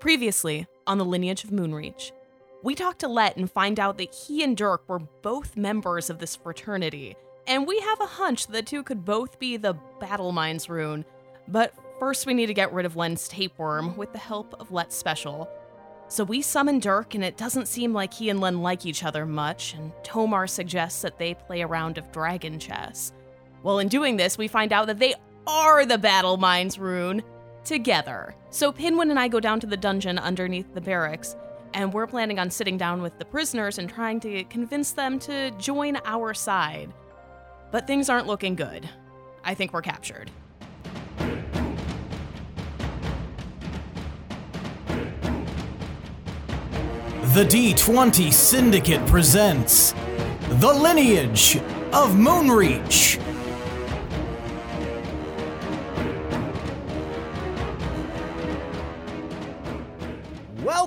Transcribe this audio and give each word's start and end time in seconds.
Previously, 0.00 0.68
on 0.86 0.98
the 0.98 1.04
lineage 1.04 1.42
of 1.42 1.50
Moonreach, 1.50 2.12
we 2.62 2.76
talked 2.76 3.00
to 3.00 3.08
Let 3.08 3.36
and 3.36 3.50
find 3.50 3.80
out 3.80 3.98
that 3.98 4.14
he 4.14 4.44
and 4.44 4.56
Dirk 4.56 4.88
were 4.88 5.00
both 5.00 5.56
members 5.56 6.08
of 6.08 6.20
this 6.20 6.36
fraternity, 6.36 7.16
and 7.48 7.66
we 7.66 7.80
have 7.80 8.00
a 8.00 8.06
hunch 8.06 8.46
the 8.46 8.62
two 8.62 8.84
could 8.84 9.04
both 9.04 9.40
be 9.40 9.56
the 9.56 9.74
Battle 9.98 10.30
Minds 10.30 10.68
rune. 10.68 11.04
But 11.48 11.74
first, 11.98 12.26
we 12.26 12.34
need 12.34 12.46
to 12.46 12.54
get 12.54 12.72
rid 12.72 12.86
of 12.86 12.94
Len's 12.94 13.26
tapeworm 13.26 13.96
with 13.96 14.12
the 14.12 14.18
help 14.18 14.54
of 14.60 14.70
Let's 14.70 14.94
Special. 14.94 15.50
So 16.06 16.22
we 16.22 16.42
summon 16.42 16.78
Dirk, 16.78 17.16
and 17.16 17.24
it 17.24 17.36
doesn't 17.36 17.66
seem 17.66 17.92
like 17.92 18.14
he 18.14 18.30
and 18.30 18.40
Len 18.40 18.62
like 18.62 18.86
each 18.86 19.02
other 19.02 19.26
much, 19.26 19.74
and 19.74 19.90
To'marr 20.04 20.46
suggests 20.46 21.02
that 21.02 21.18
they 21.18 21.34
play 21.34 21.62
a 21.62 21.66
round 21.66 21.98
of 21.98 22.12
dragon 22.12 22.60
chess. 22.60 23.12
Well, 23.64 23.80
in 23.80 23.88
doing 23.88 24.16
this, 24.16 24.38
we 24.38 24.46
find 24.46 24.72
out 24.72 24.86
that 24.86 25.00
they 25.00 25.16
are 25.48 25.84
the 25.84 25.98
Battle 25.98 26.36
Minds 26.36 26.78
rune 26.78 27.24
together. 27.68 28.34
So 28.50 28.72
Pinwin 28.72 29.10
and 29.10 29.20
I 29.20 29.28
go 29.28 29.40
down 29.40 29.60
to 29.60 29.66
the 29.66 29.76
dungeon 29.76 30.18
underneath 30.18 30.72
the 30.74 30.80
barracks, 30.80 31.36
and 31.74 31.92
we're 31.92 32.06
planning 32.06 32.38
on 32.38 32.50
sitting 32.50 32.78
down 32.78 33.02
with 33.02 33.18
the 33.18 33.26
prisoners 33.26 33.78
and 33.78 33.90
trying 33.90 34.20
to 34.20 34.42
convince 34.44 34.92
them 34.92 35.18
to 35.20 35.50
join 35.52 35.98
our 36.06 36.32
side. 36.32 36.92
But 37.70 37.86
things 37.86 38.08
aren't 38.08 38.26
looking 38.26 38.56
good. 38.56 38.88
I 39.44 39.52
think 39.52 39.74
we're 39.74 39.82
captured. 39.82 40.30
The 47.34 47.44
D20 47.44 48.32
Syndicate 48.32 49.06
presents 49.06 49.92
The 50.48 50.72
Lineage 50.72 51.56
of 51.92 52.14
Moonreach. 52.14 53.27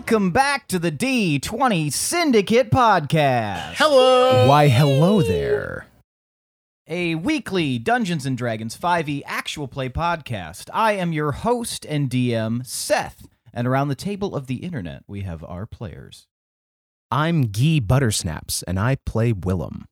Welcome 0.01 0.31
back 0.31 0.67
to 0.69 0.79
the 0.79 0.91
D20 0.91 1.93
Syndicate 1.93 2.71
podcast. 2.71 3.75
Hello. 3.75 4.47
Why, 4.47 4.67
hello 4.67 5.21
there. 5.21 5.85
A 6.87 7.13
weekly 7.13 7.77
Dungeons 7.77 8.25
and 8.25 8.35
Dragons 8.35 8.75
5e 8.75 9.21
actual 9.27 9.67
play 9.67 9.89
podcast. 9.89 10.71
I 10.73 10.93
am 10.93 11.13
your 11.13 11.33
host 11.33 11.85
and 11.85 12.09
DM, 12.09 12.65
Seth, 12.65 13.27
and 13.53 13.67
around 13.67 13.89
the 13.89 13.95
table 13.95 14.35
of 14.35 14.47
the 14.47 14.55
internet, 14.55 15.03
we 15.07 15.21
have 15.21 15.43
our 15.43 15.67
players. 15.67 16.25
I'm 17.11 17.43
Guy 17.43 17.79
Buttersnaps, 17.79 18.63
and 18.67 18.79
I 18.79 18.95
play 19.05 19.31
Willem. 19.31 19.85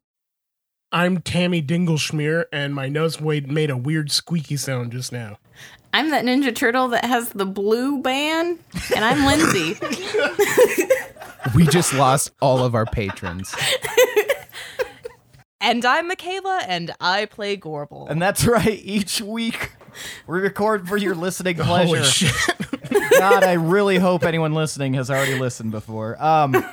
I'm 0.92 1.22
Tammy 1.22 1.62
Dingelschmier, 1.62 2.46
and 2.52 2.74
my 2.74 2.90
nose 2.90 3.22
made 3.22 3.70
a 3.70 3.78
weird 3.78 4.10
squeaky 4.10 4.58
sound 4.58 4.92
just 4.92 5.12
now. 5.12 5.38
I'm 5.94 6.12
that 6.12 6.24
Ninja 6.24 6.56
Turtle 6.56 6.90
that 6.90 7.06
has 7.06 7.30
the 7.30 7.46
blue 7.46 8.02
band, 8.02 8.60
and 8.96 9.04
I'm 9.06 9.26
Lindsey. 9.26 9.78
We 11.56 11.66
just 11.66 11.94
lost 11.94 12.32
all 12.42 12.64
of 12.64 12.76
our 12.76 12.86
patrons. 12.86 13.56
And 15.62 15.84
I'm 15.84 16.08
Michaela, 16.08 16.62
and 16.68 16.92
I 17.02 17.26
play 17.26 17.58
Gorbel. 17.58 18.10
And 18.10 18.22
that's 18.22 18.46
right, 18.46 18.80
each 18.82 19.20
week 19.22 19.72
we 20.26 20.40
record 20.40 20.88
for 20.88 20.96
your 20.96 21.16
listening 21.16 21.58
pleasure. 21.58 21.98
Holy 21.98 22.04
shit. 22.04 22.34
God, 23.20 23.44
I 23.44 23.54
really 23.54 23.98
hope 23.98 24.24
anyone 24.24 24.54
listening 24.54 24.94
has 24.94 25.12
already 25.12 25.38
listened 25.38 25.72
before. 25.72 26.16
Um, 26.24 26.66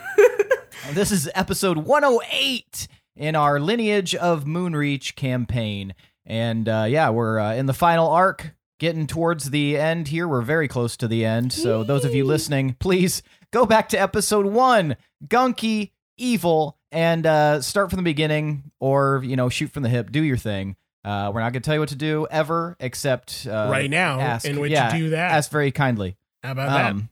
this 0.93 1.11
is 1.11 1.29
episode 1.35 1.79
108 1.79 2.87
in 3.17 3.35
our 3.35 3.59
Lineage 3.59 4.15
of 4.15 4.45
Moonreach 4.45 5.17
campaign. 5.17 5.93
And 6.25 6.69
uh, 6.69 6.87
yeah, 6.89 7.11
we're 7.11 7.41
uh, 7.41 7.55
in 7.55 7.67
the 7.67 7.75
final 7.75 8.09
arc, 8.09 8.55
getting 8.79 9.07
towards 9.07 9.51
the 9.51 9.77
end 9.77 10.09
here. 10.09 10.29
We're 10.29 10.43
very 10.43 10.69
close 10.69 10.97
to 10.99 11.09
the 11.09 11.25
end. 11.25 11.53
So, 11.53 11.83
those 11.85 12.05
of 12.05 12.15
you 12.15 12.25
listening, 12.25 12.77
please 12.79 13.23
go 13.53 13.67
back 13.67 13.89
to 13.91 14.01
episode 14.01 14.47
one 14.47 14.97
Gunky, 15.27 15.93
Evil, 16.19 16.79
and 16.93 17.27
uh, 17.27 17.61
start 17.61 17.91
from 17.91 17.99
the 17.99 18.03
beginning 18.03 18.71
or, 18.81 19.23
you 19.25 19.37
know, 19.37 19.49
shoot 19.49 19.71
from 19.71 19.83
the 19.83 19.89
hip. 19.89 20.11
Do 20.11 20.23
your 20.23 20.37
thing. 20.37 20.77
Uh, 21.05 21.31
we're 21.33 21.41
not 21.41 21.53
going 21.53 21.63
to 21.63 21.67
tell 21.67 21.75
you 21.75 21.81
what 21.81 21.91
to 21.91 21.97
do 21.97 22.27
ever, 22.31 22.77
except 22.81 23.47
uh, 23.49 23.69
Right 23.71 23.89
now, 23.89 24.19
ask, 24.19 24.45
in 24.45 24.59
which 24.59 24.73
yeah, 24.73 24.95
you 24.95 25.05
do 25.05 25.11
that. 25.11 25.33
Ask 25.33 25.51
very 25.51 25.71
kindly. 25.71 26.17
How 26.43 26.53
about 26.53 26.71
that? 26.71 26.91
Um, 26.91 27.09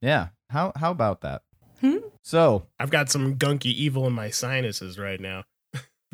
yeah. 0.00 0.28
How 0.50 0.72
how 0.76 0.90
about 0.90 1.22
that? 1.22 1.42
Hmm? 1.80 1.98
So, 2.22 2.66
I've 2.78 2.90
got 2.90 3.10
some 3.10 3.36
gunky 3.36 3.72
evil 3.72 4.06
in 4.06 4.12
my 4.12 4.30
sinuses 4.30 4.98
right 4.98 5.18
now. 5.18 5.44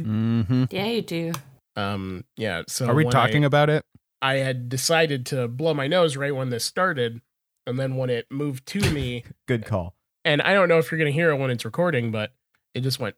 Mm-hmm. 0.01 0.65
yeah, 0.71 0.87
you 0.87 1.03
do. 1.03 1.33
Um, 1.77 2.25
yeah. 2.37 2.63
So 2.69 2.87
Are 2.87 2.95
we 2.95 3.05
talking 3.05 3.45
I, 3.45 3.47
about 3.47 3.71
it? 3.71 3.85
I 4.21 4.37
had 4.37 4.69
decided 4.69 5.27
to 5.27 5.49
blow 5.49 5.75
my 5.75 5.87
nose 5.87 6.17
right 6.17 6.35
when 6.35 6.51
this 6.51 6.65
started, 6.65 7.21
and 7.67 7.79
then 7.79 7.97
when 7.97 8.11
it 8.11 8.27
moved 8.31 8.67
to 8.67 8.91
me, 8.91 9.25
good 9.47 9.65
call. 9.65 9.95
and 10.25 10.43
I 10.43 10.55
don't 10.55 10.69
know 10.69 10.79
if 10.79 10.91
you're 10.91 10.99
gonna 10.99 11.11
hear 11.11 11.31
it 11.31 11.37
when 11.37 11.51
it's 11.51 11.65
recording, 11.65 12.11
but 12.11 12.33
it 12.75 12.81
just 12.81 12.99
went. 12.99 13.17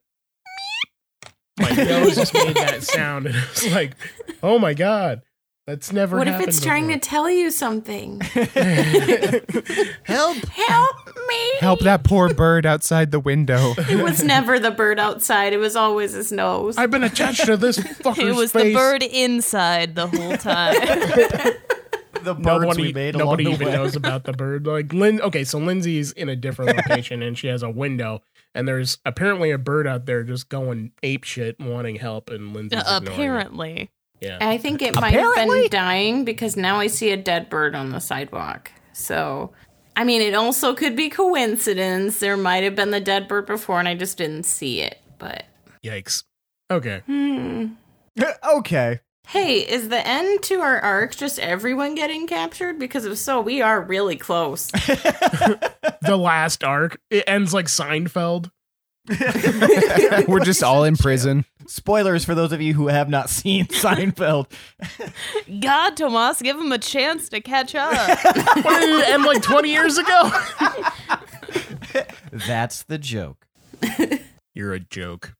My 1.59 1.69
nose 1.71 2.15
just 2.15 2.33
made 2.33 2.55
that 2.55 2.81
sound, 2.83 3.25
and 3.27 3.35
it 3.35 3.49
was 3.49 3.71
like, 3.73 3.93
"Oh 4.41 4.57
my 4.57 4.73
god, 4.73 5.21
that's 5.67 5.91
never." 5.91 6.17
what 6.17 6.27
if 6.27 6.33
happened 6.33 6.49
it's 6.49 6.61
trying 6.61 6.87
to 6.89 6.97
tell 6.97 7.29
you 7.29 7.51
something? 7.51 8.19
help? 10.03 10.37
Help 10.47 10.95
me! 11.27 11.51
Help 11.59 11.79
that 11.81 12.03
poor 12.03 12.33
bird 12.33 12.65
outside 12.65 13.11
the 13.11 13.19
window. 13.19 13.75
It 13.91 14.01
was 14.01 14.23
never 14.23 14.57
the 14.59 14.71
bird 14.71 14.99
outside. 14.99 15.53
It 15.53 15.57
was 15.57 15.75
always 15.75 16.13
his 16.13 16.31
nose. 16.31 16.77
I've 16.77 16.91
been 16.91 17.03
attached 17.03 17.45
to 17.45 17.57
this 17.57 17.77
fucker's 18.03 18.19
it 18.19 18.35
was 18.35 18.51
the 18.53 18.73
bird 18.73 19.03
inside 19.03 19.95
the 19.95 20.07
whole 20.07 20.37
time. 20.37 20.75
The 22.23 22.35
birds 22.35 22.45
nobody, 22.45 22.81
we 22.83 22.93
made 22.93 23.17
nobody 23.17 23.45
along 23.45 23.57
the 23.57 23.63
even 23.63 23.67
way. 23.67 23.73
knows 23.73 23.95
about 23.95 24.25
the 24.25 24.33
bird. 24.33 24.67
Like 24.67 24.93
Lynn, 24.93 25.19
okay, 25.21 25.43
so 25.43 25.57
Lindsey's 25.57 26.11
in 26.11 26.29
a 26.29 26.35
different 26.35 26.77
location 26.77 27.23
and 27.23 27.37
she 27.37 27.47
has 27.47 27.63
a 27.63 27.69
window, 27.69 28.21
and 28.53 28.67
there's 28.67 28.99
apparently 29.05 29.49
a 29.51 29.57
bird 29.57 29.87
out 29.87 30.05
there 30.05 30.23
just 30.23 30.47
going 30.47 30.91
ape 31.03 31.23
shit, 31.23 31.59
wanting 31.59 31.95
help, 31.95 32.29
and 32.29 32.53
Lindsey's 32.53 32.79
uh, 32.83 32.99
ignoring 33.01 33.07
it. 33.07 33.11
Apparently. 33.13 33.89
Yeah. 34.21 34.37
I 34.39 34.57
think 34.57 34.81
it 34.81 34.95
might 34.95 35.13
have 35.13 35.35
been 35.35 35.67
dying 35.69 36.25
because 36.25 36.55
now 36.55 36.79
I 36.79 36.87
see 36.87 37.11
a 37.11 37.17
dead 37.17 37.49
bird 37.49 37.75
on 37.75 37.89
the 37.89 37.99
sidewalk. 37.99 38.71
So, 38.93 39.51
I 39.95 40.03
mean, 40.03 40.21
it 40.21 40.35
also 40.35 40.75
could 40.75 40.95
be 40.95 41.09
coincidence. 41.09 42.19
There 42.19 42.37
might 42.37 42.63
have 42.63 42.75
been 42.75 42.91
the 42.91 43.01
dead 43.01 43.27
bird 43.27 43.47
before 43.47 43.79
and 43.79 43.87
I 43.87 43.95
just 43.95 44.17
didn't 44.17 44.43
see 44.43 44.81
it. 44.81 44.99
But, 45.17 45.45
Yikes. 45.83 46.23
Okay. 46.69 47.01
hmm. 47.05 47.67
okay. 48.55 48.99
Hey, 49.27 49.59
is 49.59 49.89
the 49.89 50.05
end 50.05 50.43
to 50.43 50.61
our 50.61 50.79
arc 50.79 51.15
just 51.15 51.39
everyone 51.39 51.95
getting 51.95 52.27
captured? 52.27 52.79
Because 52.79 53.05
if 53.05 53.17
so, 53.17 53.39
we 53.39 53.61
are 53.61 53.81
really 53.81 54.17
close. 54.17 54.71
the 54.71 56.17
last 56.17 56.63
arc 56.63 56.99
it 57.09 57.23
ends 57.27 57.53
like 57.53 57.67
Seinfeld. 57.67 58.51
We're 60.27 60.43
just 60.43 60.63
all 60.63 60.83
in 60.83 60.95
prison. 60.95 61.45
Spoilers 61.67 62.23
for 62.23 62.35
those 62.35 62.51
of 62.51 62.61
you 62.61 62.73
who 62.73 62.87
have 62.87 63.09
not 63.09 63.29
seen 63.29 63.65
Seinfeld. 63.67 64.51
God, 65.59 65.97
Tomas, 65.97 66.41
give 66.41 66.57
him 66.57 66.71
a 66.71 66.77
chance 66.77 67.29
to 67.29 67.41
catch 67.41 67.73
up. 67.75 67.91
Why 68.63 68.79
did 68.79 68.99
it 68.99 69.09
end 69.09 69.23
like 69.23 69.41
20 69.41 69.69
years 69.69 69.97
ago? 69.97 70.31
That's 72.31 72.83
the 72.83 72.97
joke. 72.97 73.47
You're 74.53 74.73
a 74.73 74.79
joke, 74.79 75.33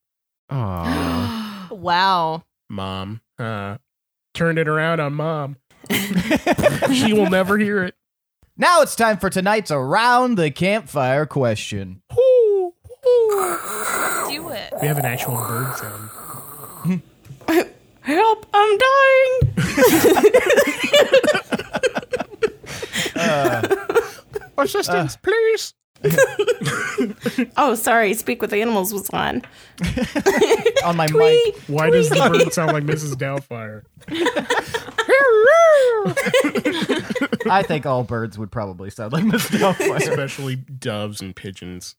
Aww. 0.51 1.69
wow. 1.77 2.43
mom. 2.69 3.21
Uh, 3.37 3.77
turned 4.33 4.57
it 4.57 4.67
around 4.67 4.99
on 4.99 5.13
mom. 5.13 5.57
she 6.93 7.13
will 7.13 7.29
never 7.29 7.57
hear 7.57 7.83
it. 7.83 7.95
Now 8.57 8.81
it's 8.81 8.95
time 8.95 9.17
for 9.17 9.29
tonight's 9.29 9.71
around 9.71 10.35
the 10.35 10.51
campfire 10.51 11.25
question. 11.25 12.01
Do 14.29 14.49
it. 14.49 14.73
We 14.81 14.87
have 14.87 14.97
an 14.97 15.05
actual 15.05 15.37
bird 15.37 15.75
sound. 15.77 16.09
Help, 18.01 18.45
I'm 18.53 18.77
dying. 18.77 19.39
Uh, 23.21 23.61
Assistance, 24.57 25.15
uh. 25.15 25.19
please. 25.21 25.73
Oh, 27.57 27.75
sorry. 27.75 28.13
Speak 28.15 28.41
with 28.41 28.51
Animals 28.53 28.91
was 28.93 29.09
on. 29.11 29.41
On 30.83 30.97
my 30.97 31.07
mic. 31.11 31.55
Why 31.67 31.89
does 31.91 32.09
the 32.09 32.15
bird 32.15 32.51
sound 32.53 32.73
like 32.73 32.83
Mrs. 32.83 33.13
Doubtfire? 33.15 33.83
I 37.51 37.61
think 37.63 37.85
all 37.85 38.03
birds 38.03 38.37
would 38.39 38.51
probably 38.51 38.89
sound 38.89 39.13
like 39.13 39.23
Miss 39.25 39.47
Doubtfire. 39.49 39.97
Especially 39.97 40.55
doves 40.55 41.21
and 41.21 41.35
pigeons. 41.35 41.95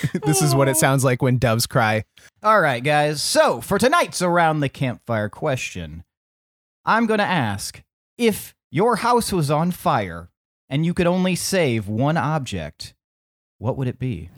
This 0.24 0.42
is 0.42 0.54
what 0.54 0.68
it 0.68 0.76
sounds 0.76 1.04
like 1.04 1.22
when 1.22 1.38
doves 1.38 1.66
cry. 1.66 2.04
All 2.42 2.60
right, 2.60 2.82
guys. 2.82 3.22
So 3.22 3.60
for 3.60 3.78
tonight's 3.78 4.22
around 4.22 4.60
the 4.60 4.68
campfire 4.68 5.28
question, 5.28 6.04
I'm 6.84 7.06
going 7.06 7.18
to 7.18 7.24
ask 7.24 7.82
if 8.18 8.54
your 8.70 8.96
house 8.96 9.32
was 9.32 9.50
on 9.50 9.70
fire 9.70 10.30
and 10.68 10.84
you 10.84 10.94
could 10.94 11.06
only 11.06 11.34
save 11.34 11.88
one 11.88 12.16
object, 12.16 12.94
what 13.58 13.76
would 13.76 13.88
it 13.88 13.98
be? 13.98 14.30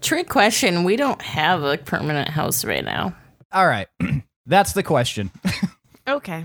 Trick 0.00 0.28
question. 0.28 0.84
We 0.84 0.96
don't 0.96 1.20
have 1.22 1.62
a 1.62 1.76
permanent 1.78 2.28
house 2.28 2.64
right 2.64 2.84
now. 2.84 3.14
All 3.52 3.66
right. 3.66 3.88
That's 4.46 4.72
the 4.72 4.82
question. 4.82 5.30
Okay. 6.06 6.44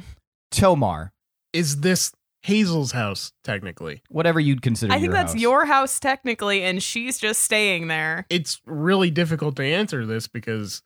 To'marr, 0.52 1.10
Is 1.52 1.82
this 1.82 2.14
Hazel's 2.42 2.92
house, 2.94 3.34
technically. 3.44 4.02
Whatever 4.10 4.40
you'd 4.40 4.62
consider. 4.62 4.94
I 4.94 4.96
think 4.96 5.06
your 5.06 5.14
that's 5.14 5.34
house. 5.34 5.42
your 5.42 5.66
house 5.66 6.00
technically, 6.00 6.64
and 6.64 6.82
she's 6.82 7.18
just 7.20 7.44
staying 7.44 7.88
there. 7.88 8.26
It's 8.30 8.62
really 8.66 9.12
difficult 9.12 9.56
to 9.58 9.64
answer 9.64 10.06
this 10.06 10.28
because, 10.28 10.82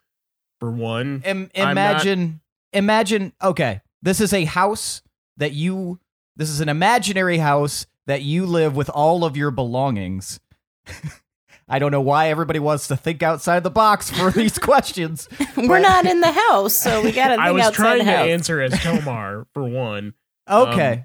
for 0.60 0.70
one, 0.70 1.22
Im- 1.24 1.50
I'm 1.54 1.62
not- 1.62 1.70
imagine, 1.72 2.40
imagine. 2.72 3.32
Okay, 3.42 3.80
this 4.02 4.20
is 4.20 4.32
a 4.32 4.44
house 4.44 5.02
that 5.36 5.52
you. 5.52 6.00
This 6.36 6.50
is 6.50 6.60
an 6.60 6.68
imaginary 6.68 7.38
house 7.38 7.86
that 8.06 8.22
you 8.22 8.44
live 8.46 8.74
with 8.74 8.90
all 8.90 9.24
of 9.24 9.36
your 9.36 9.52
belongings. 9.52 10.40
I 11.68 11.78
don't 11.78 11.92
know 11.92 12.00
why 12.02 12.28
everybody 12.28 12.58
wants 12.58 12.88
to 12.88 12.96
think 12.96 13.22
outside 13.22 13.62
the 13.62 13.70
box 13.70 14.10
for 14.10 14.30
these 14.32 14.58
questions. 14.58 15.28
We're 15.56 15.78
not 15.78 16.04
in 16.04 16.20
the 16.20 16.32
house, 16.32 16.74
so 16.74 17.02
we 17.02 17.12
gotta 17.12 17.34
think 17.36 17.40
I 17.46 17.52
was 17.52 17.70
trying 17.70 18.00
to 18.00 18.04
house. 18.04 18.26
answer 18.26 18.60
as 18.60 18.72
To'marr, 18.74 19.46
for 19.54 19.62
one. 19.64 20.12
Okay, 20.50 20.92
um, 20.92 21.04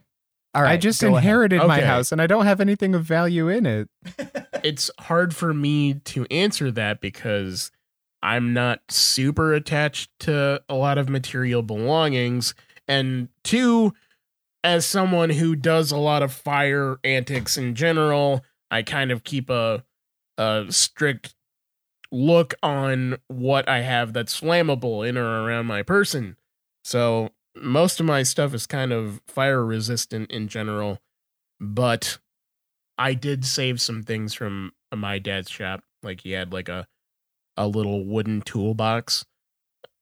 all 0.55 0.63
right. 0.63 0.71
I 0.73 0.77
just 0.77 1.01
go 1.01 1.09
ahead. 1.09 1.17
inherited 1.23 1.57
my 1.59 1.77
Okay. 1.77 1.85
house 1.85 2.11
and 2.11 2.21
I 2.21 2.27
don't 2.27 2.45
have 2.45 2.59
anything 2.61 2.95
of 2.95 3.03
value 3.03 3.47
in 3.49 3.65
it. 3.65 3.89
It's 4.61 4.91
hard 4.99 5.33
for 5.33 5.53
me 5.53 5.93
to 5.93 6.25
answer 6.29 6.69
that 6.71 6.99
because 6.99 7.71
I'm 8.21 8.53
not 8.53 8.81
super 8.89 9.53
attached 9.53 10.09
to 10.21 10.61
a 10.67 10.75
lot 10.75 10.97
of 10.97 11.07
material 11.07 11.61
belongings. 11.61 12.53
And 12.85 13.29
two, 13.45 13.93
as 14.61 14.85
someone 14.85 15.29
who 15.29 15.55
does 15.55 15.93
a 15.93 15.97
lot 15.97 16.23
of 16.23 16.33
fire 16.33 16.97
antics 17.05 17.57
in 17.57 17.73
general, 17.73 18.43
I 18.69 18.81
kind 18.81 19.11
of 19.11 19.23
keep 19.23 19.49
a 19.49 19.85
a 20.37 20.65
strict 20.69 21.35
look 22.11 22.53
on 22.61 23.15
what 23.29 23.69
I 23.69 23.79
have 23.79 24.11
that's 24.11 24.41
flammable 24.41 25.07
in 25.07 25.17
or 25.17 25.45
around 25.45 25.67
my 25.67 25.83
person. 25.83 26.35
So 26.83 27.29
most 27.61 27.99
of 27.99 28.05
my 28.05 28.23
stuff 28.23 28.53
is 28.53 28.65
kind 28.65 28.91
of 28.91 29.21
fire 29.27 29.63
resistant 29.65 30.31
in 30.31 30.47
general, 30.47 30.99
but 31.59 32.17
I 32.97 33.13
did 33.13 33.45
save 33.45 33.81
some 33.81 34.03
things 34.03 34.33
from 34.33 34.73
my 34.95 35.19
dad's 35.19 35.49
shop. 35.49 35.83
Like 36.03 36.21
he 36.21 36.31
had 36.31 36.53
like 36.53 36.69
a 36.69 36.87
a 37.57 37.67
little 37.67 38.05
wooden 38.05 38.41
toolbox, 38.41 39.25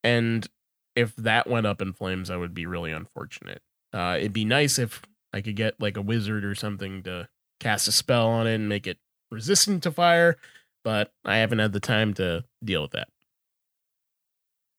and 0.04 0.48
if 0.96 1.16
that 1.16 1.48
went 1.48 1.68
up 1.68 1.82
in 1.82 1.94
flames, 1.94 2.30
I 2.30 2.38
would 2.38 2.54
be 2.54 2.66
really 2.66 2.92
unfortunate. 2.92 3.62
Uh, 3.94 4.16
it'd 4.18 4.34
be 4.34 4.46
nice 4.46 4.78
if 4.80 5.02
I 5.34 5.42
could 5.42 5.56
get 5.56 5.80
like 5.80 5.98
a 5.98 6.02
wizard 6.02 6.44
or 6.46 6.56
something 6.56 7.04
to 7.04 7.30
cast 7.60 7.88
a 7.88 7.92
spell 7.92 8.28
on 8.28 8.48
it 8.48 8.56
and 8.56 8.70
make 8.70 8.88
it 8.88 8.98
resistant 9.32 9.84
to 9.84 9.92
fire, 9.92 10.38
but 10.84 11.12
I 11.26 11.38
haven't 11.38 11.60
had 11.60 11.74
the 11.74 11.80
time 11.80 12.14
to 12.16 12.46
deal 12.64 12.82
with 12.82 12.92
that. 12.92 13.10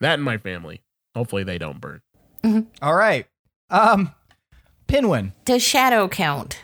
That 0.01 0.15
and 0.15 0.25
my 0.25 0.39
family. 0.39 0.83
Hopefully 1.15 1.43
they 1.43 1.59
don't 1.59 1.81
burn. 1.81 2.01
All 2.83 2.95
right. 2.95 3.27
Um, 3.71 4.15
Pinwin. 4.87 5.33
Does 5.45 5.63
shadow 5.63 6.09
count? 6.09 6.61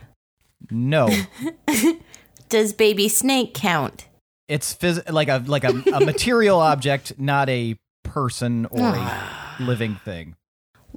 No, 0.71 1.09
Does 2.49 2.73
baby 2.73 3.09
snake 3.09 3.53
count? 3.55 4.07
it's 4.49 4.75
phys- 4.75 5.11
like 5.11 5.29
a 5.29 5.43
like 5.47 5.65
a, 5.65 5.83
a 5.93 6.05
material 6.05 6.59
object, 6.73 7.19
not 7.19 7.49
a 7.49 7.77
person 8.03 8.67
or 8.67 8.81
a 8.95 9.57
living 9.61 9.97
thing. 10.05 10.37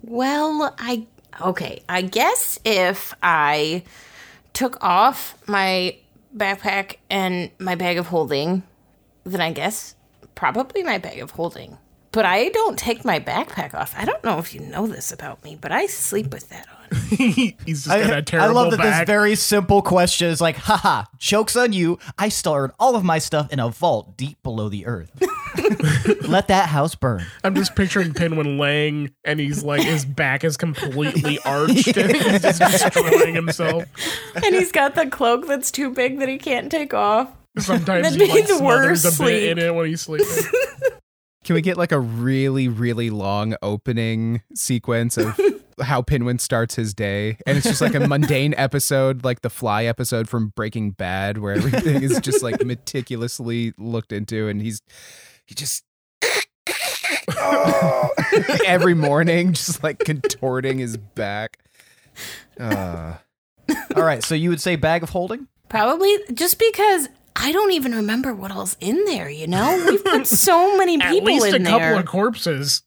Well, 0.01 0.73
I 0.77 1.07
okay. 1.41 1.81
I 1.89 2.01
guess 2.01 2.59
if 2.63 3.13
I 3.21 3.83
took 4.53 4.81
off 4.83 5.35
my 5.47 5.97
backpack 6.35 6.97
and 7.09 7.51
my 7.59 7.75
bag 7.75 7.97
of 7.97 8.07
holding, 8.07 8.63
then 9.23 9.41
I 9.41 9.51
guess 9.51 9.95
probably 10.35 10.83
my 10.83 10.97
bag 10.97 11.19
of 11.19 11.31
holding. 11.31 11.77
But 12.17 12.25
I 12.25 12.49
don't 12.49 12.79
take 12.79 13.05
my 13.05 13.19
backpack 13.19 13.75
off. 13.75 13.93
I 13.95 14.03
don't 14.03 14.23
know 14.23 14.39
if 14.39 14.55
you 14.55 14.59
know 14.59 14.87
this 14.87 15.11
about 15.11 15.43
me, 15.43 15.55
but 15.55 15.71
I 15.71 15.85
sleep 15.85 16.33
with 16.33 16.49
that 16.49 16.65
on. 16.67 16.97
He's 17.15 17.53
just 17.83 17.89
got 17.89 18.11
I, 18.11 18.17
a 18.17 18.21
terrible 18.23 18.57
I 18.57 18.59
love 18.59 18.71
that 18.71 18.79
back. 18.79 19.05
this 19.05 19.13
very 19.13 19.35
simple 19.35 19.83
question 19.83 20.29
is 20.29 20.41
like, 20.41 20.55
haha, 20.55 21.03
joke's 21.19 21.55
on 21.55 21.73
you. 21.73 21.99
I 22.17 22.29
stored 22.29 22.71
all 22.79 22.95
of 22.95 23.03
my 23.03 23.19
stuff 23.19 23.53
in 23.53 23.59
a 23.59 23.69
vault 23.69 24.17
deep 24.17 24.41
below 24.41 24.67
the 24.67 24.87
earth. 24.87 25.11
Let 26.27 26.47
that 26.47 26.69
house 26.69 26.95
burn. 26.95 27.23
I'm 27.43 27.53
just 27.53 27.75
picturing 27.75 28.15
Pinwin 28.15 28.57
laying, 28.57 29.11
and 29.23 29.39
he's 29.39 29.63
like 29.63 29.83
his 29.83 30.03
back 30.03 30.43
is 30.43 30.57
completely 30.57 31.37
arched, 31.45 31.97
and 31.97 32.15
he's 32.15 32.41
just 32.41 32.59
destroying 32.59 33.35
himself. 33.35 33.83
and 34.33 34.55
he's 34.55 34.71
got 34.71 34.95
the 34.95 35.05
cloak 35.05 35.45
that's 35.45 35.69
too 35.69 35.91
big 35.91 36.17
that 36.17 36.27
he 36.27 36.39
can't 36.39 36.71
take 36.71 36.95
off. 36.95 37.29
Sometimes 37.59 38.05
That'd 38.05 38.19
he 38.19 38.25
be 38.25 38.33
like 38.33 38.47
the 38.47 38.55
smothers 38.57 39.05
a 39.05 39.23
bit 39.23 39.51
in 39.51 39.59
it 39.59 39.75
when 39.75 39.85
he's 39.85 40.01
sleeping. 40.01 40.25
Can 41.47 41.53
we 41.53 41.61
get 41.61 41.77
like 41.77 41.93
a 41.93 41.99
really, 42.01 42.67
really 42.67 43.09
long 43.09 43.55
opening 43.61 44.41
sequence 44.53 45.15
of 45.15 45.39
how 45.81 46.01
Pinwin 46.01 46.39
starts 46.39 46.75
his 46.75 46.93
day? 46.93 47.37
And 47.47 47.57
it's 47.57 47.65
just 47.65 47.79
like 47.79 47.95
a 47.95 48.05
mundane 48.05 48.53
episode, 48.57 49.23
like 49.23 49.43
the 49.43 49.49
Fly 49.49 49.85
episode 49.85 50.27
from 50.27 50.49
Breaking 50.49 50.91
Bad, 50.91 51.37
where 51.37 51.53
everything 51.53 52.03
is 52.03 52.19
just 52.19 52.43
like 52.43 52.61
meticulously 52.65 53.73
looked 53.77 54.11
into, 54.11 54.49
and 54.49 54.61
he's 54.61 54.81
he 55.45 55.55
just 55.55 55.85
every 58.65 58.93
morning, 58.93 59.53
just 59.53 59.81
like 59.81 59.99
contorting 59.99 60.79
his 60.79 60.97
back. 60.97 61.59
Uh, 62.59 63.13
All 63.95 64.03
right, 64.03 64.21
so 64.21 64.35
you 64.35 64.49
would 64.49 64.59
say 64.59 64.75
bag 64.75 65.01
of 65.01 65.11
holding? 65.11 65.47
Probably 65.69 66.13
just 66.33 66.59
because 66.59 67.07
I 67.39 67.51
don't 67.51 67.71
even 67.71 67.93
remember 67.93 68.33
what 68.33 68.51
all's 68.51 68.75
in 68.79 69.05
there, 69.05 69.29
you 69.29 69.45
know? 69.47 69.83
We've 69.87 70.03
put 70.03 70.25
so 70.27 70.75
many 70.77 70.97
people 70.97 71.07
At 71.07 71.13
people 71.13 71.33
least 71.33 71.55
in 71.55 71.61
a 71.61 71.65
couple 71.69 71.79
there. 71.79 71.99
of 71.99 72.05
corpses. 72.05 72.81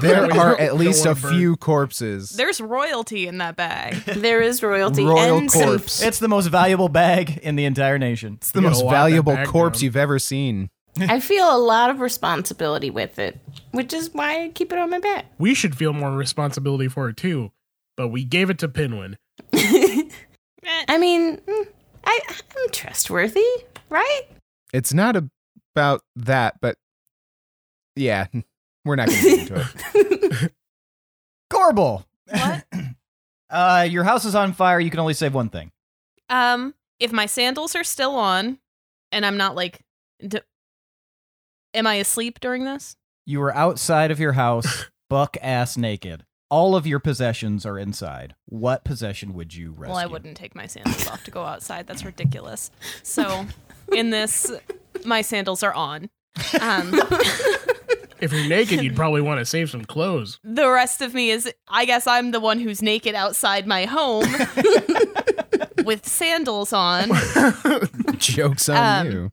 there 0.00 0.24
are 0.32 0.58
at 0.58 0.76
least 0.76 1.04
a 1.04 1.14
few 1.14 1.56
corpses. 1.56 2.30
There's 2.30 2.60
royalty 2.60 3.26
in 3.26 3.38
that 3.38 3.56
bag. 3.56 3.94
there 4.06 4.40
is 4.40 4.62
royalty 4.62 5.04
Royal 5.04 5.38
and 5.38 5.50
some- 5.50 5.62
corpse. 5.64 6.00
It's 6.02 6.20
the 6.20 6.28
most 6.28 6.46
valuable 6.46 6.88
bag 6.88 7.38
in 7.42 7.56
the 7.56 7.64
entire 7.64 7.98
nation. 7.98 8.34
It's 8.34 8.52
the 8.52 8.60
You 8.62 8.68
most 8.68 8.82
valuable 8.88 9.36
corpse 9.44 9.80
down. 9.80 9.84
you've 9.84 9.96
ever 9.96 10.18
seen. 10.18 10.70
I 11.00 11.20
feel 11.20 11.54
a 11.54 11.58
lot 11.58 11.90
of 11.90 12.00
responsibility 12.00 12.90
with 12.90 13.18
it, 13.18 13.38
which 13.72 13.92
is 13.92 14.12
why 14.14 14.44
I 14.44 14.48
keep 14.48 14.72
it 14.72 14.78
on 14.78 14.90
my 14.90 14.98
back. 15.00 15.26
We 15.38 15.54
should 15.54 15.76
feel 15.76 15.92
more 15.92 16.12
responsibility 16.12 16.88
for 16.88 17.08
it 17.10 17.16
too, 17.16 17.52
but 17.96 18.08
we 18.08 18.24
gave 18.24 18.48
it 18.50 18.58
to 18.60 18.68
Pinwin. 18.68 19.16
I 19.54 20.98
mean, 20.98 21.36
mm, 21.36 21.66
I, 22.04 22.20
I'm 22.28 22.70
trustworthy, 22.72 23.44
right? 23.88 24.22
It's 24.72 24.92
not 24.92 25.16
about 25.74 26.02
that, 26.16 26.60
but 26.60 26.76
yeah, 27.96 28.26
we're 28.84 28.96
not 28.96 29.08
going 29.08 29.20
to 29.20 29.24
get 29.24 29.38
into 29.40 29.68
it. 30.44 30.52
Gorbel. 31.52 32.04
What? 32.28 32.64
Uh, 33.50 33.88
your 33.88 34.04
house 34.04 34.26
is 34.26 34.34
on 34.34 34.52
fire. 34.52 34.78
You 34.78 34.90
can 34.90 35.00
only 35.00 35.14
save 35.14 35.32
one 35.32 35.48
thing. 35.48 35.72
Um, 36.28 36.74
if 37.00 37.12
my 37.12 37.24
sandals 37.24 37.74
are 37.74 37.82
still 37.82 38.14
on, 38.14 38.58
and 39.10 39.24
I'm 39.24 39.38
not 39.38 39.54
like, 39.54 39.80
d- 40.20 40.42
am 41.72 41.86
I 41.86 41.94
asleep 41.94 42.40
during 42.40 42.64
this? 42.64 42.96
You 43.24 43.40
are 43.42 43.54
outside 43.54 44.10
of 44.10 44.20
your 44.20 44.32
house, 44.32 44.86
buck 45.08 45.38
ass 45.40 45.78
naked. 45.78 46.24
All 46.50 46.76
of 46.76 46.86
your 46.86 46.98
possessions 46.98 47.64
are 47.64 47.78
inside. 47.78 48.34
What 48.44 48.84
possession 48.84 49.32
would 49.32 49.54
you 49.54 49.70
rescue? 49.70 49.94
Well, 49.94 49.96
I 49.96 50.04
wouldn't 50.04 50.36
take 50.36 50.54
my 50.54 50.66
sandals 50.66 51.08
off 51.08 51.24
to 51.24 51.30
go 51.30 51.44
outside. 51.44 51.86
That's 51.86 52.04
ridiculous. 52.04 52.70
So, 53.02 53.46
in 53.92 54.10
this, 54.10 54.50
my 55.04 55.22
sandals 55.22 55.62
are 55.62 55.74
on. 55.74 56.10
Um, 56.60 57.00
If 58.20 58.32
you're 58.32 58.48
naked, 58.48 58.82
you'd 58.82 58.96
probably 58.96 59.20
want 59.20 59.38
to 59.38 59.44
save 59.44 59.70
some 59.70 59.84
clothes. 59.84 60.40
the 60.42 60.68
rest 60.68 61.00
of 61.02 61.14
me 61.14 61.30
is, 61.30 61.48
I 61.68 61.84
guess, 61.84 62.04
I'm 62.08 62.32
the 62.32 62.40
one 62.40 62.58
who's 62.58 62.82
naked 62.82 63.14
outside 63.14 63.64
my 63.64 63.84
home 63.84 64.24
with 65.84 66.04
sandals 66.04 66.72
on. 66.72 67.10
Joke's 68.18 68.68
on 68.68 69.06
Um, 69.06 69.12
you. 69.12 69.32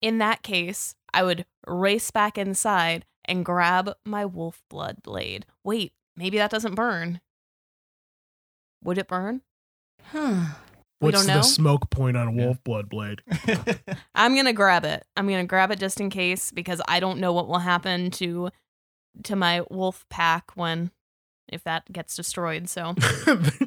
In 0.00 0.16
that 0.16 0.42
case, 0.42 0.94
I 1.12 1.24
would 1.24 1.44
race 1.66 2.10
back 2.10 2.38
inside 2.38 3.04
and 3.26 3.44
grab 3.44 3.92
my 4.06 4.24
wolf 4.24 4.62
blood 4.70 5.02
blade. 5.02 5.44
Wait, 5.62 5.92
maybe 6.16 6.38
that 6.38 6.50
doesn't 6.50 6.74
burn. 6.74 7.20
Would 8.82 8.96
it 8.96 9.08
burn? 9.08 9.42
Huh. 10.10 10.54
We 11.00 11.06
What's 11.10 11.26
don't 11.26 11.36
the 11.36 11.42
smoke 11.42 11.90
point 11.90 12.16
on 12.16 12.28
a 12.28 12.32
wolf 12.32 12.62
blood 12.64 12.88
blade? 12.88 13.20
I'm 14.14 14.34
gonna 14.34 14.54
grab 14.54 14.84
it. 14.84 15.04
I'm 15.16 15.28
gonna 15.28 15.44
grab 15.44 15.70
it 15.70 15.78
just 15.78 16.00
in 16.00 16.08
case 16.08 16.50
because 16.50 16.80
I 16.88 17.00
don't 17.00 17.18
know 17.20 17.32
what 17.34 17.48
will 17.48 17.58
happen 17.58 18.10
to 18.12 18.48
to 19.24 19.36
my 19.36 19.62
wolf 19.70 20.06
pack 20.08 20.52
when 20.56 20.90
if 21.52 21.62
that 21.64 21.92
gets 21.92 22.16
destroyed. 22.16 22.68
So 22.70 22.94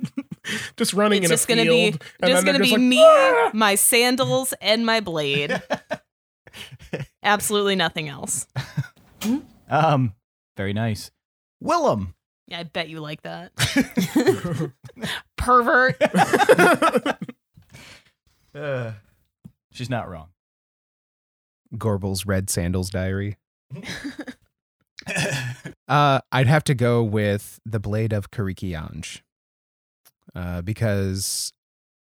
just 0.76 0.94
running 0.94 1.24
it's 1.24 1.32
in 1.32 1.38
a 1.38 1.64
gonna 1.64 1.70
field. 1.70 2.00
be 2.00 2.06
and 2.22 2.32
just 2.32 2.46
then 2.46 2.46
gonna 2.46 2.58
they're 2.58 2.64
be 2.66 2.72
like, 2.72 2.82
me, 2.82 3.04
"Ah!" 3.04 3.52
my 3.54 3.76
sandals, 3.76 4.54
and 4.60 4.84
my 4.86 5.00
blade. 5.00 5.62
Absolutely 7.24 7.76
nothing 7.76 8.10
else. 8.10 8.48
um, 9.70 10.14
very 10.58 10.74
nice. 10.74 11.12
Willem. 11.62 12.16
Yeah, 12.48 12.60
I 12.62 12.64
bet 12.64 12.90
you 12.90 13.00
like 13.00 13.22
that. 13.22 13.52
Pervert. 15.50 15.96
Uh, 18.56 18.94
she's 19.72 19.90
not 19.92 20.10
wrong. 20.10 20.30
Gorbel's 21.78 22.26
Red 22.26 22.50
Sandals 22.50 22.90
Diary. 22.90 23.38
Uh, 25.88 26.20
I'd 26.32 26.46
have 26.48 26.64
to 26.66 26.76
go 26.76 27.02
with 27.02 27.60
the 27.66 27.80
Blade 27.80 28.14
of 28.14 28.30
Karikianj. 28.32 29.22
uh, 30.36 30.62
because 30.62 31.52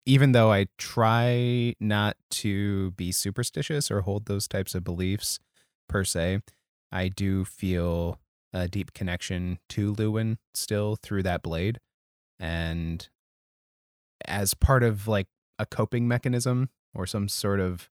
even 0.06 0.32
though 0.32 0.50
I 0.50 0.66
try 0.76 1.74
not 1.78 2.16
to 2.30 2.90
be 2.92 3.12
superstitious 3.12 3.88
or 3.90 4.00
hold 4.00 4.26
those 4.26 4.48
types 4.48 4.74
of 4.74 4.82
beliefs 4.82 5.38
per 5.88 6.04
se, 6.04 6.40
I 6.90 7.08
do 7.08 7.44
feel 7.44 8.18
a 8.52 8.66
deep 8.66 8.92
connection 8.92 9.58
to 9.68 9.92
Lewin 9.92 10.38
still 10.54 10.96
through 10.96 11.22
that 11.24 11.42
blade. 11.42 11.78
And 12.40 13.08
as 14.26 14.54
part 14.54 14.82
of 14.82 15.06
like 15.08 15.26
a 15.58 15.66
coping 15.66 16.08
mechanism 16.08 16.70
or 16.94 17.06
some 17.06 17.28
sort 17.28 17.60
of 17.60 17.88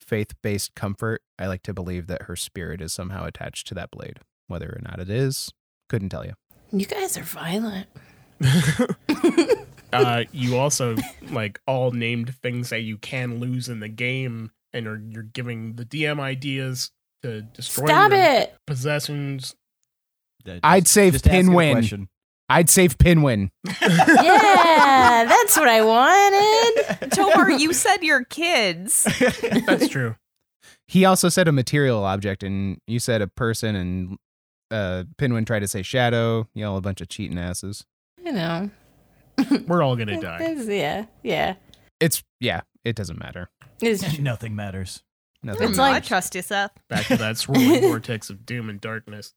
faith 0.00 0.34
based 0.42 0.74
comfort, 0.74 1.22
I 1.38 1.46
like 1.46 1.62
to 1.64 1.74
believe 1.74 2.06
that 2.08 2.22
her 2.22 2.36
spirit 2.36 2.80
is 2.80 2.92
somehow 2.92 3.24
attached 3.26 3.66
to 3.68 3.74
that 3.74 3.90
blade. 3.90 4.18
Whether 4.48 4.66
or 4.66 4.80
not 4.82 4.98
it 4.98 5.08
is, 5.08 5.52
couldn't 5.88 6.08
tell 6.08 6.24
you. 6.24 6.32
You 6.72 6.86
guys 6.86 7.16
are 7.16 7.22
violent. 7.22 7.86
uh, 9.92 10.24
you 10.32 10.56
also 10.56 10.96
like 11.30 11.60
all 11.66 11.90
named 11.92 12.34
things 12.36 12.70
that 12.70 12.80
you 12.80 12.96
can 12.98 13.38
lose 13.38 13.68
in 13.68 13.80
the 13.80 13.88
game, 13.88 14.50
and 14.72 14.86
are, 14.86 15.00
you're 15.08 15.22
giving 15.22 15.74
the 15.74 15.84
DM 15.84 16.18
ideas 16.20 16.90
to 17.22 17.42
destroy 17.42 17.86
Stop 17.86 18.10
your 18.12 18.20
it. 18.20 18.56
possessions. 18.66 19.54
I'd 20.62 20.88
save 20.88 21.12
Just 21.14 21.26
asking 21.26 21.46
Pinwin. 21.46 22.08
I'd 22.48 22.70
save 22.70 22.98
Pinwin. 22.98 23.50
Yeah, 23.80 24.69
that's 25.00 25.56
what 25.56 25.68
I 25.68 25.82
wanted. 25.82 27.10
To'marr, 27.12 27.58
you 27.58 27.72
said 27.72 28.02
your 28.02 28.24
kids. 28.24 29.04
That's 29.66 29.88
true. 29.88 30.16
He 30.86 31.04
also 31.04 31.28
said 31.28 31.46
a 31.48 31.52
material 31.52 32.04
object, 32.04 32.42
and 32.42 32.78
you 32.86 32.98
said 32.98 33.22
a 33.22 33.26
person, 33.28 33.76
and 33.76 34.16
uh, 34.70 35.04
Pinwin 35.18 35.44
tried 35.44 35.60
to 35.60 35.68
say 35.68 35.82
shadow. 35.82 36.48
Y'all 36.54 36.76
a 36.76 36.80
bunch 36.80 37.00
of 37.00 37.08
cheating 37.08 37.38
asses. 37.38 37.84
You 38.24 38.32
know. 38.32 38.70
We're 39.66 39.82
all 39.82 39.96
gonna 39.96 40.20
die. 40.22 40.42
It's- 40.42 40.66
yeah, 40.66 41.06
yeah. 41.22 41.54
It's 42.00 42.22
yeah, 42.40 42.62
it 42.84 42.96
doesn't 42.96 43.18
matter. 43.18 43.50
It's 43.80 44.18
Nothing 44.18 44.54
matters. 44.56 45.02
Nothing. 45.42 45.70
It's 45.70 45.78
I 45.78 45.92
like- 45.92 46.04
trust 46.04 46.34
you, 46.34 46.42
Seth. 46.42 46.72
Back 46.88 47.06
to 47.06 47.16
that 47.16 47.38
swirling 47.38 47.80
vortex 47.82 48.28
of 48.30 48.44
doom 48.44 48.68
and 48.68 48.80
darkness. 48.80 49.32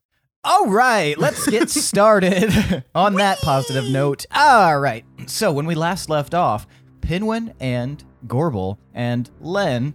All 0.46 0.68
right, 0.68 1.18
let's 1.18 1.48
get 1.50 1.70
started 1.70 2.84
on 2.96 3.16
that 3.16 3.40
positive 3.40 3.90
note. 3.90 4.26
All 4.34 4.80
right, 4.80 5.06
so 5.26 5.52
when 5.54 5.66
we 5.66 5.76
last 5.76 6.10
left 6.10 6.34
off, 6.34 6.68
Pinwin 7.02 7.54
and 7.60 8.04
Gorbel 8.28 8.78
and 8.94 9.30
Len 9.40 9.94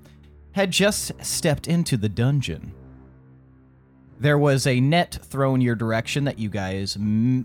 had 0.53 0.71
just 0.71 1.13
stepped 1.25 1.67
into 1.69 1.97
the 1.97 2.09
dungeon. 2.09 2.73
There 4.19 4.39
was 4.39 4.67
a 4.67 4.81
net 4.81 5.19
thrown 5.23 5.61
your 5.61 5.77
direction 5.77 6.25
that 6.25 6.39
you 6.39 6.49
guys 6.49 6.97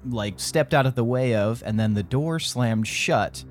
like 0.09 0.39
stepped 0.39 0.73
out 0.73 0.85
of 0.85 0.95
the 0.95 1.03
way 1.03 1.35
of, 1.35 1.61
and 1.65 1.79
then 1.79 1.93
the 1.93 2.03
door 2.03 2.39
slammed 2.39 2.87
shut, 2.87 3.43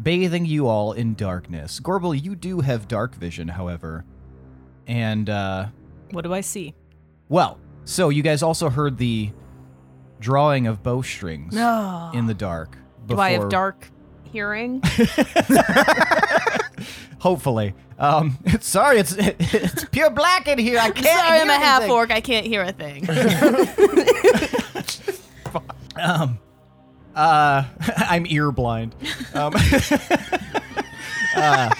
bathing 0.00 0.44
you 0.44 0.68
all 0.68 0.92
in 0.92 1.14
darkness. 1.14 1.80
Gorbel, 1.80 2.14
you 2.22 2.36
do 2.36 2.60
have 2.60 2.86
dark 2.86 3.14
vision, 3.16 3.48
however, 3.48 4.04
and 4.86 5.28
uh, 5.28 5.66
What 6.12 6.22
do 6.22 6.32
I 6.34 6.42
see? 6.42 6.74
well, 7.28 7.58
so 7.84 8.08
you 8.08 8.22
guys 8.22 8.42
also 8.42 8.68
heard 8.70 8.98
the 8.98 9.30
drawing 10.20 10.66
of 10.66 10.82
bowstrings 10.82 11.54
No. 11.54 12.10
in 12.14 12.26
the 12.26 12.34
dark. 12.34 12.76
do 13.06 13.18
I 13.18 13.30
have 13.30 13.48
dark 13.48 13.90
hearing? 14.32 14.82
Hopefully. 17.20 17.74
Um, 17.98 18.38
sorry, 18.60 18.98
it's 18.98 19.14
it's 19.18 19.84
pure 19.86 20.08
black 20.10 20.48
in 20.48 20.58
here. 20.58 20.78
I 20.78 20.90
can't. 20.90 21.06
Sorry, 21.06 21.32
hear 21.38 21.42
I'm 21.42 21.50
a 21.50 21.54
half 21.58 21.82
anything. 21.82 21.96
orc. 21.96 22.10
I 22.10 22.20
can't 22.22 22.46
hear 22.46 22.62
a 22.62 22.72
thing. 22.72 23.06
Um, 25.96 26.38
uh, 27.14 27.64
I'm 27.98 28.24
ear 28.26 28.50
blind. 28.52 28.94
Um, 29.34 29.52
uh, 31.36 31.74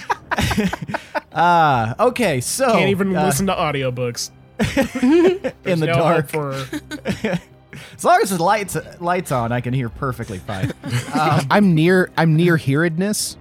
uh, 1.32 1.94
okay, 2.00 2.40
so 2.42 2.70
Can't 2.72 2.90
even 2.90 3.16
uh, 3.16 3.24
listen 3.24 3.46
to 3.46 3.54
audiobooks. 3.54 4.30
in 5.64 5.80
the 5.80 5.86
no 5.86 5.94
dark. 5.94 6.30
hope 6.30 6.30
For 6.30 7.40
As 7.96 8.04
long 8.04 8.20
as 8.20 8.30
the 8.30 8.42
lights 8.42 8.76
lights 9.00 9.32
on, 9.32 9.52
I 9.52 9.60
can 9.60 9.72
hear 9.72 9.88
perfectly 9.88 10.38
fine. 10.38 10.72
Um, 11.12 11.46
I'm 11.50 11.74
near. 11.74 12.10
I'm 12.16 12.36
near 12.36 12.56
hearedness. 12.56 13.36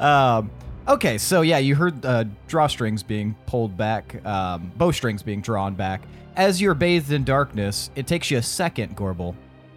Um, 0.00 0.50
okay, 0.88 1.18
so 1.18 1.42
yeah, 1.42 1.58
you 1.58 1.76
heard 1.76 2.04
uh, 2.04 2.24
drawstrings 2.48 3.06
being 3.06 3.36
pulled 3.46 3.76
back, 3.76 4.24
um, 4.26 4.72
bowstrings 4.76 5.22
being 5.22 5.42
drawn 5.42 5.74
back. 5.74 6.02
As 6.36 6.60
you're 6.60 6.74
bathed 6.74 7.12
in 7.12 7.22
darkness, 7.22 7.90
it 7.94 8.06
takes 8.06 8.30
you 8.30 8.38
a 8.38 8.42
second, 8.42 8.96
Gorbel, 8.96 9.34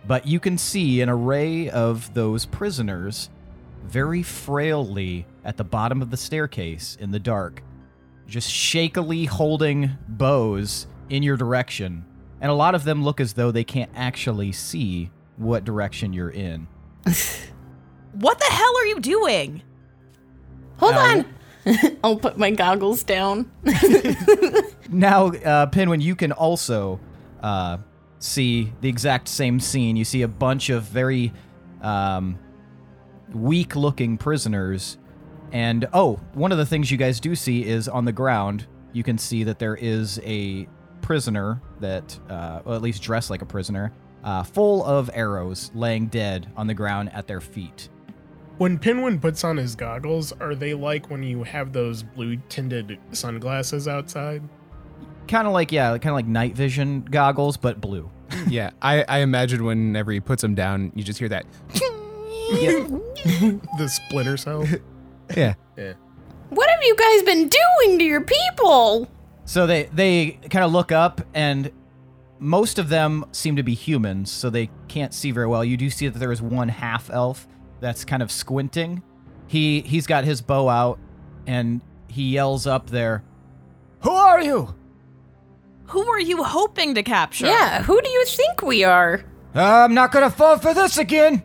but 0.08 0.26
you 0.26 0.40
can 0.40 0.58
see 0.58 1.02
an 1.02 1.10
array 1.10 1.70
of 1.70 2.14
those 2.14 2.46
prisoners 2.46 3.30
very 3.84 4.24
frailly 4.24 5.26
at 5.44 5.58
the 5.58 5.64
bottom 5.64 6.02
of 6.02 6.10
the 6.10 6.18
staircase 6.18 6.98
in 7.02 7.12
the 7.12 7.20
dark, 7.20 7.62
just 8.28 8.50
shakily 8.50 9.26
holding 9.26 9.92
bows 10.08 10.88
in 11.10 11.24
your 11.24 11.38
direction. 11.38 12.06
And 12.42 12.52
a 12.52 12.56
lot 12.56 12.76
of 12.76 12.84
them 12.84 13.04
look 13.04 13.20
as 13.20 13.34
though 13.34 13.52
they 13.52 13.64
can't 13.64 13.92
actually 13.96 14.52
see 14.52 15.12
what 15.38 15.64
direction 15.64 16.14
you're 16.14 16.30
in. 16.30 16.68
what 18.14 18.40
the 18.40 18.46
hell 18.46 18.78
are 18.78 18.86
you 18.86 19.00
doing? 19.00 19.62
hold 20.78 20.94
Ow. 20.96 21.18
on. 21.18 21.26
I'll 22.04 22.18
put 22.18 22.38
my 22.38 22.52
goggles 22.52 23.04
down. 23.04 23.50
Now, 24.94 25.28
uh, 25.28 25.66
Pinwin, 25.68 26.02
you 26.02 26.16
can 26.16 26.32
also 26.32 27.00
uh, 27.42 27.78
see 28.20 28.72
the 28.82 28.90
exact 28.90 29.28
same 29.28 29.60
scene. 29.60 29.96
You 29.96 30.06
see 30.06 30.22
a 30.22 30.28
bunch 30.28 30.70
of 30.70 30.84
very 30.84 31.34
um, 31.82 32.38
weak 33.34 33.76
looking 33.76 34.18
prisoners. 34.18 34.98
And 35.54 35.88
oh, 35.94 36.20
one 36.34 36.52
of 36.52 36.58
the 36.58 36.66
things 36.66 36.92
you 36.92 36.98
guys 36.98 37.20
do 37.20 37.36
see 37.36 37.64
is 37.64 37.88
on 37.88 38.04
the 38.06 38.12
ground, 38.12 38.66
you 38.92 39.04
can 39.04 39.18
see 39.18 39.44
that 39.46 39.60
there 39.60 39.76
is 39.76 40.20
a 40.24 40.68
prisoner 41.02 41.62
that, 41.80 42.20
uh, 42.30 42.62
well, 42.66 42.76
at 42.76 42.82
least 42.82 43.04
dressed 43.04 43.30
like 43.30 43.42
a 43.44 43.46
prisoner, 43.46 43.94
uh, 44.24 44.42
full 44.44 44.84
of 44.84 45.10
arrows 45.14 45.70
laying 45.76 46.08
dead 46.08 46.52
on 46.58 46.66
the 46.66 46.74
ground 46.74 47.12
at 47.14 47.28
their 47.28 47.40
feet. 47.40 47.90
when 48.58 48.78
Pinwin 48.80 49.20
puts 49.20 49.44
on 49.44 49.58
his 49.58 49.76
goggles, 49.76 50.32
are 50.34 50.56
they 50.56 50.74
like 50.74 51.10
when 51.10 51.22
you 51.24 51.44
have 51.44 51.72
those 51.74 52.02
blue 52.04 52.38
tinted 52.50 52.98
sunglasses 53.12 53.88
outside? 53.88 54.42
Kind 55.28 55.48
of 55.48 55.54
like, 55.54 55.72
yeah, 55.72 55.90
kind 55.98 56.10
of 56.10 56.16
like 56.16 56.28
night 56.28 56.56
vision 56.56 57.02
goggles, 57.02 57.58
but 57.58 57.80
blue. 57.82 58.10
yeah, 58.48 58.72
I, 58.82 59.04
I 59.08 59.20
imagine 59.20 59.64
whenever 59.66 60.12
he 60.12 60.20
puts 60.20 60.42
them 60.42 60.56
down, 60.56 60.92
you 60.96 61.04
just 61.04 61.20
hear 61.20 61.30
that. 61.30 61.46
The 63.78 63.88
splinter 63.88 64.38
cell. 64.38 64.66
Yeah. 65.36 65.54
What 66.50 66.70
have 66.70 66.84
you 66.84 66.96
guys 66.96 67.24
been 67.24 67.50
doing 67.50 68.00
to 68.00 68.06
your 68.06 68.22
people? 68.22 69.10
So 69.46 69.66
they 69.68 69.84
they 69.94 70.40
kind 70.50 70.64
of 70.64 70.72
look 70.72 70.92
up 70.92 71.22
and 71.34 71.72
most 72.40 72.78
of 72.78 72.90
them 72.90 73.26
seem 73.32 73.56
to 73.56 73.64
be 73.64 73.74
humans, 73.74 74.30
so 74.32 74.50
they 74.50 74.70
can't 74.88 75.14
see 75.14 75.32
very 75.32 75.48
well. 75.48 75.64
You 75.64 75.78
do 75.78 75.90
see 75.90 76.08
that 76.08 76.20
there 76.20 76.32
is 76.32 76.42
one 76.42 76.70
half 76.70 77.10
elf 77.10 77.48
that's 77.80 78.04
kind 78.06 78.22
of 78.22 78.32
squinting. 78.32 79.02
He 79.48 79.82
he's 79.82 80.08
got 80.08 80.26
his 80.26 80.42
bow 80.42 80.70
out 80.70 81.00
and 81.48 81.82
he 82.08 82.32
yells 82.34 82.68
up 82.68 82.90
there, 82.90 83.24
"Who 84.02 84.12
are 84.12 84.42
you?" 84.42 84.76
Who 85.88 86.08
are 86.08 86.20
you 86.20 86.44
hoping 86.44 86.96
to 86.96 87.04
capture? 87.04 87.46
Yeah, 87.46 87.84
who 87.84 88.02
do 88.02 88.10
you 88.10 88.26
think 88.26 88.62
we 88.62 88.84
are? 88.84 89.24
I'm 89.54 89.94
not 89.94 90.12
gonna 90.12 90.30
fall 90.30 90.58
for 90.58 90.74
this 90.74 90.98
again. 90.98 91.44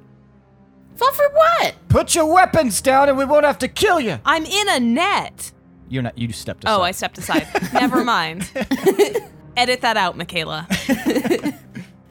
Fall 0.98 1.12
for 1.12 1.28
what? 1.32 1.76
Put 1.88 2.14
your 2.16 2.26
weapons 2.26 2.80
down, 2.80 3.08
and 3.08 3.16
we 3.16 3.24
won't 3.24 3.44
have 3.44 3.58
to 3.58 3.68
kill 3.68 4.00
you. 4.00 4.18
I'm 4.24 4.44
in 4.44 4.68
a 4.68 4.80
net. 4.80 5.52
You're 5.88 6.02
not. 6.02 6.18
You 6.18 6.32
stepped 6.32 6.64
aside. 6.64 6.74
Oh, 6.74 6.82
I 6.82 6.90
stepped 6.90 7.18
aside. 7.18 7.46
Never 7.72 8.04
mind. 8.04 8.50
Edit 9.56 9.80
that 9.80 9.96
out, 9.96 10.16
Michaela. 10.16 10.66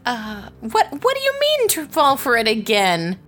Uh, 0.08 0.50
what 0.62 0.88
what 1.03 1.17
do 1.17 1.22
you 1.22 1.34
mean 1.38 1.67
to 1.67 1.86
fall 1.86 2.15
for 2.15 2.38
it 2.38 2.48
again? 2.48 3.20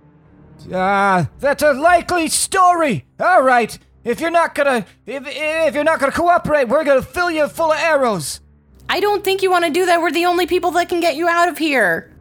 Ah, 0.72 1.28
that's 1.38 1.62
a 1.62 1.74
likely 1.74 2.26
story. 2.28 3.04
All 3.20 3.42
right. 3.42 3.78
If 4.02 4.18
you're 4.18 4.30
not 4.30 4.54
gonna, 4.54 4.86
if 5.04 5.24
if 5.26 5.74
you're 5.74 5.84
not 5.84 6.00
gonna 6.00 6.10
cooperate, 6.10 6.68
we're 6.68 6.84
gonna 6.84 7.02
fill 7.02 7.30
you 7.30 7.48
full 7.48 7.70
of 7.70 7.78
arrows. 7.78 8.40
I 8.88 8.98
don't 8.98 9.22
think 9.22 9.42
you 9.42 9.50
want 9.50 9.66
to 9.66 9.70
do 9.70 9.84
that. 9.84 10.00
We're 10.00 10.10
the 10.10 10.24
only 10.24 10.46
people 10.46 10.70
that 10.70 10.88
can 10.88 11.00
get 11.00 11.16
you 11.16 11.28
out 11.28 11.50
of 11.50 11.58
here. 11.58 12.16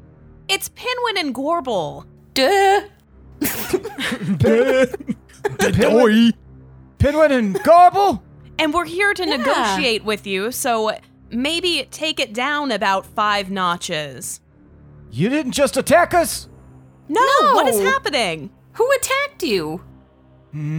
It's 0.49 0.67
Pinwin 0.67 1.17
and 1.17 1.33
Gorbel. 1.33 2.05
Duh. 2.33 2.81
Pinwin, 5.59 6.33
Pinwin 6.97 7.31
and 7.31 7.63
Garble. 7.63 8.23
And 8.57 8.73
we're 8.73 8.85
here 8.85 9.13
to 9.13 9.25
Yeah. 9.27 9.37
negotiate 9.37 10.03
with 10.03 10.27
you, 10.27 10.51
so 10.51 10.91
maybe 11.31 11.87
take 11.91 12.19
it 12.19 12.33
down 12.33 12.71
about 12.71 13.05
five 13.05 13.49
notches. 13.49 14.41
You 15.11 15.29
didn't 15.29 15.53
just 15.53 15.77
attack 15.77 16.13
us. 16.13 16.47
No, 17.07 17.21
No. 17.41 17.53
what 17.55 17.67
is 17.67 17.79
happening? 17.79 18.49
Who 18.73 18.89
attacked 18.93 19.43
you? 19.43 19.81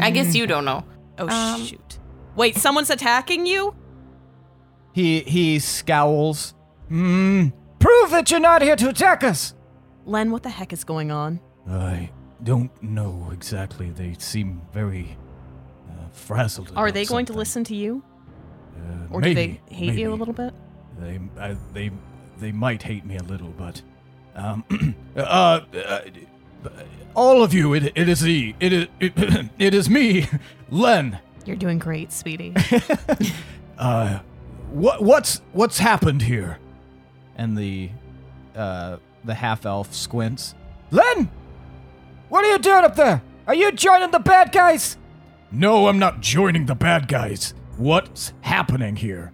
I 0.00 0.10
guess 0.10 0.34
you 0.34 0.46
don't 0.46 0.64
know. 0.64 0.84
Oh, 1.18 1.28
Um, 1.28 1.64
shoot. 1.64 1.98
Wait, 2.36 2.56
someone's 2.56 2.90
attacking 2.90 3.46
you? 3.46 3.74
He 4.92 5.20
he 5.20 5.58
scowls. 5.58 6.54
Hmm. 6.88 7.48
Prove 7.78 8.10
that 8.10 8.30
you're 8.30 8.40
not 8.40 8.62
here 8.62 8.76
to 8.76 8.88
attack 8.88 9.22
us. 9.24 9.54
Len, 10.04 10.30
what 10.30 10.42
the 10.42 10.48
heck 10.50 10.72
is 10.72 10.82
going 10.84 11.10
on? 11.10 11.40
I 11.68 12.10
don't 12.42 12.70
know 12.82 13.28
exactly. 13.32 13.90
They 13.90 14.14
seem 14.18 14.62
very 14.72 15.16
uh, 15.88 16.08
frazzled. 16.12 16.72
Are 16.76 16.90
they 16.90 17.04
going 17.04 17.26
to 17.26 17.32
listen 17.32 17.64
to 17.64 17.74
you? 17.74 18.02
Uh, 18.76 19.06
Or 19.14 19.20
maybe, 19.20 19.34
do 19.34 19.34
they 19.68 19.74
hate 19.74 19.94
you 19.94 20.12
a 20.12 20.14
little 20.14 20.34
bit? 20.34 20.54
They, 20.98 21.20
they, 21.72 21.90
they 22.38 22.52
might 22.52 22.82
hate 22.82 23.04
me 23.04 23.16
a 23.16 23.22
little, 23.22 23.50
but, 23.56 23.82
um, 24.34 24.64
uh, 25.16 25.20
uh, 25.20 26.00
all 27.14 27.42
of 27.42 27.52
you, 27.54 27.74
it, 27.74 27.92
it 27.94 28.08
is 28.08 28.20
the, 28.20 28.54
it 28.60 28.72
is, 28.72 28.86
it, 29.00 29.12
it 29.58 29.74
is 29.74 29.88
me, 29.90 30.26
Len. 30.70 31.18
You're 31.44 31.56
doing 31.56 31.78
great, 31.78 32.12
sweetie. 32.12 32.54
Uh, 33.78 34.18
what, 34.72 35.02
what's, 35.02 35.40
what's 35.52 35.78
happened 35.78 36.20
here? 36.20 36.58
And 37.36 37.56
the, 37.56 37.88
uh, 38.54 38.98
the 39.24 39.32
half 39.32 39.64
elf 39.64 39.94
squints. 39.94 40.54
Len, 40.90 41.30
what 42.30 42.44
are 42.44 42.48
you 42.50 42.58
doing 42.58 42.84
up 42.84 42.96
there? 42.96 43.22
Are 43.46 43.54
you 43.54 43.72
joining 43.72 44.10
the 44.10 44.18
bad 44.18 44.52
guys? 44.52 44.96
No, 45.52 45.88
I'm 45.88 45.98
not 45.98 46.20
joining 46.20 46.66
the 46.66 46.74
bad 46.74 47.08
guys. 47.08 47.52
What's 47.76 48.32
happening 48.40 48.96
here? 48.96 49.32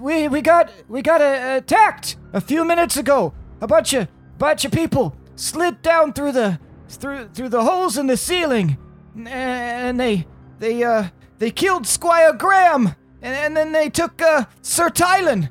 We 0.00 0.26
we 0.28 0.40
got 0.40 0.72
we 0.88 1.02
got 1.02 1.20
uh, 1.20 1.58
attacked 1.58 2.16
a 2.32 2.40
few 2.40 2.64
minutes 2.64 2.96
ago. 2.96 3.34
A 3.60 3.66
bunch 3.66 3.92
of 3.92 4.08
bunch 4.38 4.64
of 4.64 4.72
people 4.72 5.14
slid 5.36 5.82
down 5.82 6.12
through 6.12 6.32
the 6.32 6.58
through 6.88 7.28
through 7.28 7.50
the 7.50 7.62
holes 7.62 7.96
in 7.96 8.06
the 8.06 8.16
ceiling, 8.16 8.78
and 9.26 10.00
they 10.00 10.26
they 10.58 10.82
uh 10.82 11.08
they 11.38 11.50
killed 11.50 11.86
Squire 11.86 12.32
Graham, 12.32 12.94
and, 13.22 13.34
and 13.34 13.56
then 13.56 13.72
they 13.72 13.90
took 13.90 14.20
uh, 14.22 14.46
Sir 14.62 14.88
Tylan. 14.88 15.50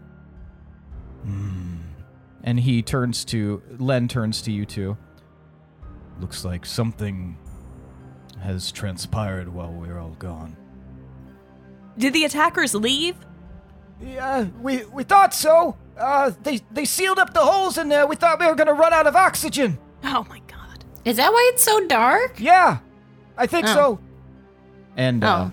And 2.48 2.60
he 2.60 2.84
turns 2.84 3.25
to 3.25 3.63
Len 3.80 4.08
turns 4.08 4.39
to 4.44 4.51
you 4.51 4.65
two. 4.68 4.98
Looks 6.19 6.45
like 6.45 6.65
something 6.65 7.38
has 8.41 8.72
transpired 8.72 9.48
while 9.50 9.72
we're 9.72 10.00
all 10.00 10.15
gone. 10.19 10.55
Did 11.98 12.13
the 12.13 12.25
attackers 12.25 12.74
leave? 12.75 13.15
Yeah, 14.01 14.48
we 14.62 14.84
we 14.86 15.03
thought 15.03 15.34
so. 15.34 15.77
Uh, 15.98 16.31
they 16.43 16.62
they 16.72 16.86
sealed 16.86 17.17
up 17.19 17.34
the 17.34 17.39
holes 17.39 17.77
in 17.77 17.88
there. 17.89 18.05
We 18.05 18.15
thought 18.17 18.39
we 18.39 18.45
were 18.48 18.55
gonna 18.55 18.74
run 18.74 18.93
out 18.93 19.07
of 19.07 19.15
oxygen. 19.15 19.77
Oh 20.03 20.25
my 20.29 20.39
god. 20.48 20.84
Is 21.05 21.17
that 21.17 21.31
why 21.31 21.50
it's 21.53 21.63
so 21.63 21.86
dark? 21.88 22.39
Yeah, 22.39 22.79
I 23.38 23.48
think 23.48 23.67
Oh. 23.67 23.74
so. 23.74 24.00
And 24.98 25.24
uh, 25.24 25.50
Oh. 25.50 25.51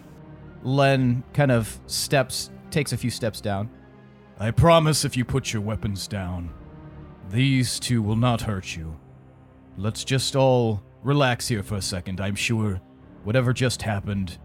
Len 0.65 1.23
kind 1.33 1.51
of 1.51 1.79
steps, 1.87 2.51
takes 2.71 2.93
a 2.93 2.97
few 2.97 3.11
steps 3.11 3.41
down. 3.41 3.69
I 4.39 4.51
promise 4.53 5.05
if 5.05 5.17
you 5.17 5.25
put 5.25 5.53
your 5.53 5.63
weapons 5.63 6.07
down, 6.09 6.51
these 7.31 7.79
two 7.81 8.03
will 8.03 8.17
not 8.17 8.43
hurt 8.43 8.77
you. 8.77 8.97
Let's 9.77 10.05
just 10.05 10.37
all 10.37 10.83
relax 11.03 11.49
here 11.49 11.63
for 11.63 11.77
a 11.77 11.83
second. 11.83 12.21
I'm 12.21 12.35
sure 12.35 12.81
whatever 13.25 13.53
just 13.53 13.83
happened 13.83 14.39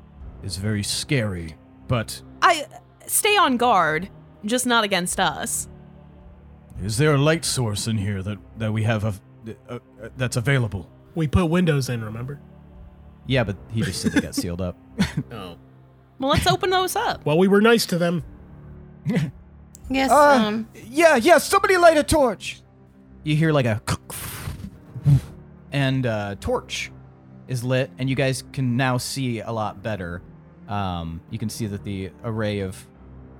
is 0.43 0.57
very 0.57 0.83
scary, 0.83 1.55
but 1.87 2.21
I 2.41 2.65
stay 3.05 3.37
on 3.37 3.57
guard, 3.57 4.09
just 4.45 4.65
not 4.65 4.83
against 4.83 5.19
us. 5.19 5.67
is 6.83 6.97
there 6.97 7.13
a 7.13 7.17
light 7.17 7.43
source 7.45 7.87
in 7.87 7.97
here 7.97 8.21
that, 8.23 8.37
that 8.57 8.71
we 8.71 8.83
have 8.83 9.03
of, 9.03 9.21
uh, 9.69 9.79
uh, 10.01 10.09
that's 10.15 10.37
available? 10.37 10.89
We 11.15 11.27
put 11.27 11.45
windows 11.47 11.89
in, 11.89 12.03
remember? 12.03 12.39
Yeah, 13.25 13.43
but 13.43 13.57
he 13.71 13.81
just 13.81 14.01
said 14.01 14.13
they 14.13 14.21
got 14.21 14.35
sealed 14.35 14.61
up. 14.61 14.77
Oh. 15.31 15.57
Well, 16.19 16.31
let's 16.31 16.47
open 16.47 16.69
those 16.71 16.95
up. 16.95 17.23
Well, 17.25 17.37
we 17.37 17.47
were 17.47 17.61
nice 17.61 17.85
to 17.87 17.97
them. 17.99 18.23
Yes. 19.89 20.09
Uh, 20.11 20.15
um. 20.17 20.67
Yeah, 20.89 21.15
yeah, 21.15 21.37
somebody 21.37 21.77
light 21.77 21.97
a 21.97 22.03
torch. 22.03 22.61
You 23.23 23.35
hear 23.35 23.51
like 23.51 23.65
a 23.65 23.81
and 25.71 26.05
uh 26.05 26.35
torch 26.39 26.91
is 27.47 27.63
lit 27.63 27.89
and 27.97 28.09
you 28.09 28.15
guys 28.15 28.43
can 28.53 28.77
now 28.77 28.97
see 28.97 29.39
a 29.41 29.51
lot 29.51 29.81
better. 29.83 30.21
Um 30.67 31.21
you 31.29 31.39
can 31.39 31.49
see 31.49 31.65
that 31.67 31.83
the 31.83 32.11
array 32.23 32.59
of 32.59 32.85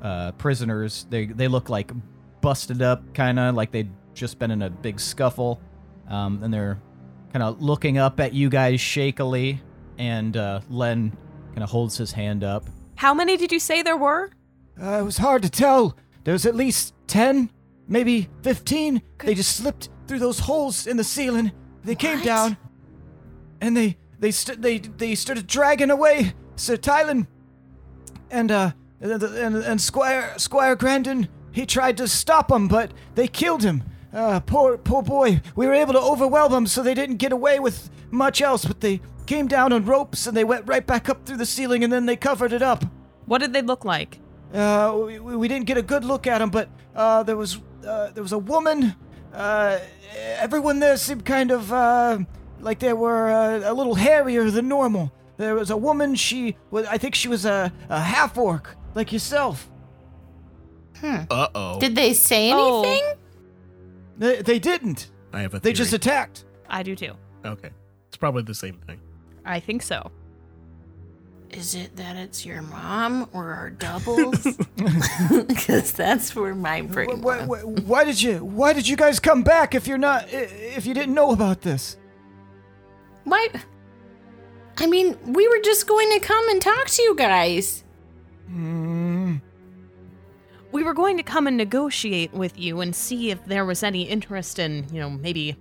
uh 0.02 0.32
prisoners 0.34 1.08
they 1.10 1.25
they 1.25 1.47
look 1.47 1.69
like 1.69 1.91
busted 2.41 2.82
up 2.82 3.13
kind 3.13 3.39
of 3.39 3.56
like 3.56 3.71
they'd 3.71 3.91
just 4.13 4.39
been 4.39 4.52
in 4.52 4.62
a 4.62 4.69
big 4.69 4.99
scuffle. 4.99 5.62
Um 6.08 6.41
and 6.43 6.54
they're 6.54 6.82
kind 7.34 7.43
of 7.43 7.62
looking 7.62 7.97
up 7.97 8.19
at 8.19 8.34
you 8.34 8.49
guys 8.49 8.80
shakily 8.80 9.62
and 9.97 10.38
uh 10.38 10.62
Len 10.69 11.15
kind 11.49 11.63
of 11.63 11.69
holds 11.69 11.97
his 11.97 12.12
hand 12.12 12.43
up. 12.43 12.65
How 12.95 13.13
many 13.13 13.38
did 13.38 13.52
you 13.52 13.60
say 13.60 13.82
there 13.82 13.97
were? 13.97 14.30
Uh, 14.82 14.99
it 14.99 15.04
was 15.04 15.17
hard 15.17 15.41
to 15.43 15.49
tell. 15.49 15.97
There 16.23 16.34
was 16.34 16.45
at 16.45 16.56
least 16.56 16.93
10, 17.08 17.49
maybe 17.88 18.30
15. 18.43 19.02
They 19.19 19.34
just 19.34 19.56
slipped 19.56 19.89
through 20.08 20.19
those 20.19 20.39
holes 20.39 20.86
in 20.88 20.97
the 20.97 21.04
ceiling. 21.04 21.52
They 21.88 21.95
came 21.95 22.17
What? 22.17 22.26
down 22.26 22.58
and 23.62 23.76
they 23.78 23.97
they 24.19 24.32
st- 24.32 24.62
they 24.62 24.78
they 24.80 25.15
started 25.15 25.47
dragging 25.47 25.89
away 25.89 26.34
Sir 26.58 26.76
Tylan 26.76 27.28
and 28.30 28.52
uh 28.52 28.71
and, 29.00 29.23
and, 29.23 29.56
and 29.56 29.80
Squire 29.82 30.34
Squire 30.38 30.76
Grandin. 30.76 31.30
He 31.52 31.65
tried 31.65 31.95
to 31.97 32.08
stop 32.08 32.50
them, 32.50 32.67
but 32.67 32.91
they 33.15 33.28
killed 33.28 33.63
him. 33.63 33.84
Uh, 34.13 34.41
poor 34.41 34.78
poor 34.78 35.02
boy. 35.02 35.41
We 35.56 35.65
were 35.65 35.73
able 35.73 35.93
to 35.93 36.02
overwhelm 36.02 36.52
them, 36.52 36.67
so 36.67 36.84
they 36.84 36.93
didn't 36.93 37.17
get 37.17 37.32
away 37.32 37.58
with 37.60 37.89
much 38.12 38.41
else. 38.41 38.65
But 38.65 38.82
they 38.82 39.00
came 39.26 39.47
down 39.47 39.71
on 39.71 39.86
ropes 39.86 40.28
and 40.28 40.36
they 40.36 40.43
went 40.43 40.67
right 40.67 40.86
back 40.86 41.08
up 41.08 41.26
through 41.26 41.38
the 41.38 41.45
ceiling, 41.45 41.84
and 41.86 41.91
then 41.93 42.06
they 42.06 42.17
covered 42.17 42.52
it 42.52 42.62
up. 42.62 42.84
What 43.28 43.39
did 43.39 43.54
they 43.54 43.62
look 43.62 43.86
like? 43.86 44.19
Uh, 44.54 44.93
we, 45.06 45.19
we 45.19 45.47
didn't 45.47 45.67
get 45.67 45.78
a 45.78 45.82
good 45.82 46.04
look 46.04 46.28
at 46.28 46.41
him, 46.41 46.50
but 46.50 46.67
uh, 46.95 47.23
there 47.23 47.38
was 47.38 47.60
uh, 47.88 48.12
there 48.12 48.23
was 48.23 48.34
a 48.34 48.38
woman. 48.39 48.95
Uh, 49.38 49.80
everyone 50.39 50.80
there 50.80 50.97
seemed 50.97 51.23
kind 51.26 51.52
of 51.52 51.71
uh, 51.71 52.17
like 52.60 52.80
they 52.80 52.93
were 52.93 53.30
uh, 53.30 53.71
a 53.71 53.73
little 53.73 53.95
hairier 53.95 54.50
than 54.50 54.67
normal. 54.67 55.12
There 55.38 55.54
was 55.54 55.69
a 55.69 55.78
woman. 55.78 56.15
She 56.15 56.58
was, 56.71 56.88
I 56.88 56.97
think 56.97 57.13
she 57.13 57.28
was 57.28 57.45
a, 57.45 57.71
a 57.89 58.00
half 58.00 58.38
orc 58.38 58.76
like 58.95 59.12
yourself. 59.13 59.69
Uh 61.04 61.47
oh. 61.54 61.80
Did 61.80 61.95
they 61.95 62.13
say 62.13 62.52
Oh. 62.52 62.82
anything? 62.84 63.13
They, 64.17 64.41
they 64.41 64.58
didn't. 64.60 65.12
I 65.32 65.41
have 65.41 65.54
a 65.54 65.60
They 65.60 65.71
just 65.73 65.91
theory. 65.91 65.97
attacked. 65.97 66.45
I 66.67 66.82
do 66.82 66.95
too. 66.95 67.13
Okay. 67.45 67.69
It's 68.08 68.17
probably 68.17 68.41
the 68.41 68.56
same 68.56 68.80
thing. 68.88 69.00
I 69.45 69.60
think 69.60 69.84
so. 69.84 70.12
Is 71.51 71.75
it 71.75 71.95
that 71.95 72.15
it's 72.17 72.45
your 72.45 72.62
mom 72.62 73.29
or 73.33 73.53
our 73.53 73.69
doubles? 73.69 74.45
Because 75.47 75.91
that's 75.91 76.36
where 76.36 76.53
my 76.55 76.81
brain 76.81 77.21
Why, 77.21 77.38
went. 77.45 77.47
why, 77.47 77.60
why 77.60 78.03
did 78.03 78.21
you 78.21 78.39
Why 78.39 78.73
did 78.73 78.88
you 78.88 78.95
guys 78.95 79.19
come 79.19 79.43
back 79.43 79.73
if 79.75 79.88
you're 79.88 79.97
not 79.97 80.25
if 80.29 80.86
you 80.86 80.93
didn't 80.93 81.13
know 81.13 81.31
about 81.31 81.62
this? 81.62 81.97
Why? 83.23 83.49
I 84.77 84.88
mean, 84.88 85.17
we 85.25 85.47
were 85.47 85.60
just 85.63 85.88
going 85.88 86.12
to 86.12 86.19
come 86.19 86.47
and 86.49 86.62
talk 86.62 86.88
to 86.88 87.01
you 87.01 87.15
guys. 87.15 87.83
Hmm. 88.47 89.38
We 90.71 90.83
were 90.83 90.93
going 90.93 91.17
to 91.17 91.23
come 91.23 91.47
and 91.47 91.57
negotiate 91.57 92.31
with 92.33 92.57
you 92.60 92.81
and 92.81 92.95
see 92.95 93.31
if 93.31 93.43
there 93.45 93.65
was 93.65 93.83
any 93.83 94.03
interest 94.03 94.60
in, 94.60 94.86
you 94.91 94.99
know, 94.99 95.10
maybe 95.10 95.57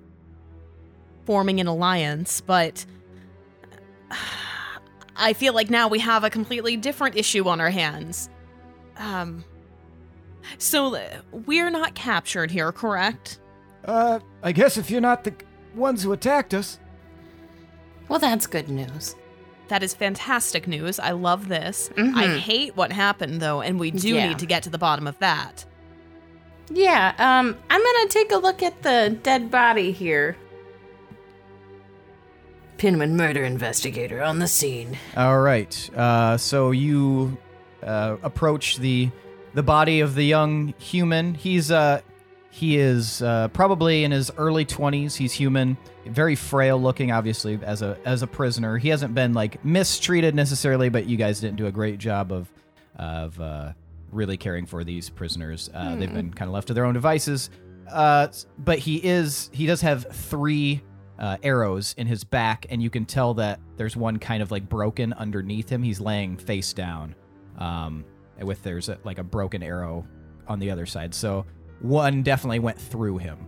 forming 1.24 1.60
an 1.60 1.66
alliance, 1.66 2.40
but 2.40 2.84
I 5.18 5.32
feel 5.32 5.52
like 5.54 5.70
now 5.70 5.88
we 5.88 5.98
have 6.00 6.24
a 6.24 6.30
completely 6.30 6.76
different 6.76 7.16
issue 7.16 7.48
on 7.48 7.60
our 7.60 7.70
hands. 7.70 8.28
Um 8.98 9.44
so 10.58 10.94
uh, 10.94 11.00
we're 11.32 11.70
not 11.70 11.94
captured 11.94 12.50
here, 12.52 12.70
correct? 12.70 13.40
Uh, 13.84 14.20
I 14.44 14.52
guess 14.52 14.76
if 14.76 14.90
you're 14.90 15.00
not 15.00 15.24
the 15.24 15.34
ones 15.74 16.02
who 16.02 16.12
attacked 16.12 16.54
us. 16.54 16.78
Well, 18.08 18.18
that's 18.20 18.46
good 18.46 18.68
news. 18.68 19.16
That 19.68 19.82
is 19.82 19.92
fantastic 19.94 20.68
news. 20.68 21.00
I 21.00 21.10
love 21.10 21.48
this. 21.48 21.90
I 21.96 22.00
Mhm. 22.02 22.38
hate 22.38 22.76
what 22.76 22.92
happened 22.92 23.40
though, 23.40 23.60
and 23.60 23.80
we 23.80 23.90
do 23.90 24.10
Yeah. 24.14 24.28
need 24.28 24.38
to 24.38 24.46
get 24.46 24.62
to 24.62 24.70
the 24.70 24.78
bottom 24.78 25.08
of 25.08 25.18
that. 25.18 25.64
Yeah, 26.70 27.14
um, 27.18 27.56
I'm 27.68 27.82
gonna 27.82 28.08
take 28.08 28.30
a 28.32 28.36
look 28.36 28.62
at 28.62 28.82
the 28.82 29.18
dead 29.24 29.50
body 29.50 29.90
here. 29.90 30.36
Pinman 32.78 33.16
murder 33.16 33.44
investigator 33.44 34.22
on 34.22 34.38
the 34.38 34.48
scene. 34.48 34.98
All 35.16 35.40
right. 35.40 35.90
Uh, 35.96 36.36
so 36.36 36.70
you 36.70 37.36
uh, 37.82 38.16
approach 38.22 38.76
the 38.78 39.10
the 39.54 39.62
body 39.62 40.00
of 40.00 40.14
the 40.14 40.24
young 40.24 40.74
human. 40.78 41.34
He's 41.34 41.70
uh 41.70 42.00
he 42.50 42.78
is 42.78 43.20
uh, 43.20 43.48
probably 43.48 44.04
in 44.04 44.12
his 44.12 44.30
early 44.38 44.64
20s. 44.64 45.14
He's 45.14 45.32
human, 45.34 45.76
very 46.06 46.34
frail 46.34 46.80
looking 46.80 47.12
obviously 47.12 47.58
as 47.62 47.82
a 47.82 47.98
as 48.04 48.22
a 48.22 48.26
prisoner. 48.26 48.78
He 48.78 48.88
hasn't 48.88 49.14
been 49.14 49.34
like 49.34 49.62
mistreated 49.64 50.34
necessarily, 50.34 50.88
but 50.88 51.06
you 51.06 51.16
guys 51.16 51.40
didn't 51.40 51.56
do 51.56 51.66
a 51.66 51.72
great 51.72 51.98
job 51.98 52.32
of 52.32 52.50
of 52.96 53.38
uh, 53.40 53.72
really 54.10 54.36
caring 54.36 54.64
for 54.66 54.84
these 54.84 55.10
prisoners. 55.10 55.68
Uh, 55.74 55.96
They've 55.96 56.12
been 56.12 56.32
kind 56.32 56.48
of 56.48 56.54
left 56.54 56.68
to 56.68 56.74
their 56.74 56.86
own 56.86 56.94
devices. 56.94 57.50
Uh, 57.90 58.28
but 58.58 58.78
he 58.78 58.96
is 58.96 59.50
he 59.52 59.66
does 59.66 59.82
have 59.82 60.06
three 60.10 60.82
uh, 61.18 61.36
arrows 61.42 61.94
in 61.96 62.06
his 62.06 62.24
back, 62.24 62.66
and 62.70 62.82
you 62.82 62.90
can 62.90 63.04
tell 63.04 63.34
that 63.34 63.60
there's 63.76 63.96
one 63.96 64.18
kind 64.18 64.42
of 64.42 64.50
like 64.50 64.68
broken 64.68 65.12
underneath 65.14 65.68
him. 65.68 65.82
He's 65.82 66.00
laying 66.00 66.36
face 66.36 66.72
down, 66.72 67.14
um, 67.58 68.04
with 68.42 68.62
there's 68.62 68.88
a, 68.88 68.98
like 69.04 69.18
a 69.18 69.24
broken 69.24 69.62
arrow 69.62 70.06
on 70.46 70.58
the 70.58 70.70
other 70.70 70.86
side. 70.86 71.14
So 71.14 71.46
one 71.80 72.22
definitely 72.22 72.58
went 72.58 72.78
through 72.80 73.18
him. 73.18 73.38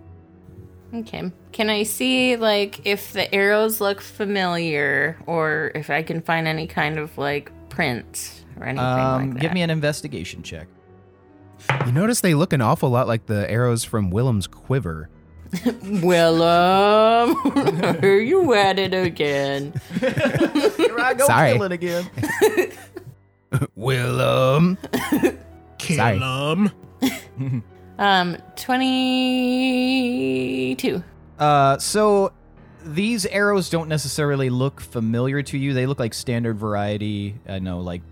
Okay. 0.94 1.30
Can 1.52 1.68
I 1.68 1.82
see 1.82 2.36
like 2.36 2.86
if 2.86 3.12
the 3.12 3.32
arrows 3.34 3.80
look 3.80 4.00
familiar 4.00 5.18
or 5.26 5.70
if 5.74 5.90
I 5.90 6.02
can 6.02 6.22
find 6.22 6.48
any 6.48 6.66
kind 6.66 6.98
of 6.98 7.16
like 7.18 7.52
print 7.68 8.44
or 8.58 8.64
anything 8.64 8.86
Um, 8.86 9.20
like 9.26 9.32
that? 9.34 9.40
give 9.40 9.52
me 9.52 9.60
an 9.60 9.68
investigation 9.68 10.42
check. 10.42 10.66
You 11.84 11.92
notice 11.92 12.22
they 12.22 12.34
look 12.34 12.54
an 12.54 12.62
awful 12.62 12.88
lot 12.88 13.06
like 13.06 13.26
the 13.26 13.50
arrows 13.50 13.84
from 13.84 14.10
Willem's 14.10 14.46
quiver. 14.46 15.10
Willem, 16.02 17.36
are 18.02 18.18
you 18.18 18.52
at 18.54 18.78
it 18.78 18.92
again? 18.94 19.72
Here 19.98 20.96
I 20.98 21.14
go 21.14 21.26
Sorry. 21.26 21.52
killing 21.52 21.72
again. 21.72 22.08
Willem. 23.74 24.76
Kill 25.78 25.96
Sorry. 25.96 26.20
'em. 26.22 26.70
Um, 27.98 28.36
twenty-two. 29.68 31.02
Uh, 31.38 31.78
so 31.78 32.32
these 32.84 33.26
arrows 33.26 33.70
don't 33.70 33.88
necessarily 33.88 34.50
look 34.50 34.80
familiar 34.80 35.42
to 35.42 35.56
you. 35.58 35.72
They 35.74 35.86
look 35.86 35.98
like 35.98 36.14
standard 36.14 36.58
variety. 36.58 37.34
I 37.48 37.58
know, 37.58 37.80
like, 37.80 38.02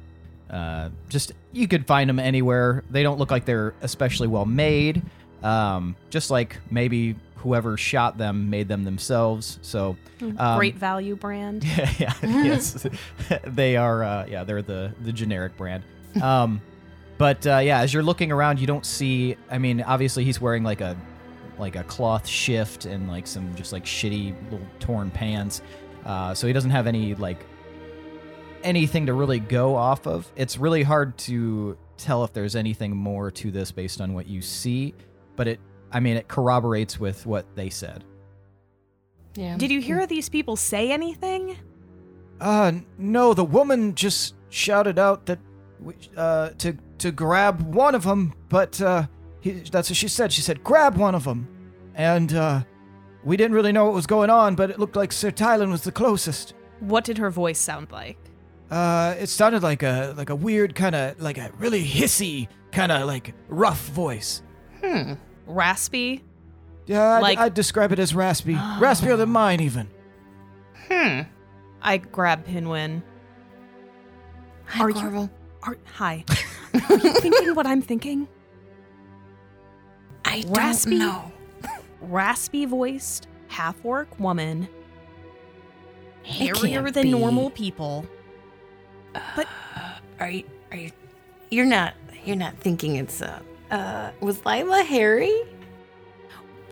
uh, 0.51 0.91
just 1.09 1.33
you 1.53 1.69
could 1.69 1.87
find 1.87 2.09
them 2.09 2.19
anywhere. 2.19 2.83
They 2.91 3.03
don't 3.03 3.19
look 3.19 3.31
like 3.31 3.45
they're 3.45 3.75
especially 3.83 4.29
well 4.29 4.47
made. 4.47 5.03
Um, 5.43 5.97
just 6.11 6.31
like 6.31 6.59
maybe 6.71 7.17
whoever 7.37 7.77
shot 7.77 8.19
them 8.19 8.51
made 8.51 8.69
them 8.69 8.85
themselves. 8.85 9.59
So, 9.63 9.97
um, 10.39 10.59
Great 10.59 10.77
value 10.77 11.17
brand. 11.17 11.65
yeah, 11.77 11.93
yeah 11.99 12.15
yes, 12.23 12.87
they 13.45 13.77
are. 13.77 14.03
Uh, 14.03 14.27
yeah, 14.27 14.45
they're 14.45 14.63
the 14.63 14.93
the 15.03 15.13
generic 15.13 15.57
brand. 15.57 15.85
Um, 16.21 16.61
but 17.19 17.47
uh, 17.47 17.59
yeah, 17.59 17.81
as 17.81 17.95
you're 17.95 18.03
looking 18.03 18.33
around, 18.33 18.61
you 18.61 18.67
don't 18.67 18.85
see. 18.85 19.37
I 19.51 19.59
mean, 19.59 19.83
obviously 19.83 20.25
he's 20.25 20.41
wearing 20.41 20.63
like 20.63 20.81
a 20.81 20.97
like 21.59 21.77
a 21.77 21.85
cloth 21.85 22.27
shift 22.27 22.85
and 22.85 23.09
like 23.09 23.27
some 23.27 23.55
just 23.55 23.73
like 23.73 23.85
shitty 23.85 24.35
little 24.51 24.67
torn 24.81 25.11
pants. 25.11 25.63
Uh, 26.05 26.35
so 26.35 26.47
he 26.47 26.53
doesn't 26.53 26.71
have 26.71 26.87
any 26.87 27.15
like 27.15 27.45
anything 28.63 29.07
to 29.07 29.13
really 29.15 29.39
go 29.39 29.77
off 29.77 30.07
of. 30.07 30.31
It's 30.37 30.59
really 30.59 30.83
hard 30.83 31.17
to 31.19 31.77
tell 31.97 32.25
if 32.25 32.33
there's 32.33 32.57
anything 32.57 32.95
more 32.95 33.31
to 33.31 33.51
this 33.51 33.71
based 33.73 34.01
on 34.01 34.13
what 34.13 34.27
you 34.27 34.43
see, 34.43 34.95
but 35.37 35.49
it. 35.49 35.61
I 35.93 36.01
mean, 36.01 36.17
it 36.17 36.29
corroborates 36.29 36.99
with 36.99 37.27
what 37.27 37.47
they 37.55 37.71
said. 37.71 38.05
Yeah. 39.35 39.57
Did 39.57 39.71
you 39.71 39.81
hear 39.81 40.07
these 40.07 40.29
people 40.29 40.57
say 40.57 40.91
anything? 40.91 41.57
Uh, 42.41 42.73
no, 42.99 43.35
the 43.35 43.45
woman 43.45 43.95
just 43.95 44.35
shouted 44.49 44.99
out 44.99 45.27
that 45.27 45.39
uh, 46.17 46.51
to 46.59 46.77
to 46.99 47.13
grab 47.13 47.61
one 47.75 47.95
of 47.95 48.05
them, 48.05 48.35
but 48.49 48.81
uh, 48.81 49.07
he, 49.41 49.53
that's 49.53 49.91
what 49.91 49.97
she 49.97 50.09
said. 50.09 50.33
She 50.33 50.43
said, 50.43 50.65
"Grab 50.65 50.97
one 50.97 51.15
of 51.15 51.25
them," 51.25 51.49
and 51.95 52.33
uh, 52.35 52.63
we 53.25 53.37
didn't 53.37 53.55
really 53.55 53.73
know 53.73 53.85
what 53.85 53.95
was 53.95 54.07
going 54.07 54.31
on, 54.31 54.55
but 54.55 54.71
it 54.71 54.79
looked 54.79 54.97
like 54.97 55.13
Sir 55.13 55.31
Tylan 55.31 55.71
was 55.71 55.83
the 55.83 55.93
closest. 55.93 56.55
What 56.81 57.05
did 57.05 57.19
her 57.19 57.31
voice 57.31 57.59
sound 57.59 57.91
like? 57.91 58.19
Uh, 58.71 59.15
it 59.19 59.29
sounded 59.29 59.63
like 59.63 59.83
a 59.83 60.15
like 60.17 60.31
a 60.31 60.35
weird 60.35 60.75
kind 60.75 60.95
of 60.95 61.21
like 61.21 61.39
a 61.39 61.51
really 61.59 61.85
hissy 61.85 62.49
kind 62.73 62.91
of 62.91 63.07
like 63.07 63.35
rough 63.49 63.87
voice. 63.89 64.43
Hmm. 64.83 65.15
Raspy? 65.47 66.23
Yeah, 66.87 67.15
I'd, 67.15 67.21
Like- 67.21 67.39
I'd 67.39 67.55
describe 67.55 67.93
it 67.93 67.99
as 67.99 68.15
raspy, 68.15 68.55
raspier 68.79 69.17
than 69.17 69.31
mine 69.31 69.61
even. 69.61 69.89
Hmm. 70.89 71.23
I 71.83 71.99
grab 71.99 72.45
Pinwin. 72.45 73.03
Hi, 74.67 74.85
Are 74.85 74.91
you- 74.91 74.97
Corval. 74.97 75.31
Are, 75.63 75.77
hi. 75.85 76.25
Are 76.75 76.97
you 76.99 77.13
thinking 77.21 77.55
what 77.55 77.67
I'm 77.67 77.83
thinking? 77.83 78.29
I 80.25 80.43
don't 80.43 80.87
know. 80.87 81.33
Raspy 82.01 82.65
voiced, 82.67 83.27
half 83.49 83.77
orc 83.85 84.19
woman, 84.21 84.69
It 86.25 86.31
hairier 86.57 86.83
can't 86.83 86.95
than 86.95 87.03
be. 87.05 87.11
normal 87.11 87.51
people. 87.51 88.07
But 89.35 89.49
Are 90.21 90.29
you? 90.31 90.45
Are 90.71 90.77
you? 90.77 90.91
You're 91.51 91.65
not. 91.67 91.95
You're 92.25 92.37
not 92.37 92.59
thinking 92.59 92.97
it's 92.97 93.23
uh. 93.23 93.41
Uh. 93.71 94.11
Was 94.21 94.45
Lila 94.45 94.83
hairy? 94.83 95.35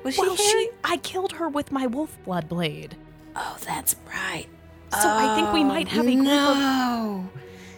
Was 0.03 0.15
she 0.15 0.21
well, 0.21 0.37
hairy? 0.37 0.65
she, 0.65 0.71
I 0.85 0.97
killed 0.99 1.33
her 1.33 1.49
with 1.49 1.73
my 1.73 1.87
wolf 1.87 2.17
blood 2.25 2.49
blade. 2.49 2.97
Oh, 3.35 3.57
that's 3.65 3.97
right. 4.09 4.47
So 4.93 5.09
I 5.09 5.35
think 5.35 5.53
we 5.53 5.65
might 5.65 5.89
have 5.89 6.07
a 6.07 6.15
group 6.15 6.21
of. 6.21 6.25
no. 6.25 7.29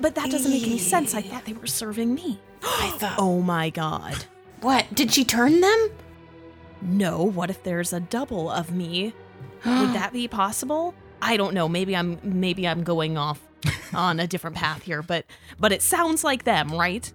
But 0.01 0.15
that 0.17 0.31
doesn't 0.31 0.51
make 0.51 0.65
any 0.67 0.79
sense. 0.79 1.15
I 1.15 1.23
thought 1.23 1.47
they 1.47 1.55
were 1.55 1.67
serving 1.67 2.15
me. 2.15 2.41
I 2.63 2.91
thought. 2.99 3.15
Oh 3.19 3.41
my 3.41 3.71
god. 3.71 4.27
What? 4.61 4.87
Did 4.95 5.13
she 5.13 5.25
turn 5.25 5.61
them? 5.61 5.91
No, 6.83 7.23
what 7.23 7.49
if 7.49 7.63
there's 7.63 7.93
a 7.93 8.01
double 8.01 8.51
of 8.51 8.71
me? 8.71 9.15
Would 9.65 9.95
that 9.95 10.13
be 10.13 10.29
possible? 10.29 10.95
I 11.23 11.37
don't 11.37 11.55
know. 11.55 11.69
Maybe 11.69 11.97
I'm 11.97 12.19
maybe 12.23 12.69
I'm 12.69 12.83
going 12.83 13.17
off 13.17 13.41
on 13.95 14.21
a 14.21 14.27
different 14.27 14.57
path 14.57 14.83
here, 14.83 15.03
but 15.03 15.25
but 15.59 15.73
it 15.73 15.81
sounds 15.81 16.23
like 16.23 16.45
them, 16.45 16.71
right? 16.71 17.11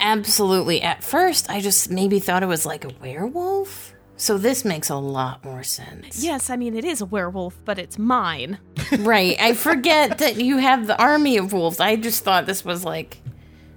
Absolutely. 0.00 0.82
At 0.82 1.02
first, 1.04 1.50
I 1.50 1.60
just 1.60 1.90
maybe 1.90 2.18
thought 2.18 2.42
it 2.42 2.46
was 2.46 2.64
like 2.66 2.84
a 2.84 2.90
werewolf. 3.02 3.94
So 4.16 4.36
this 4.36 4.64
makes 4.64 4.90
a 4.90 4.96
lot 4.96 5.44
more 5.44 5.62
sense. 5.62 6.22
Yes, 6.24 6.50
I 6.50 6.56
mean 6.56 6.74
it 6.76 6.84
is 6.84 7.00
a 7.00 7.06
werewolf, 7.06 7.56
but 7.64 7.78
it's 7.78 7.98
mine. 7.98 8.58
Right. 8.98 9.36
I 9.40 9.52
forget 9.54 10.18
that 10.18 10.36
you 10.36 10.56
have 10.58 10.86
the 10.88 11.00
army 11.00 11.36
of 11.36 11.52
wolves. 11.52 11.78
I 11.78 11.94
just 11.96 12.24
thought 12.24 12.46
this 12.46 12.64
was 12.64 12.84
like, 12.84 13.20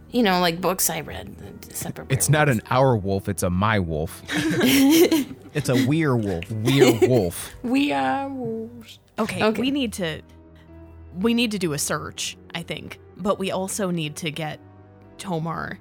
you 0.10 0.23
know, 0.23 0.39
like 0.39 0.60
books 0.60 0.89
I 0.89 1.01
read. 1.01 1.38
the 1.38 1.75
Separate. 1.75 2.12
It's 2.12 2.27
not 2.29 2.49
an 2.49 2.62
our 2.71 2.95
wolf, 2.97 3.29
it's 3.29 3.43
a 3.43 3.49
my 3.49 3.79
wolf. 3.79 4.21
It's 5.53 5.67
a 5.67 5.86
werewolf. 5.86 6.49
We're 6.49 6.97
wolf. 7.10 7.53
We 7.63 7.91
are 7.91 8.29
wolves. 8.29 8.99
Okay, 9.19 9.43
Okay. 9.43 9.62
we 9.62 9.69
need 9.69 9.91
to 9.93 10.21
we 11.19 11.34
need 11.34 11.51
to 11.51 11.60
do 11.60 11.73
a 11.73 11.77
search, 11.77 12.38
I 12.55 12.63
think. 12.63 12.99
But 13.17 13.38
we 13.38 13.51
also 13.51 13.91
need 13.91 14.15
to 14.17 14.31
get 14.31 14.60
To'marr 15.17 15.77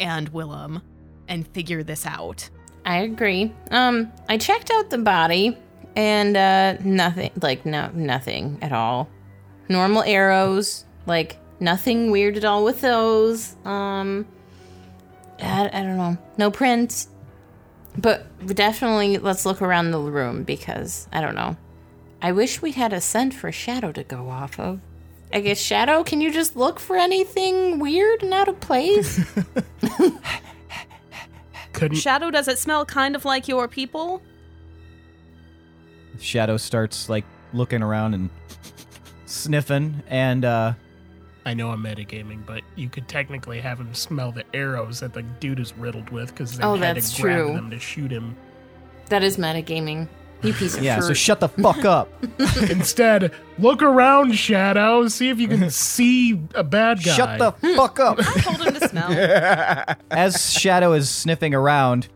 and 0.00 0.28
Willem 0.30 0.82
and 1.28 1.46
figure 1.48 1.82
this 1.82 2.06
out. 2.06 2.48
I 2.84 2.98
agree. 2.98 3.52
Um, 3.70 4.10
I 4.28 4.38
checked 4.38 4.70
out 4.70 4.90
the 4.90 4.98
body 4.98 5.56
and 5.96 6.36
uh 6.36 6.74
nothing 6.84 7.32
like 7.42 7.66
no 7.66 7.90
nothing 7.92 8.58
at 8.62 8.72
all. 8.72 9.08
Normal 9.68 10.02
arrows, 10.02 10.84
like 11.06 11.38
nothing 11.58 12.10
weird 12.10 12.36
at 12.36 12.44
all 12.44 12.64
with 12.64 12.80
those. 12.80 13.56
Um 13.64 14.26
I, 15.40 15.68
I 15.72 15.82
don't 15.82 15.96
know. 15.96 16.18
No 16.36 16.50
prints. 16.50 17.08
But 17.96 18.26
definitely 18.46 19.18
let's 19.18 19.44
look 19.44 19.62
around 19.62 19.90
the 19.90 19.98
room 19.98 20.44
because 20.44 21.08
I 21.12 21.20
don't 21.20 21.34
know. 21.34 21.56
I 22.22 22.32
wish 22.32 22.62
we 22.62 22.72
had 22.72 22.92
a 22.92 23.00
scent 23.00 23.34
for 23.34 23.50
Shadow 23.50 23.92
to 23.92 24.04
go 24.04 24.28
off 24.28 24.60
of. 24.60 24.80
I 25.32 25.40
guess 25.40 25.58
Shadow, 25.58 26.02
can 26.02 26.20
you 26.20 26.32
just 26.32 26.56
look 26.56 26.80
for 26.80 26.96
anything 26.96 27.78
weird 27.78 28.22
and 28.22 28.34
out 28.34 28.48
of 28.48 28.58
place? 28.60 29.20
Couldn't 31.72 31.98
Shadow, 31.98 32.30
does 32.30 32.48
it 32.48 32.58
smell 32.58 32.84
kind 32.84 33.14
of 33.14 33.24
like 33.24 33.46
your 33.48 33.68
people? 33.68 34.22
Shadow 36.18 36.56
starts 36.56 37.08
like 37.08 37.24
looking 37.52 37.82
around 37.82 38.14
and 38.14 38.28
sniffing, 39.26 40.02
and 40.08 40.44
uh, 40.44 40.72
I 41.46 41.54
know 41.54 41.70
I'm 41.70 41.82
metagaming, 41.82 42.44
but 42.44 42.62
you 42.74 42.88
could 42.88 43.06
technically 43.08 43.60
have 43.60 43.78
him 43.80 43.94
smell 43.94 44.32
the 44.32 44.44
arrows 44.52 45.00
that 45.00 45.14
the 45.14 45.22
dude 45.22 45.60
is 45.60 45.72
riddled 45.76 46.10
with 46.10 46.30
because 46.30 46.58
they 46.58 46.64
Oh, 46.64 46.74
had 46.76 46.96
that's 46.96 47.14
to 47.14 47.22
grab 47.22 47.38
true. 47.46 47.54
them 47.54 47.70
to 47.70 47.78
shoot 47.78 48.10
him. 48.10 48.36
that 49.08 49.22
is 49.22 49.36
metagaming. 49.36 50.08
You 50.42 50.54
piece 50.54 50.76
of 50.76 50.82
yeah. 50.82 50.96
fruit. 50.96 51.08
So 51.08 51.14
shut 51.14 51.40
the 51.40 51.48
fuck 51.48 51.84
up. 51.84 52.08
Instead, 52.70 53.34
look 53.58 53.82
around, 53.82 54.32
Shadow. 54.34 55.06
See 55.08 55.28
if 55.28 55.38
you 55.38 55.48
can 55.48 55.70
see 55.70 56.40
a 56.54 56.64
bad 56.64 57.02
guy. 57.02 57.12
Shut 57.14 57.38
the 57.38 57.52
fuck 57.76 58.00
up. 58.00 58.18
I 58.18 58.40
told 58.40 58.60
him 58.60 58.74
to 58.74 58.88
smell. 58.88 59.96
As 60.10 60.52
Shadow 60.52 60.92
is 60.92 61.10
sniffing 61.10 61.54
around, 61.54 62.08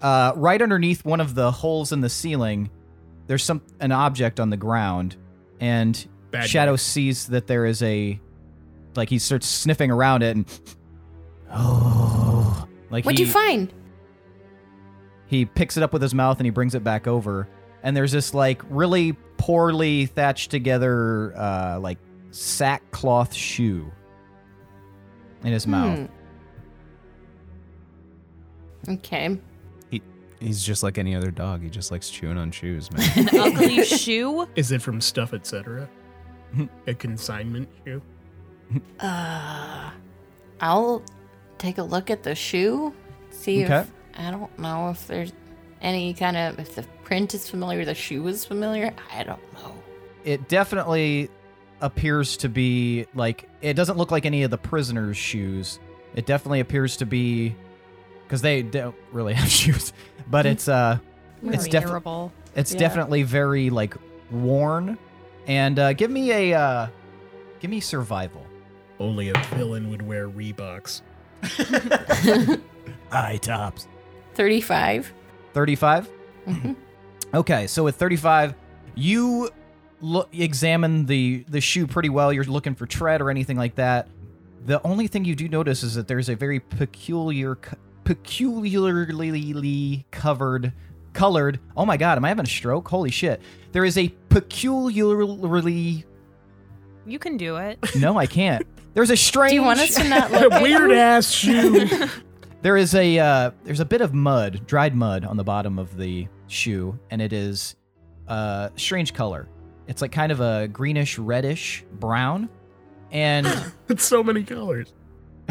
uh, 0.00 0.32
right 0.36 0.60
underneath 0.62 1.04
one 1.04 1.20
of 1.20 1.34
the 1.34 1.50
holes 1.50 1.92
in 1.92 2.00
the 2.00 2.08
ceiling, 2.08 2.70
there's 3.26 3.42
some 3.42 3.62
an 3.80 3.90
object 3.90 4.38
on 4.38 4.50
the 4.50 4.56
ground, 4.56 5.16
and 5.58 6.06
Bad 6.30 6.48
Shadow 6.48 6.72
guy. 6.72 6.76
sees 6.76 7.26
that 7.26 7.48
there 7.48 7.66
is 7.66 7.82
a 7.82 8.20
like 8.94 9.08
he 9.08 9.18
starts 9.18 9.46
sniffing 9.46 9.90
around 9.90 10.22
it 10.22 10.36
and 10.36 10.60
oh 11.52 12.66
like 12.90 13.04
What'd 13.04 13.18
he, 13.18 13.24
you 13.24 13.30
find? 13.30 13.72
he 15.26 15.44
picks 15.44 15.76
it 15.76 15.82
up 15.82 15.92
with 15.92 16.02
his 16.02 16.14
mouth 16.14 16.38
and 16.38 16.46
he 16.46 16.50
brings 16.50 16.74
it 16.74 16.84
back 16.84 17.06
over 17.06 17.48
and 17.86 17.96
there's 17.96 18.10
this 18.12 18.34
like 18.34 18.60
really 18.68 19.12
poorly 19.38 20.06
thatched 20.06 20.50
together 20.50 21.32
uh 21.38 21.78
like 21.78 21.98
sackcloth 22.32 23.32
shoe 23.32 23.90
in 25.44 25.52
his 25.52 25.66
mouth 25.66 26.08
Hmm. 28.84 28.92
Okay. 28.92 29.38
He's 30.38 30.62
just 30.62 30.82
like 30.82 30.98
any 30.98 31.14
other 31.16 31.30
dog. 31.30 31.62
He 31.62 31.70
just 31.70 31.90
likes 31.90 32.10
chewing 32.10 32.36
on 32.36 32.50
shoes, 32.52 32.92
man. 32.92 33.10
An 33.32 33.40
ugly 33.40 33.82
shoe? 33.84 34.46
Is 34.54 34.70
it 34.70 34.82
from 34.82 35.00
Stuff 35.00 35.32
Etc.? 35.32 35.88
a 36.86 36.94
consignment 36.94 37.68
shoe? 37.84 38.02
Uh, 39.00 39.90
I'll 40.60 41.02
take 41.58 41.78
a 41.78 41.82
look 41.82 42.10
at 42.10 42.22
the 42.22 42.34
shoe. 42.34 42.92
See 43.30 43.64
Okay. 43.64 43.78
if 43.80 43.92
I 44.18 44.30
don't 44.30 44.56
know 44.58 44.90
if 44.90 45.06
there's 45.06 45.32
any 45.80 46.12
kind 46.14 46.36
of 46.36 46.58
if 46.60 46.74
the 46.74 46.84
print 47.06 47.34
is 47.34 47.48
familiar, 47.48 47.84
the 47.84 47.94
shoe 47.94 48.26
is 48.26 48.44
familiar. 48.44 48.92
I 49.14 49.22
don't 49.22 49.40
know. 49.54 49.72
It 50.24 50.48
definitely 50.48 51.30
appears 51.80 52.36
to 52.38 52.48
be 52.48 53.06
like 53.14 53.48
it 53.62 53.74
doesn't 53.74 53.96
look 53.96 54.10
like 54.10 54.26
any 54.26 54.42
of 54.42 54.50
the 54.50 54.58
prisoners' 54.58 55.16
shoes. 55.16 55.78
It 56.16 56.26
definitely 56.26 56.58
appears 56.60 56.96
to 56.96 57.06
be 57.06 57.54
because 58.24 58.42
they 58.42 58.62
don't 58.62 58.96
really 59.12 59.34
have 59.40 59.48
shoes, 59.48 59.92
but 60.28 60.46
it's 60.46 60.66
uh 60.68 60.98
It's 61.44 61.66
Very 61.66 61.70
defi- 61.70 61.86
terrible. 61.86 62.32
it's 62.56 62.72
Yeah. 62.72 62.78
definitely 62.80 63.22
very 63.22 63.70
like 63.70 63.94
worn. 64.32 64.98
And 65.46 65.78
uh, 65.78 65.92
give 65.92 66.10
me 66.10 66.32
a 66.32 66.58
uh, 66.58 66.88
give 67.60 67.70
me 67.70 67.78
survival. 67.78 68.44
Only 68.98 69.28
a 69.28 69.34
villain 69.54 69.90
would 69.90 70.02
wear 70.02 70.28
Reeboks. 70.28 71.02
High 73.12 73.36
tops. 73.36 73.86
Thirty-five. 74.34 75.12
35 75.54 76.10
Mhm. 76.48 76.76
Okay 77.36 77.66
so 77.66 77.84
with 77.84 77.96
35 77.96 78.54
you 78.94 79.50
look 80.00 80.28
examine 80.32 81.06
the 81.06 81.44
the 81.48 81.60
shoe 81.60 81.86
pretty 81.86 82.08
well. 82.08 82.32
You're 82.32 82.44
looking 82.44 82.74
for 82.74 82.86
tread 82.86 83.20
or 83.20 83.30
anything 83.30 83.56
like 83.56 83.76
that. 83.76 84.08
The 84.64 84.84
only 84.86 85.06
thing 85.06 85.24
you 85.24 85.34
do 85.34 85.48
notice 85.48 85.82
is 85.82 85.94
that 85.94 86.08
there's 86.08 86.28
a 86.28 86.34
very 86.34 86.60
peculiar 86.60 87.58
peculiarly 88.04 90.06
covered 90.10 90.72
colored 91.12 91.58
oh 91.76 91.86
my 91.86 91.96
god 91.96 92.18
am 92.18 92.24
i 92.24 92.28
having 92.28 92.44
a 92.44 92.48
stroke? 92.48 92.88
Holy 92.88 93.10
shit. 93.10 93.40
There 93.72 93.84
is 93.84 93.98
a 93.98 94.08
peculiarly 94.28 96.04
You 97.06 97.18
can 97.18 97.36
do 97.36 97.56
it. 97.56 97.78
no 97.96 98.18
i 98.18 98.26
can't. 98.26 98.66
There's 98.94 99.10
a 99.10 99.16
strange 99.16 99.50
Do 99.50 99.56
you 99.56 99.62
want 99.62 99.80
us 99.80 99.94
to 99.96 100.08
not 100.08 100.32
look 100.32 100.52
at 100.52 100.62
weird 100.62 100.92
ass 100.92 101.30
shoe. 101.30 101.86
There 102.66 102.76
is 102.76 102.96
a 102.96 103.16
uh, 103.16 103.50
there's 103.62 103.78
a 103.78 103.84
bit 103.84 104.00
of 104.00 104.12
mud, 104.12 104.66
dried 104.66 104.92
mud, 104.92 105.24
on 105.24 105.36
the 105.36 105.44
bottom 105.44 105.78
of 105.78 105.96
the 105.96 106.26
shoe, 106.48 106.98
and 107.12 107.22
it 107.22 107.32
is 107.32 107.76
a 108.26 108.72
strange 108.74 109.14
color. 109.14 109.48
It's 109.86 110.02
like 110.02 110.10
kind 110.10 110.32
of 110.32 110.40
a 110.40 110.66
greenish, 110.66 111.16
reddish 111.16 111.84
brown, 111.92 112.48
and 113.12 113.46
it's 113.88 114.02
so 114.04 114.20
many 114.20 114.42
colors. 114.42 114.92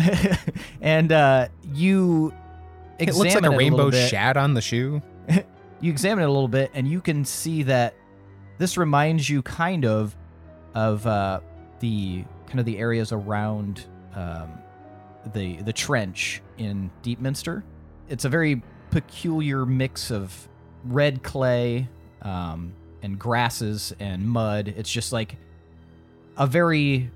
and 0.81 1.09
uh, 1.13 1.47
you 1.71 2.33
It 2.99 3.03
examine 3.07 3.17
looks 3.17 3.35
like 3.35 3.43
a 3.43 3.47
little 3.47 3.59
rainbow 3.59 3.91
bit. 3.91 4.09
shat 4.09 4.35
on 4.35 4.53
the 4.53 4.61
shoe. 4.61 5.01
You 5.79 5.91
examine 5.91 6.25
it 6.25 6.27
a 6.27 6.31
little 6.31 6.49
bit, 6.49 6.69
and 6.73 6.85
you 6.85 6.99
can 6.99 7.23
see 7.23 7.63
that 7.63 7.95
this 8.57 8.75
reminds 8.75 9.29
you 9.29 9.41
kind 9.41 9.85
of 9.85 10.17
of 10.73 11.07
uh, 11.07 11.39
the 11.79 12.25
kind 12.47 12.59
of 12.59 12.65
the 12.65 12.77
areas 12.77 13.13
around 13.13 13.85
um, 14.15 14.51
the 15.33 15.57
the 15.57 15.73
trench 15.73 16.41
in 16.57 16.91
Deepminster. 17.01 17.63
It's 18.09 18.25
a 18.25 18.29
very 18.29 18.61
peculiar 18.91 19.65
mix 19.65 20.11
of 20.11 20.47
red 20.85 21.23
clay 21.23 21.87
um, 22.21 22.73
and 23.01 23.17
grasses 23.17 23.93
and 23.99 24.27
mud. 24.27 24.67
It's 24.67 24.91
just 24.91 25.11
like 25.11 25.37
a 26.37 26.47
very 26.47 27.09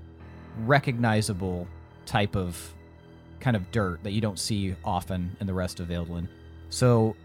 recognizable 0.64 1.66
type 2.06 2.36
of 2.36 2.74
kind 3.38 3.56
of 3.56 3.70
dirt 3.70 4.02
that 4.02 4.12
you 4.12 4.20
don't 4.20 4.38
see 4.38 4.74
often 4.84 5.36
in 5.40 5.46
the 5.46 5.54
rest 5.54 5.80
of 5.80 5.88
Eldlin. 5.88 6.28
So, 6.68 7.16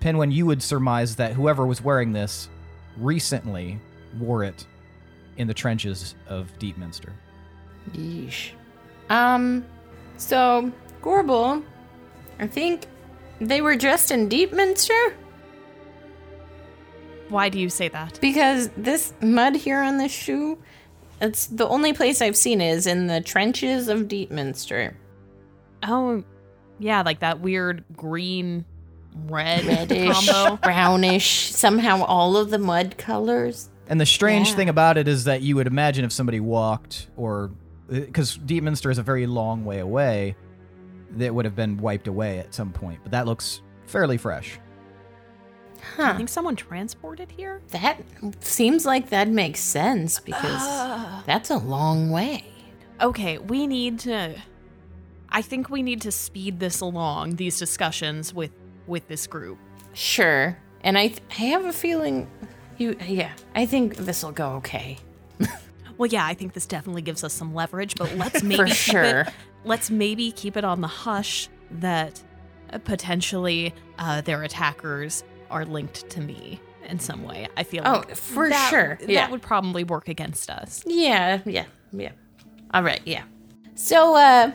Pinwin, 0.00 0.30
you 0.30 0.46
would 0.46 0.62
surmise 0.62 1.16
that 1.16 1.32
whoever 1.32 1.66
was 1.66 1.82
wearing 1.82 2.12
this 2.12 2.48
recently 2.96 3.78
wore 4.18 4.44
it 4.44 4.66
in 5.36 5.46
the 5.46 5.54
trenches 5.54 6.14
of 6.28 6.56
Deepminster. 6.58 7.12
Yeesh. 7.92 8.50
Um, 9.10 9.64
so 10.16 10.72
Gorbel, 11.02 11.62
I 12.38 12.46
think 12.46 12.86
they 13.40 13.60
were 13.60 13.76
dressed 13.76 14.10
in 14.10 14.28
Deepminster 14.28 15.14
Why 17.28 17.48
do 17.48 17.58
you 17.58 17.68
say 17.68 17.88
that? 17.88 18.18
because 18.20 18.68
this 18.76 19.12
mud 19.20 19.56
here 19.56 19.80
on 19.80 19.98
this 19.98 20.12
shoe, 20.12 20.58
it's 21.20 21.46
the 21.46 21.66
only 21.68 21.92
place 21.92 22.20
I've 22.22 22.36
seen 22.36 22.60
is 22.60 22.86
in 22.86 23.06
the 23.08 23.20
trenches 23.20 23.88
of 23.88 24.06
Deepminster. 24.08 24.96
Oh, 25.82 26.22
yeah, 26.78 27.02
like 27.02 27.20
that 27.20 27.40
weird 27.40 27.84
green 27.96 28.64
red 29.28 29.64
Reddish, 29.64 30.28
combo. 30.28 30.56
brownish, 30.62 31.50
somehow 31.52 32.02
all 32.04 32.36
of 32.36 32.50
the 32.50 32.58
mud 32.58 32.96
colors. 32.98 33.70
And 33.88 34.00
the 34.00 34.06
strange 34.06 34.50
Yeah. 34.50 34.56
thing 34.56 34.68
about 34.68 34.98
it 34.98 35.08
is 35.08 35.24
that 35.24 35.42
you 35.42 35.56
would 35.56 35.66
imagine 35.66 36.04
if 36.04 36.12
somebody 36.12 36.38
walked, 36.40 37.06
or 37.16 37.50
because 37.88 38.36
Deepminster 38.36 38.90
is 38.90 38.98
a 38.98 39.02
very 39.02 39.26
long 39.26 39.64
way 39.64 39.78
away, 39.80 40.36
that 41.12 41.34
would 41.34 41.44
have 41.44 41.56
been 41.56 41.76
wiped 41.76 42.08
away 42.08 42.38
at 42.38 42.52
some 42.54 42.72
point. 42.72 43.00
But 43.02 43.12
that 43.12 43.26
looks 43.26 43.62
fairly 43.86 44.16
fresh. 44.18 44.58
I 45.98 46.02
Huh. 46.02 46.16
think 46.16 46.28
someone 46.28 46.56
transported 46.56 47.30
here. 47.30 47.60
That 47.68 48.02
seems 48.40 48.84
like 48.84 49.10
that 49.10 49.28
makes 49.28 49.60
sense 49.60 50.18
because 50.18 50.62
ah. 50.62 51.22
that's 51.26 51.50
a 51.50 51.58
long 51.58 52.10
way. 52.10 52.44
Okay, 53.00 53.38
we 53.38 53.66
need 53.66 54.00
to. 54.00 54.34
I 55.28 55.42
think 55.42 55.70
we 55.70 55.82
need 55.82 56.00
to 56.02 56.10
speed 56.10 56.60
this 56.60 56.80
along. 56.80 57.36
These 57.36 57.58
discussions 57.58 58.34
with 58.34 58.52
with 58.86 59.06
this 59.08 59.26
group. 59.26 59.58
Sure. 59.92 60.56
And 60.82 60.96
I, 60.96 61.08
th- 61.08 61.22
I 61.30 61.42
have 61.46 61.64
a 61.64 61.72
feeling 61.72 62.28
you, 62.78 62.96
yeah, 63.06 63.32
I 63.54 63.66
think 63.66 63.96
this 63.96 64.22
will 64.22 64.32
go 64.32 64.52
okay. 64.56 64.98
Well, 65.98 66.08
yeah, 66.08 66.26
I 66.26 66.34
think 66.34 66.52
this 66.52 66.66
definitely 66.66 67.02
gives 67.02 67.24
us 67.24 67.32
some 67.32 67.54
leverage, 67.54 67.94
but 67.96 68.14
let's 68.16 68.42
maybe 68.42 68.64
keep 68.64 68.74
sure. 68.74 69.20
it. 69.20 69.28
Let's 69.64 69.90
maybe 69.90 70.32
keep 70.32 70.56
it 70.56 70.64
on 70.64 70.80
the 70.80 70.88
hush 70.88 71.48
that 71.70 72.22
uh, 72.72 72.78
potentially 72.78 73.74
uh, 73.98 74.20
their 74.20 74.42
attackers 74.42 75.24
are 75.50 75.64
linked 75.64 76.08
to 76.10 76.20
me 76.20 76.60
in 76.88 76.98
some 76.98 77.22
way. 77.24 77.48
I 77.56 77.62
feel. 77.62 77.82
Oh, 77.84 77.92
like 77.98 78.14
for 78.14 78.48
that- 78.48 78.70
sure. 78.70 78.98
That 79.06 79.30
would 79.30 79.42
probably 79.42 79.84
work 79.84 80.08
against 80.08 80.50
us. 80.50 80.82
Yeah, 80.86 81.40
yeah, 81.44 81.64
yeah. 81.92 82.12
All 82.74 82.82
right, 82.82 83.00
yeah. 83.04 83.22
So, 83.74 84.16
uh, 84.16 84.52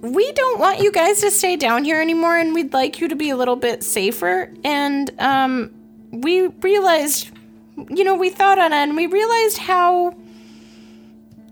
we 0.00 0.30
don't 0.32 0.60
want 0.60 0.80
you 0.80 0.92
guys 0.92 1.20
to 1.22 1.30
stay 1.30 1.56
down 1.56 1.84
here 1.84 2.00
anymore, 2.00 2.36
and 2.36 2.54
we'd 2.54 2.72
like 2.72 3.00
you 3.00 3.08
to 3.08 3.16
be 3.16 3.30
a 3.30 3.36
little 3.36 3.56
bit 3.56 3.82
safer. 3.82 4.52
And, 4.64 5.10
um, 5.18 5.74
we 6.12 6.46
realized, 6.46 7.30
you 7.90 8.04
know, 8.04 8.14
we 8.14 8.30
thought 8.30 8.58
on 8.58 8.72
it, 8.72 8.76
and 8.76 8.96
we 8.96 9.06
realized 9.06 9.58
how, 9.58 10.14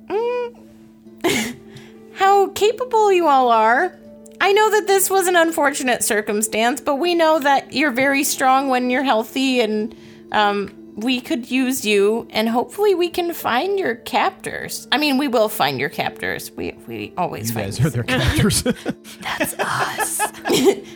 mm, 0.09 1.57
how 2.14 2.49
capable 2.49 3.12
you 3.12 3.27
all 3.27 3.51
are. 3.51 3.97
I 4.40 4.53
know 4.53 4.71
that 4.71 4.87
this 4.87 5.09
was 5.09 5.27
an 5.29 5.37
unfortunate 5.37 6.05
circumstance, 6.05 6.81
but 6.81 6.97
we 6.97 7.14
know 7.14 7.38
that 7.38 7.73
you're 7.73 7.90
very 7.90 8.23
strong 8.23 8.69
when 8.69 8.90
you're 8.90 9.03
healthy, 9.03 9.61
and, 9.61 9.95
um, 10.33 10.87
we 10.97 11.21
could 11.21 11.51
use 11.51 11.85
you 11.85 12.27
and 12.31 12.49
hopefully 12.49 12.95
we 12.95 13.11
can 13.11 13.35
find 13.35 13.79
your 13.79 13.97
captors. 13.97 14.88
I 14.90 14.97
mean, 14.97 15.19
we 15.19 15.29
will 15.29 15.51
find 15.51 15.79
your 15.79 15.90
captors. 15.90 16.51
We 16.51 16.73
we 16.87 17.12
always 17.19 17.51
You 17.51 17.55
find 17.55 17.66
guys 17.66 17.85
are 17.85 17.90
their 17.90 18.03
captors. 18.05 18.62
That's 18.62 19.55
us. 19.59 20.21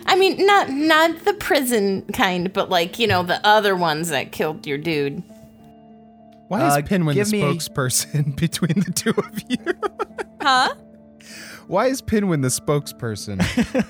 I 0.07 0.17
mean, 0.19 0.47
not 0.47 0.71
not 0.71 1.25
the 1.25 1.35
prison 1.35 2.03
kind, 2.15 2.51
but 2.53 2.71
like, 2.71 2.99
you 2.99 3.07
know, 3.07 3.23
the 3.23 3.47
other 3.47 3.77
ones 3.77 4.09
that 4.09 4.33
killed 4.33 4.67
your 4.67 4.79
dude. 4.79 5.23
Why 6.51 6.67
is 6.67 6.75
Uh, 6.75 6.83
Pinwin 6.83 7.15
the 7.17 7.21
give 7.23 7.31
me- 7.31 7.41
spokesperson 7.43 8.35
between 8.41 8.81
the 8.81 8.91
two 8.93 9.11
of 9.11 9.41
you? 9.49 9.57
Huh? 10.43 10.75
Why 11.69 11.87
is 11.87 12.01
Pinwin 12.03 12.41
the 12.41 12.49
spokesperson? 12.49 13.41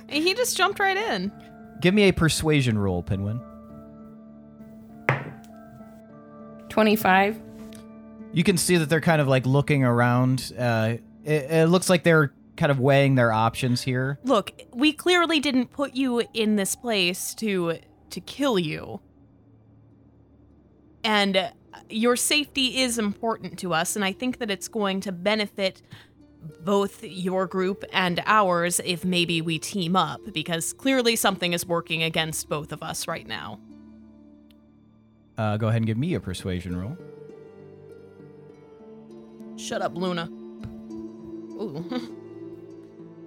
He 0.11 0.35
just 0.35 0.57
jumped 0.59 0.79
right 0.79 0.96
in. 0.96 1.33
Give 1.81 1.94
me 1.94 2.09
a 2.09 2.12
persuasion 2.12 2.77
roll, 2.77 3.03
Pinwin. 3.03 3.40
25. 6.68 7.40
You 8.33 8.44
can 8.44 8.57
see 8.59 8.77
that 8.77 8.90
they're 8.90 9.01
kind 9.01 9.20
of 9.23 9.29
like 9.29 9.46
looking 9.46 9.85
around. 9.85 10.53
Uh, 10.59 10.96
it, 11.25 11.51
it 11.51 11.68
looks 11.70 11.88
like 11.88 12.03
they're 12.05 12.33
kind 12.57 12.70
of 12.70 12.79
weighing 12.79 13.14
their 13.14 13.33
options 13.33 13.81
here. 13.83 14.18
Look, 14.25 14.53
we 14.75 14.92
clearly 14.92 15.40
didn't 15.40 15.68
put 15.70 15.94
you 15.94 16.23
in 16.35 16.57
this 16.57 16.77
place 16.77 17.35
to 17.37 17.79
to 18.11 18.20
kill 18.20 18.59
you. 18.59 19.01
And 21.03 21.37
uh, 21.37 21.51
your 21.88 22.16
safety 22.16 22.81
is 22.81 22.99
important 22.99 23.59
to 23.61 23.73
us 23.73 23.97
and 23.97 24.05
I 24.05 24.12
think 24.12 24.38
that 24.38 24.51
it's 24.51 24.69
going 24.69 25.01
to 25.03 25.12
benefit 25.12 25.83
both 26.64 27.03
your 27.05 27.47
group 27.47 27.85
and 27.93 28.23
ours 28.27 28.81
if 28.85 29.05
maybe 29.05 29.43
we 29.43 29.59
team 29.59 29.97
up 29.97 30.21
because 30.33 30.73
clearly 30.73 31.16
something 31.16 31.53
is 31.53 31.66
working 31.66 32.03
against 32.03 32.49
both 32.49 32.73
of 32.73 32.83
us 32.83 33.07
right 33.07 33.27
now. 33.27 33.59
Uh, 35.37 35.57
go 35.57 35.69
ahead 35.69 35.79
and 35.79 35.87
give 35.87 35.99
me 35.99 36.14
a 36.14 36.21
persuasion 36.21 36.77
roll. 36.77 36.97
Shut 39.57 39.83
up, 39.83 39.95
Luna. 39.97 40.29
Ooh. 41.61 41.85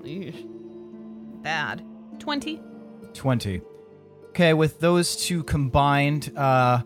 Bad. 1.43 1.85
20. 2.19 2.61
20. 3.13 3.61
Okay, 4.29 4.53
with 4.53 4.79
those 4.79 5.15
two 5.15 5.43
combined, 5.43 6.31
uh, 6.35 6.81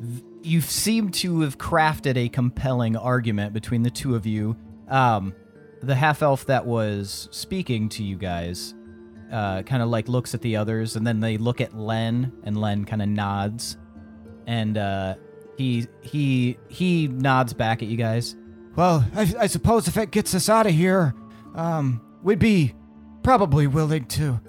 th- 0.00 0.22
you 0.46 0.60
seem 0.60 1.10
to 1.10 1.40
have 1.40 1.58
crafted 1.58 2.16
a 2.16 2.28
compelling 2.28 2.96
argument 2.96 3.52
between 3.52 3.82
the 3.82 3.90
two 3.90 4.14
of 4.14 4.26
you. 4.26 4.56
Um, 4.88 5.34
the 5.82 5.94
half 5.94 6.22
elf 6.22 6.46
that 6.46 6.64
was 6.64 7.28
speaking 7.32 7.88
to 7.90 8.02
you 8.04 8.16
guys 8.16 8.74
uh, 9.32 9.62
kind 9.62 9.82
of 9.82 9.88
like 9.88 10.08
looks 10.08 10.34
at 10.34 10.40
the 10.40 10.56
others, 10.56 10.96
and 10.96 11.06
then 11.06 11.20
they 11.20 11.36
look 11.36 11.60
at 11.60 11.76
Len, 11.76 12.32
and 12.44 12.56
Len 12.60 12.84
kind 12.84 13.02
of 13.02 13.08
nods, 13.08 13.76
and 14.46 14.78
uh, 14.78 15.16
he 15.58 15.86
he 16.00 16.56
he 16.68 17.08
nods 17.08 17.52
back 17.52 17.82
at 17.82 17.88
you 17.88 17.96
guys. 17.96 18.36
Well, 18.76 19.04
I, 19.14 19.32
I 19.40 19.46
suppose 19.48 19.88
if 19.88 19.96
it 19.96 20.10
gets 20.12 20.34
us 20.34 20.48
out 20.48 20.66
of 20.66 20.72
here, 20.72 21.14
um, 21.54 22.00
we'd 22.22 22.38
be 22.38 22.74
probably 23.22 23.66
willing 23.66 24.04
to 24.06 24.40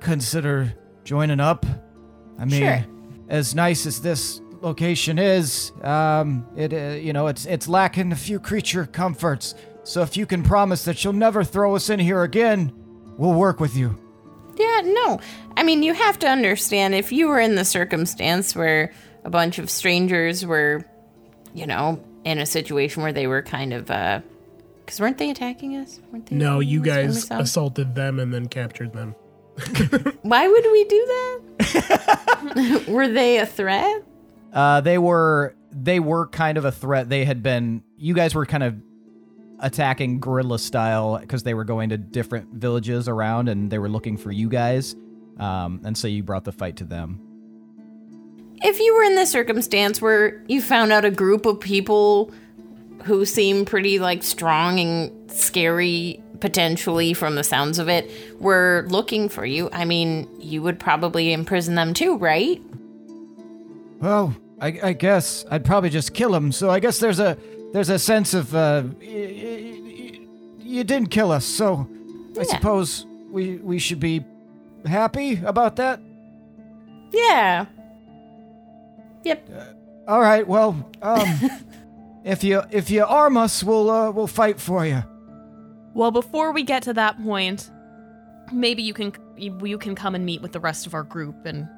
consider 0.00 0.74
joining 1.04 1.40
up. 1.40 1.64
I 2.38 2.44
mean, 2.44 2.60
Sure. 2.60 2.84
as 3.28 3.54
nice 3.54 3.86
as 3.86 4.00
this 4.02 4.40
location 4.62 5.18
is, 5.18 5.72
um, 5.82 6.46
it 6.56 6.72
uh, 6.72 6.96
you 6.96 7.12
know 7.12 7.26
it's 7.26 7.46
it's 7.46 7.68
lacking 7.68 8.12
a 8.12 8.16
few 8.16 8.38
creature 8.40 8.86
comforts. 8.86 9.54
So 9.84 10.02
if 10.02 10.16
you 10.16 10.26
can 10.26 10.42
promise 10.42 10.84
that 10.84 11.04
you'll 11.04 11.12
never 11.12 11.44
throw 11.44 11.76
us 11.76 11.90
in 11.90 12.00
here 12.00 12.22
again, 12.22 12.72
we'll 13.16 13.34
work 13.34 13.60
with 13.60 13.76
you. 13.76 13.98
Yeah, 14.56 14.82
no. 14.84 15.20
I 15.56 15.62
mean, 15.62 15.82
you 15.82 15.94
have 15.94 16.18
to 16.20 16.26
understand 16.28 16.94
if 16.94 17.12
you 17.12 17.28
were 17.28 17.38
in 17.38 17.54
the 17.54 17.64
circumstance 17.64 18.56
where 18.56 18.92
a 19.22 19.30
bunch 19.30 19.58
of 19.58 19.70
strangers 19.70 20.44
were, 20.44 20.84
you 21.54 21.66
know, 21.66 22.02
in 22.24 22.38
a 22.38 22.46
situation 22.46 23.02
where 23.02 23.12
they 23.12 23.26
were 23.26 23.42
kind 23.42 23.72
of, 23.72 23.90
uh, 23.90 24.20
because 24.84 24.98
weren't 24.98 25.18
they 25.18 25.30
attacking 25.30 25.76
us? 25.76 26.00
Weren't 26.10 26.26
they 26.26 26.36
No, 26.36 26.60
attacking 26.60 26.68
you 26.68 26.80
us 26.80 26.86
when 26.86 27.06
we 27.06 27.12
guys 27.12 27.30
assaulted 27.30 27.94
them 27.94 28.18
and 28.18 28.32
then 28.32 28.48
captured 28.48 28.92
them. 28.92 29.14
Why 30.22 30.48
would 30.48 30.64
we 30.72 30.84
do 30.84 31.06
that? 31.06 32.84
were 32.88 33.08
they 33.08 33.38
a 33.38 33.46
threat? 33.46 34.02
Uh, 34.56 34.80
they 34.80 34.96
were 34.96 35.54
they 35.70 36.00
were 36.00 36.26
kind 36.28 36.56
of 36.56 36.64
a 36.64 36.72
threat. 36.72 37.10
They 37.10 37.26
had 37.26 37.42
been 37.42 37.82
you 37.98 38.14
guys 38.14 38.34
were 38.34 38.46
kind 38.46 38.62
of 38.62 38.74
attacking 39.60 40.18
guerrilla 40.18 40.58
style 40.58 41.18
because 41.18 41.42
they 41.42 41.52
were 41.52 41.64
going 41.64 41.90
to 41.90 41.98
different 41.98 42.54
villages 42.54 43.06
around 43.06 43.50
and 43.50 43.70
they 43.70 43.78
were 43.78 43.90
looking 43.90 44.16
for 44.16 44.32
you 44.32 44.48
guys. 44.48 44.96
Um, 45.38 45.82
and 45.84 45.96
so 45.96 46.08
you 46.08 46.22
brought 46.22 46.44
the 46.44 46.52
fight 46.52 46.76
to 46.76 46.84
them. 46.84 47.20
If 48.62 48.80
you 48.80 48.94
were 48.96 49.02
in 49.02 49.14
the 49.14 49.26
circumstance 49.26 50.00
where 50.00 50.42
you 50.48 50.62
found 50.62 50.90
out 50.90 51.04
a 51.04 51.10
group 51.10 51.44
of 51.44 51.60
people 51.60 52.32
who 53.04 53.26
seem 53.26 53.66
pretty 53.66 53.98
like 53.98 54.22
strong 54.22 54.80
and 54.80 55.30
scary 55.30 56.22
potentially 56.40 57.12
from 57.12 57.34
the 57.34 57.44
sounds 57.44 57.78
of 57.78 57.90
it 57.90 58.10
were 58.40 58.86
looking 58.88 59.28
for 59.28 59.44
you, 59.44 59.68
I 59.74 59.84
mean, 59.84 60.26
you 60.40 60.62
would 60.62 60.80
probably 60.80 61.34
imprison 61.34 61.74
them 61.74 61.92
too, 61.92 62.16
right? 62.16 62.62
Well, 64.00 64.34
I, 64.60 64.78
I 64.82 64.92
guess 64.94 65.44
I'd 65.50 65.64
probably 65.64 65.90
just 65.90 66.14
kill 66.14 66.34
him. 66.34 66.50
So 66.52 66.70
I 66.70 66.80
guess 66.80 66.98
there's 66.98 67.18
a 67.20 67.36
there's 67.72 67.90
a 67.90 67.98
sense 67.98 68.32
of 68.34 68.54
uh, 68.54 68.84
y- 69.00 69.06
y- 69.06 70.20
you 70.60 70.84
didn't 70.84 71.10
kill 71.10 71.30
us. 71.32 71.44
So 71.44 71.88
I 72.38 72.40
Yeah. 72.40 72.44
suppose 72.44 73.06
we 73.30 73.56
we 73.58 73.78
should 73.78 74.00
be 74.00 74.24
happy 74.86 75.40
about 75.44 75.76
that. 75.76 76.00
Yeah. 77.12 77.66
Yep. 79.24 79.48
All 80.08 80.20
right. 80.20 80.46
Well, 80.46 80.88
um, 81.02 81.28
if 82.24 82.44
you 82.44 82.62
if 82.70 82.90
you 82.90 83.04
arm 83.04 83.36
us, 83.36 83.62
we'll 83.62 83.90
uh, 83.90 84.10
we'll 84.10 84.26
fight 84.26 84.60
for 84.60 84.86
you. 84.86 85.02
Well, 85.94 86.10
before 86.10 86.52
we 86.52 86.62
get 86.62 86.82
to 86.84 86.92
that 86.94 87.22
point, 87.22 87.70
maybe 88.52 88.82
you 88.82 88.94
can 88.94 89.12
you 89.36 89.78
can 89.78 89.94
come 89.94 90.14
and 90.14 90.24
meet 90.24 90.40
with 90.42 90.52
the 90.52 90.60
rest 90.60 90.86
of 90.86 90.94
our 90.94 91.02
group, 91.02 91.44
and 91.44 91.68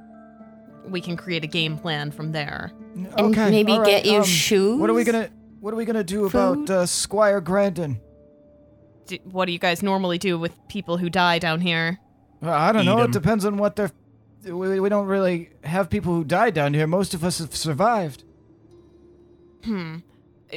we 0.86 1.00
can 1.00 1.16
create 1.16 1.44
a 1.44 1.46
game 1.48 1.76
plan 1.78 2.10
from 2.10 2.32
there. 2.32 2.72
And 2.94 3.08
okay. 3.32 3.50
maybe 3.50 3.72
all 3.72 3.80
right, 3.80 3.86
get 3.86 4.06
you 4.06 4.18
um, 4.18 4.24
shoes. 4.24 4.78
What 4.80 4.90
are 4.90 4.94
we 4.94 5.04
gonna 5.04 5.30
What 5.60 5.72
are 5.74 5.76
we 5.76 5.84
gonna 5.84 6.04
do 6.04 6.28
Food? 6.28 6.38
about 6.64 6.70
uh, 6.70 6.86
Squire 6.86 7.40
Grandin? 7.40 8.00
D- 9.06 9.20
what 9.24 9.46
do 9.46 9.52
you 9.52 9.58
guys 9.58 9.82
normally 9.82 10.18
do 10.18 10.38
with 10.38 10.52
people 10.68 10.96
who 10.98 11.08
die 11.10 11.38
down 11.38 11.60
here? 11.60 11.98
Uh, 12.42 12.50
I 12.50 12.72
don't 12.72 12.82
Eat 12.82 12.86
know. 12.86 12.98
'em. 12.98 13.10
It 13.10 13.12
depends 13.12 13.44
on 13.44 13.56
what 13.56 13.76
they're. 13.76 13.90
We, 14.44 14.78
we 14.80 14.88
don't 14.88 15.06
really 15.06 15.50
have 15.64 15.90
people 15.90 16.14
who 16.14 16.24
died 16.24 16.54
down 16.54 16.72
here. 16.74 16.86
Most 16.86 17.12
of 17.14 17.24
us 17.24 17.38
have 17.38 17.54
survived. 17.56 18.24
Hmm. 19.64 19.96
Uh, 20.52 20.56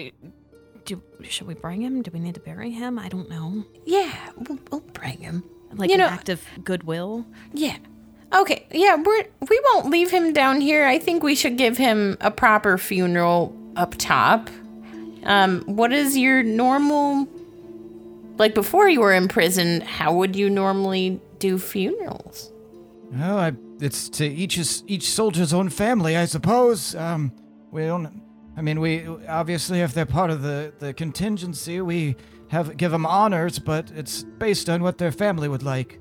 Do 0.85 1.01
should 1.23 1.47
we 1.47 1.53
bring 1.55 1.81
him? 1.81 2.01
Do 2.01 2.11
we 2.11 2.19
need 2.19 2.35
to 2.35 2.39
bury 2.41 2.71
him? 2.71 2.97
I 2.99 3.09
don't 3.09 3.29
know. 3.29 3.65
Yeah, 3.85 4.13
we'll, 4.37 4.59
we'll 4.71 4.81
bring 4.81 5.19
him. 5.19 5.43
Like 5.73 5.89
You 5.89 5.95
an 5.95 5.99
know- 6.01 6.07
act 6.07 6.29
of 6.29 6.41
goodwill. 6.63 7.25
Yeah. 7.53 7.77
Okay. 8.33 8.65
Yeah, 8.71 8.95
we're 8.95 9.25
we 9.49 9.61
won't 9.73 9.89
leave 9.89 10.11
him 10.11 10.33
down 10.33 10.61
here. 10.61 10.85
I 10.85 10.99
think 10.99 11.23
we 11.23 11.35
should 11.35 11.57
give 11.57 11.77
him 11.77 12.17
a 12.21 12.31
proper 12.31 12.77
funeral 12.77 13.55
up 13.75 13.95
top. 13.97 14.49
Um, 15.23 15.61
what 15.65 15.93
is 15.93 16.17
your 16.17 16.41
normal 16.41 17.27
like 18.41 18.55
before 18.55 18.89
you 18.89 19.01
were 19.01 19.13
in 19.13 19.27
prison, 19.27 19.81
how 19.81 20.13
would 20.13 20.35
you 20.35 20.49
normally 20.49 21.21
do 21.37 21.59
funerals? 21.59 22.51
Well, 23.11 23.37
I, 23.37 23.53
it's 23.79 24.09
to 24.09 24.25
each 24.25 24.57
each 24.87 25.11
soldier's 25.11 25.53
own 25.53 25.69
family, 25.69 26.17
I 26.17 26.25
suppose. 26.25 26.95
Um, 26.95 27.31
we 27.71 27.85
don't. 27.85 28.21
I 28.57 28.61
mean, 28.61 28.79
we 28.79 29.05
obviously, 29.27 29.81
if 29.81 29.93
they're 29.93 30.07
part 30.07 30.31
of 30.31 30.41
the, 30.41 30.73
the 30.79 30.93
contingency, 30.93 31.81
we 31.81 32.15
have 32.49 32.75
give 32.77 32.91
them 32.91 33.05
honors, 33.05 33.59
but 33.59 33.91
it's 33.91 34.23
based 34.23 34.69
on 34.69 34.81
what 34.81 34.97
their 34.97 35.11
family 35.11 35.47
would 35.47 35.63
like. 35.63 35.99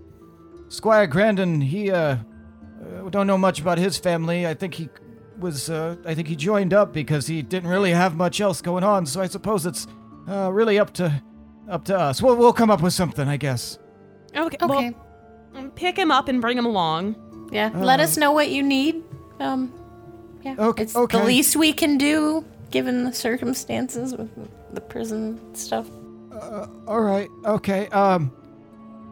Squire 0.71 1.07
Grandin, 1.07 1.61
he 1.61 1.91
uh, 1.91 1.99
uh, 1.99 3.09
don't 3.11 3.27
know 3.27 3.37
much 3.37 3.61
about 3.61 3.77
his 3.77 3.99
family. 3.99 4.47
I 4.47 4.55
think 4.55 4.73
he 4.75 4.89
was. 5.39 5.69
Uh, 5.69 5.97
I 6.07 6.15
think 6.15 6.29
he 6.29 6.37
joined 6.37 6.73
up 6.73 6.93
because 6.93 7.27
he 7.27 7.43
didn't 7.43 7.69
really 7.69 7.91
have 7.91 8.17
much 8.17 8.41
else 8.41 8.63
going 8.63 8.85
on. 8.85 9.05
So 9.05 9.21
I 9.21 9.27
suppose 9.27 9.67
it's 9.67 9.87
uh, 10.29 10.51
really 10.53 10.79
up 10.79 10.93
to 10.95 11.23
up 11.69 11.85
to 11.87 11.99
us. 11.99 12.23
We'll 12.23 12.37
we'll 12.37 12.53
come 12.53 12.71
up 12.71 12.81
with 12.83 12.93
something, 12.95 13.29
I 13.29 13.37
guess. 13.37 13.79
Okay. 14.35 14.57
Okay. 14.63 14.95
Well, 15.53 15.71
pick 15.75 15.99
him 15.99 16.11
up 16.13 16.29
and 16.29 16.41
bring 16.41 16.57
him 16.57 16.67
along. 16.67 17.17
yeah. 17.53 17.71
Let 17.75 17.99
us 18.01 18.17
know 18.17 18.31
what 18.33 18.51
you 18.51 18.63
need. 18.63 19.03
Um 19.41 19.73
yeah. 20.43 20.55
Okay- 20.59 20.85
It's 20.85 20.95
okay. 20.97 21.19
the 21.19 21.25
least 21.25 21.57
we 21.57 21.73
can 21.73 21.99
do 21.99 22.45
given 22.71 23.03
the 23.05 23.13
circumstances 23.13 24.15
with 24.17 24.31
the 24.73 24.81
prison 24.81 25.41
stuff. 25.55 25.89
All 26.87 27.01
right. 27.01 27.29
Okay. 27.45 27.89
Um. 27.89 28.31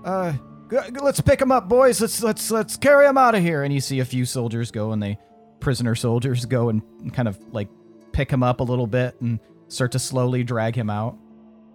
Uh. 0.05 0.33
G- 0.70 0.76
g- 0.92 1.00
Let's 1.00 1.20
pick 1.20 1.40
him 1.40 1.50
up, 1.52 1.68
boys. 1.68 2.00
Let's 2.00 2.22
let's 2.22 2.50
let's 2.50 2.76
carry 2.76 3.07
him 3.07 3.16
out 3.18 3.35
of 3.35 3.42
here. 3.42 3.62
And 3.62 3.72
you 3.72 3.81
see 3.81 4.00
a 4.00 4.04
few 4.04 4.24
soldiers 4.24 4.70
go 4.70 4.92
and 4.92 5.02
they 5.02 5.18
prisoner 5.61 5.94
soldiers 5.94 6.44
go 6.44 6.68
and 6.68 6.83
kind 7.12 7.28
of 7.28 7.38
like 7.52 7.68
pick 8.12 8.31
him 8.31 8.42
up 8.42 8.61
a 8.61 8.64
little 8.64 8.87
bit 8.87 9.20
and 9.20 9.40
start 9.68 9.92
to 9.92 9.98
slowly 9.98 10.44
drag 10.44 10.76
him 10.76 10.90
out. 10.90 11.16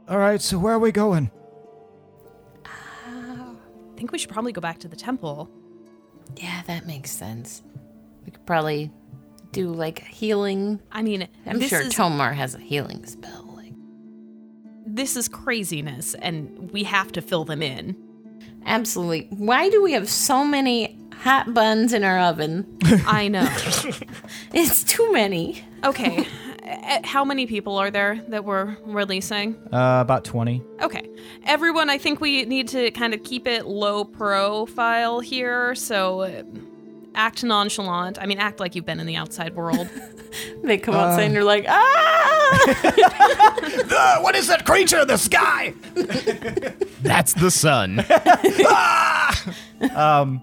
All 0.07 0.17
right. 0.17 0.41
So 0.41 0.57
where 0.59 0.73
are 0.73 0.79
we 0.79 0.91
going? 0.91 1.31
Uh, 2.65 2.69
I 3.09 3.55
think 3.97 4.11
we 4.11 4.17
should 4.17 4.29
probably 4.29 4.51
go 4.51 4.61
back 4.61 4.79
to 4.79 4.87
the 4.87 4.95
temple. 4.95 5.49
Yeah, 6.37 6.61
that 6.67 6.85
makes 6.85 7.11
sense. 7.11 7.63
We 8.25 8.31
could 8.31 8.45
probably 8.45 8.91
do 9.51 9.71
like 9.71 9.99
healing. 10.03 10.81
I 10.91 11.01
mean, 11.01 11.27
I'm 11.45 11.59
this 11.59 11.69
sure 11.69 11.81
is, 11.81 11.93
To'marr 11.93 12.33
has 12.33 12.55
a 12.55 12.59
healing 12.59 13.05
spell. 13.05 13.53
Like, 13.55 13.73
this 14.85 15.15
is 15.15 15.27
craziness, 15.27 16.13
and 16.15 16.71
we 16.71 16.83
have 16.83 17.11
to 17.13 17.21
fill 17.21 17.45
them 17.45 17.61
in. 17.61 17.95
Absolutely. 18.65 19.27
Why 19.31 19.69
do 19.69 19.81
we 19.83 19.93
have 19.93 20.09
so 20.09 20.43
many 20.43 20.97
hot 21.21 21.53
buns 21.53 21.93
in 21.93 22.03
our 22.03 22.19
oven? 22.19 22.65
I 23.07 23.27
know. 23.27 23.47
It's 24.53 24.83
too 24.83 25.11
many. 25.11 25.63
Okay. 25.83 26.25
Uh, 26.63 26.99
How 27.03 27.25
many 27.25 27.45
people 27.47 27.77
are 27.77 27.89
there 27.91 28.21
that 28.29 28.45
we're 28.45 28.77
releasing? 28.85 29.55
Uh, 29.73 29.99
about 30.01 30.23
20. 30.23 30.61
Okay. 30.81 31.09
Everyone, 31.45 31.89
I 31.89 31.97
think 31.97 32.21
we 32.21 32.45
need 32.45 32.67
to 32.69 32.91
kind 32.91 33.13
of 33.13 33.23
keep 33.23 33.47
it 33.47 33.65
low 33.65 34.05
profile 34.05 35.19
here. 35.19 35.75
So 35.75 36.21
uh, 36.21 36.43
act 37.15 37.43
nonchalant. 37.43 38.17
I 38.21 38.25
mean, 38.25 38.39
act 38.39 38.59
like 38.59 38.75
you've 38.75 38.85
been 38.85 38.99
in 38.99 39.07
the 39.07 39.15
outside 39.15 39.55
world. 39.55 39.87
They 40.63 40.79
come 40.79 40.95
outside 40.95 41.25
and 41.25 41.35
they're 41.35 41.43
like, 41.43 41.65
ah! 41.67 42.73
Uh, 43.95 44.19
what 44.21 44.35
is 44.35 44.47
that 44.47 44.65
creature 44.65 45.01
in 45.01 45.07
the 45.07 45.17
sky? 45.17 45.73
That's 47.03 47.33
the 47.35 47.51
sun. 47.51 48.03
ah! 48.65 49.53
Um, 49.93 50.41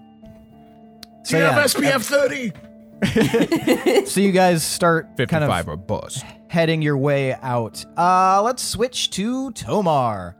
Do 1.27 1.35
you 1.37 1.43
yeah. 1.43 1.51
have 1.51 1.71
SPF 1.71 2.03
30? 2.03 4.05
so 4.05 4.21
you 4.21 4.31
guys 4.31 4.63
start 4.63 5.07
kind 5.27 5.43
of 5.43 5.67
or 5.67 5.75
bust. 5.75 6.23
heading 6.47 6.81
your 6.81 6.97
way 6.97 7.33
out. 7.33 7.83
Uh, 7.97 8.41
let's 8.43 8.63
switch 8.63 9.09
to 9.11 9.51
To'marr. 9.51 10.35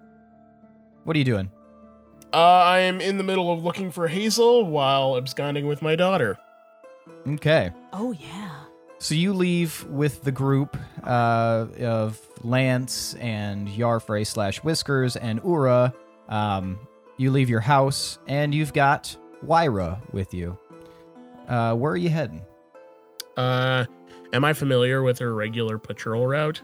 What 1.03 1.15
are 1.15 1.19
you 1.19 1.25
doing? 1.25 1.51
Uh, 2.33 2.37
I 2.37 2.79
am 2.79 3.01
in 3.01 3.17
the 3.17 3.23
middle 3.23 3.51
of 3.51 3.63
looking 3.63 3.91
for 3.91 4.07
Hazel 4.07 4.65
while 4.65 5.17
absconding 5.17 5.67
with 5.67 5.81
my 5.81 5.95
daughter. 5.95 6.37
Okay. 7.27 7.71
oh, 7.91 8.13
yeah. 8.13 8.51
So 8.99 9.15
you 9.15 9.33
leave 9.33 9.83
with 9.85 10.23
the 10.23 10.31
group 10.31 10.77
uh, 11.03 11.65
of 11.81 12.19
Lance 12.43 13.15
and 13.15 13.67
Yarfrey 13.67 14.25
slash 14.25 14.59
Whiskers 14.59 15.15
and 15.15 15.41
Ura. 15.43 15.93
Um, 16.29 16.79
you 17.17 17.31
leave 17.31 17.49
your 17.49 17.59
house 17.61 18.19
and 18.27 18.53
you've 18.53 18.73
got 18.73 19.17
Wyra 19.41 19.99
with 20.11 20.33
you. 20.33 20.57
Uh, 21.47 21.75
where 21.75 21.91
are 21.91 21.97
you 21.97 22.09
heading? 22.09 22.43
Uh, 23.35 23.85
am 24.33 24.45
I 24.45 24.53
familiar 24.53 25.01
with 25.01 25.19
her 25.19 25.33
regular 25.33 25.77
patrol 25.77 26.27
route? 26.27 26.61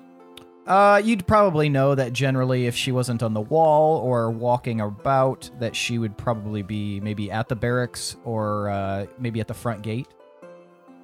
Uh, 0.68 1.01
you'd 1.03 1.26
probably 1.26 1.70
know 1.70 1.95
that 1.95 2.11
generally, 2.11 2.68
if 2.68 2.76
she 2.76 2.91
wasn't 2.91 3.24
on 3.24 3.34
the 3.34 3.41
wall 3.41 3.99
or 3.99 4.30
walking 4.30 4.82
about, 4.82 5.49
that 5.59 5.74
she 5.76 5.97
would 5.97 6.18
probably 6.18 6.61
be 6.61 6.99
maybe 6.99 7.32
at 7.32 7.47
the 7.47 7.55
barracks 7.55 8.18
or 8.26 8.70
uh, 8.70 9.05
maybe 9.18 9.39
at 9.39 9.47
the 9.47 9.53
front 9.53 9.82
gate. 9.82 10.07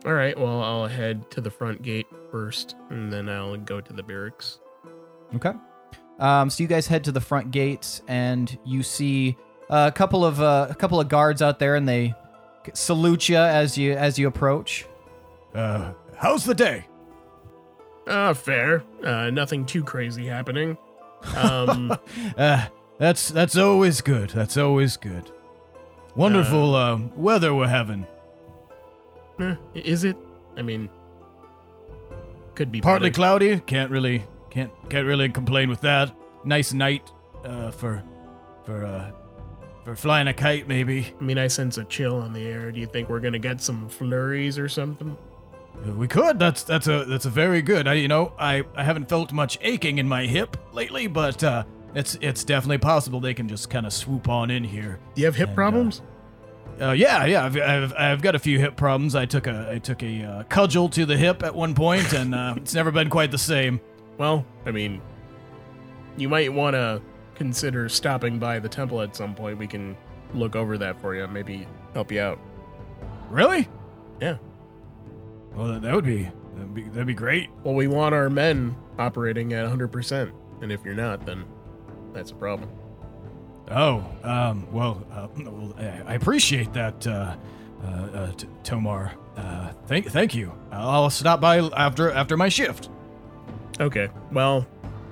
All 0.05 0.13
right, 0.13 0.37
well, 0.37 0.61
I'll 0.61 0.87
head 0.87 1.31
to 1.31 1.39
the 1.39 1.49
front 1.49 1.81
gate 1.81 2.07
first, 2.29 2.75
and 2.89 3.11
then 3.11 3.29
I'll 3.29 3.55
go 3.55 3.79
to 3.79 3.93
the 3.93 4.03
barracks. 4.03 4.59
Okay. 5.33 5.53
Um, 6.19 6.49
so 6.49 6.61
you 6.61 6.67
guys 6.67 6.85
head 6.87 7.05
to 7.05 7.13
the 7.13 7.21
front 7.21 7.51
gates, 7.51 8.01
and 8.09 8.57
you 8.65 8.83
see 8.83 9.37
a 9.69 9.93
couple 9.93 10.25
of 10.25 10.41
uh, 10.41 10.67
a 10.69 10.75
couple 10.75 10.99
of 10.99 11.07
guards 11.07 11.41
out 11.41 11.59
there, 11.59 11.75
and 11.75 11.87
they 11.87 12.13
salute 12.73 13.29
you 13.29 13.37
as 13.37 13.77
you 13.77 13.93
as 13.93 14.19
you 14.19 14.27
approach. 14.27 14.85
Uh, 15.55 15.93
how's 16.17 16.43
the 16.43 16.53
day? 16.53 16.85
Ah, 18.07 18.33
fair. 18.33 18.83
Uh, 19.03 19.29
nothing 19.29 19.65
too 19.65 19.83
crazy 19.83 20.25
happening. 20.25 20.77
Um, 21.37 21.97
Uh, 22.37 22.65
that's 22.99 23.29
that's 23.29 23.57
always 23.57 24.01
good. 24.01 24.29
That's 24.31 24.57
always 24.57 24.97
good. 24.97 25.31
Wonderful 26.15 26.75
uh, 26.75 26.99
weather 27.15 27.53
we're 27.55 27.67
having. 27.67 28.05
eh, 29.39 29.55
is 29.73 30.03
it? 30.03 30.15
I 30.57 30.61
mean, 30.61 30.89
could 32.55 32.71
be 32.71 32.81
Partly 32.81 33.09
better. 33.09 33.15
cloudy. 33.15 33.59
Can't 33.61 33.89
really 33.91 34.23
can't 34.49 34.71
can't 34.89 35.07
really 35.07 35.29
complain 35.29 35.69
with 35.69 35.81
that. 35.81 36.15
Nice 36.45 36.73
night 36.73 37.09
uh, 37.43 37.71
for 37.71 38.03
for 38.65 38.85
uh, 38.85 39.11
for 39.83 39.95
flying 39.95 40.27
a 40.27 40.33
kite, 40.33 40.67
maybe. 40.67 41.13
I 41.19 41.23
mean, 41.23 41.37
I 41.37 41.47
sense 41.47 41.77
a 41.77 41.83
chill 41.85 42.17
on 42.21 42.31
the 42.33 42.45
air. 42.45 42.71
Do 42.71 42.79
you 42.79 42.85
think 42.87 43.09
we're 43.09 43.19
gonna 43.21 43.39
get 43.39 43.59
some 43.61 43.89
flurries 43.89 44.59
or 44.59 44.69
something? 44.69 45.17
Uh, 45.75 45.91
We 45.93 46.07
could. 46.07 46.39
That's 46.39 46.63
that's 46.63 46.87
a 46.87 47.05
that's 47.05 47.25
a 47.25 47.29
very 47.29 47.61
good. 47.61 47.87
I 47.87 47.93
you 47.93 48.07
know 48.07 48.33
I 48.37 48.63
I 48.75 48.83
haven't 48.83 49.09
felt 49.09 49.31
much 49.31 49.57
aching 49.61 49.97
in 49.97 50.07
my 50.07 50.25
hip 50.25 50.57
lately, 50.73 51.07
but 51.07 51.43
uh, 51.43 51.63
it's 51.95 52.17
it's 52.21 52.43
definitely 52.43 52.77
possible 52.79 53.19
they 53.19 53.33
can 53.33 53.47
just 53.47 53.69
kind 53.69 53.85
of 53.85 53.93
swoop 53.93 54.29
on 54.29 54.51
in 54.51 54.63
here. 54.63 54.99
Do 55.15 55.21
you 55.21 55.25
have 55.25 55.35
hip 55.35 55.49
And, 55.49 55.53
uh, 55.53 55.55
problems? 55.55 56.01
Uh, 56.81 56.91
yeah, 56.91 57.23
yeah, 57.25 57.45
I've, 57.45 57.55
I've, 57.55 57.93
I've 57.93 58.21
got 58.23 58.33
a 58.33 58.39
few 58.39 58.57
hip 58.57 58.75
problems. 58.75 59.13
I 59.13 59.25
took 59.25 59.45
a 59.45 59.69
I 59.73 59.77
took 59.79 60.01
a 60.01 60.23
uh, 60.23 60.43
cudgel 60.43 60.89
to 60.89 61.05
the 61.05 61.15
hip 61.15 61.43
at 61.43 61.53
one 61.53 61.75
point, 61.75 62.13
and 62.13 62.33
uh, 62.33 62.55
it's 62.57 62.73
never 62.73 62.91
been 62.91 63.09
quite 63.09 63.29
the 63.31 63.37
same. 63.37 63.79
Well, 64.17 64.45
I 64.65 64.71
mean, 64.71 65.01
you 66.17 66.29
might 66.29 66.51
want 66.51 66.73
to 66.75 67.01
consider 67.35 67.89
stopping 67.89 68.39
by 68.39 68.59
the 68.59 68.69
temple 68.69 69.01
at 69.01 69.15
some 69.15 69.35
point. 69.35 69.57
We 69.57 69.67
can 69.67 69.95
look 70.33 70.55
over 70.55 70.77
that 70.79 70.99
for 70.99 71.15
you, 71.15 71.27
maybe 71.27 71.67
help 71.93 72.11
you 72.11 72.21
out. 72.21 72.39
Really? 73.29 73.67
Yeah. 74.19 74.37
Well, 75.55 75.67
that, 75.67 75.81
that 75.83 75.93
would 75.93 76.05
be 76.05 76.29
that'd 76.55 76.73
be 76.73 76.83
that'd 76.83 77.07
be 77.07 77.13
great. 77.13 77.49
Well, 77.63 77.75
we 77.75 77.87
want 77.87 78.15
our 78.15 78.29
men 78.29 78.75
operating 78.97 79.53
at 79.53 79.65
100%, 79.69 80.31
and 80.61 80.71
if 80.71 80.83
you're 80.83 80.93
not, 80.95 81.25
then 81.25 81.45
that's 82.13 82.31
a 82.31 82.35
problem. 82.35 82.69
Oh, 83.71 84.05
um, 84.23 84.71
well, 84.71 85.05
uh, 85.11 85.27
well, 85.37 85.73
I 85.79 86.15
appreciate 86.15 86.73
that, 86.73 87.07
uh, 87.07 87.35
uh, 87.83 87.87
uh, 87.87 88.31
T- 88.33 88.47
To'marr. 88.63 89.13
Uh, 89.37 89.71
thank, 89.87 90.07
thank 90.07 90.35
you. 90.35 90.53
I'll 90.71 91.09
stop 91.09 91.39
by 91.39 91.59
after 91.59 92.11
after 92.11 92.37
my 92.37 92.49
shift. 92.49 92.89
Okay. 93.79 94.09
Well, 94.31 94.67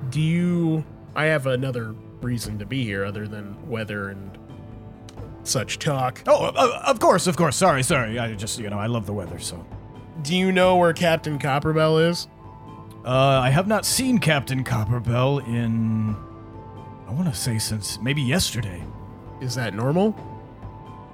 do 0.09 0.21
you. 0.21 0.85
I 1.15 1.25
have 1.25 1.47
another 1.47 1.95
reason 2.21 2.59
to 2.59 2.65
be 2.65 2.83
here 2.83 3.03
other 3.03 3.27
than 3.27 3.69
weather 3.69 4.09
and 4.09 4.37
such 5.43 5.79
talk. 5.79 6.21
Oh, 6.27 6.51
of 6.85 6.99
course, 6.99 7.27
of 7.27 7.35
course. 7.35 7.55
Sorry, 7.55 7.83
sorry. 7.83 8.19
I 8.19 8.33
just, 8.35 8.59
you 8.59 8.69
know, 8.69 8.79
I 8.79 8.85
love 8.85 9.05
the 9.05 9.13
weather, 9.13 9.39
so. 9.39 9.65
Do 10.21 10.35
you 10.35 10.51
know 10.51 10.75
where 10.75 10.93
Captain 10.93 11.39
Copperbell 11.39 12.09
is? 12.09 12.27
Uh, 13.03 13.09
I 13.43 13.49
have 13.49 13.67
not 13.67 13.85
seen 13.85 14.19
Captain 14.19 14.63
Copperbell 14.63 15.45
in, 15.47 16.15
I 17.07 17.11
want 17.11 17.27
to 17.27 17.33
say 17.33 17.57
since 17.57 17.99
maybe 18.01 18.21
yesterday. 18.21 18.83
Is 19.39 19.55
that 19.55 19.73
normal? 19.73 20.15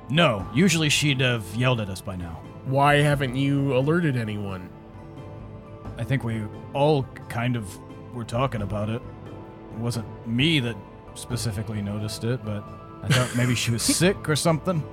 No, 0.10 0.46
usually 0.54 0.90
she'd 0.90 1.22
have 1.22 1.46
yelled 1.56 1.80
at 1.80 1.90
us 1.90 2.02
by 2.02 2.16
now. 2.16 2.42
Why 2.66 2.96
haven't 2.96 3.36
you 3.36 3.76
alerted 3.78 4.18
anyone? 4.18 4.70
I 5.98 6.04
think 6.04 6.24
we 6.24 6.44
all 6.74 7.04
kind 7.30 7.56
of 7.56 7.80
were 8.14 8.26
talking 8.26 8.62
about 8.62 8.90
it. 8.90 9.02
It 9.74 9.80
wasn't 9.80 10.06
me 10.28 10.60
that 10.60 10.76
specifically 11.14 11.82
noticed 11.82 12.26
it, 12.26 12.44
but 12.44 12.64
I 13.04 13.08
thought 13.08 13.36
maybe 13.38 13.56
she 13.56 13.72
was 13.72 13.82
sick 13.98 14.28
or 14.28 14.36
something. 14.36 14.84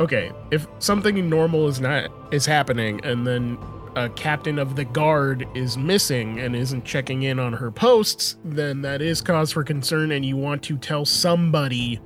Okay, 0.00 0.32
if 0.50 0.66
something 0.78 1.28
normal 1.28 1.68
is 1.68 1.78
not 1.80 2.10
is 2.32 2.46
happening 2.46 3.04
and 3.04 3.26
then 3.26 3.58
a 3.96 4.08
captain 4.08 4.58
of 4.58 4.74
the 4.74 4.84
guard 4.84 5.46
is 5.54 5.76
missing 5.76 6.40
and 6.40 6.56
isn't 6.56 6.84
checking 6.84 7.24
in 7.24 7.38
on 7.38 7.52
her 7.52 7.70
posts, 7.70 8.38
then 8.44 8.80
that 8.82 9.02
is 9.02 9.20
cause 9.20 9.52
for 9.52 9.62
concern 9.62 10.12
and 10.12 10.24
you 10.24 10.36
want 10.38 10.62
to 10.62 10.78
tell 10.78 11.04
somebody 11.04 12.00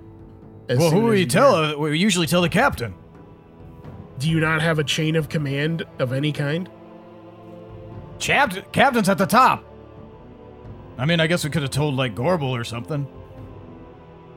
as 0.68 0.78
well, 0.78 0.90
who 0.90 1.12
do 1.12 1.18
you 1.18 1.26
tell? 1.26 1.54
Uh, 1.54 1.76
We 1.76 1.98
usually 1.98 2.26
tell 2.26 2.42
the 2.42 2.48
captain. 2.48 2.94
Do 4.18 4.30
you 4.30 4.40
not 4.40 4.62
have 4.62 4.78
a 4.78 4.84
chain 4.84 5.14
of 5.14 5.28
command 5.28 5.84
of 5.98 6.12
any 6.12 6.32
kind? 6.32 6.68
Captain, 8.18 8.64
captain's 8.72 9.08
at 9.08 9.18
the 9.18 9.26
top. 9.26 9.64
I 10.96 11.04
mean, 11.04 11.20
I 11.20 11.26
guess 11.26 11.44
we 11.44 11.50
could 11.50 11.62
have 11.62 11.70
told 11.70 11.94
like 11.94 12.14
Gorbel 12.14 12.48
or 12.50 12.64
something, 12.64 13.06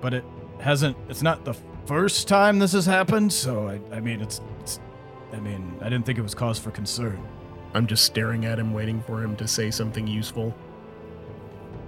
but 0.02 0.14
it 0.14 0.24
hasn't. 0.60 0.98
It's 1.08 1.22
not 1.22 1.46
the 1.46 1.56
first 1.88 2.28
time 2.28 2.60
this 2.60 2.74
has 2.74 2.86
happened, 2.86 3.32
so 3.34 3.68
I, 3.68 3.80
I 3.96 4.00
mean, 4.00 4.22
it's, 4.22 4.42
it's. 4.62 4.80
I 5.34 5.40
mean, 5.40 5.76
I 5.82 5.90
didn't 5.90 6.06
think 6.06 6.18
it 6.20 6.22
was 6.22 6.36
cause 6.36 6.60
for 6.60 6.72
concern. 6.72 7.20
I'm 7.74 7.88
just 7.88 8.06
staring 8.06 8.46
at 8.46 8.60
him 8.60 8.74
waiting 8.74 9.02
for 9.02 9.22
him 9.24 9.36
to 9.38 9.48
say 9.48 9.72
something 9.72 10.08
useful. 10.08 10.56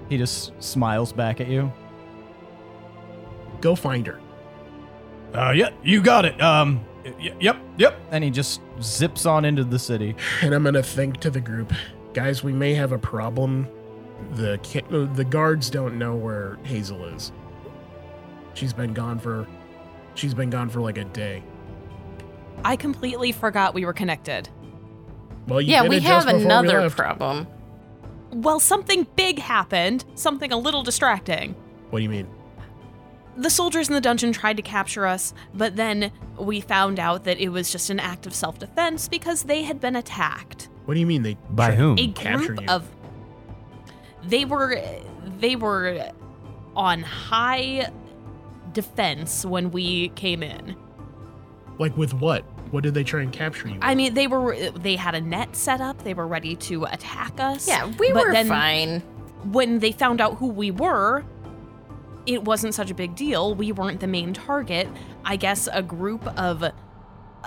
He 0.10 0.18
just 0.18 0.52
smiles 0.62 1.14
back 1.14 1.39
at 1.39 1.47
you. 1.47 1.72
Go 3.62 3.76
find 3.76 4.06
her. 4.08 4.20
Uh, 5.34 5.52
yeah, 5.52 5.70
you 5.84 6.02
got 6.02 6.26
it. 6.26 6.41
Um, 6.41 6.84
y- 7.06 7.36
yep, 7.39 7.58
yep. 7.78 8.00
And 8.12 8.24
he 8.24 8.30
just 8.30 8.62
zips 8.82 9.26
on 9.26 9.45
into 9.45 9.64
the 9.64 9.80
city. 9.80 10.16
And 10.41 10.54
I'm 10.54 10.64
gonna 10.64 10.84
think 10.84 11.20
to 11.22 11.30
the 11.30 11.41
group, 11.41 11.72
guys, 12.14 12.43
we 12.43 12.52
may 12.52 12.74
have 12.74 12.91
a 12.91 12.97
problem. 12.97 13.68
The 14.34 14.60
ca- 14.64 15.06
the 15.14 15.24
guards 15.26 15.70
don't 15.70 15.97
know 15.97 16.16
where 16.16 16.58
Hazel 16.64 17.06
is. 17.06 17.32
She's 18.54 18.74
been 18.74 18.93
gone 18.93 19.20
for, 19.20 19.47
she's 20.20 20.34
been 20.34 20.49
gone 20.49 20.70
for 20.70 20.82
like 20.82 20.97
a 20.97 21.05
day. 21.05 21.43
I 22.63 22.76
completely 22.76 23.32
forgot 23.32 23.74
we 23.74 23.86
were 23.86 23.93
connected. 23.93 24.49
Well, 25.47 25.61
you 25.61 25.72
Yeah, 25.72 25.84
did 25.84 25.89
we 25.89 25.97
it 25.97 26.03
have 26.03 26.24
just 26.24 26.28
before 26.28 26.39
we 26.39 26.45
another 26.45 26.82
left. 26.82 26.97
problem. 26.97 27.47
Well, 28.32 28.59
something 28.59 29.07
big 29.15 29.39
happened, 29.39 30.05
something 30.15 30.51
a 30.51 30.57
little 30.57 30.84
distracting. 30.84 31.55
What 31.89 31.99
do 31.99 32.03
you 32.03 32.09
mean? 32.09 32.28
The 33.38 33.49
soldiers 33.49 33.88
in 33.88 33.95
the 33.95 34.01
dungeon 34.01 34.34
tried 34.34 34.57
to 34.57 34.61
capture 34.61 35.05
us, 35.07 35.34
but 35.53 35.78
then 35.78 36.11
we 36.38 36.59
found 36.59 36.99
out 36.99 37.24
that 37.24 37.39
it 37.39 37.49
was 37.49 37.72
just 37.72 37.89
an 37.89 37.99
act 37.99 38.28
of 38.28 38.34
self 38.36 38.59
defense 38.59 39.07
because 39.07 39.43
they 39.43 39.63
had 39.63 39.80
been 39.80 39.95
attacked. 39.95 40.67
What 40.86 40.95
do 40.95 40.99
you 40.99 41.07
mean 41.07 41.24
they? 41.24 41.38
By 41.49 41.72
whom? 41.76 41.97
A 41.97 42.07
group 42.07 42.59
you. 42.61 42.67
of 42.67 42.86
they 44.24 44.43
were 44.43 44.80
they 45.39 45.55
were 45.55 46.11
on 46.76 47.01
high 47.01 47.89
defense 48.82 49.45
when 49.45 49.71
we 49.71 50.09
came 50.09 50.41
in. 50.43 50.75
Like 51.80 51.95
with 51.97 52.13
what? 52.13 52.43
What 52.71 52.84
did 52.84 52.93
they 52.93 53.03
try 53.03 53.21
and 53.21 53.32
capture 53.32 53.67
you? 53.67 53.80
I 53.82 53.95
mean, 53.95 54.13
they 54.13 54.27
were 54.27 54.55
they 54.71 54.95
had 54.95 55.15
a 55.15 55.21
net 55.21 55.55
set 55.55 55.82
up. 55.82 56.03
They 56.03 56.13
were 56.13 56.27
ready 56.27 56.55
to 56.67 56.86
attack 56.86 57.39
us. 57.39 57.67
Yeah, 57.67 57.86
we 57.99 58.13
but 58.13 58.27
were 58.27 58.34
then 58.34 58.47
fine. 58.47 58.99
When 59.51 59.80
they 59.80 59.91
found 59.91 60.21
out 60.21 60.36
who 60.36 60.47
we 60.47 60.71
were, 60.71 61.25
it 62.25 62.43
wasn't 62.43 62.73
such 62.73 62.91
a 62.91 62.93
big 62.93 63.15
deal. 63.15 63.55
We 63.55 63.71
weren't 63.71 63.99
the 63.99 64.07
main 64.07 64.34
target. 64.34 64.88
I 65.25 65.36
guess 65.36 65.67
a 65.71 65.82
group 65.82 66.25
of 66.39 66.63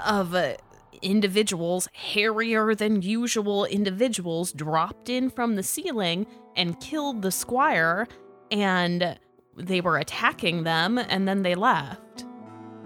of 0.05 0.35
uh, 0.35 0.55
individuals, 1.03 1.89
hairier 1.93 2.75
than 2.75 3.03
usual 3.03 3.65
individuals, 3.67 4.53
dropped 4.53 5.09
in 5.09 5.31
from 5.31 5.55
the 5.55 5.63
ceiling 5.63 6.27
and 6.57 6.81
killed 6.81 7.23
the 7.23 7.31
squire, 7.31 8.09
and 8.51 9.19
they 9.57 9.81
were 9.81 9.99
attacking 9.99 10.65
them, 10.65 10.99
and 10.99 11.27
then 11.29 11.43
they 11.43 11.55
left. 11.55 12.25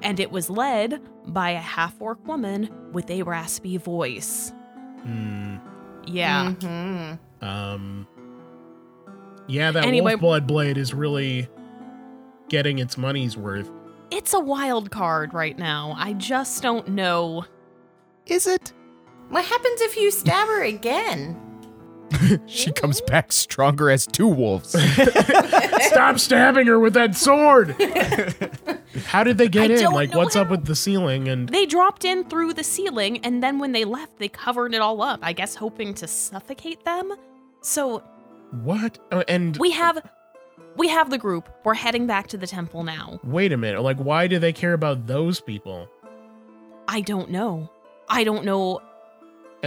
And 0.03 0.21
it 0.21 0.31
was 0.31 0.51
led 0.51 1.01
by 1.27 1.51
a 1.51 1.61
half 1.61 2.01
orc 2.01 2.25
woman 2.27 2.71
with 2.93 3.11
a 3.11 3.23
raspy 3.23 3.77
voice. 3.77 4.53
Hmm. 5.03 5.57
Yeah. 6.07 6.53
hmm 6.53 7.13
Um. 7.45 8.07
Yeah, 9.49 9.71
that 9.71 9.85
Anyway- 9.85 10.13
wolf 10.13 10.21
blood 10.21 10.47
blade 10.47 10.77
is 10.79 10.93
really 10.93 11.49
getting 12.49 12.79
its 12.79 12.97
money's 12.99 13.37
worth. 13.37 13.71
It's 14.11 14.35
a 14.35 14.41
wild 14.41 14.91
card 14.91 15.35
right 15.35 15.57
now. 15.59 15.95
I 15.99 16.13
just 16.15 16.63
don't 16.63 16.89
know. 16.89 17.45
Is 18.27 18.47
it? 18.47 18.73
What 19.29 19.45
happens 19.45 19.81
if 19.81 19.97
you 19.97 20.11
stab 20.13 20.47
her 20.49 20.63
again? 20.63 21.41
She 22.47 22.73
comes 22.73 23.01
back 23.03 23.33
stronger 23.33 23.91
as 23.91 24.07
two 24.07 24.27
wolves. 24.29 24.71
Stop 25.81 26.19
stabbing 26.19 26.67
her 26.67 26.79
with 26.79 26.95
that 26.95 27.15
sword! 27.15 27.75
How 29.07 29.23
did 29.25 29.39
they 29.39 29.49
get 29.49 29.71
I 29.71 29.75
in? 29.75 29.81
don't 29.81 29.95
Like, 29.95 30.11
know 30.13 30.19
what's 30.19 30.37
up 30.37 30.47
how. 30.47 30.53
with 30.53 30.65
the 30.67 30.75
ceiling? 30.75 31.29
And 31.29 31.49
They 31.49 31.67
dropped 31.67 32.05
in 32.05 32.25
through 32.25 32.55
the 32.55 32.65
ceiling, 32.65 33.19
and 33.19 33.43
then 33.43 33.59
when 33.59 33.73
they 33.73 33.85
left, 33.85 34.19
they 34.19 34.29
covered 34.29 34.75
it 34.75 34.81
all 34.81 35.03
up, 35.03 35.21
I 35.23 35.33
guess 35.33 35.55
hoping 35.55 35.95
to 35.95 36.07
suffocate 36.07 36.85
them. 36.85 37.13
So 37.61 38.03
What? 38.63 38.99
Oh, 39.13 39.23
and 39.29 39.57
We 39.59 39.71
have 39.73 39.99
we 40.77 40.89
have 40.89 41.09
the 41.11 41.19
group. 41.19 41.49
We're 41.65 41.75
heading 41.75 42.07
back 42.07 42.27
to 42.29 42.37
the 42.37 42.47
temple 42.47 42.85
now. 42.85 43.19
wait 43.25 43.51
a 43.53 43.57
minute. 43.57 43.81
Like, 43.83 43.97
why 43.99 44.27
do 44.27 44.39
they 44.39 44.53
care 44.53 44.75
about 44.75 45.07
those 45.07 45.41
people? 45.41 45.89
I 46.89 47.01
don't 47.01 47.31
know. 47.31 47.71
I 48.09 48.25
don't 48.25 48.45
know. 48.45 48.81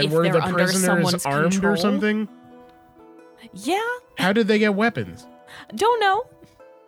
And 0.00 0.06
If 0.08 0.12
were 0.12 0.22
they're 0.24 0.32
the 0.32 0.42
under 0.42 0.54
prisoners 0.54 1.24
armed 1.26 1.52
control? 1.52 1.72
or 1.74 1.76
something? 1.76 2.28
Yeah, 3.52 3.80
How 4.18 4.32
did 4.32 4.48
they 4.48 4.58
get 4.58 4.74
weapons? 4.74 5.26
don't 5.74 6.00
know. 6.00 6.24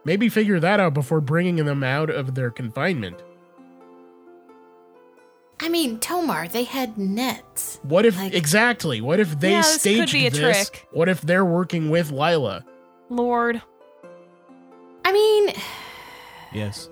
Maybe 0.04 0.28
figure 0.28 0.58
that 0.60 0.80
out 0.80 0.94
before 0.94 1.20
bringing 1.20 1.56
them 1.64 1.82
out 1.84 2.10
of 2.10 2.34
their 2.34 2.50
confinement. 2.50 3.22
I 5.60 5.68
mean, 5.68 5.98
To'marr, 6.00 6.48
they 6.50 6.64
had 6.64 6.98
nets. 6.98 7.78
What 7.84 8.04
if 8.04 8.16
Like- 8.16 8.34
exactly? 8.34 9.00
What 9.00 9.20
if 9.20 9.38
they 9.38 9.52
Yeah, 9.52 9.58
this 9.62 9.72
could 9.74 9.80
staged 9.80 10.12
be 10.12 10.26
a 10.26 10.30
this? 10.30 10.68
trick. 10.70 10.88
What 10.92 11.08
if 11.08 11.20
they're 11.20 11.44
working 11.44 11.88
with 11.90 12.10
Lila? 12.10 12.64
Lord, 13.08 13.62
I 15.04 15.12
mean, 15.12 15.52
Yes. 16.52 16.88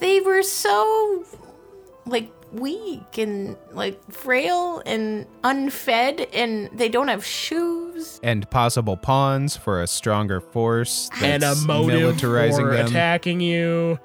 they 0.00 0.20
were 0.20 0.42
so 0.42 1.24
like 2.06 2.30
weak 2.54 3.18
and 3.18 3.56
like 3.72 4.00
frail 4.12 4.82
and 4.86 5.26
unfed 5.42 6.20
and 6.32 6.70
they 6.72 6.88
don't 6.88 7.08
have 7.08 7.24
shoes. 7.24 8.20
And 8.22 8.48
possible 8.50 8.96
pawns 8.96 9.56
for 9.56 9.82
a 9.82 9.86
stronger 9.86 10.40
force. 10.40 11.10
and 11.22 11.42
a 11.42 11.54
motive 11.66 12.00
militarizing 12.16 12.56
for 12.60 12.76
them. 12.76 12.86
attacking 12.86 13.40
you. 13.40 13.98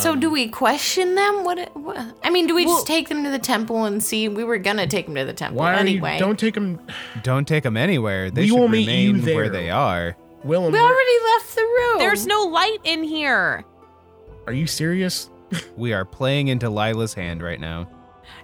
so 0.00 0.16
do 0.16 0.30
we 0.30 0.48
question 0.48 1.14
them? 1.14 1.44
What, 1.44 1.70
what 1.76 1.96
I 2.24 2.30
mean, 2.30 2.46
do 2.46 2.54
we 2.54 2.66
Well- 2.66 2.76
just 2.76 2.86
take 2.86 3.08
them 3.08 3.22
to 3.24 3.30
the 3.30 3.38
temple 3.38 3.84
and 3.84 4.02
see 4.02 4.28
we 4.28 4.42
were 4.44 4.58
going 4.58 4.78
to 4.78 4.86
take 4.86 5.06
them 5.06 5.14
to 5.16 5.24
the 5.24 5.32
temple 5.32 5.58
Why 5.58 5.76
anyway. 5.76 6.14
you? 6.14 6.18
Don't 6.18 6.38
take 6.38 6.54
them. 6.54 6.80
Don't 7.22 7.46
take 7.46 7.62
them 7.62 7.76
anywhere. 7.76 8.30
They 8.30 8.42
We 8.42 8.48
should 8.48 8.58
will 8.58 8.68
meet 8.68 8.88
you 8.88 9.12
remain 9.12 9.34
where 9.34 9.48
they 9.48 9.70
are. 9.70 10.16
Will 10.44 10.70
we 10.70 10.78
already 10.78 11.18
left 11.24 11.54
the 11.56 11.62
room. 11.62 11.98
there's 11.98 12.26
no 12.26 12.42
light 12.44 12.78
in 12.84 13.02
here. 13.02 13.64
Are 14.46 14.52
you 14.52 14.66
serious? 14.68 15.28
We 15.76 15.92
are 15.92 16.04
playing 16.04 16.48
into 16.48 16.70
Lila's 16.70 17.14
hand 17.14 17.42
right 17.42 17.60
now. 17.60 17.88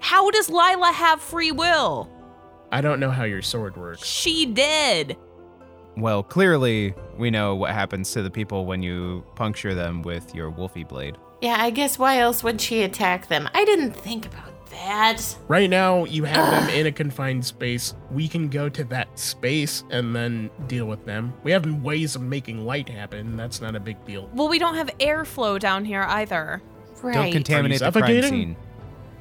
How 0.00 0.30
does 0.30 0.48
Lila 0.48 0.92
have 0.92 1.20
free 1.20 1.52
will? 1.52 2.10
I 2.70 2.80
don't 2.80 3.00
know 3.00 3.10
how 3.10 3.24
your 3.24 3.42
sword 3.42 3.76
works. 3.76 4.04
She 4.04 4.46
did. 4.46 5.16
Well, 5.96 6.22
clearly, 6.22 6.94
we 7.18 7.30
know 7.30 7.54
what 7.54 7.72
happens 7.72 8.12
to 8.12 8.22
the 8.22 8.30
people 8.30 8.64
when 8.64 8.82
you 8.82 9.24
puncture 9.34 9.74
them 9.74 10.02
with 10.02 10.34
your 10.34 10.50
wolfie 10.50 10.84
blade. 10.84 11.18
Yeah, 11.42 11.56
I 11.58 11.70
guess 11.70 11.98
why 11.98 12.18
else 12.18 12.42
would 12.42 12.60
she 12.60 12.82
attack 12.82 13.28
them? 13.28 13.48
I 13.52 13.64
didn't 13.64 13.92
think 13.92 14.26
about 14.26 14.52
that. 14.70 15.36
Right 15.48 15.68
now, 15.68 16.04
you 16.04 16.24
have 16.24 16.50
them 16.50 16.74
in 16.74 16.86
a 16.86 16.92
confined 16.92 17.44
space. 17.44 17.94
We 18.10 18.26
can 18.26 18.48
go 18.48 18.68
to 18.70 18.84
that 18.84 19.18
space 19.18 19.84
and 19.90 20.16
then 20.16 20.50
deal 20.66 20.86
with 20.86 21.04
them. 21.04 21.34
We 21.42 21.52
have 21.52 21.66
ways 21.82 22.16
of 22.16 22.22
making 22.22 22.64
light 22.64 22.88
happen. 22.88 23.36
That's 23.36 23.60
not 23.60 23.76
a 23.76 23.80
big 23.80 24.02
deal. 24.06 24.30
Well, 24.32 24.48
we 24.48 24.58
don't 24.58 24.76
have 24.76 24.88
airflow 24.98 25.58
down 25.60 25.84
here 25.84 26.02
either. 26.02 26.62
Right. 27.02 27.14
Don't 27.14 27.32
contaminate 27.32 27.80
the 27.80 27.90
crime 27.92 28.22
scene. 28.22 28.56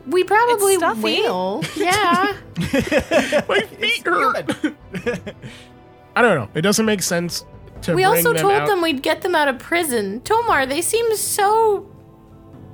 we 0.07 0.23
probably 0.23 0.73
It's 0.73 0.81
stuffy. 0.83 1.01
will. 1.21 1.63
Yeah. 1.75 2.37
My 3.47 3.59
feet 3.79 4.05
hurt. 4.05 4.51
I 6.15 6.21
don't 6.21 6.35
know. 6.35 6.49
It 6.53 6.61
doesn't 6.61 6.85
make 6.85 7.01
sense 7.01 7.45
to 7.83 7.91
we 7.95 8.03
bring 8.03 8.05
also 8.17 8.33
them 8.33 8.41
told 8.41 8.53
out. 8.53 8.67
them 8.67 8.81
we'd 8.81 9.01
get 9.01 9.21
them 9.21 9.33
out 9.35 9.47
of 9.47 9.57
prison. 9.59 10.21
To'marr, 10.21 10.67
they 10.67 10.81
seem 10.81 11.15
so. 11.15 11.87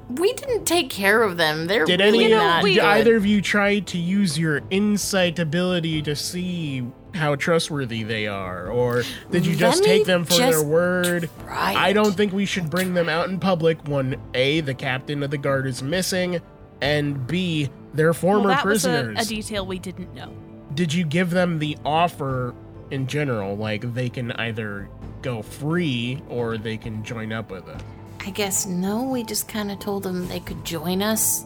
We 0.10 0.32
didn't 0.34 0.66
take 0.66 0.90
care 0.90 1.22
of 1.22 1.36
them. 1.38 1.68
They're 1.68 1.86
Did 1.86 2.00
really 2.00 2.26
any 2.26 2.32
know, 2.32 2.38
not 2.38 2.64
did 2.64 2.76
good. 2.76 2.84
either 2.84 3.16
of 3.18 3.26
you 3.26 3.42
try 3.42 3.80
to 3.80 3.98
use 3.98 4.40
your 4.40 4.62
insight 4.70 5.38
ability 5.38 6.02
to 6.04 6.16
see 6.16 6.86
how 7.14 7.36
trustworthy 7.36 8.04
they 8.04 8.26
are, 8.28 8.68
or 8.70 9.04
did 9.32 9.46
you 9.46 9.56
just 9.56 9.82
Let 9.82 9.88
take 9.88 10.06
them 10.06 10.24
for 10.24 10.36
their 10.38 10.64
word? 10.64 11.30
try 11.46 11.74
I 11.76 11.92
don't 11.94 12.14
think 12.16 12.32
we 12.32 12.46
should 12.46 12.70
bring 12.70 12.94
them 12.94 13.10
out 13.10 13.28
in 13.30 13.40
public 13.40 13.80
when 13.88 14.22
a 14.34 14.62
the 14.62 14.74
captain 14.74 15.24
of 15.24 15.32
the 15.32 15.38
guard 15.38 15.68
is 15.68 15.82
missing, 15.84 16.42
and 16.80 17.26
b 17.28 17.70
they're 17.94 18.14
former 18.14 18.46
well, 18.46 18.56
that 18.56 18.64
prisoners. 18.64 19.18
was 19.18 19.30
a, 19.30 19.34
a 19.34 19.36
detail 19.36 19.66
we 19.66 19.80
didn't 19.80 20.14
know. 20.14 20.32
did 20.76 20.94
you 20.94 21.04
give 21.04 21.32
them 21.32 21.60
the 21.60 21.78
offer 21.84 22.54
in 22.92 23.08
general, 23.08 23.58
like 23.58 23.94
they 23.94 24.08
can 24.10 24.32
either 24.34 24.88
go 25.22 25.42
free 25.42 26.22
or 26.30 26.58
they 26.58 26.78
can 26.78 27.04
join 27.04 27.34
up 27.34 27.50
with 27.52 27.68
us? 27.68 27.82
I 28.28 28.30
guess 28.32 28.66
no. 28.66 29.04
We 29.04 29.24
just 29.24 29.48
kind 29.48 29.72
of 29.72 29.80
told 29.80 30.04
them 30.04 30.28
they 30.28 30.42
could 30.42 30.66
join 30.66 31.02
us. 31.02 31.46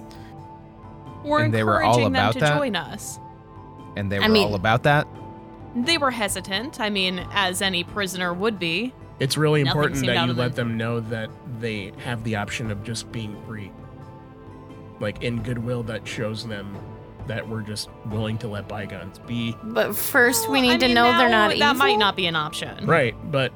We're 1.23 1.43
And 1.43 1.53
they 1.53 1.63
were 1.63 1.83
all 1.83 1.91
encouraging 1.93 2.13
them 2.13 2.21
about 2.23 2.33
to 2.33 2.39
that? 2.39 2.57
join 2.57 2.75
us. 2.75 3.19
And 3.95 4.11
they 4.11 4.17
I 4.17 4.27
were 4.27 4.33
mean- 4.33 4.47
all 4.47 4.55
about 4.55 4.81
that. 4.83 5.07
They 5.75 5.99
were 5.99 6.09
hesitant. 6.11 6.81
I 6.81 6.89
mean, 6.89 7.23
as 7.33 7.61
any 7.61 7.83
prisoner 7.83 8.33
would 8.33 8.57
be. 8.57 8.93
It's 9.19 9.37
really 9.37 9.63
Nothing 9.63 9.79
important 9.79 10.05
that 10.07 10.25
you 10.27 10.33
let 10.33 10.55
them. 10.55 10.69
them 10.69 10.77
know 10.77 10.99
that 11.01 11.29
they 11.59 11.93
have 12.03 12.23
the 12.23 12.35
option 12.37 12.71
of 12.71 12.83
just 12.83 13.11
being 13.11 13.37
free. 13.45 13.71
Like 14.99 15.21
in 15.21 15.43
goodwill, 15.43 15.83
that 15.83 16.07
shows 16.07 16.47
them 16.47 16.75
that 17.27 17.47
we're 17.47 17.61
just 17.61 17.89
willing 18.07 18.39
to 18.39 18.47
let 18.47 18.67
bygones 18.67 19.19
be. 19.19 19.55
But 19.63 19.95
first, 19.95 20.49
we 20.49 20.53
Well, 20.53 20.61
need 20.63 20.71
I 20.73 20.77
to 20.79 20.85
mean, 20.87 20.95
know 20.95 21.15
they're 21.19 21.29
not 21.29 21.49
That 21.51 21.57
evil. 21.57 21.73
might 21.75 21.99
not 21.99 22.15
be 22.15 22.25
an 22.25 22.35
option. 22.35 22.87
Right, 22.87 23.15
but 23.31 23.53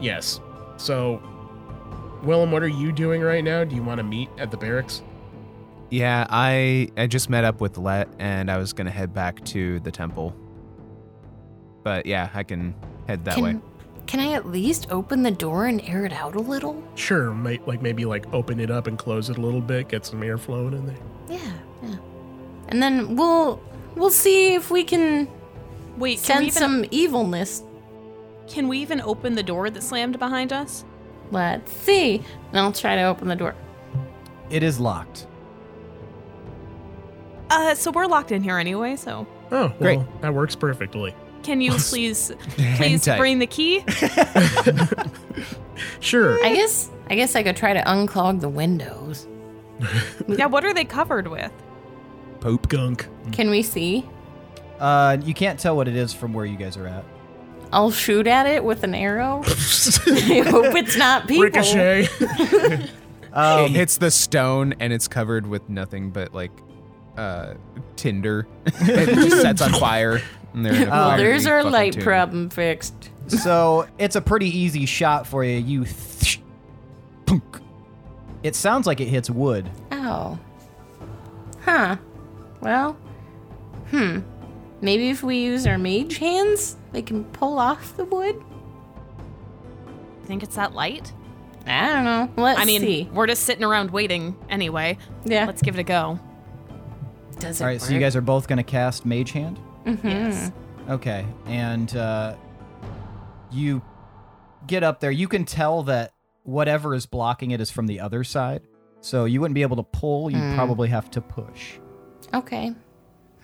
yes. 0.00 0.38
So, 0.76 1.22
Willem, 2.24 2.50
what 2.50 2.62
are 2.62 2.68
you 2.68 2.92
doing 2.92 3.20
right 3.22 3.44
now? 3.44 3.64
Do 3.64 3.76
you 3.76 3.82
want 3.82 3.98
to 3.98 4.04
meet 4.04 4.28
at 4.38 4.50
the 4.50 4.56
barracks? 4.56 5.02
Yeah, 5.90 6.26
I 6.30 6.88
I 6.96 7.06
just 7.06 7.28
met 7.30 7.44
up 7.44 7.60
with 7.60 7.78
Let, 7.78 8.08
and 8.18 8.50
I 8.50 8.58
was 8.58 8.72
gonna 8.72 8.90
head 8.90 9.12
back 9.14 9.44
to 9.46 9.80
the 9.80 9.90
temple. 9.90 10.34
But 11.82 12.06
yeah, 12.06 12.30
I 12.34 12.42
can 12.42 12.74
head 13.06 13.24
that 13.26 13.34
can, 13.34 13.44
way. 13.44 13.60
Can 14.06 14.20
I 14.20 14.32
at 14.32 14.46
least 14.46 14.86
open 14.90 15.22
the 15.22 15.30
door 15.30 15.66
and 15.66 15.80
air 15.82 16.04
it 16.04 16.12
out 16.12 16.34
a 16.34 16.40
little? 16.40 16.82
Sure, 16.94 17.32
might 17.32 17.66
like 17.68 17.82
maybe 17.82 18.04
like 18.06 18.32
open 18.32 18.58
it 18.58 18.70
up 18.70 18.86
and 18.86 18.98
close 18.98 19.28
it 19.30 19.38
a 19.38 19.40
little 19.40 19.60
bit, 19.60 19.88
get 19.88 20.06
some 20.06 20.22
air 20.22 20.38
flowing 20.38 20.72
in 20.72 20.86
there. 20.86 20.96
Yeah, 21.28 21.52
yeah. 21.82 21.96
And 22.68 22.82
then 22.82 23.16
we'll 23.16 23.62
we'll 23.94 24.10
see 24.10 24.54
if 24.54 24.70
we 24.70 24.82
can 24.82 25.28
Wait, 25.98 26.22
can 26.22 26.40
we, 26.40 26.46
even, 26.46 26.58
some 26.58 26.84
evilness. 26.90 27.62
can 28.48 28.66
we 28.66 28.78
even 28.78 29.00
open 29.00 29.34
the 29.34 29.42
door 29.42 29.70
that 29.70 29.82
slammed 29.82 30.18
behind 30.18 30.52
us? 30.52 30.84
Let's 31.34 31.72
see. 31.72 32.22
And 32.52 32.60
I'll 32.60 32.72
try 32.72 32.94
to 32.96 33.02
open 33.02 33.26
the 33.28 33.34
door. 33.36 33.54
It 34.50 34.62
is 34.62 34.78
locked. 34.78 35.26
Uh, 37.50 37.74
so 37.74 37.90
we're 37.90 38.06
locked 38.06 38.30
in 38.32 38.42
here 38.42 38.58
anyway. 38.58 38.96
So 38.96 39.26
Oh, 39.50 39.66
well, 39.68 39.70
Great. 39.78 40.00
that 40.22 40.32
works 40.32 40.54
perfectly. 40.56 41.14
can 41.42 41.60
you 41.60 41.72
please, 41.78 42.32
please 42.76 43.04
tight. 43.04 43.18
bring 43.18 43.38
the 43.40 43.46
key? 43.46 43.84
Sure. 46.00 46.42
I 46.44 46.54
guess 46.54 46.88
I 47.10 47.16
guess 47.16 47.34
I 47.34 47.42
could 47.42 47.56
try 47.56 47.72
to 47.74 47.80
unclog 47.82 48.40
the 48.40 48.48
windows. 48.48 49.26
yeah. 50.28 50.46
What 50.46 50.64
are 50.64 50.72
they 50.72 50.84
covered 50.84 51.26
with? 51.26 51.50
Poop. 52.40 52.68
Gunk. 52.68 53.08
Can 53.32 53.50
we 53.50 53.62
see? 53.62 54.08
Uh, 54.78 55.16
you 55.24 55.34
can't 55.34 55.58
tell 55.58 55.74
what 55.76 55.88
it 55.88 55.96
is 55.96 56.12
from 56.14 56.32
where 56.32 56.44
you 56.46 56.56
guys 56.56 56.76
are 56.76 56.86
at. 56.86 57.04
I'll 57.74 57.90
shoot 57.90 58.26
at 58.26 58.46
it 58.46 58.62
with 58.64 58.84
an 58.84 58.94
arrow. 58.94 59.42
I 59.46 60.44
hope 60.46 60.74
it's 60.76 60.96
not 60.96 61.26
people. 61.28 61.42
Ricochet. 61.44 62.08
it 62.20 62.90
Um, 63.34 63.70
hits 63.72 63.96
the 63.96 64.12
stone, 64.12 64.74
and 64.78 64.92
it's 64.92 65.08
covered 65.08 65.44
with 65.48 65.68
nothing 65.68 66.10
but 66.10 66.32
like 66.32 66.52
uh 67.16 67.54
tinder. 67.96 68.46
it 68.66 69.14
just 69.16 69.42
sets 69.42 69.60
on 69.60 69.72
fire. 69.72 70.22
And 70.52 70.64
they're 70.64 70.72
in 70.74 70.82
a 70.86 70.90
Well, 70.90 71.16
there's 71.16 71.44
our 71.46 71.58
fucking 71.62 71.72
light 71.72 71.92
tomb. 71.94 72.02
problem 72.04 72.48
fixed. 72.50 73.10
so 73.26 73.88
it's 73.98 74.14
a 74.14 74.20
pretty 74.20 74.56
easy 74.56 74.86
shot 74.86 75.26
for 75.26 75.42
you. 75.42 75.56
You, 75.58 75.84
th- 75.84 76.40
punk. 77.26 77.42
It 78.44 78.54
sounds 78.54 78.86
like 78.86 79.00
it 79.00 79.08
hits 79.08 79.28
wood. 79.28 79.68
Oh. 79.90 80.38
Huh. 81.62 81.96
Well, 82.60 82.92
hmm. 83.90 84.20
Maybe 84.84 85.08
if 85.08 85.22
we 85.22 85.38
use 85.38 85.66
our 85.66 85.78
mage 85.78 86.18
hands, 86.18 86.76
they 86.92 87.00
can 87.00 87.24
pull 87.24 87.58
off 87.58 87.96
the 87.96 88.04
wood? 88.04 88.40
Think 90.26 90.42
it's 90.42 90.56
that 90.56 90.74
light? 90.74 91.10
I 91.66 91.86
don't 91.94 92.04
know. 92.04 92.30
Let's 92.42 92.60
I 92.60 92.66
mean, 92.66 92.82
see. 92.82 93.08
we're 93.14 93.26
just 93.26 93.44
sitting 93.44 93.64
around 93.64 93.92
waiting 93.92 94.36
anyway. 94.50 94.98
Yeah. 95.24 95.46
Let's 95.46 95.62
give 95.62 95.74
it 95.74 95.80
a 95.80 95.84
go. 95.84 96.20
Does 97.38 97.62
it 97.62 97.64
All 97.64 97.68
right, 97.70 97.80
so 97.80 97.94
you 97.94 97.98
guys 97.98 98.14
are 98.14 98.20
both 98.20 98.46
gonna 98.46 98.62
cast 98.62 99.06
Mage 99.06 99.30
Hand. 99.32 99.58
Mhm. 99.86 100.04
Yes. 100.04 100.52
Okay, 100.90 101.24
and 101.46 101.96
uh, 101.96 102.36
you 103.50 103.80
get 104.66 104.82
up 104.82 105.00
there. 105.00 105.10
You 105.10 105.28
can 105.28 105.46
tell 105.46 105.82
that 105.84 106.12
whatever 106.42 106.94
is 106.94 107.06
blocking 107.06 107.52
it 107.52 107.60
is 107.62 107.70
from 107.70 107.86
the 107.86 108.00
other 108.00 108.22
side. 108.22 108.60
So 109.00 109.24
you 109.24 109.40
wouldn't 109.40 109.54
be 109.54 109.62
able 109.62 109.76
to 109.76 109.82
pull. 109.82 110.30
You 110.30 110.38
would 110.38 110.50
Hmm. 110.50 110.54
probably 110.56 110.88
have 110.88 111.10
to 111.12 111.22
push. 111.22 111.78
Okay. 112.34 112.74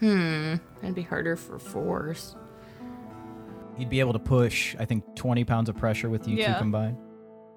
Hmm. 0.01 0.55
It'd 0.83 0.95
be 0.95 1.03
harder 1.03 1.37
for 1.37 1.59
force. 1.59 2.35
You'd 3.79 3.91
be 3.91 4.01
able 4.01 4.13
to 4.15 4.19
push. 4.19 4.75
I 4.79 4.85
think 4.85 5.05
20 5.17 5.45
pounds 5.45 5.69
of 5.69 5.77
pressure 5.77 6.11
with 6.11 6.27
you 6.29 6.45
two 6.45 6.55
combined. 6.55 6.97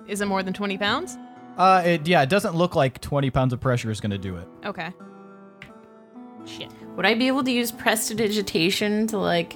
Is 0.07 0.21
it 0.21 0.25
more 0.27 0.43
than 0.43 0.53
20 0.53 0.77
pounds? 0.77 1.17
Uh, 1.57 1.81
it, 1.85 2.07
yeah, 2.07 2.21
it 2.21 2.29
doesn't 2.29 2.55
look 2.55 2.75
like 2.75 2.99
20 3.01 3.29
pounds 3.31 3.53
of 3.53 3.59
pressure 3.61 3.89
is 3.91 3.99
gonna 4.01 4.17
do 4.17 4.37
it. 4.37 4.47
Okay. 4.65 4.91
Shit. 6.45 6.69
Would 6.95 7.05
I 7.05 7.13
be 7.13 7.27
able 7.27 7.43
to 7.43 7.51
use 7.51 7.71
prestidigitation 7.71 9.07
to 9.07 9.17
like 9.17 9.55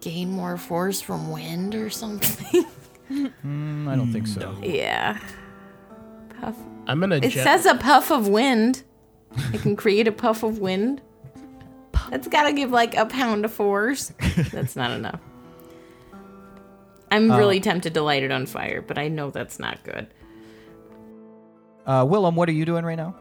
gain 0.00 0.30
more 0.30 0.56
force 0.56 1.00
from 1.00 1.30
wind 1.30 1.74
or 1.74 1.90
something? 1.90 2.64
Mm, 3.10 3.86
I 3.86 3.96
don't 3.96 4.10
think 4.10 4.26
so. 4.26 4.56
yeah. 4.62 5.18
Puff. 6.40 6.56
I'm 6.86 7.00
gonna. 7.00 7.16
It 7.16 7.28
jet- 7.28 7.44
says 7.44 7.66
a 7.66 7.74
puff 7.74 8.10
of 8.10 8.28
wind. 8.28 8.82
I 9.52 9.58
can 9.58 9.76
create 9.76 10.08
a 10.08 10.12
puff 10.12 10.42
of 10.42 10.58
wind. 10.58 11.02
That's 12.10 12.28
gotta 12.28 12.52
give 12.52 12.70
like 12.70 12.96
a 12.96 13.06
pound 13.06 13.44
of 13.44 13.52
force. 13.52 14.12
That's 14.52 14.76
not 14.76 14.90
enough. 14.92 15.20
I'm 17.10 17.30
really 17.30 17.60
tempted 17.60 17.94
to 17.94 18.02
light 18.02 18.22
it 18.24 18.32
on 18.32 18.46
fire, 18.46 18.82
but 18.82 18.98
I 18.98 19.06
know 19.08 19.30
that's 19.30 19.60
not 19.60 19.84
good. 19.84 20.08
Uh, 21.86 22.04
Willem, 22.08 22.34
what 22.34 22.48
are 22.48 22.52
you 22.52 22.64
doing 22.64 22.84
right 22.84 22.96
now? 22.96 23.14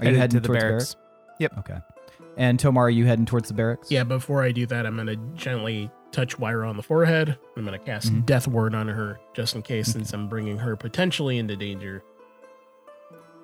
Are 0.00 0.06
you 0.06 0.16
heading 0.16 0.40
to 0.40 0.40
the 0.40 0.48
towards 0.48 0.62
barracks. 0.62 0.96
Yep. 1.38 1.58
Okay. 1.58 1.76
And 2.36 2.58
To'marr, 2.58 2.86
are 2.86 2.90
you 2.90 3.06
heading 3.06 3.24
towards 3.24 3.46
the 3.48 3.54
barracks? 3.54 3.90
Yeah, 3.90 4.02
before 4.04 4.42
I 4.42 4.50
do 4.52 4.66
that, 4.66 4.84
I'm 4.84 4.96
gonna 4.96 5.16
gently 5.34 5.90
touch 6.10 6.38
Wyra 6.38 6.68
on 6.68 6.76
the 6.76 6.82
forehead. 6.82 7.38
I'm 7.56 7.64
gonna 7.64 7.78
cast 7.78 8.08
Mm-hmm. 8.08 8.22
Death 8.22 8.48
Ward 8.48 8.74
on 8.74 8.88
her, 8.88 9.20
just 9.32 9.54
in 9.54 9.62
case, 9.62 9.92
since 9.92 10.12
I'm 10.12 10.28
bringing 10.28 10.58
her 10.58 10.74
potentially 10.76 11.38
into 11.38 11.54
danger. 11.56 12.02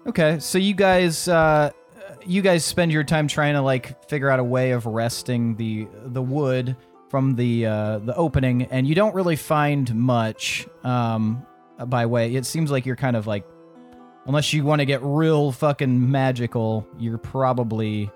Okay, 0.07 0.39
so 0.41 0.59
you 0.59 0.75
guys, 0.75 1.29
uh, 1.29 1.71
you 2.25 2.43
guys 2.43 2.65
spend 2.65 2.93
your 2.93 3.05
time 3.05 3.29
trying 3.29 3.55
to 3.55 3.63
like 3.63 4.09
figure 4.09 4.31
out 4.31 4.39
a 4.39 4.45
way 4.45 4.73
of 4.73 4.87
resting 4.87 5.57
the 5.57 5.89
the 6.07 6.23
wood 6.23 6.77
from 7.09 7.35
the 7.35 7.67
uh, 7.67 7.99
the 7.99 8.15
opening, 8.17 8.65
and 8.65 8.87
you 8.87 8.95
don't 8.95 9.15
really 9.15 9.37
find 9.37 9.95
much 9.95 10.67
um, 10.85 11.47
by 11.87 12.07
way. 12.07 12.35
It 12.35 12.47
seems 12.47 12.71
like 12.71 12.87
you're 12.87 12.97
kind 12.97 13.17
of 13.17 13.27
like, 13.27 13.45
unless 14.27 14.53
you 14.53 14.65
want 14.65 14.81
to 14.81 14.87
get 14.87 15.01
real 15.03 15.53
fucking 15.53 16.11
magical, 16.11 16.87
you're 16.99 17.19
probably 17.19 18.11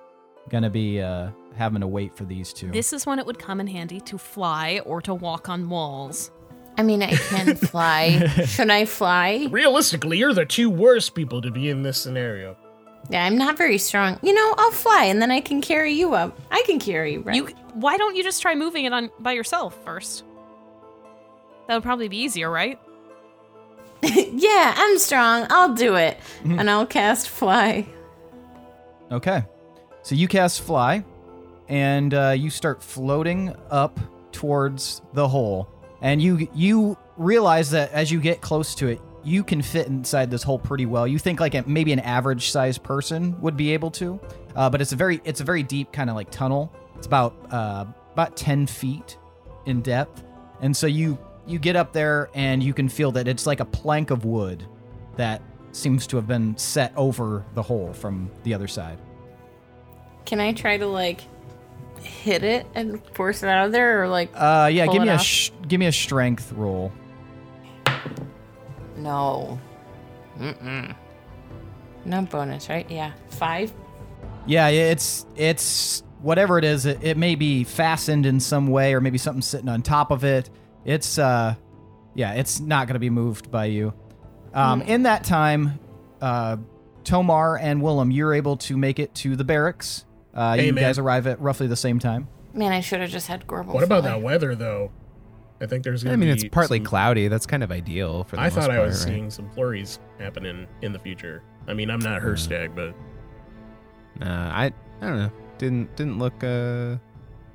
gonna 0.49 0.71
be 0.71 1.01
uh, 1.01 1.31
having 1.55 1.81
to 1.81 1.87
wait 1.87 2.17
for 2.17 2.25
these 2.25 2.53
two. 2.53 2.71
This 2.71 2.93
is 2.93 3.07
when 3.07 3.19
it 3.19 3.27
would 3.27 3.39
come 3.39 3.61
in 3.61 3.67
handy 3.67 4.01
to 4.01 4.19
fly 4.19 4.81
or 4.85 5.03
to 5.03 5.15
walk 5.15 5.49
on 5.49 5.69
walls. 5.69 6.31
I 6.79 6.83
mean, 6.83 7.03
I 7.03 7.15
can 7.15 7.57
fly. 7.57 8.27
Should 8.45 8.71
I 8.71 8.85
fly? 8.85 9.49
Realistically, 9.51 10.19
you're 10.19 10.35
the 10.35 10.45
two 10.45 10.69
worst 10.69 11.15
people 11.15 11.41
to 11.41 11.51
be 11.51 11.71
in 11.71 11.83
this 11.83 11.99
scenario. 11.99 12.57
Yeah, 13.09 13.25
I'm 13.25 13.37
not 13.37 13.57
very 13.57 13.79
strong. 13.79 14.19
You 14.23 14.35
know, 14.35 14.55
I'll 14.59 14.71
fly 14.73 15.05
and 15.05 15.23
then 15.23 15.31
I 15.31 15.41
can 15.41 15.61
carry 15.61 15.93
you 15.93 16.15
up. 16.15 16.39
I 16.51 16.63
can 16.67 16.79
carry 16.79 17.15
you, 17.15 17.21
right? 17.21 17.37
You, 17.37 17.49
why 17.75 17.97
don't 17.97 18.17
you 18.17 18.23
just 18.23 18.43
try 18.43 18.55
moving 18.55 18.85
it 18.85 18.93
on 18.93 19.11
by 19.21 19.33
yourself 19.33 19.79
first? 19.85 20.25
That 21.69 21.75
would 21.75 21.83
probably 21.83 22.09
be 22.09 22.19
easier, 22.19 22.51
right? 22.51 22.81
yeah, 24.03 24.75
I'm 24.77 24.99
strong. 24.99 25.47
I'll 25.51 25.75
do 25.75 25.97
it. 25.97 26.19
Mm-hmm. 26.41 26.59
and 26.59 26.71
I'll 26.71 26.87
cast 26.87 27.29
fly. 27.29 27.87
Okay. 29.11 29.45
So 30.03 30.15
you 30.15 30.29
cast 30.29 30.61
fly, 30.63 31.05
and 31.69 32.15
uh, 32.15 32.35
you 32.37 32.51
start 32.51 32.83
floating 32.83 33.55
up 33.71 33.99
towards 34.31 35.03
the 35.15 35.27
hole, 35.27 35.69
and 36.01 36.23
you 36.23 36.49
you 36.55 36.97
realize 37.17 37.71
that 37.71 37.91
as 37.93 38.13
you 38.13 38.21
get 38.21 38.41
close 38.41 38.75
to 38.77 38.89
it, 38.89 39.01
you 39.27 39.43
can 39.43 39.61
fit 39.61 39.89
inside 39.89 40.31
this 40.31 40.45
hole 40.45 40.59
pretty 40.59 40.87
well. 40.87 41.07
You 41.07 41.19
think 41.19 41.41
like 41.41 41.55
a, 41.55 41.65
maybe 41.67 41.93
an 41.93 41.99
average 41.99 42.51
sized 42.51 42.85
person 42.85 43.39
would 43.41 43.57
be 43.57 43.73
able 43.73 43.91
to, 43.93 44.21
uh, 44.55 44.71
but 44.71 44.81
it's 44.81 44.93
a 44.93 44.97
very 44.97 45.21
it's 45.25 45.41
a 45.41 45.45
very 45.45 45.65
deep 45.65 45.93
kind 45.93 46.09
of 46.09 46.15
like 46.15 46.31
tunnel. 46.31 46.73
It's 46.97 47.09
about 47.09 47.35
uh, 47.51 47.87
about 48.13 48.37
ten 48.37 48.67
feet 48.67 49.19
in 49.67 49.83
depth, 49.83 50.23
and 50.61 50.75
so 50.77 50.87
you 50.87 51.19
you 51.45 51.59
get 51.59 51.75
up 51.75 51.93
there 51.93 52.31
and 52.35 52.63
you 52.63 52.73
can 52.73 52.89
feel 52.89 53.11
that 53.13 53.27
it's 53.29 53.47
like 53.47 53.61
a 53.61 53.65
plank 53.65 54.11
of 54.11 54.25
wood 54.25 54.65
that 55.17 55.43
seems 55.73 56.07
to 56.07 56.17
have 56.17 56.27
been 56.27 56.57
set 56.57 56.93
over 56.97 57.45
the 57.55 57.63
hole 57.63 57.93
from 57.93 58.31
the 58.45 58.55
other 58.55 58.69
side. 58.69 58.99
Can 60.25 60.41
I 60.41 60.53
try 60.53 60.77
to 60.77 60.87
like 60.87 61.23
hit 62.01 62.45
it 62.45 62.67
and 62.75 63.05
force 63.15 63.43
it 63.43 63.49
out 63.49 63.67
of 63.67 63.73
there 63.73 64.03
or 64.03 64.09
like 64.09 64.31
Uh, 64.35 64.71
yeah, 64.73 64.87
give 64.87 65.03
me 65.03 65.09
a 65.09 65.19
sh- 65.19 65.51
give 65.67 65.81
me 65.81 65.87
a 65.87 65.93
strength 65.93 66.53
roll. 66.53 66.93
No. 68.97 69.59
Mm-mm. 70.39 70.95
No 72.05 72.23
bonus, 72.23 72.69
right? 72.69 72.89
Yeah. 72.91 73.13
Five? 73.31 73.73
Yeah, 74.47 74.69
yeah, 74.69 74.91
it's 74.91 75.27
it's 75.35 76.03
whatever 76.23 76.57
it 76.59 76.65
is. 76.65 76.87
It, 76.87 77.03
it 77.03 77.17
may 77.17 77.35
be 77.35 77.65
fastened 77.65 78.27
in 78.27 78.39
some 78.39 78.69
way, 78.69 78.95
or 78.95 79.01
maybe 79.01 79.19
something 79.19 79.43
sitting 79.43 79.69
on 79.69 79.83
top 79.83 80.11
of 80.13 80.23
it. 80.25 80.51
It's 80.85 81.19
uh, 81.19 81.57
yeah, 82.15 82.35
it's 82.35 82.61
not 82.61 82.87
gonna 82.87 83.01
be 83.01 83.11
moved 83.11 83.51
by 83.51 83.65
you. 83.67 83.93
Um, 84.55 84.83
in 84.83 85.03
that 85.03 85.25
time, 85.25 85.79
uh, 86.21 86.57
To'marr 87.05 87.59
and 87.61 87.83
Willem, 87.83 88.11
you're 88.11 88.33
able 88.35 88.57
to 88.59 88.77
make 88.77 88.99
it 89.01 89.15
to 89.17 89.35
the 89.37 89.45
barracks. 89.45 90.05
Uh, 90.33 90.55
Hey, 90.57 90.67
you 90.67 90.73
man. 90.73 90.85
guys 90.85 90.99
arrive 90.99 91.27
at 91.27 91.41
roughly 91.41 91.67
the 91.67 91.77
same 91.77 91.99
time. 91.99 92.29
Man, 92.55 92.73
I 92.73 92.81
should 92.81 93.01
have 93.01 93.11
just 93.11 93.27
had 93.27 93.47
Gorbel. 93.47 93.75
What 93.75 93.83
about 93.83 94.03
fly. 94.05 94.13
that 94.13 94.23
weather, 94.23 94.55
though? 94.55 94.93
I 95.61 95.67
think 95.67 95.85
there's. 95.85 96.03
Gonna 96.03 96.13
I 96.13 96.17
mean, 96.17 96.29
it's 96.29 96.45
partly 96.51 96.79
some- 96.79 96.85
cloudy. 96.87 97.29
That's 97.29 97.47
kind 97.47 97.63
of 97.63 97.71
ideal 97.73 98.25
for 98.25 98.37
the 98.37 98.43
I 98.43 98.51
thought 98.51 98.71
I 98.71 98.81
was 98.81 99.05
right? 99.05 99.13
seeing 99.15 99.31
some 99.31 99.49
flurries 99.51 99.99
happening 100.19 100.67
in 100.83 100.93
the 100.93 100.99
future. 100.99 101.43
I 101.67 101.75
mean, 101.75 101.91
I'm 101.91 101.99
not 102.01 102.21
her 102.23 102.33
Uh, 102.35 102.37
stag, 102.37 102.75
but 102.75 102.95
Uh, 104.21 104.25
I 104.25 104.73
I 105.01 105.07
don't 105.07 105.19
know. 105.19 105.31
Didn't 105.59 105.95
didn't 105.97 106.19
look 106.19 106.43
uh 106.45 106.97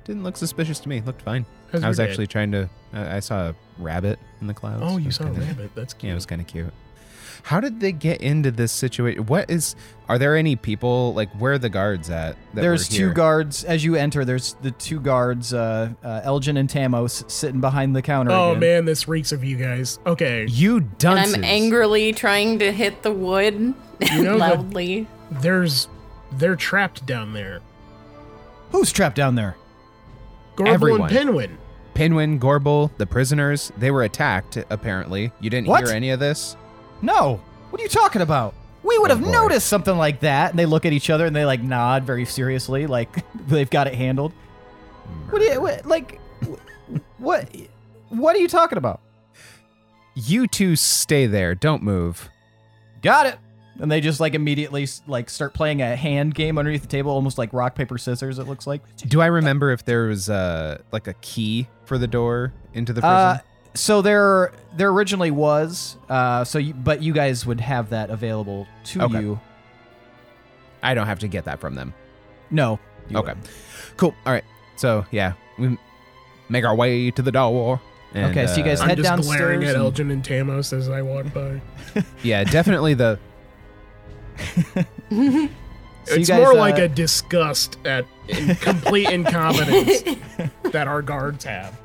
didn't 0.04 0.22
look 0.24 0.36
suspicious 0.36 0.80
to 0.80 0.88
me. 0.88 1.00
Looked 1.00 1.22
fine. 1.22 1.46
how's 1.70 1.82
I 1.84 1.88
was 1.88 1.96
day? 1.98 2.04
actually 2.04 2.26
trying 2.26 2.52
to. 2.52 2.68
I 2.92 3.16
I 3.16 3.20
saw 3.20 3.50
a 3.50 3.54
rabbit 3.78 4.18
in 4.40 4.46
the 4.46 4.54
clouds. 4.54 4.82
Oh, 4.84 4.96
you 4.98 5.10
saw 5.10 5.24
a 5.24 5.26
kinda- 5.30 5.40
rabbit. 5.46 5.70
That's 5.74 5.94
cute. 5.94 6.08
Yeah, 6.08 6.12
it 6.12 6.14
was 6.16 6.26
kind 6.26 6.40
of 6.40 6.46
cute. 6.46 6.72
How 7.44 7.58
did 7.60 7.80
they 7.80 7.90
get 7.92 8.20
into 8.22 8.50
this 8.52 8.70
situation? 8.70 9.26
What 9.26 9.50
is? 9.50 9.74
Are 10.08 10.16
there 10.18 10.36
any 10.36 10.54
people 10.56 11.12
like 11.14 11.28
where 11.32 11.54
are 11.54 11.58
the 11.58 11.68
guards 11.68 12.08
at? 12.08 12.36
that 12.54 12.60
there's 12.60 12.88
two 12.88 13.12
guards 13.12 13.64
as 13.64 13.84
you 13.84 13.96
enter. 13.96 14.24
There's 14.24 14.54
the 14.62 14.70
two 14.70 15.00
guards, 15.00 15.52
uh, 15.52 15.90
uh, 16.04 16.20
Elgin 16.22 16.56
and 16.56 16.68
Tamos, 16.70 17.24
sitting 17.26 17.60
behind 17.60 17.96
the 17.96 18.02
counter. 18.02 18.30
Oh 18.30 18.50
again. 18.50 18.60
man, 18.60 18.84
this 18.84 19.08
reeks 19.08 19.32
of 19.32 19.42
you 19.42 19.56
guys. 19.56 19.98
Okay, 20.06 20.46
You 20.48 20.80
dunces. 20.80 21.34
And. 21.34 21.44
I'm 21.44 21.50
angrily 21.50 22.12
trying 22.12 22.58
to 22.60 22.70
hit 22.72 23.02
the 23.02 23.10
wood 23.12 23.54
You 24.12 24.22
know 24.22 24.32
the- 24.32 24.36
loudly. 24.38 25.06
there's 25.30 25.88
they're 26.32 26.56
trapped 26.56 27.04
down 27.06 27.32
there. 27.32 27.60
Who's 28.70 28.92
trapped 28.92 29.16
down 29.16 29.34
there? 29.34 29.56
Gorbel 30.56 30.68
Everyone. 30.68 31.00
and 31.02 31.10
Pinwin. 31.10 31.58
Pinwin, 31.94 32.38
Gorbel, 32.40 32.90
the 32.98 33.06
prisoners. 33.06 33.70
They 33.76 33.90
were 33.90 34.02
attacked. 34.02 34.56
Apparently, 34.70 35.32
you 35.40 35.50
didn't 35.50 35.68
What? 35.68 35.84
hear 35.86 35.94
any 35.94 36.10
of 36.10 36.20
this. 36.20 36.56
No. 37.02 37.40
What 37.70 37.80
are 37.80 37.84
you 37.84 37.88
talking 37.88 38.22
about? 38.22 38.54
We 38.82 38.98
would 38.98 39.10
Oh, 39.10 39.16
have 39.16 39.26
noticed 39.26 39.66
something 39.68 39.96
like 39.96 40.20
that. 40.20 40.50
And 40.50 40.58
they 40.58 40.66
look 40.66 40.84
at 40.86 40.92
each 40.92 41.10
other 41.10 41.26
and 41.26 41.34
they 41.36 41.44
like 41.44 41.62
nod 41.62 42.04
very 42.04 42.24
seriously, 42.24 42.86
like 42.86 43.08
they've 43.48 43.70
got 43.70 43.86
it 43.86 43.94
handled. 43.94 44.32
What 45.30 45.38
do 45.40 45.44
you 45.44 45.60
what, 45.60 45.86
like? 45.86 46.20
What? 47.18 47.48
What 48.08 48.36
are 48.36 48.38
you 48.40 48.48
talking 48.48 48.78
about? 48.78 49.00
You 50.14 50.46
two 50.46 50.76
stay 50.76 51.26
there. 51.26 51.54
Don't 51.54 51.82
move. 51.82 52.28
Got 53.02 53.26
it. 53.26 53.38
And 53.80 53.90
they 53.90 54.00
just 54.00 54.20
like 54.20 54.34
immediately 54.34 54.86
like 55.06 55.30
start 55.30 55.54
playing 55.54 55.80
a 55.80 55.96
hand 55.96 56.34
game 56.34 56.58
underneath 56.58 56.82
the 56.82 56.88
table, 56.88 57.10
almost 57.10 57.38
like 57.38 57.52
rock 57.52 57.74
paper 57.74 57.96
scissors. 57.98 58.38
It 58.38 58.46
looks 58.46 58.66
like. 58.66 58.82
Do 58.98 59.20
I 59.22 59.26
remember 59.26 59.70
if 59.70 59.84
there 59.84 60.04
was 60.04 60.28
uh 60.28 60.82
like 60.92 61.06
a 61.06 61.14
key 61.14 61.68
for 61.86 61.96
the 61.98 62.06
door 62.06 62.52
into 62.74 62.92
the 62.92 63.00
prison? 63.00 63.16
Uh, 63.16 63.38
so 63.74 64.02
there, 64.02 64.52
there 64.76 64.88
originally 64.90 65.30
was. 65.30 65.96
Uh, 66.08 66.44
so 66.44 66.58
you, 66.58 66.74
but 66.74 67.02
you 67.02 67.12
guys 67.12 67.46
would 67.46 67.60
have 67.60 67.90
that 67.90 68.10
available 68.10 68.66
to 68.84 69.02
Okay. 69.02 69.20
you. 69.20 69.40
I 70.82 70.94
don't 70.94 71.06
have 71.06 71.20
to 71.20 71.28
get 71.28 71.44
that 71.44 71.60
from 71.60 71.74
them. 71.74 71.94
No. 72.50 72.78
you 73.08 73.16
okay. 73.18 73.28
wouldn't. 73.28 73.50
Cool. 73.96 74.14
All 74.26 74.32
right. 74.32 74.44
So 74.76 75.06
yeah, 75.10 75.34
we 75.58 75.78
make 76.48 76.64
our 76.64 76.74
way 76.74 77.10
to 77.12 77.22
the 77.22 77.30
door. 77.32 77.80
and, 78.14 78.26
Okay, 78.36 78.46
so 78.46 78.56
you 78.56 78.64
guys 78.64 78.80
uh, 78.80 78.84
I'm 78.84 78.88
Head 78.90 78.98
just 78.98 79.08
glaring 79.22 79.60
downstairs 79.60 79.64
at 79.64 79.74
and- 79.76 79.84
Elgin 79.84 80.10
and 80.10 80.24
Tamos 80.24 80.72
as 80.72 80.88
I 80.88 81.02
walk 81.02 81.32
by. 81.32 81.60
yeah, 82.22 82.44
definitely 82.44 82.94
the 82.94 83.18
So 85.14 85.24
you 86.16 86.20
it's 86.20 86.28
guys, 86.28 86.40
more 86.40 86.52
uh, 86.52 86.56
like 86.56 86.78
a 86.78 86.88
disgust 86.88 87.78
at 87.84 88.04
in 88.28 88.54
complete 88.56 89.08
incompetence 89.08 90.02
that 90.72 90.88
our 90.88 91.00
guards 91.00 91.44
have. 91.44 91.78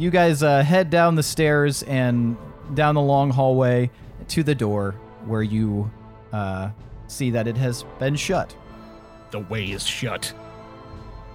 You 0.00 0.08
guys 0.08 0.42
uh, 0.42 0.62
head 0.62 0.88
down 0.88 1.16
the 1.16 1.22
stairs 1.22 1.82
and 1.82 2.34
down 2.72 2.94
the 2.94 3.02
long 3.02 3.28
hallway 3.28 3.90
to 4.28 4.42
the 4.42 4.54
door 4.54 4.92
where 5.26 5.42
you 5.42 5.90
uh, 6.32 6.70
see 7.06 7.32
that 7.32 7.46
it 7.46 7.58
has 7.58 7.84
been 7.98 8.16
shut. 8.16 8.56
The 9.30 9.40
way 9.40 9.66
is 9.66 9.86
shut. 9.86 10.32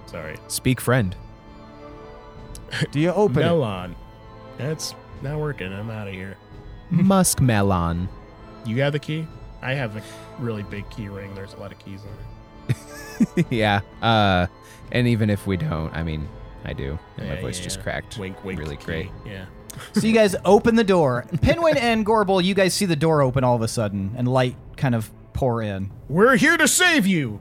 Sorry. 0.06 0.36
speak 0.48 0.80
friend. 0.80 1.14
Do 2.90 2.98
you 2.98 3.10
open 3.12 3.38
it? 3.38 3.44
Melon. 3.46 3.94
That's 4.58 4.96
not 5.22 5.38
working. 5.38 5.72
I'm 5.72 5.88
out 5.88 6.08
of 6.08 6.14
here. 6.14 6.36
Musk 6.90 7.40
melon. 7.40 8.08
You 8.64 8.74
got 8.74 8.90
the 8.90 8.98
key? 8.98 9.28
I 9.62 9.74
have 9.74 9.94
a 9.94 10.02
really 10.40 10.64
big 10.64 10.90
key 10.90 11.06
ring. 11.06 11.32
There's 11.36 11.52
a 11.52 11.58
lot 11.58 11.70
of 11.70 11.78
keys 11.78 12.00
on 12.02 12.74
it. 12.74 13.46
yeah. 13.50 13.82
Uh, 14.02 14.48
and 14.90 15.06
even 15.06 15.30
if 15.30 15.46
we 15.46 15.56
don't, 15.56 15.94
I 15.94 16.02
mean, 16.02 16.28
I 16.66 16.72
do. 16.72 16.98
And 17.16 17.28
my 17.28 17.40
voice 17.40 17.58
yeah, 17.58 17.64
just 17.64 17.76
yeah. 17.78 17.82
cracked. 17.84 18.18
Wink, 18.18 18.44
wink. 18.44 18.58
Really 18.58 18.76
great. 18.76 19.10
Yeah. 19.24 19.46
So 19.92 20.06
you 20.06 20.14
guys 20.14 20.34
open 20.46 20.74
the 20.74 20.84
door. 20.84 21.26
Pinwin 21.42 21.76
and 21.76 22.04
Gorbel, 22.06 22.42
you 22.42 22.54
guys 22.54 22.72
see 22.72 22.86
the 22.86 22.96
door 22.96 23.20
open 23.20 23.44
all 23.44 23.54
of 23.56 23.60
a 23.60 23.68
sudden 23.68 24.14
and 24.16 24.26
light 24.26 24.56
kind 24.78 24.94
of 24.94 25.10
pour 25.34 25.60
in. 25.60 25.90
We're 26.08 26.36
here 26.36 26.56
to 26.56 26.66
save 26.66 27.06
you. 27.06 27.40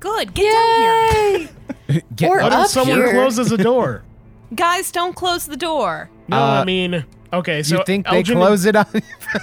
Good, 0.00 0.32
get 0.32 0.50
down 0.50 1.40
here. 1.88 2.02
Get 2.16 2.30
Or 2.30 2.40
What 2.40 2.52
up 2.54 2.64
if 2.64 2.70
someone 2.70 2.96
here. 2.96 3.10
closes 3.12 3.52
a 3.52 3.58
door? 3.58 4.02
Guys, 4.54 4.90
don't 4.90 5.14
close 5.14 5.44
the 5.44 5.58
door. 5.58 6.08
No, 6.28 6.38
Uh, 6.38 6.60
I 6.62 6.64
mean, 6.64 7.04
okay, 7.34 7.62
so 7.62 7.76
you 7.78 7.84
think 7.84 8.06
Elgin 8.08 8.38
they 8.38 8.44
close 8.44 8.64
it 8.64 8.74
on? 8.74 8.86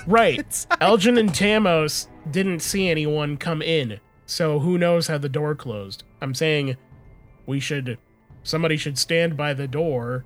Right. 0.08 0.66
Elgin 0.82 1.16
and 1.20 1.34
Tamos 1.34 2.08
didn't 2.32 2.62
see 2.62 2.90
anyone 2.90 3.38
come 3.38 3.62
in, 3.62 4.00
so 4.26 4.60
who 4.60 4.80
knows 4.80 5.06
how 5.08 5.20
the 5.20 5.30
door 5.30 5.54
closed. 5.54 6.04
I'm 6.22 6.34
saying 6.34 6.76
we 7.46 7.60
should 7.60 8.00
somebody 8.44 8.78
should 8.78 8.98
stand 8.98 9.36
by 9.38 9.54
the 9.54 9.68
door 9.68 10.24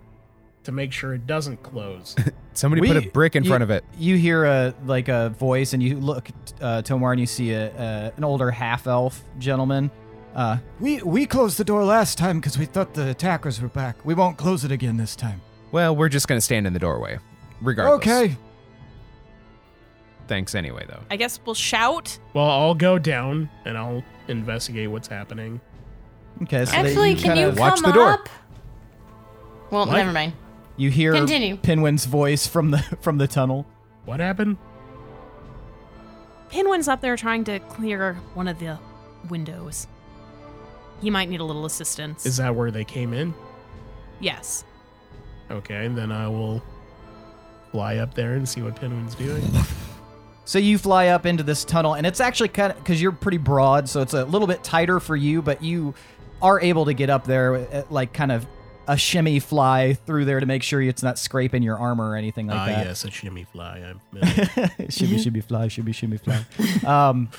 to 0.63 0.71
make 0.71 0.91
sure 0.93 1.13
it 1.13 1.27
doesn't 1.27 1.61
close. 1.63 2.15
Somebody 2.53 2.81
We- 2.81 2.87
put 2.87 2.97
a 2.97 3.09
brick 3.09 3.35
in 3.35 3.43
you- 3.43 3.49
front 3.49 3.63
of 3.63 3.69
it. 3.69 3.83
You 3.97 4.15
hear 4.17 4.45
a 4.45 4.73
like 4.85 5.07
a 5.09 5.29
voice, 5.29 5.73
and 5.73 5.81
you 5.83 5.97
look, 5.99 6.29
uh, 6.61 6.81
To'marr, 6.83 7.11
and 7.11 7.19
you 7.19 7.25
see 7.25 7.51
a, 7.51 7.67
a 7.75 8.13
an 8.15 8.23
older 8.23 8.49
half 8.51 8.85
elf 8.87 9.21
gentleman. 9.39 9.89
Uh, 10.35 10.57
We 10.79 11.01
we 11.03 11.25
closed 11.25 11.57
the 11.57 11.63
door 11.63 11.83
last 11.83 12.17
time 12.17 12.39
because 12.39 12.57
we 12.57 12.65
thought 12.65 12.93
the 12.93 13.09
attackers 13.09 13.59
were 13.61 13.67
back. 13.67 13.97
We 14.05 14.13
won't 14.13 14.37
close 14.37 14.63
it 14.63 14.71
again 14.71 14.97
this 14.97 15.15
time. 15.15 15.41
Well, 15.71 15.95
we're 15.95 16.09
just 16.09 16.27
gonna 16.27 16.41
stand 16.41 16.65
in 16.67 16.73
the 16.73 16.79
doorway, 16.79 17.17
regardless. 17.61 17.97
Okay. 18.07 18.37
Thanks 20.27 20.55
anyway, 20.55 20.85
though. 20.87 21.01
I 21.11 21.17
guess 21.17 21.39
we'll 21.45 21.55
shout. 21.55 22.17
well, 22.33 22.49
I'll 22.49 22.75
go 22.75 22.97
down 22.97 23.49
and 23.65 23.77
I'll 23.77 24.03
investigate 24.27 24.89
what's 24.89 25.07
happening. 25.07 25.59
Okay, 26.41 26.65
so 26.65 26.71
they- 26.71 26.77
Actually, 26.77 27.15
can 27.15 27.37
you 27.37 27.45
kinda- 27.47 27.61
watch 27.61 27.75
come 27.81 27.91
the 27.91 27.97
door. 27.97 28.09
up? 28.11 28.29
Well, 29.69 29.85
What? 29.85 29.97
never 29.97 30.11
mind. 30.11 30.33
You 30.75 30.89
hear 30.89 31.13
Continue. 31.13 31.57
Pinwin's 31.57 32.05
voice 32.05 32.47
from 32.47 32.71
the 32.71 32.77
from 33.01 33.17
the 33.19 33.27
tunnel. 33.27 33.65
What 34.05 34.19
happened? 34.19 34.57
Pinwin's 36.49 36.87
up 36.87 37.01
there 37.01 37.15
trying 37.17 37.43
to 37.45 37.59
clear 37.59 38.15
one 38.33 38.47
of 38.47 38.59
the 38.59 38.77
windows. 39.29 39.87
He 41.01 41.09
might 41.09 41.29
need 41.29 41.39
a 41.39 41.43
little 41.43 41.65
assistance. 41.65 42.25
Is 42.25 42.37
that 42.37 42.55
where 42.55 42.71
they 42.71 42.83
came 42.83 43.13
in? 43.13 43.33
yes. 44.19 44.63
Okay, 45.51 45.87
then 45.89 46.11
I 46.11 46.27
will 46.29 46.63
fly 47.71 47.97
up 47.97 48.13
there 48.13 48.33
and 48.33 48.47
see 48.47 48.61
what 48.61 48.75
Pinwin's 48.75 49.15
doing. 49.15 49.43
So 50.45 50.59
you 50.59 50.77
fly 50.77 51.07
up 51.07 51.25
into 51.25 51.41
this 51.41 51.63
tunnel, 51.63 51.93
and 51.93 52.05
it's 52.05 52.19
actually 52.19 52.49
kind 52.49 52.73
of 52.73 52.77
because 52.77 53.01
you're 53.01 53.13
pretty 53.13 53.37
broad, 53.37 53.87
so 53.87 54.01
it's 54.01 54.13
a 54.13 54.25
little 54.25 54.45
bit 54.45 54.61
tighter 54.61 54.99
for 54.99 55.15
you, 55.15 55.41
but 55.41 55.63
you 55.63 55.95
are 56.43 56.61
able 56.61 56.85
to 56.85 56.93
get 56.93 57.09
up 57.09 57.25
there, 57.25 57.85
like 57.89 58.13
kind 58.13 58.31
of 58.31 58.45
a 58.87 58.97
shimmy 58.97 59.39
fly 59.39 59.93
through 59.93 60.25
there 60.25 60.39
to 60.41 60.45
make 60.45 60.61
sure 60.61 60.81
it's 60.81 61.01
not 61.01 61.17
scraping 61.17 61.63
your 61.63 61.77
armor 61.77 62.09
or 62.11 62.15
anything 62.17 62.47
like 62.47 62.59
Ah, 62.59 62.65
that. 62.65 62.85
yes, 62.85 63.05
a 63.05 63.09
shimmy 63.11 63.45
fly. 63.45 63.77
I'm 63.79 64.01
shimmy, 64.89 65.17
shimmy, 65.19 65.39
fly, 65.41 65.69
shimmy, 65.69 65.93
shimmy, 65.93 66.17
fly. 66.17 66.45
Um, 66.85 67.29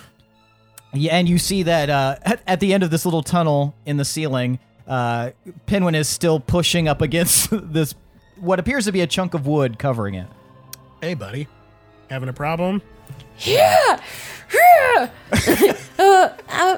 yeah, 0.95 1.17
and 1.17 1.29
you 1.29 1.39
see 1.39 1.65
that 1.65 1.91
uh, 1.91 2.17
at, 2.23 2.41
at 2.47 2.61
the 2.61 2.73
end 2.73 2.83
of 2.83 2.91
this 2.91 3.05
little 3.05 3.23
tunnel 3.23 3.75
in 3.85 3.99
the 3.99 4.05
ceiling, 4.07 4.59
uh, 4.89 5.33
Pinwin 5.67 5.95
is 5.95 6.09
still 6.09 6.41
pushing 6.41 6.89
up 6.89 7.03
against 7.03 7.49
this, 7.53 7.95
what 8.41 8.59
appears 8.59 8.87
to 8.87 8.93
be 8.93 9.03
a 9.03 9.07
chunk 9.07 9.35
of 9.35 9.47
wood 9.47 9.79
covering 9.79 10.15
it. 10.15 10.27
hey, 11.03 11.13
buddy. 11.15 11.47
Having 12.09 12.29
a 12.31 12.33
problem? 12.33 12.81
Yeah. 13.41 14.01
Yeah. 14.55 15.11
uh, 15.99 16.29
uh, 16.49 16.77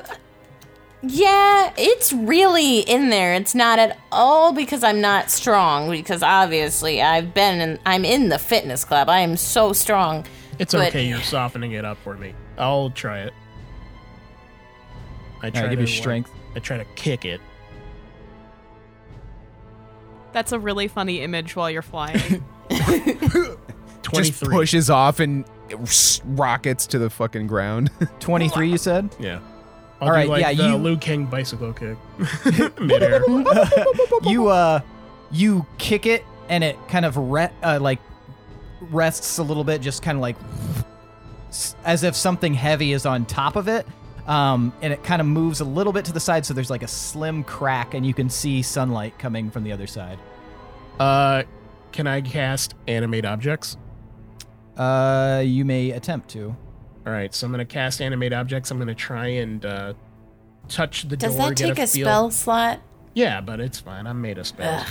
yeah, 1.03 1.73
it's 1.77 2.13
really 2.13 2.81
in 2.81 3.11
there. 3.11 3.35
It's 3.35 3.55
not 3.55 3.79
at 3.79 3.99
all 4.11 4.53
because 4.53 4.83
I'm 4.83 5.01
not 5.01 5.31
strong. 5.31 5.91
Because 5.91 6.23
obviously 6.23 7.01
I've 7.03 7.33
been 7.35 7.61
in. 7.61 7.79
I'm 7.87 8.05
in 8.05 8.29
the 8.29 8.39
fitness 8.39 8.85
club. 8.85 9.09
I 9.09 9.21
am 9.21 9.37
so 9.37 9.73
strong. 9.73 10.25
It's 10.59 10.73
But- 10.75 10.89
okay. 10.89 11.07
You're 11.07 11.21
softening 11.21 11.73
it 11.73 11.85
up 11.85 11.99
for 11.99 12.17
me. 12.17 12.35
I'll 12.59 12.91
try 12.91 13.21
it. 13.21 13.33
I 15.43 15.51
try 15.51 15.63
right, 15.63 15.71
give 15.71 15.79
to 15.79 15.85
you 15.85 15.87
like, 15.87 16.01
strength. 16.03 16.31
I 16.55 16.59
try 16.61 16.79
to 16.79 16.85
kick 16.97 17.25
it. 17.27 17.41
That's 20.33 20.53
a 20.53 20.59
really 20.59 20.89
funny 20.89 21.21
image 21.21 21.55
while 21.57 21.71
you're 21.71 21.83
flying. 21.83 22.19
Just 22.71 23.59
Twenty-three. 24.03 24.55
pushes 24.55 24.89
off 24.91 25.21
and 25.21 25.45
rockets 26.25 26.87
to 26.89 26.99
the 26.99 27.11
fucking 27.11 27.47
ground. 27.49 27.91
23, 28.21 28.71
you 28.71 28.79
said? 28.79 29.15
Yeah. 29.19 29.41
I'll 30.01 30.09
All 30.15 30.23
do 30.23 30.29
like 30.29 30.41
yeah, 30.43 30.53
the 30.53 30.69
you- 30.71 30.77
Liu 30.77 30.97
Kang 30.97 31.27
bicycle 31.27 31.73
kick. 31.73 31.97
Midair. 32.81 33.23
you 34.25 34.49
uh 34.49 34.81
you 35.31 35.67
kick 35.79 36.07
it 36.07 36.25
and 36.49 36.63
it 36.63 36.77
kind 36.89 37.05
of 37.05 37.17
re- 37.17 37.51
uh, 37.63 37.79
like 37.81 37.99
rests 38.91 39.39
a 39.39 39.43
little 39.43 39.65
bit 39.65 39.81
just 39.81 40.03
kind 40.03 40.17
of 40.19 40.23
like 40.23 40.37
as 41.85 42.03
if 42.05 42.15
something 42.15 42.53
heavy 42.55 42.93
is 42.93 43.07
on 43.07 43.25
top 43.25 43.57
of 43.57 43.67
it 43.69 43.87
um 44.27 44.73
and 44.83 44.93
it 44.93 45.03
kind 45.03 45.21
of 45.21 45.27
moves 45.27 45.61
a 45.61 45.65
little 45.65 45.93
bit 45.93 46.05
to 46.05 46.13
the 46.13 46.21
side 46.21 46.45
so 46.45 46.53
there's 46.53 46.69
like 46.71 46.83
a 46.83 46.89
slim 46.89 47.43
crack 47.43 47.95
and 47.95 48.05
you 48.05 48.13
can 48.13 48.29
see 48.29 48.61
sunlight 48.63 49.19
coming 49.19 49.51
from 49.51 49.65
the 49.65 49.73
other 49.73 49.87
side 49.87 50.19
Uh, 51.01 51.43
can 51.93 52.07
I 52.07 52.21
cast 52.21 52.75
animate 52.87 53.25
objects? 53.25 53.77
uh 54.77 55.43
you 55.45 55.65
may 55.65 55.91
attempt 55.93 56.29
to 56.31 56.55
All 57.07 57.13
right, 57.13 57.33
so 57.33 57.47
I'm 57.47 57.53
gonna 57.53 57.65
cast 57.65 58.03
animate 58.03 58.33
objects. 58.33 58.71
I'm 58.71 58.79
gonna 58.79 58.95
try 58.95 59.27
and 59.29 59.65
uh, 59.65 59.95
touch 60.69 61.09
the 61.09 61.17
Does 61.17 61.37
door. 61.37 61.49
that 61.51 61.57
get 61.57 61.77
take 61.77 61.79
a, 61.79 61.87
feel. 61.87 62.05
spell 62.07 62.31
slot? 62.33 62.81
Yeah, 63.15 63.41
but 63.41 63.61
it's 63.61 63.79
fine. 63.81 64.07
I'm 64.07 64.21
made 64.21 64.39
of 64.39 64.47
spells. 64.47 64.85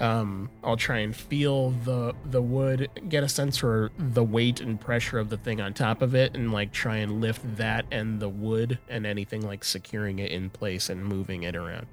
Um, 0.00 0.48
I'll 0.64 0.78
try 0.78 1.00
and 1.00 1.14
feel 1.14 1.70
the 1.84 2.14
the 2.24 2.40
wood, 2.40 2.88
get 3.10 3.22
a 3.22 3.28
sense 3.28 3.58
for 3.58 3.90
the 3.98 4.24
weight 4.24 4.62
and 4.62 4.80
pressure 4.80 5.18
of 5.18 5.28
the 5.28 5.36
thing 5.36 5.60
on 5.60 5.74
top 5.74 6.00
of 6.00 6.14
it, 6.14 6.34
and 6.34 6.50
like 6.50 6.72
try 6.72 6.96
and 6.96 7.20
lift 7.20 7.42
that 7.58 7.84
and 7.90 8.18
the 8.18 8.28
wood 8.30 8.78
and 8.88 9.04
anything 9.06 9.42
like 9.42 9.62
securing 9.62 10.18
it 10.18 10.30
in 10.32 10.48
place 10.48 10.88
and 10.88 11.04
moving 11.04 11.42
it 11.42 11.54
around. 11.54 11.86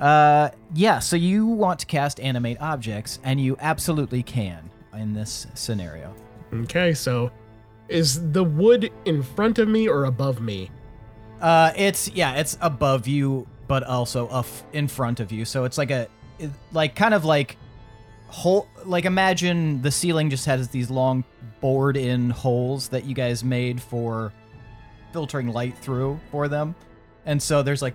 uh 0.00 0.50
yeah 0.74 0.98
so 0.98 1.16
you 1.16 1.46
want 1.46 1.78
to 1.80 1.86
cast 1.86 2.20
animate 2.20 2.60
objects 2.60 3.18
and 3.24 3.40
you 3.40 3.56
absolutely 3.60 4.22
can 4.22 4.68
in 4.94 5.14
this 5.14 5.46
scenario 5.54 6.14
Okay, 6.52 6.92
so 6.92 7.30
is 7.92 8.32
the 8.32 8.44
wood 8.44 8.90
in 9.04 9.22
front 9.22 9.58
of 9.58 9.68
me 9.68 9.88
or 9.88 10.04
above 10.04 10.40
me? 10.40 10.70
Uh, 11.40 11.72
it's 11.76 12.08
yeah, 12.10 12.34
it's 12.34 12.56
above 12.60 13.06
you, 13.08 13.46
but 13.68 13.82
also 13.82 14.28
up 14.28 14.46
in 14.72 14.88
front 14.88 15.20
of 15.20 15.32
you. 15.32 15.44
So 15.44 15.64
it's 15.64 15.78
like 15.78 15.90
a, 15.90 16.08
it- 16.38 16.50
like 16.72 16.94
kind 16.94 17.14
of 17.14 17.24
like, 17.24 17.56
hole. 18.28 18.68
Like 18.84 19.04
imagine 19.04 19.82
the 19.82 19.90
ceiling 19.90 20.30
just 20.30 20.46
has 20.46 20.68
these 20.68 20.90
long 20.90 21.24
bored-in 21.60 22.30
holes 22.30 22.88
that 22.88 23.04
you 23.04 23.14
guys 23.14 23.44
made 23.44 23.80
for 23.80 24.32
filtering 25.12 25.48
light 25.48 25.76
through 25.78 26.18
for 26.30 26.48
them, 26.48 26.74
and 27.26 27.40
so 27.42 27.62
there's 27.62 27.82
like 27.82 27.94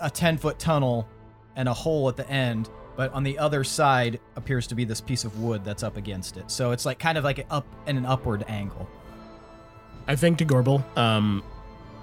a 0.00 0.10
ten-foot 0.10 0.58
tunnel 0.58 1.08
and 1.56 1.68
a 1.68 1.74
hole 1.74 2.08
at 2.08 2.16
the 2.16 2.28
end. 2.30 2.68
But 2.96 3.12
on 3.12 3.22
the 3.22 3.38
other 3.38 3.62
side 3.62 4.18
appears 4.34 4.66
to 4.66 4.74
be 4.74 4.84
this 4.84 5.00
piece 5.00 5.24
of 5.24 5.40
wood 5.40 5.64
that's 5.64 5.84
up 5.84 5.96
against 5.96 6.36
it. 6.36 6.50
So 6.50 6.72
it's 6.72 6.84
like 6.84 6.98
kind 6.98 7.16
of 7.16 7.22
like 7.22 7.46
up 7.48 7.64
and 7.86 7.96
an 7.96 8.04
upward 8.04 8.44
angle. 8.48 8.88
I 10.08 10.16
think 10.16 10.38
to 10.38 10.44
Gorbel, 10.44 10.82
um, 10.96 11.42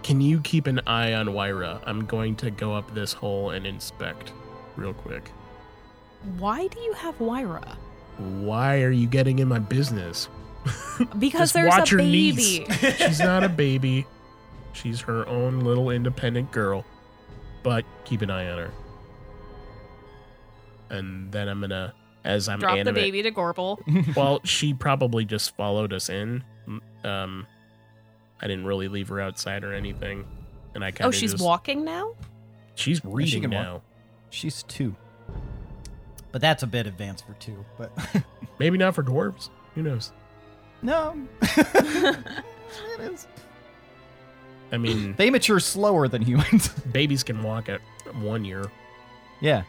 can 0.03 0.21
you 0.21 0.39
keep 0.41 0.67
an 0.67 0.79
eye 0.87 1.13
on 1.13 1.33
Wyra? 1.33 1.81
I'm 1.85 2.05
going 2.05 2.35
to 2.37 2.51
go 2.51 2.73
up 2.73 2.93
this 2.93 3.11
hole 3.11 3.49
and 3.49 3.65
inspect 3.65 4.31
real 4.75 4.93
quick. 4.93 5.31
Why 6.37 6.67
do 6.67 6.79
you 6.79 6.93
have 6.93 7.19
Wyra? 7.19 7.77
Why 8.17 8.81
are 8.83 8.91
you 8.91 9.07
getting 9.07 9.39
in 9.39 9.47
my 9.47 9.59
business? 9.59 10.29
Because 11.19 11.51
there's 11.51 11.69
watch 11.69 11.91
a 11.91 11.95
her 11.95 11.97
baby. 11.97 12.65
niece. 12.69 12.95
She's 12.97 13.19
not 13.19 13.43
a 13.43 13.49
baby. 13.49 14.07
She's 14.73 15.01
her 15.01 15.27
own 15.27 15.59
little 15.59 15.89
independent 15.89 16.51
girl. 16.51 16.85
But 17.63 17.83
keep 18.05 18.21
an 18.21 18.29
eye 18.31 18.49
on 18.49 18.57
her. 18.57 18.71
And 20.89 21.31
then 21.31 21.47
I'm 21.49 21.59
gonna, 21.61 21.93
as 22.23 22.47
I'm 22.47 22.59
Drop 22.59 22.83
the 22.83 22.93
baby 22.93 23.21
to 23.23 23.31
Gorbel. 23.31 23.79
Well, 24.15 24.39
she 24.43 24.73
probably 24.73 25.25
just 25.25 25.55
followed 25.57 25.91
us 25.93 26.09
in. 26.09 26.43
Um, 27.03 27.45
I 28.41 28.47
didn't 28.47 28.65
really 28.65 28.87
leave 28.87 29.07
her 29.09 29.19
outside 29.21 29.63
or 29.63 29.73
anything, 29.73 30.25
and 30.73 30.83
I 30.83 30.91
kind 30.91 31.01
of. 31.01 31.07
Oh, 31.07 31.11
she's 31.11 31.31
just, 31.31 31.43
walking 31.43 31.83
now? 31.85 32.13
She's 32.75 33.03
reading 33.05 33.43
can 33.43 33.51
walk. 33.51 33.63
now. 33.63 33.81
She's 34.29 34.63
two, 34.63 34.95
but 36.31 36.41
that's 36.41 36.61
a 36.63 36.67
bit 36.67 36.87
advanced 36.87 37.25
for 37.25 37.33
two. 37.35 37.63
But 37.77 37.91
Maybe 38.59 38.77
not 38.77 38.95
for 38.95 39.03
dwarves. 39.03 39.49
Who 39.75 39.83
knows? 39.83 40.11
No. 40.81 41.17
it 41.41 42.17
is. 42.99 43.27
I 44.71 44.77
mean, 44.77 45.13
They 45.17 45.29
mature 45.29 45.59
slower 45.59 46.07
than 46.07 46.21
humans. 46.21 46.69
babies 46.69 47.23
can 47.23 47.41
walk 47.43 47.69
at 47.69 47.81
one 48.15 48.43
year. 48.45 48.65
yeah. 49.41 49.63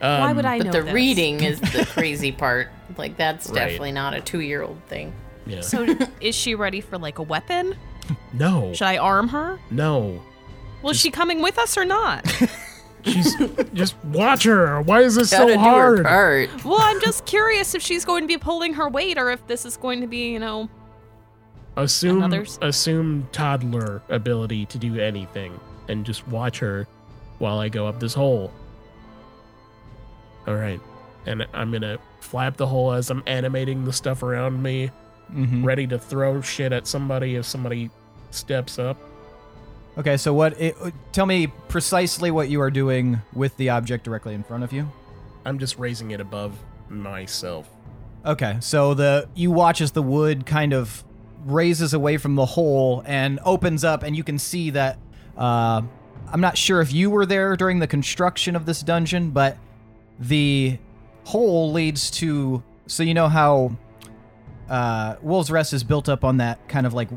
Um, 0.00 0.20
Why 0.20 0.32
would 0.32 0.44
I 0.44 0.58
But 0.58 0.66
know 0.66 0.72
the 0.72 0.82
this? 0.82 0.92
reading 0.94 1.42
is 1.44 1.60
the 1.60 1.86
crazy 1.92 2.32
part. 2.32 2.68
Like 2.98 3.16
that's 3.16 3.48
Right. 3.48 3.54
definitely 3.60 3.92
not 3.92 4.14
a 4.14 4.20
two-year-old 4.20 4.82
thing. 4.88 5.12
Yeah. 5.46 5.60
So 5.60 5.86
is 6.20 6.34
she 6.34 6.54
ready 6.54 6.80
for 6.80 6.98
like 6.98 7.18
a 7.18 7.22
weapon? 7.22 7.74
no, 8.32 8.72
Should 8.72 8.86
I 8.86 8.98
arm 8.98 9.28
her? 9.28 9.58
no. 9.70 10.22
Well, 10.82 10.90
is 10.90 10.98
she 11.00 11.10
coming 11.12 11.40
with 11.42 11.58
us 11.58 11.76
or 11.78 11.84
not? 11.84 12.26
She's 13.04 13.34
just 13.74 13.96
watch 14.04 14.44
her. 14.44 14.80
Why 14.82 15.00
is 15.00 15.14
this 15.16 15.30
Gotta 15.30 15.52
so 15.52 15.54
do 15.54 15.58
hard? 15.60 15.98
her 15.98 16.04
part. 16.04 16.64
well, 16.64 16.78
I'm 16.80 17.00
just 17.00 17.24
curious 17.26 17.74
if 17.74 17.82
she's 17.82 18.04
going 18.04 18.22
to 18.22 18.28
be 18.28 18.36
pulling 18.38 18.74
her 18.74 18.88
weight 18.88 19.18
or 19.18 19.30
if 19.30 19.44
this 19.48 19.64
is 19.64 19.76
going 19.76 20.00
to 20.02 20.06
be, 20.06 20.30
you 20.32 20.38
know, 20.38 20.68
Assume 21.76 22.22
Another's- 22.22 22.58
assume 22.62 23.28
toddler 23.32 24.02
ability 24.08 24.66
to 24.66 24.78
do 24.78 25.00
anything, 25.00 25.58
and 25.88 26.04
just 26.04 26.26
watch 26.28 26.58
her 26.58 26.86
while 27.38 27.58
I 27.58 27.68
go 27.70 27.86
up 27.88 27.98
this 27.98 28.12
hole. 28.14 28.52
All 30.46 30.54
right. 30.54 30.80
And 31.26 31.46
I'm 31.54 31.70
going 31.70 31.82
to 31.82 31.98
flap 32.20 32.56
the 32.56 32.66
hole 32.66 32.92
as 32.92 33.08
I'm 33.10 33.22
animating 33.26 33.84
the 33.84 33.92
stuff 33.92 34.22
around 34.22 34.62
me, 34.62 34.90
Mm-hmm. 35.34 35.64
ready 35.64 35.86
to 35.86 35.98
throw 35.98 36.42
shit 36.42 36.72
at 36.72 36.86
somebody 36.86 37.36
if 37.36 37.46
somebody 37.46 37.90
steps 38.30 38.78
up. 38.78 38.98
Okay, 39.96 40.16
so 40.16 40.32
what? 40.32 40.58
It, 40.60 40.76
uh, 40.80 40.90
tell 41.12 41.26
me 41.26 41.46
precisely 41.68 42.30
what 42.30 42.48
you 42.48 42.60
are 42.60 42.70
doing 42.70 43.20
with 43.32 43.56
the 43.56 43.70
object 43.70 44.04
directly 44.04 44.34
in 44.34 44.42
front 44.42 44.64
of 44.64 44.72
you. 44.72 44.90
I'm 45.44 45.58
just 45.58 45.78
raising 45.78 46.10
it 46.10 46.20
above 46.20 46.58
myself. 46.88 47.68
Okay, 48.24 48.56
so 48.60 48.94
the 48.94 49.28
you 49.34 49.50
watch 49.50 49.80
as 49.80 49.92
the 49.92 50.02
wood 50.02 50.46
kind 50.46 50.72
of 50.72 51.02
raises 51.44 51.92
away 51.92 52.16
from 52.16 52.36
the 52.36 52.46
hole 52.46 53.02
and 53.06 53.40
opens 53.44 53.84
up, 53.84 54.02
and 54.02 54.16
you 54.16 54.24
can 54.24 54.38
see 54.38 54.70
that. 54.70 54.98
Uh, 55.36 55.82
I'm 56.30 56.40
not 56.40 56.56
sure 56.56 56.80
if 56.80 56.92
you 56.92 57.10
were 57.10 57.26
there 57.26 57.56
during 57.56 57.78
the 57.78 57.86
construction 57.86 58.56
of 58.56 58.64
this 58.64 58.82
dungeon, 58.82 59.30
but 59.30 59.58
the 60.18 60.78
hole 61.24 61.72
leads 61.72 62.10
to. 62.12 62.62
So 62.86 63.02
you 63.02 63.14
know 63.14 63.28
how 63.28 63.76
uh, 64.68 65.16
Wolves 65.22 65.50
Rest 65.50 65.72
is 65.72 65.84
built 65.84 66.08
up 66.08 66.24
on 66.24 66.38
that 66.38 66.68
kind 66.68 66.86
of 66.86 66.94
like 66.94 67.08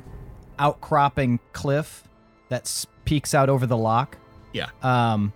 outcropping 0.59 1.39
cliff 1.53 2.07
that 2.49 2.85
peaks 3.05 3.33
out 3.33 3.49
over 3.49 3.65
the 3.65 3.77
lock. 3.77 4.17
Yeah. 4.53 4.69
Um, 4.81 5.33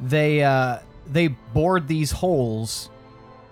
they 0.00 0.42
uh, 0.42 0.78
they 1.06 1.28
bored 1.28 1.88
these 1.88 2.10
holes 2.10 2.90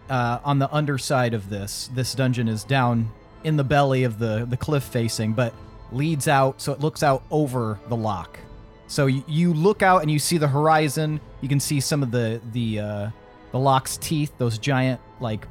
uh, 0.09 0.41
on 0.45 0.59
the 0.59 0.73
underside 0.73 1.35
of 1.35 1.51
this. 1.51 1.91
This 1.95 2.15
dungeon 2.15 2.49
is 2.49 2.65
down 2.65 3.11
in 3.45 3.57
the 3.57 3.65
belly 3.65 4.05
of 4.05 4.19
the 4.19 4.47
the 4.49 4.57
cliff 4.57 4.85
facing, 4.85 5.33
but 5.33 5.55
leads 5.91 6.29
out 6.29 6.61
so 6.61 6.73
it 6.73 6.81
looks 6.81 7.03
out 7.03 7.23
over 7.31 7.79
the 7.89 7.97
lock. 7.97 8.39
So 8.87 9.07
you, 9.07 9.25
you 9.27 9.55
look 9.55 9.83
out 9.83 10.03
and 10.03 10.11
you 10.11 10.19
see 10.19 10.39
the 10.39 10.49
horizon. 10.49 11.21
You 11.41 11.49
can 11.49 11.61
see 11.61 11.81
some 11.81 12.03
of 12.03 12.11
the 12.11 12.41
the 12.53 12.81
uh, 12.81 13.11
the 13.53 13.59
lock's 13.59 13.97
teeth, 13.97 14.33
those 14.39 14.59
giant 14.59 15.01
like 15.21 15.47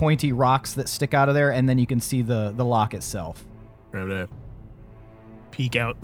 pointy 0.00 0.32
rocks 0.32 0.72
that 0.72 0.88
stick 0.88 1.12
out 1.12 1.28
of 1.28 1.34
there, 1.34 1.52
and 1.52 1.68
then 1.68 1.78
you 1.78 1.86
can 1.86 2.00
see 2.00 2.22
the 2.22 2.54
the 2.56 2.64
lock 2.64 2.94
itself. 2.94 3.44
I'm 3.92 4.08
going 4.08 4.26
to 4.26 4.34
peek 5.50 5.76
out, 5.76 5.98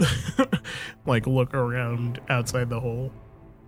like 1.07 1.25
look 1.25 1.55
around 1.55 2.21
outside 2.29 2.69
the 2.69 2.79
hole. 2.79 3.11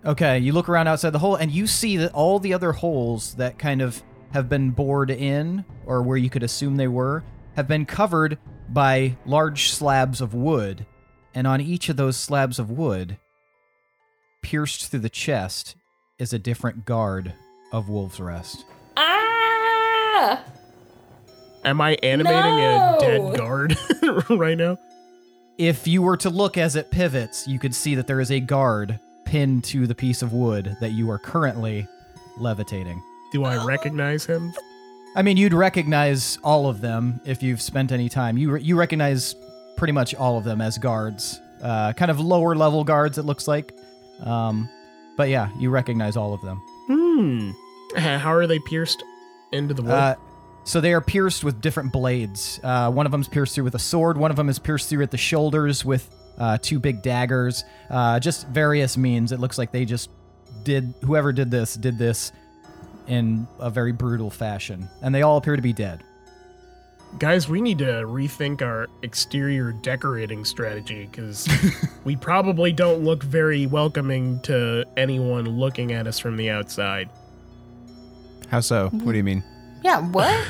Okay, 0.04 0.38
you 0.38 0.52
look 0.52 0.68
around 0.68 0.86
outside 0.86 1.10
the 1.10 1.18
hole 1.18 1.34
and 1.34 1.50
you 1.50 1.66
see 1.66 1.96
that 1.96 2.12
all 2.14 2.38
the 2.38 2.54
other 2.54 2.72
holes 2.72 3.34
that 3.34 3.58
kind 3.58 3.82
of 3.82 4.02
have 4.32 4.48
been 4.48 4.70
bored 4.70 5.10
in, 5.10 5.64
or 5.84 6.00
where 6.00 6.16
you 6.16 6.30
could 6.30 6.44
assume 6.44 6.76
they 6.76 6.86
were, 6.86 7.24
have 7.56 7.66
been 7.66 7.84
covered 7.84 8.38
by 8.68 9.16
large 9.26 9.70
slabs 9.70 10.20
of 10.20 10.32
wood. 10.32 10.86
And 11.34 11.46
on 11.46 11.60
each 11.60 11.88
of 11.88 11.96
those 11.96 12.16
slabs 12.16 12.60
of 12.60 12.70
wood, 12.70 13.18
pierced 14.42 14.90
through 14.90 15.00
the 15.00 15.10
chest, 15.10 15.74
is 16.18 16.32
a 16.32 16.38
different 16.38 16.84
guard 16.84 17.34
of 17.72 17.88
Wolf's 17.88 18.20
Rest. 18.20 18.64
Ah! 18.96 19.29
Am 21.64 21.80
I 21.80 21.96
animating 22.02 22.56
No! 22.56 22.96
a 22.96 23.00
dead 23.00 23.36
guard 23.38 23.76
right 24.30 24.56
now? 24.56 24.78
If 25.58 25.86
you 25.86 26.00
were 26.02 26.16
to 26.18 26.30
look 26.30 26.56
as 26.56 26.74
it 26.74 26.90
pivots, 26.90 27.46
you 27.46 27.58
could 27.58 27.74
see 27.74 27.94
that 27.96 28.06
there 28.06 28.20
is 28.20 28.30
a 28.30 28.40
guard 28.40 28.98
pinned 29.26 29.62
to 29.64 29.86
the 29.86 29.94
piece 29.94 30.22
of 30.22 30.32
wood 30.32 30.76
that 30.80 30.92
you 30.92 31.10
are 31.10 31.18
currently 31.18 31.86
levitating. 32.38 33.02
Do 33.32 33.44
I 33.44 33.62
recognize 33.64 34.24
him? 34.24 34.52
I 35.14 35.22
mean, 35.22 35.36
you'd 35.36 35.52
recognize 35.52 36.38
all 36.42 36.66
of 36.68 36.80
them 36.80 37.20
if 37.26 37.42
you've 37.42 37.60
spent 37.60 37.92
any 37.92 38.08
time. 38.08 38.38
You 38.38 38.52
re- 38.52 38.62
you 38.62 38.76
recognize 38.76 39.34
pretty 39.76 39.92
much 39.92 40.14
all 40.14 40.38
of 40.38 40.44
them 40.44 40.60
as 40.60 40.78
guards, 40.78 41.40
uh, 41.62 41.92
kind 41.92 42.10
of 42.10 42.20
lower 42.20 42.54
level 42.54 42.82
guards. 42.84 43.18
It 43.18 43.24
looks 43.24 43.46
like, 43.46 43.76
um, 44.22 44.68
but 45.16 45.28
yeah, 45.28 45.50
you 45.58 45.68
recognize 45.70 46.16
all 46.16 46.32
of 46.32 46.40
them. 46.42 46.62
Hmm. 46.86 47.50
How 47.96 48.32
are 48.32 48.46
they 48.46 48.60
pierced 48.60 49.02
into 49.52 49.74
the 49.74 49.82
wood? 49.82 49.92
Uh, 49.92 50.14
so 50.64 50.80
they 50.80 50.92
are 50.92 51.00
pierced 51.00 51.42
with 51.42 51.60
different 51.60 51.92
blades. 51.92 52.60
Uh, 52.62 52.90
one 52.90 53.06
of 53.06 53.12
them 53.12 53.20
is 53.20 53.28
pierced 53.28 53.54
through 53.54 53.64
with 53.64 53.74
a 53.74 53.80
sword. 53.80 54.16
One 54.16 54.30
of 54.30 54.36
them 54.36 54.48
is 54.48 54.58
pierced 54.58 54.88
through 54.88 55.02
at 55.02 55.10
the 55.10 55.18
shoulders 55.18 55.84
with 55.84 56.08
uh, 56.38 56.58
two 56.60 56.78
big 56.78 57.02
daggers. 57.02 57.64
Uh, 57.88 58.20
just 58.20 58.46
various 58.48 58.96
means. 58.96 59.32
It 59.32 59.40
looks 59.40 59.58
like 59.58 59.72
they 59.72 59.84
just 59.84 60.10
did. 60.62 60.94
Whoever 61.04 61.32
did 61.32 61.50
this 61.50 61.74
did 61.74 61.98
this 61.98 62.32
in 63.06 63.46
a 63.58 63.70
very 63.70 63.92
brutal 63.92 64.30
fashion, 64.30 64.88
and 65.02 65.14
they 65.14 65.22
all 65.22 65.36
appear 65.36 65.56
to 65.56 65.62
be 65.62 65.72
dead. 65.72 66.04
Guys, 67.18 67.48
we 67.48 67.60
need 67.60 67.78
to 67.78 68.04
rethink 68.06 68.62
our 68.62 68.86
exterior 69.02 69.72
decorating 69.72 70.44
strategy 70.44 71.08
because 71.10 71.48
we 72.04 72.14
probably 72.14 72.70
don't 72.70 73.02
look 73.02 73.24
very 73.24 73.66
welcoming 73.66 74.38
to 74.42 74.84
anyone 74.96 75.44
looking 75.44 75.92
at 75.92 76.06
us 76.06 76.20
from 76.20 76.36
the 76.36 76.50
outside. 76.50 77.10
How 78.50 78.60
so? 78.60 78.88
What 78.90 79.12
do 79.12 79.16
you 79.18 79.24
mean? 79.24 79.42
Yeah, 79.82 80.00
what? 80.00 80.46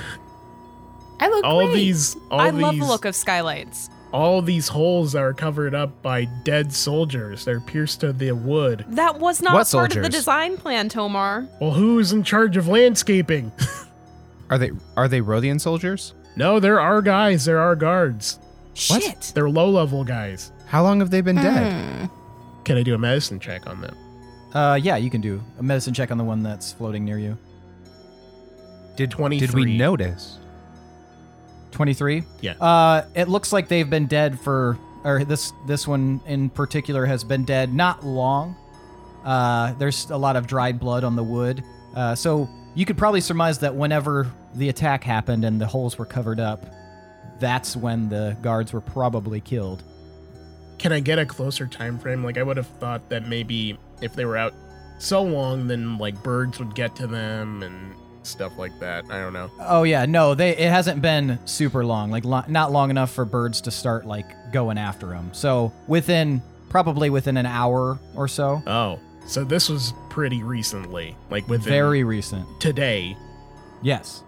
I 1.21 1.29
look 1.29 1.45
All 1.45 1.67
great. 1.67 1.75
these, 1.75 2.17
all 2.31 2.41
I 2.41 2.51
these, 2.51 2.63
love 2.63 2.79
the 2.79 2.85
look 2.87 3.05
of 3.05 3.15
skylights. 3.15 3.91
all 4.13 4.41
these 4.41 4.69
holes 4.69 5.15
are 5.15 5.35
covered 5.35 5.75
up 5.75 6.01
by 6.03 6.25
dead 6.45 6.73
soldiers. 6.73 7.45
They're 7.45 7.61
pierced 7.61 8.01
to 8.01 8.13
the 8.15 8.33
wood. 8.33 8.87
That 8.89 9.21
was 9.21 9.43
not 9.43 9.53
What 9.53 9.69
part 9.71 9.91
of 9.91 9.97
the 9.97 10.05
soldiers? 10.05 10.09
design 10.15 10.57
plan, 10.57 10.89
To'marr. 10.89 11.47
Well, 11.61 11.73
who's 11.73 12.13
in 12.13 12.25
charge 12.25 12.57
of 12.57 12.69
landscaping? 12.69 13.53
Are 14.51 14.59
they 14.59 14.73
are 14.97 15.07
they 15.07 15.21
Rothian 15.21 15.61
soldiers? 15.61 16.13
no, 16.35 16.59
there 16.59 16.81
are 16.81 16.95
our 16.95 17.03
guys. 17.03 17.45
There 17.45 17.59
are 17.59 17.67
our 17.69 17.77
guards. 17.77 18.41
What? 18.89 19.03
Shit. 19.03 19.33
They're 19.35 19.49
low-level 19.51 20.03
guys. 20.05 20.51
How 20.67 20.83
long 20.83 20.99
have 21.01 21.11
they 21.11 21.21
been 21.21 21.37
dead? 21.37 21.73
Hmm. 22.09 22.63
Can 22.65 22.77
I 22.77 22.83
do 22.83 22.95
a 22.95 22.99
medicine 22.99 23.39
check 23.39 23.67
on 23.69 23.81
them? 23.81 23.97
Uh, 24.53 24.75
yeah, 24.83 24.97
you 24.97 25.09
can 25.11 25.21
do 25.21 25.41
a 25.61 25.63
medicine 25.63 25.93
check 25.95 26.11
on 26.11 26.19
the 26.19 26.25
one 26.25 26.43
that's 26.43 26.73
floating 26.73 27.05
near 27.05 27.19
you. 27.19 27.37
Did 29.01 29.11
twenty? 29.11 29.39
Did 29.39 29.55
we 29.55 29.79
notice? 29.79 30.37
23? 31.71 32.23
Yeah. 32.43 32.53
Uh, 32.61 33.07
it 33.15 33.29
looks 33.29 33.51
like 33.51 33.67
they've 33.67 33.89
been 33.89 34.05
dead 34.05 34.39
for, 34.39 34.77
or 35.05 35.25
this 35.25 35.55
this 35.67 35.89
one 35.89 36.21
in 36.27 36.51
particular 36.51 37.07
has 37.07 37.25
been 37.25 37.47
dead 37.47 37.73
not 37.73 38.05
long. 38.05 38.55
Uh, 39.25 39.73
there's 39.75 40.11
a 40.11 40.17
lot 40.19 40.37
of 40.37 40.47
dried 40.47 40.79
blood 40.79 41.03
on 41.03 41.17
the 41.17 41.23
wood. 41.23 41.65
Uh, 41.97 42.15
so 42.15 42.47
you 42.75 42.85
could 42.85 42.99
probably 42.99 43.23
surmise 43.23 43.59
that 43.61 43.75
whenever 43.75 44.31
the 44.57 44.69
attack 44.69 45.03
happened 45.03 45.47
and 45.47 45.59
the 45.59 45.67
holes 45.67 45.97
were 45.97 46.05
covered 46.05 46.39
up, 46.39 46.67
that's 47.39 47.75
when 47.75 48.11
the 48.11 48.37
guards 48.43 48.75
were 48.75 48.83
probably 48.83 49.41
killed. 49.41 49.83
Can 50.77 50.93
I 50.93 51.01
get 51.01 51.19
a 51.19 51.25
closer 51.25 51.67
time 51.67 51.99
frame? 51.99 52.23
Like 52.23 52.37
I 52.37 52.43
would 52.43 52.59
have 52.59 52.67
thought 52.67 53.09
that 53.09 53.27
maybe 53.27 53.79
if 54.03 54.15
they 54.15 54.27
were 54.27 54.37
out 54.37 54.53
so 54.99 55.23
long, 55.23 55.69
then 55.69 55.97
like 55.97 56.23
birds 56.23 56.59
would 56.59 56.75
get 56.75 56.95
to 56.97 57.07
them 57.07 57.63
and 57.63 57.95
stuff 58.31 58.57
like 58.59 58.79
that. 58.81 59.05
I 59.11 59.19
don't 59.21 59.33
know. 59.33 59.51
Oh 59.61 59.83
yeah, 59.83 60.07
no, 60.07 60.35
they 60.35 60.51
it 60.57 60.71
hasn't 60.71 61.03
been 61.03 61.39
super 61.47 61.85
long, 61.85 62.11
like 62.11 62.25
lo- 62.25 62.45
not 62.49 62.73
long 62.73 62.91
enough 62.91 63.11
for 63.11 63.25
birds 63.25 63.61
to 63.63 63.71
start 63.71 64.07
like 64.07 64.53
going 64.53 64.79
after 64.79 65.07
them. 65.07 65.31
So 65.33 65.73
within 65.87 66.43
probably 66.69 67.11
within 67.11 67.37
an 67.37 67.47
hour 67.47 67.99
or 68.15 68.29
so, 68.29 68.63
Oh, 68.67 68.99
so 69.27 69.45
this 69.45 69.69
was 69.69 69.93
pretty 70.09 70.43
recently, 70.43 71.17
like 71.31 71.47
within 71.49 71.69
very 71.69 72.05
recent. 72.05 72.47
today. 72.61 73.17
Yes. 73.83 74.23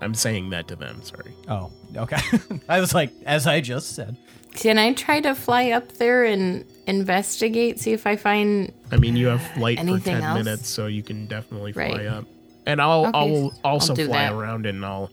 I'm 0.00 0.14
saying 0.14 0.50
that 0.50 0.68
to 0.68 0.76
them. 0.76 1.02
Sorry. 1.02 1.32
Oh, 1.48 1.70
okay. 1.96 2.18
I 2.68 2.80
was 2.80 2.92
like, 2.94 3.10
as 3.24 3.46
I 3.46 3.60
just 3.60 3.94
said. 3.94 4.16
Can 4.54 4.78
I 4.78 4.92
try 4.92 5.20
to 5.20 5.34
fly 5.34 5.70
up 5.70 5.92
there 5.92 6.24
and 6.24 6.64
investigate, 6.86 7.80
see 7.80 7.92
if 7.92 8.06
I 8.06 8.14
find 8.16 8.72
I 8.92 8.96
mean, 8.98 9.16
you 9.16 9.26
have 9.28 9.42
flight 9.54 9.78
for 9.80 9.98
ten 9.98 10.22
else? 10.22 10.44
minutes, 10.44 10.68
so 10.68 10.86
you 10.86 11.02
can 11.02 11.26
definitely 11.26 11.72
fly 11.72 11.82
Right. 11.88 12.06
up. 12.06 12.24
And 12.66 12.80
I'll 12.80 13.06
Okay, 13.06 13.18
I'll 13.18 13.52
also 13.64 13.92
I'll 13.92 13.96
fly 14.06 14.24
that. 14.24 14.32
around 14.32 14.66
and 14.66 14.84
I'll 14.84 15.10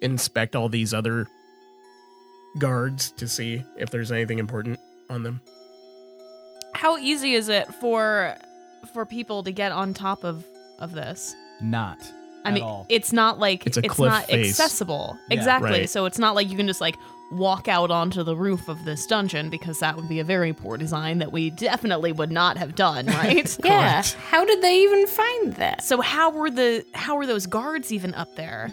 inspect 0.00 0.56
all 0.56 0.68
these 0.68 0.94
other 0.94 1.26
guards 2.58 3.10
to 3.12 3.28
see 3.28 3.64
if 3.76 3.90
there's 3.90 4.12
anything 4.12 4.38
important 4.38 4.78
on 5.10 5.22
them. 5.22 5.40
How 6.74 6.98
easy 6.98 7.34
is 7.34 7.48
it 7.48 7.72
for 7.74 8.34
for 8.92 9.06
people 9.06 9.42
to 9.44 9.50
get 9.52 9.72
on 9.72 9.94
top 9.94 10.24
of 10.24 10.44
of 10.78 10.92
this? 10.92 11.34
Not. 11.60 11.98
I 12.44 12.48
at 12.48 12.54
mean, 12.54 12.62
all. 12.62 12.86
it's 12.90 13.12
not 13.12 13.38
like 13.38 13.66
It's 13.66 13.76
it's, 13.78 13.88
cliff 13.88 14.10
not 14.10 14.26
face. 14.26 14.50
accessible. 14.50 15.16
Yeah. 15.30 15.36
exactly. 15.38 15.70
Right. 15.70 15.90
So 15.90 16.04
it's 16.04 16.18
not 16.18 16.34
like 16.34 16.50
you 16.50 16.56
can 16.56 16.66
just 16.66 16.80
like 16.80 16.96
walk 17.36 17.68
out 17.68 17.90
onto 17.90 18.22
the 18.22 18.36
roof 18.36 18.68
of 18.68 18.84
this 18.84 19.06
dungeon 19.06 19.50
because 19.50 19.78
that 19.80 19.96
would 19.96 20.08
be 20.08 20.20
a 20.20 20.24
very 20.24 20.52
poor 20.52 20.76
design 20.76 21.18
that 21.18 21.32
we 21.32 21.50
definitely 21.50 22.12
would 22.12 22.30
not 22.30 22.56
have 22.56 22.74
done, 22.74 23.06
right? 23.08 23.56
Yeah. 23.64 24.02
How 24.30 24.44
did 24.44 24.62
they 24.62 24.82
even 24.82 25.06
find 25.06 25.54
that? 25.54 25.82
so 25.82 26.00
how 26.00 26.30
were 26.30 26.50
the 26.50 26.84
how 26.94 27.16
were 27.16 27.26
those 27.26 27.46
guards 27.46 27.92
even 27.92 28.14
up 28.14 28.34
there? 28.36 28.72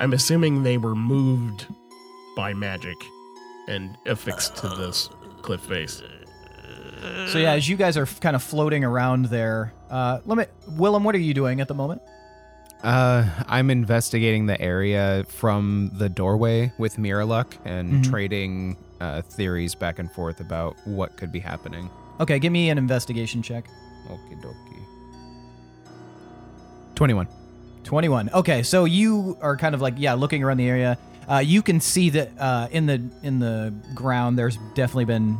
I'm 0.00 0.12
assuming 0.12 0.62
they 0.62 0.78
were 0.78 0.94
moved 0.94 1.66
by 2.36 2.52
magic 2.54 2.96
and 3.68 3.96
affixed 4.06 4.56
to 4.58 4.68
this 4.68 5.08
cliff 5.42 5.60
face. 5.62 6.02
So 7.28 7.38
yeah, 7.38 7.52
as 7.52 7.68
you 7.68 7.76
guys 7.76 7.96
are 7.96 8.06
kind 8.06 8.34
of 8.34 8.42
floating 8.42 8.82
around 8.82 9.26
there, 9.26 9.72
uh, 9.90 10.20
let 10.24 10.38
me, 10.38 10.44
Willem, 10.76 11.04
what 11.04 11.14
are 11.14 11.18
you 11.18 11.34
doing 11.34 11.60
at 11.60 11.68
the 11.68 11.74
moment? 11.74 12.02
Uh, 12.82 13.26
I'm 13.48 13.70
investigating 13.70 14.46
the 14.46 14.60
area 14.60 15.24
from 15.28 15.90
the 15.94 16.08
doorway 16.08 16.72
with 16.78 16.96
Miraluk 16.96 17.46
and 17.64 17.94
Mhm. 18.04 18.10
trading 18.10 18.76
uh, 19.00 19.22
theories 19.22 19.74
back 19.74 19.98
and 19.98 20.10
forth 20.12 20.40
about 20.40 20.76
what 20.86 21.16
could 21.16 21.30
be 21.32 21.40
happening. 21.40 21.90
Okay, 22.20 22.38
give 22.38 22.52
me 22.52 22.70
an 22.70 22.78
investigation 22.78 23.42
check. 23.42 23.66
Okie 24.08 24.40
dokie. 24.40 24.82
21. 26.94 27.26
21. 27.84 28.30
Okay, 28.32 28.62
so 28.62 28.84
you 28.84 29.36
are 29.42 29.56
kind 29.56 29.74
of 29.74 29.80
like 29.82 29.94
yeah, 29.98 30.14
looking 30.14 30.42
around 30.42 30.56
the 30.56 30.68
area. 30.68 30.96
Uh, 31.28 31.38
you 31.38 31.60
can 31.60 31.80
see 31.80 32.08
that 32.10 32.30
uh, 32.38 32.68
in 32.70 32.86
the 32.86 33.02
in 33.22 33.38
the 33.38 33.74
ground, 33.94 34.38
there's 34.38 34.56
definitely 34.74 35.04
been 35.04 35.36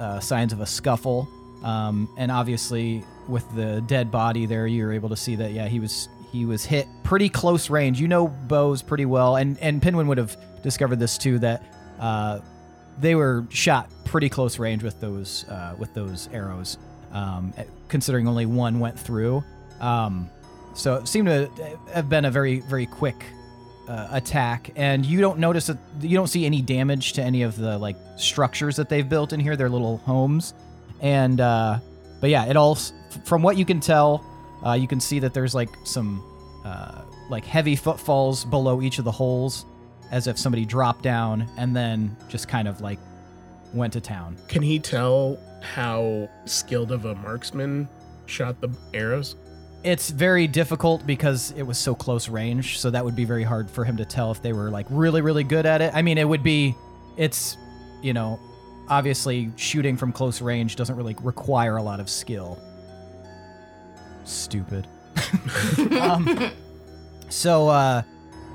uh, 0.00 0.18
signs 0.20 0.52
of 0.52 0.60
a 0.60 0.66
scuffle, 0.66 1.28
um, 1.62 2.08
and 2.18 2.30
obviously 2.32 3.04
with 3.28 3.44
the 3.54 3.82
dead 3.86 4.10
body 4.10 4.46
there, 4.46 4.66
you're 4.66 4.92
able 4.92 5.08
to 5.10 5.16
see 5.16 5.36
that 5.36 5.52
yeah, 5.52 5.68
he 5.68 5.78
was 5.78 6.08
he 6.32 6.44
was 6.44 6.64
hit 6.64 6.86
pretty 7.02 7.28
close 7.28 7.70
range. 7.70 8.00
You 8.00 8.08
know 8.08 8.28
bows 8.28 8.82
pretty 8.82 9.06
well, 9.06 9.36
and 9.36 9.58
and 9.60 9.80
Pinwin 9.82 10.06
would 10.08 10.18
have 10.18 10.36
discovered 10.62 10.98
this 10.98 11.18
too 11.18 11.38
that 11.40 11.62
uh, 12.00 12.40
they 12.98 13.14
were 13.14 13.44
shot 13.50 13.90
pretty 14.04 14.28
close 14.28 14.58
range 14.58 14.82
with 14.82 15.00
those 15.00 15.44
uh, 15.48 15.74
with 15.78 15.92
those 15.94 16.28
arrows, 16.32 16.78
um, 17.12 17.52
considering 17.88 18.28
only 18.28 18.46
one 18.46 18.80
went 18.80 18.98
through. 18.98 19.42
Um, 19.80 20.30
so 20.74 20.94
it 20.96 21.08
seemed 21.08 21.28
to 21.28 21.50
have 21.92 22.08
been 22.08 22.24
a 22.24 22.30
very 22.30 22.60
very 22.60 22.86
quick 22.86 23.24
uh, 23.88 24.08
attack, 24.12 24.70
and 24.76 25.04
you 25.06 25.20
don't 25.20 25.38
notice 25.38 25.66
that 25.68 25.78
you 26.00 26.16
don't 26.16 26.28
see 26.28 26.44
any 26.46 26.62
damage 26.62 27.12
to 27.14 27.22
any 27.22 27.42
of 27.42 27.56
the 27.56 27.78
like 27.78 27.96
structures 28.16 28.76
that 28.76 28.88
they've 28.88 29.08
built 29.08 29.32
in 29.32 29.40
here. 29.40 29.56
Their 29.56 29.68
little 29.68 29.98
homes, 29.98 30.54
and 31.00 31.40
uh, 31.40 31.78
but 32.20 32.30
yeah, 32.30 32.46
it 32.46 32.56
all 32.56 32.76
from 33.24 33.42
what 33.42 33.56
you 33.56 33.64
can 33.64 33.80
tell, 33.80 34.24
uh, 34.64 34.72
you 34.72 34.86
can 34.86 35.00
see 35.00 35.18
that 35.18 35.34
there's 35.34 35.54
like 35.54 35.70
some 35.84 36.22
uh, 36.64 37.02
like 37.28 37.44
heavy 37.44 37.76
footfalls 37.76 38.44
below 38.44 38.82
each 38.82 38.98
of 38.98 39.04
the 39.04 39.12
holes, 39.12 39.66
as 40.10 40.26
if 40.26 40.38
somebody 40.38 40.64
dropped 40.64 41.02
down 41.02 41.48
and 41.56 41.74
then 41.74 42.16
just 42.28 42.48
kind 42.48 42.68
of 42.68 42.80
like 42.80 42.98
went 43.74 43.92
to 43.92 44.00
town. 44.00 44.36
Can 44.48 44.62
he 44.62 44.78
tell 44.78 45.38
how 45.62 46.28
skilled 46.44 46.92
of 46.92 47.04
a 47.04 47.14
marksman 47.16 47.88
shot 48.26 48.60
the 48.60 48.70
arrows? 48.94 49.36
It's 49.84 50.10
very 50.10 50.46
difficult 50.48 51.06
because 51.06 51.52
it 51.52 51.62
was 51.62 51.78
so 51.78 51.94
close 51.94 52.28
range, 52.28 52.78
so 52.80 52.90
that 52.90 53.04
would 53.04 53.14
be 53.14 53.24
very 53.24 53.44
hard 53.44 53.70
for 53.70 53.84
him 53.84 53.96
to 53.98 54.04
tell 54.04 54.32
if 54.32 54.42
they 54.42 54.52
were 54.52 54.70
like 54.70 54.86
really, 54.90 55.20
really 55.20 55.44
good 55.44 55.66
at 55.66 55.80
it. 55.80 55.92
I 55.94 56.02
mean, 56.02 56.18
it 56.18 56.28
would 56.28 56.42
be, 56.42 56.74
it's, 57.16 57.56
you 58.02 58.12
know, 58.12 58.40
obviously 58.88 59.50
shooting 59.56 59.96
from 59.96 60.12
close 60.12 60.40
range 60.40 60.76
doesn't 60.76 60.96
really 60.96 61.16
require 61.22 61.76
a 61.76 61.82
lot 61.82 62.00
of 62.00 62.08
skill. 62.08 62.58
Stupid. 64.26 64.86
um, 66.00 66.50
so, 67.28 67.68
uh, 67.68 68.02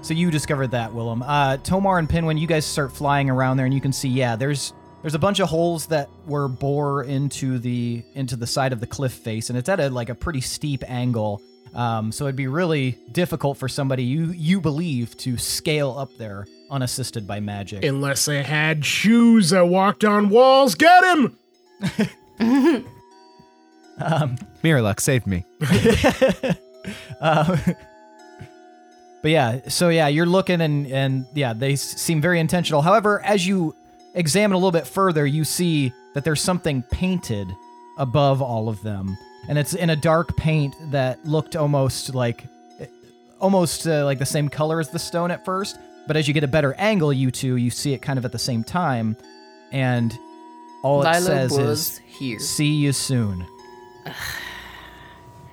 so 0.01 0.13
you 0.13 0.29
discovered 0.29 0.71
that, 0.71 0.93
Willem. 0.93 1.23
Uh, 1.23 1.57
To'marr 1.57 1.99
and 1.99 2.09
Pinwin, 2.09 2.37
you 2.37 2.47
guys 2.47 2.65
start 2.65 2.91
flying 2.91 3.29
around 3.29 3.57
there, 3.57 3.65
and 3.65 3.73
you 3.73 3.81
can 3.81 3.93
see, 3.93 4.09
yeah, 4.09 4.35
there's 4.35 4.73
there's 5.01 5.15
a 5.15 5.19
bunch 5.19 5.39
of 5.39 5.49
holes 5.49 5.87
that 5.87 6.09
were 6.27 6.47
bore 6.47 7.03
into 7.03 7.57
the 7.57 8.03
into 8.13 8.35
the 8.35 8.47
side 8.47 8.73
of 8.73 8.79
the 8.79 8.87
cliff 8.87 9.13
face, 9.13 9.49
and 9.49 9.57
it's 9.57 9.69
at 9.69 9.79
a 9.79 9.89
like 9.89 10.09
a 10.09 10.15
pretty 10.15 10.41
steep 10.41 10.83
angle. 10.87 11.41
Um, 11.73 12.11
so 12.11 12.25
it'd 12.25 12.35
be 12.35 12.47
really 12.47 12.97
difficult 13.11 13.57
for 13.57 13.67
somebody 13.67 14.03
you 14.03 14.25
you 14.25 14.61
believe 14.61 15.17
to 15.17 15.37
scale 15.37 15.97
up 15.97 16.09
there 16.17 16.45
unassisted 16.69 17.25
by 17.25 17.39
magic. 17.39 17.83
Unless 17.83 18.25
they 18.25 18.43
had 18.43 18.85
shoes 18.85 19.51
that 19.51 19.65
walked 19.67 20.03
on 20.03 20.29
walls. 20.29 20.75
Get 20.75 21.03
him! 21.03 21.37
um, 24.01 24.37
Miralux 24.63 25.01
saved 25.01 25.27
me. 25.27 25.45
uh, 27.21 27.57
but 29.21 29.31
yeah, 29.31 29.59
so 29.67 29.89
yeah, 29.89 30.07
you're 30.07 30.25
looking 30.25 30.61
and 30.61 30.87
and 30.87 31.25
yeah, 31.33 31.53
they 31.53 31.73
s- 31.73 31.81
seem 32.01 32.21
very 32.21 32.39
intentional. 32.39 32.81
However, 32.81 33.21
as 33.23 33.45
you 33.45 33.75
examine 34.13 34.55
a 34.55 34.57
little 34.57 34.71
bit 34.71 34.87
further, 34.87 35.25
you 35.25 35.43
see 35.45 35.93
that 36.13 36.23
there's 36.23 36.41
something 36.41 36.83
painted 36.91 37.47
above 37.97 38.41
all 38.41 38.67
of 38.69 38.81
them, 38.83 39.17
and 39.47 39.57
it's 39.57 39.73
in 39.73 39.89
a 39.89 39.95
dark 39.95 40.35
paint 40.37 40.75
that 40.91 41.23
looked 41.25 41.55
almost 41.55 42.15
like 42.15 42.43
almost 43.39 43.87
uh, 43.87 44.05
like 44.05 44.19
the 44.19 44.25
same 44.25 44.49
color 44.49 44.79
as 44.79 44.89
the 44.89 44.99
stone 44.99 45.31
at 45.31 45.45
first. 45.45 45.77
But 46.07 46.17
as 46.17 46.27
you 46.27 46.33
get 46.33 46.43
a 46.43 46.47
better 46.47 46.73
angle, 46.79 47.13
you 47.13 47.29
two, 47.31 47.57
you 47.57 47.69
see 47.69 47.93
it 47.93 48.01
kind 48.01 48.17
of 48.17 48.25
at 48.25 48.31
the 48.31 48.39
same 48.39 48.63
time, 48.63 49.15
and 49.71 50.17
all 50.83 51.01
it 51.03 51.05
Lilo 51.05 51.19
says 51.19 51.51
was 51.51 51.59
is 51.79 51.97
here. 52.07 52.39
"See 52.39 52.73
you 52.73 52.91
soon." 52.91 53.45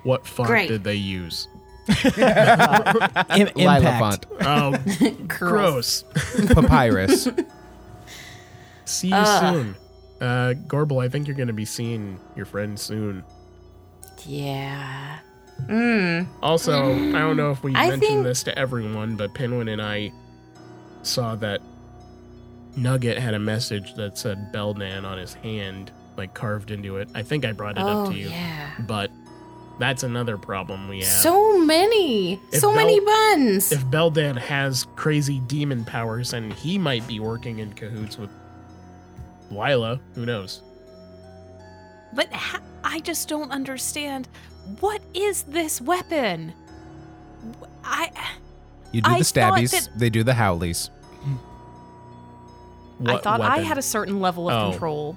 What 0.05 0.27
font 0.27 0.49
Great. 0.49 0.69
did 0.69 0.85
they 0.85 0.95
use? 0.95 1.49
Im- 1.89 3.49
Lila 3.55 3.79
impact. 3.79 3.99
font. 3.99 4.27
Oh, 4.41 4.75
Curls. 5.29 6.05
gross. 6.19 6.49
Papyrus. 6.55 7.29
See 8.85 9.09
you 9.09 9.15
Ugh. 9.15 9.55
soon. 9.55 9.77
Uh, 10.21 10.55
Gorbel, 10.67 11.03
I 11.03 11.09
think 11.09 11.27
you're 11.27 11.37
going 11.37 11.47
to 11.49 11.53
be 11.55 11.65
seeing 11.65 12.19
your 12.37 12.47
friend 12.47 12.79
soon. 12.79 13.25
Yeah. 14.27 15.19
Mm. 15.67 16.27
Also, 16.43 16.93
I 16.95 17.13
don't 17.13 17.37
know 17.37 17.51
if 17.51 17.63
we 17.63 17.75
I 17.75 17.89
mentioned 17.91 18.03
think- 18.03 18.25
this 18.25 18.43
to 18.45 18.59
everyone, 18.59 19.17
but 19.17 19.35
Pinwin 19.35 19.69
and 19.69 19.81
I 19.83 20.13
saw 21.03 21.35
that 21.37 21.61
Nugget 22.77 23.19
had 23.19 23.35
a 23.35 23.39
message 23.39 23.95
that 23.95 24.19
said 24.19 24.53
Beldan 24.53 25.05
on 25.05 25.19
his 25.19 25.35
hand, 25.35 25.91
like 26.19 26.35
carved 26.35 26.71
into 26.71 26.97
it. 26.99 27.09
I 27.15 27.23
think 27.23 27.45
I 27.45 27.53
brought 27.53 27.79
it 27.79 27.83
Oh 27.83 28.05
up 28.05 28.11
to 28.13 28.19
you, 28.19 28.29
yeah. 28.29 28.71
but 28.81 29.11
that's 29.79 30.03
another 30.03 30.37
problem 30.37 30.89
we 30.89 30.99
have. 30.99 31.09
So 31.09 31.57
many. 31.59 32.35
If 32.53 32.61
so 32.61 32.69
Bel- 32.69 32.77
many 32.85 33.01
buns. 33.01 33.71
if 33.73 33.85
Beldan 33.87 34.37
has 34.37 34.87
crazy 34.97 35.39
demon 35.47 35.85
powers 35.85 36.33
and 36.33 36.53
he 36.53 36.77
might 36.79 37.07
be 37.07 37.21
working 37.21 37.61
in 37.61 37.73
cahoots 37.73 38.19
with 38.19 38.31
Lila, 39.51 40.01
who 40.15 40.27
knows? 40.27 40.63
But 42.15 42.33
ha- 42.33 42.61
I 42.85 43.01
just 43.01 43.29
don't 43.29 43.51
understand. 43.53 44.29
What 44.81 45.01
is 45.15 45.45
this 45.45 45.81
weapon? 45.81 46.53
I 47.85 48.11
You 48.93 49.01
do 49.03 49.11
I 49.11 49.19
the 49.19 49.25
stabbies, 49.25 49.71
that- 49.71 49.89
they 49.99 50.11
do 50.11 50.23
the 50.25 50.33
howlies. 50.33 50.91
I 53.07 53.13
What 53.13 53.23
thought 53.23 53.41
I 53.41 53.59
had 53.61 53.79
a 53.79 53.83
certain 53.83 54.21
level 54.21 54.51
of 54.51 54.55
Oh. 54.61 54.71
control. 54.73 55.17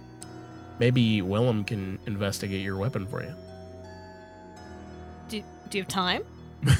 Maybe 0.81 1.21
Willem 1.21 1.63
can 1.63 1.99
investigate 2.07 2.61
your 2.61 2.75
weapon 2.75 3.05
for 3.05 3.21
you. 3.21 3.31
Do, 5.29 5.43
do 5.69 5.77
you 5.77 5.83
have 5.83 5.87
time? 5.87 6.23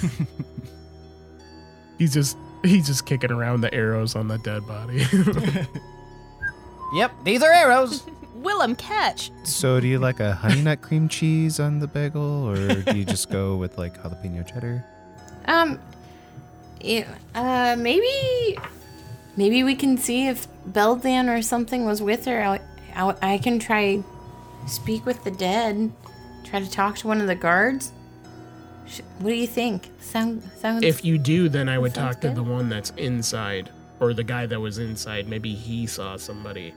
He's 1.99 2.12
just 2.12 2.36
he's 2.64 2.88
just 2.88 3.06
kicking 3.06 3.32
around 3.32 3.62
the 3.62 3.72
arrows 3.72 4.16
on 4.16 4.28
the 4.28 4.39
dead 4.39 4.66
body. 4.66 5.06
Yep, 6.93 7.12
these 7.24 7.43
are 7.43 7.52
arrows. 7.52 8.04
Willem, 8.36 8.76
catch. 8.76 9.32
So 9.43 9.80
do 9.80 9.88
you 9.88 9.99
like 9.99 10.20
a 10.20 10.34
honey 10.34 10.62
nut 10.62 10.82
cream 10.82 11.08
cheese 11.08 11.60
on 11.60 11.80
the 11.80 11.88
bagel, 11.88 12.49
or 12.49 12.82
do 12.82 12.97
you 12.97 13.06
just 13.06 13.30
go 13.30 13.56
with 13.56 13.78
like 13.78 14.02
jalapeno 14.02 14.45
cheddar? 14.45 14.84
Um, 15.45 15.80
yeah, 16.82 17.08
uh, 17.34 17.76
maybe, 17.78 18.58
maybe 19.38 19.64
we 19.64 19.76
can 19.76 19.97
see 19.97 20.28
if 20.28 20.47
Beldan 20.70 21.30
or 21.30 21.41
something 21.41 21.86
was 21.86 22.02
with 22.02 22.26
her. 22.26 22.43
I, 22.43 22.60
I, 22.96 23.16
I 23.22 23.38
can 23.38 23.60
try 23.60 24.04
speak 24.68 25.06
with 25.06 25.24
the 25.24 25.32
dead. 25.32 25.92
Try 26.44 26.60
to 26.60 26.70
talk 26.70 26.98
to 27.00 27.08
one 27.08 27.22
of 27.22 27.28
the 27.28 27.36
guards. 27.36 27.92
Sh- 28.88 29.02
What 29.20 29.30
do 29.30 29.36
you 29.36 29.48
think? 29.48 29.89
Sound 30.00 30.44
sounds. 30.58 30.84
if 30.84 31.06
you 31.06 31.18
do, 31.18 31.50
then 31.50 31.70
I 31.70 31.78
would 31.80 31.94
Sounds 31.94 32.16
talk 32.16 32.22
to 32.22 32.28
good. 32.28 32.38
the 32.38 32.44
one 32.44 32.68
that's 32.70 32.89
inside, 32.92 33.70
or 34.00 34.14
the 34.14 34.24
guy 34.24 34.46
that 34.46 34.60
was 34.60 34.78
inside. 34.80 35.28
Maybe 35.28 35.54
he 35.54 35.88
saw 35.88 36.18
somebody. 36.18 36.74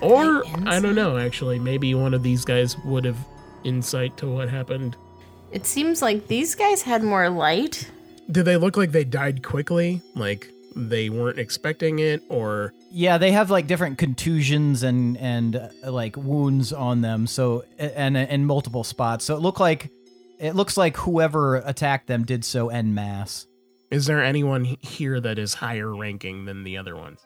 Or 0.00 0.44
I 0.66 0.78
don't 0.80 0.94
know. 0.94 1.18
Actually, 1.18 1.58
maybe 1.58 1.94
one 1.94 2.14
of 2.14 2.22
these 2.22 2.44
guys 2.44 2.76
would 2.84 3.04
have 3.04 3.18
insight 3.64 4.16
to 4.18 4.26
what 4.28 4.48
happened. 4.48 4.96
it 5.50 5.66
seems 5.66 6.00
like 6.02 6.28
these 6.28 6.54
guys 6.54 6.82
had 6.82 7.02
more 7.02 7.28
light. 7.28 7.90
Did 8.30 8.44
they 8.44 8.56
look 8.56 8.76
like 8.76 8.92
they 8.92 9.04
died 9.04 9.42
quickly? 9.42 10.02
Like 10.14 10.52
they 10.76 11.08
weren't 11.10 11.38
expecting 11.38 11.98
it, 11.98 12.22
or 12.28 12.72
Yeah, 12.90 13.18
they 13.18 13.32
have 13.32 13.50
like 13.50 13.66
different 13.66 13.98
contusions 13.98 14.82
and 14.82 15.16
and 15.18 15.56
uh, 15.56 15.90
like 15.90 16.16
wounds 16.16 16.72
on 16.72 17.02
them. 17.02 17.26
So 17.26 17.64
and 17.78 18.16
in 18.16 18.46
multiple 18.46 18.84
spots. 18.84 19.24
So 19.24 19.36
it 19.36 19.40
looked 19.40 19.60
like 19.60 19.90
it 20.38 20.54
looks 20.54 20.76
like 20.76 20.96
whoever 20.96 21.56
attacked 21.56 22.06
them 22.06 22.24
did 22.24 22.44
so 22.44 22.68
en 22.68 22.94
masse. 22.94 23.46
is 23.90 24.06
there 24.06 24.22
anyone 24.22 24.64
here 24.64 25.20
that 25.20 25.38
is 25.38 25.54
higher 25.54 25.94
ranking 25.94 26.44
than 26.44 26.64
the 26.64 26.76
other 26.76 26.96
ones? 26.96 27.20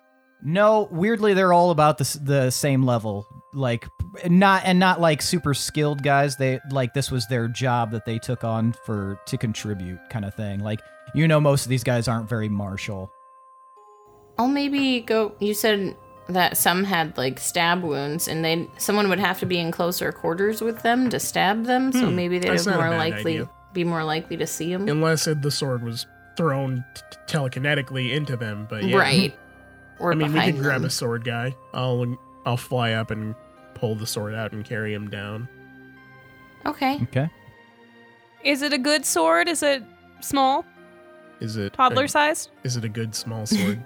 No, 0.44 0.88
weirdly 0.90 1.34
they're 1.34 1.52
all 1.52 1.70
about 1.70 1.98
the 1.98 2.20
the 2.22 2.50
same 2.50 2.82
level. 2.82 3.26
Like 3.54 3.86
not 4.28 4.62
and 4.64 4.78
not 4.78 5.00
like 5.00 5.22
super 5.22 5.54
skilled 5.54 6.02
guys. 6.02 6.36
They 6.36 6.58
like 6.70 6.94
this 6.94 7.10
was 7.10 7.26
their 7.28 7.46
job 7.46 7.92
that 7.92 8.04
they 8.04 8.18
took 8.18 8.42
on 8.42 8.74
for 8.84 9.20
to 9.26 9.38
contribute 9.38 10.00
kind 10.10 10.24
of 10.24 10.34
thing. 10.34 10.60
Like 10.60 10.80
you 11.14 11.28
know 11.28 11.40
most 11.40 11.64
of 11.64 11.68
these 11.68 11.84
guys 11.84 12.08
aren't 12.08 12.28
very 12.28 12.48
martial. 12.48 13.12
I'll 14.38 14.48
maybe 14.48 15.00
go. 15.00 15.34
You 15.40 15.54
said 15.54 15.96
that 16.28 16.56
some 16.56 16.84
had 16.84 17.16
like 17.18 17.38
stab 17.38 17.82
wounds, 17.82 18.28
and 18.28 18.44
they 18.44 18.68
someone 18.78 19.08
would 19.08 19.20
have 19.20 19.38
to 19.40 19.46
be 19.46 19.58
in 19.58 19.70
closer 19.70 20.10
quarters 20.12 20.60
with 20.60 20.82
them 20.82 21.10
to 21.10 21.20
stab 21.20 21.64
them. 21.64 21.92
So 21.92 22.06
Hmm, 22.08 22.16
maybe 22.16 22.38
they'd 22.38 22.50
that's 22.50 22.64
have 22.64 22.74
not 22.74 22.80
a 22.80 22.84
more 22.84 22.90
bad 22.92 22.98
likely 23.14 23.32
idea. 23.34 23.50
be 23.72 23.84
more 23.84 24.04
likely 24.04 24.36
to 24.38 24.46
see 24.46 24.72
them. 24.72 24.88
Unless 24.88 25.26
it, 25.26 25.42
the 25.42 25.50
sword 25.50 25.82
was 25.82 26.06
thrown 26.36 26.84
t- 26.94 27.02
telekinetically 27.26 28.12
into 28.12 28.36
them, 28.36 28.66
but 28.70 28.84
yeah. 28.84 28.96
Right. 28.96 29.38
Or 29.98 30.10
I 30.12 30.14
mean, 30.16 30.28
we 30.28 30.34
behind 30.34 30.54
could 30.56 30.62
grab 30.64 30.80
them. 30.80 30.86
a 30.86 30.90
sword 30.90 31.22
guy. 31.22 31.54
I'll 31.72 32.18
I'll 32.44 32.56
fly 32.56 32.92
up 32.94 33.12
and 33.12 33.36
pull 33.74 33.94
the 33.94 34.06
sword 34.06 34.34
out 34.34 34.50
and 34.50 34.64
carry 34.64 34.92
him 34.92 35.08
down. 35.08 35.48
Okay. 36.66 36.98
Okay. 37.04 37.28
Is 38.42 38.62
it 38.62 38.72
a 38.72 38.78
good 38.78 39.04
sword? 39.04 39.48
Is 39.48 39.62
it 39.62 39.84
small, 40.20 40.64
Is 41.38 41.56
it 41.56 41.74
toddler 41.74 42.04
a, 42.04 42.08
sized? 42.08 42.50
Is 42.64 42.76
it 42.76 42.84
a 42.84 42.88
good 42.88 43.14
small 43.14 43.46
sword? 43.46 43.80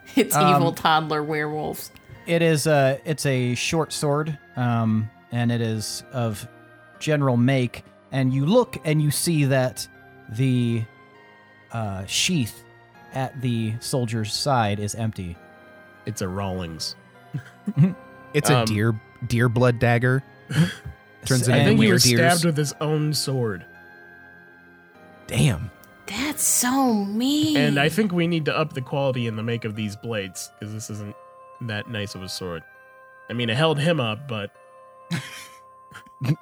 It's 0.16 0.34
Um, 0.34 0.54
evil 0.56 0.72
toddler 0.72 1.22
werewolves. 1.22 1.90
It 2.26 2.42
is 2.42 2.66
a 2.66 3.00
it's 3.04 3.24
a 3.26 3.54
short 3.54 3.92
sword, 3.92 4.36
um, 4.56 5.08
and 5.32 5.50
it 5.52 5.60
is 5.60 6.02
of 6.12 6.46
general 6.98 7.36
make. 7.36 7.84
And 8.12 8.32
you 8.34 8.44
look 8.46 8.76
and 8.84 9.00
you 9.00 9.10
see 9.10 9.44
that 9.46 9.86
the 10.28 10.84
uh, 11.72 12.04
sheath 12.06 12.64
at 13.14 13.40
the 13.40 13.74
soldier's 13.80 14.32
side 14.32 14.78
is 14.80 14.94
empty. 14.94 15.36
it's 16.06 16.20
a 16.22 16.28
Rawlings. 16.28 16.96
It's 18.32 18.48
a 18.50 18.58
Um, 18.58 18.64
deer 18.66 19.00
deer 19.26 19.48
blood 19.48 19.78
dagger. 19.80 20.22
Turns 21.24 21.48
I 21.48 21.60
I 21.60 21.64
think 21.64 21.78
he 21.80 21.86
weird 21.86 21.92
was 21.94 22.10
ears. 22.10 22.20
stabbed 22.20 22.44
with 22.44 22.56
his 22.56 22.72
own 22.80 23.12
sword. 23.12 23.64
Damn. 25.26 25.70
That's 26.10 26.42
so 26.42 27.04
mean. 27.04 27.56
And 27.56 27.78
I 27.78 27.88
think 27.88 28.10
we 28.12 28.26
need 28.26 28.44
to 28.46 28.56
up 28.56 28.72
the 28.72 28.82
quality 28.82 29.28
in 29.28 29.36
the 29.36 29.44
make 29.44 29.64
of 29.64 29.76
these 29.76 29.94
blades 29.94 30.50
because 30.58 30.74
this 30.74 30.90
isn't 30.90 31.14
that 31.62 31.88
nice 31.88 32.16
of 32.16 32.22
a 32.22 32.28
sword. 32.28 32.64
I 33.28 33.32
mean, 33.32 33.48
it 33.48 33.56
held 33.56 33.78
him 33.78 34.00
up, 34.00 34.26
but 34.26 34.50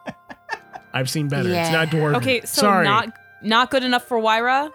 I've 0.94 1.10
seen 1.10 1.28
better. 1.28 1.50
It's 1.50 1.70
not 1.70 1.88
dwarven. 1.88 2.16
Okay, 2.16 2.40
so 2.40 2.62
Sorry. 2.62 2.84
not 2.84 3.12
not 3.42 3.70
good 3.70 3.84
enough 3.84 4.04
for 4.08 4.18
Wyra. 4.18 4.72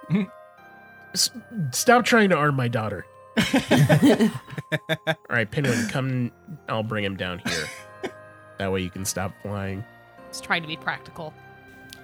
S- 1.16 1.32
stop 1.72 2.06
trying 2.06 2.30
to 2.30 2.36
arm 2.36 2.56
my 2.56 2.68
daughter. 2.68 3.06
All 3.38 5.16
right, 5.30 5.50
Pinwin, 5.50 5.88
come. 5.90 6.32
I'll 6.70 6.84
bring 6.84 7.04
him 7.04 7.18
down 7.18 7.40
here. 7.40 8.12
That 8.60 8.72
way 8.72 8.82
you 8.82 8.92
can 8.92 9.06
stop 9.06 9.34
flying. 9.42 9.84
It's 10.30 10.40
trying 10.40 10.62
to 10.62 10.68
be 10.68 10.78
practical. 10.78 11.34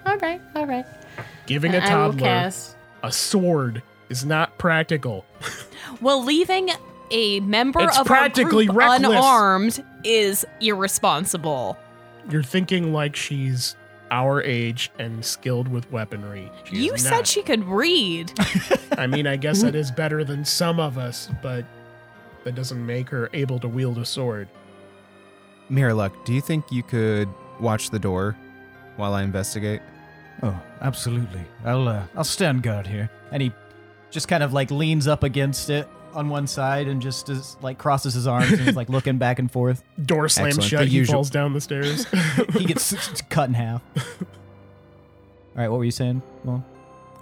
all 0.06 0.16
right, 0.18 0.40
all 0.56 0.66
right. 0.66 0.84
Giving 1.46 1.72
a 1.74 1.78
I 1.78 1.80
will 1.80 2.12
toddler 2.12 2.20
cast. 2.20 2.76
A 3.02 3.12
sword 3.12 3.82
is 4.08 4.24
not 4.24 4.58
practical. 4.58 5.24
Well, 6.00 6.24
leaving 6.24 6.70
a 7.10 7.40
member 7.40 7.80
It's 7.82 7.98
of 7.98 8.06
practically 8.06 8.68
our 8.68 8.72
group 8.74 8.78
reckless. 8.78 9.10
unarmed 9.10 9.84
is 10.04 10.44
irresponsible. 10.60 11.78
You're 12.30 12.42
thinking 12.42 12.92
like 12.92 13.16
she's 13.16 13.76
our 14.10 14.42
age 14.42 14.90
and 14.98 15.24
skilled 15.24 15.68
with 15.68 15.90
weaponry. 15.90 16.50
She 16.64 16.84
you 16.84 16.96
said 16.98 17.26
she 17.26 17.42
could 17.42 17.64
read. 17.64 18.32
I 18.98 19.06
mean, 19.06 19.26
I 19.26 19.36
guess 19.36 19.62
that 19.62 19.74
is 19.74 19.90
better 19.90 20.24
than 20.24 20.44
some 20.44 20.80
of 20.80 20.98
us, 20.98 21.28
but 21.42 21.64
that 22.44 22.54
doesn't 22.54 22.84
make 22.84 23.08
her 23.10 23.30
able 23.32 23.58
to 23.60 23.68
wield 23.68 23.98
a 23.98 24.04
sword. 24.04 24.48
Miraluk, 25.70 26.12
do 26.24 26.32
you 26.32 26.40
think 26.40 26.72
you 26.72 26.82
could 26.82 27.28
watch 27.60 27.90
the 27.90 27.98
door 27.98 28.36
while 28.96 29.14
I 29.14 29.22
investigate? 29.22 29.80
Oh, 30.42 30.58
absolutely. 30.80 31.42
I'll 31.64 31.86
uh, 31.88 32.04
I'll 32.16 32.24
stand 32.24 32.62
guard 32.62 32.86
here. 32.86 33.10
And 33.32 33.42
he 33.42 33.52
just 34.10 34.26
kind 34.28 34.42
of 34.42 34.52
like 34.52 34.70
leans 34.70 35.06
up 35.06 35.22
against 35.22 35.70
it 35.70 35.88
on 36.14 36.28
one 36.28 36.46
side 36.46 36.88
and 36.88 37.00
just 37.00 37.28
is, 37.28 37.56
like 37.60 37.78
crosses 37.78 38.14
his 38.14 38.26
arms 38.26 38.50
and 38.50 38.60
is 38.68 38.74
like 38.76 38.88
looking 38.88 39.18
back 39.18 39.38
and 39.38 39.50
forth. 39.50 39.82
Door 40.04 40.30
slams 40.30 40.56
Excellent. 40.58 40.70
shut. 40.70 40.80
The 40.80 40.86
He 40.86 40.96
usual- 40.96 41.14
falls 41.14 41.30
down 41.30 41.52
the 41.52 41.60
stairs. 41.60 42.06
He 42.58 42.64
gets 42.64 43.20
cut 43.28 43.48
in 43.48 43.54
half. 43.54 43.82
All 43.96 44.26
right, 45.56 45.68
what 45.68 45.78
were 45.78 45.84
you 45.84 45.90
saying? 45.90 46.22
Well, 46.44 46.64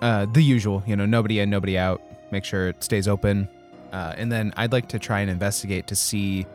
Uh, 0.00 0.26
the 0.26 0.42
usual, 0.42 0.82
you 0.86 0.94
know, 0.96 1.06
nobody 1.06 1.40
in, 1.40 1.50
nobody 1.50 1.76
out. 1.76 2.00
Make 2.30 2.44
sure 2.44 2.68
it 2.68 2.84
stays 2.84 3.08
open. 3.08 3.48
Uh, 3.92 4.14
and 4.16 4.30
then 4.30 4.52
I'd 4.56 4.70
like 4.72 4.88
to 4.90 4.98
try 4.98 5.20
and 5.20 5.30
investigate 5.30 5.86
to 5.88 5.96
see 5.96 6.46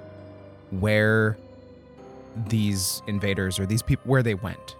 where 0.71 1.37
these 2.47 3.01
invaders 3.07 3.59
or 3.59 3.65
these 3.65 3.81
people 3.81 4.03
where 4.09 4.23
they 4.23 4.35
went, 4.35 4.75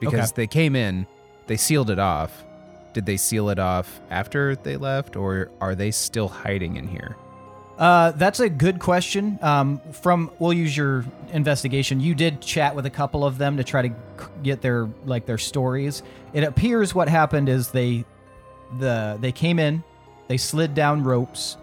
because 0.00 0.30
Okay. 0.32 0.42
they 0.42 0.46
came 0.46 0.76
in, 0.76 1.06
they 1.46 1.56
sealed 1.56 1.90
it 1.90 1.98
off. 1.98 2.44
Did 2.92 3.06
they 3.06 3.16
seal 3.16 3.48
it 3.48 3.58
off 3.58 4.00
after 4.10 4.54
they 4.56 4.76
left, 4.76 5.16
or 5.16 5.50
are 5.60 5.74
they 5.74 5.90
still 5.90 6.28
hiding 6.28 6.76
in 6.76 6.86
here? 6.86 7.16
Uh, 7.78 8.12
that's 8.12 8.38
a 8.38 8.48
good 8.48 8.78
question. 8.78 9.38
Um, 9.42 9.80
from 9.92 10.30
we'll 10.38 10.52
use 10.52 10.76
your 10.76 11.04
investigation. 11.32 12.00
You 12.00 12.14
did 12.14 12.40
chat 12.40 12.76
with 12.76 12.86
a 12.86 12.90
couple 12.90 13.24
of 13.24 13.38
them 13.38 13.56
to 13.56 13.64
try 13.64 13.82
to 13.82 13.94
get 14.42 14.60
their 14.60 14.88
like 15.04 15.26
their 15.26 15.38
stories. 15.38 16.02
It 16.32 16.44
appears 16.44 16.94
what 16.94 17.08
happened 17.08 17.48
is 17.48 17.70
they 17.70 18.04
the 18.78 19.16
they 19.20 19.32
came 19.32 19.58
in, 19.58 19.82
they 20.28 20.36
slid 20.36 20.74
down 20.74 21.02
ropes, 21.02 21.56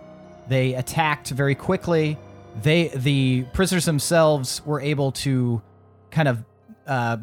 they 0.48 0.74
attacked 0.74 1.30
very 1.30 1.56
quickly. 1.56 2.18
They 2.64 2.88
the 2.90 3.44
prisoners 3.54 3.86
themselves 3.86 4.62
were 4.66 4.82
able 4.82 5.12
to 5.14 5.62
kind 6.10 6.28
of 6.28 6.44
uh, 6.88 7.18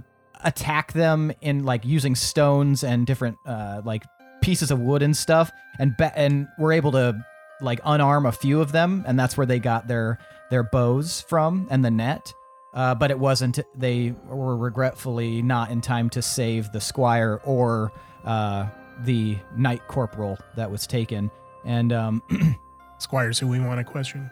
attack 0.44 0.92
them 0.92 1.32
in 1.40 1.64
like 1.64 1.84
using 1.84 2.14
stones 2.14 2.82
and 2.84 3.06
different 3.06 3.38
uh, 3.46 3.82
like 3.84 4.04
pieces 4.42 4.70
of 4.70 4.78
wood 4.80 5.02
and 5.02 5.16
stuff, 5.16 5.50
and 5.78 5.96
ba- 5.96 6.16
and 6.18 6.48
were 6.58 6.72
able 6.72 6.92
to 6.92 7.24
like 7.60 7.80
unarm 7.82 8.28
a 8.28 8.32
few 8.32 8.60
of 8.60 8.72
them, 8.72 9.04
and 9.06 9.18
that's 9.18 9.36
where 9.36 9.46
they 9.46 9.58
got 9.58 9.88
their 9.88 10.18
their 10.50 10.62
bows 10.62 11.22
from 11.22 11.66
and 11.70 11.84
the 11.84 11.90
net. 11.90 12.32
Uh, 12.74 12.94
but 12.94 13.10
it 13.10 13.18
wasn't. 13.18 13.58
They 13.74 14.14
were 14.26 14.56
regretfully 14.56 15.40
not 15.42 15.70
in 15.70 15.80
time 15.80 16.10
to 16.10 16.20
save 16.22 16.70
the 16.72 16.80
squire 16.80 17.40
or 17.44 17.90
uh, 18.24 18.66
the 19.04 19.38
knight 19.56 19.86
corporal 19.88 20.38
that 20.56 20.70
was 20.70 20.86
taken. 20.86 21.30
And 21.64 21.92
um, 21.92 22.22
Squires, 22.98 23.38
who 23.38 23.46
we 23.48 23.60
want 23.60 23.78
to 23.78 23.84
question. 23.84 24.30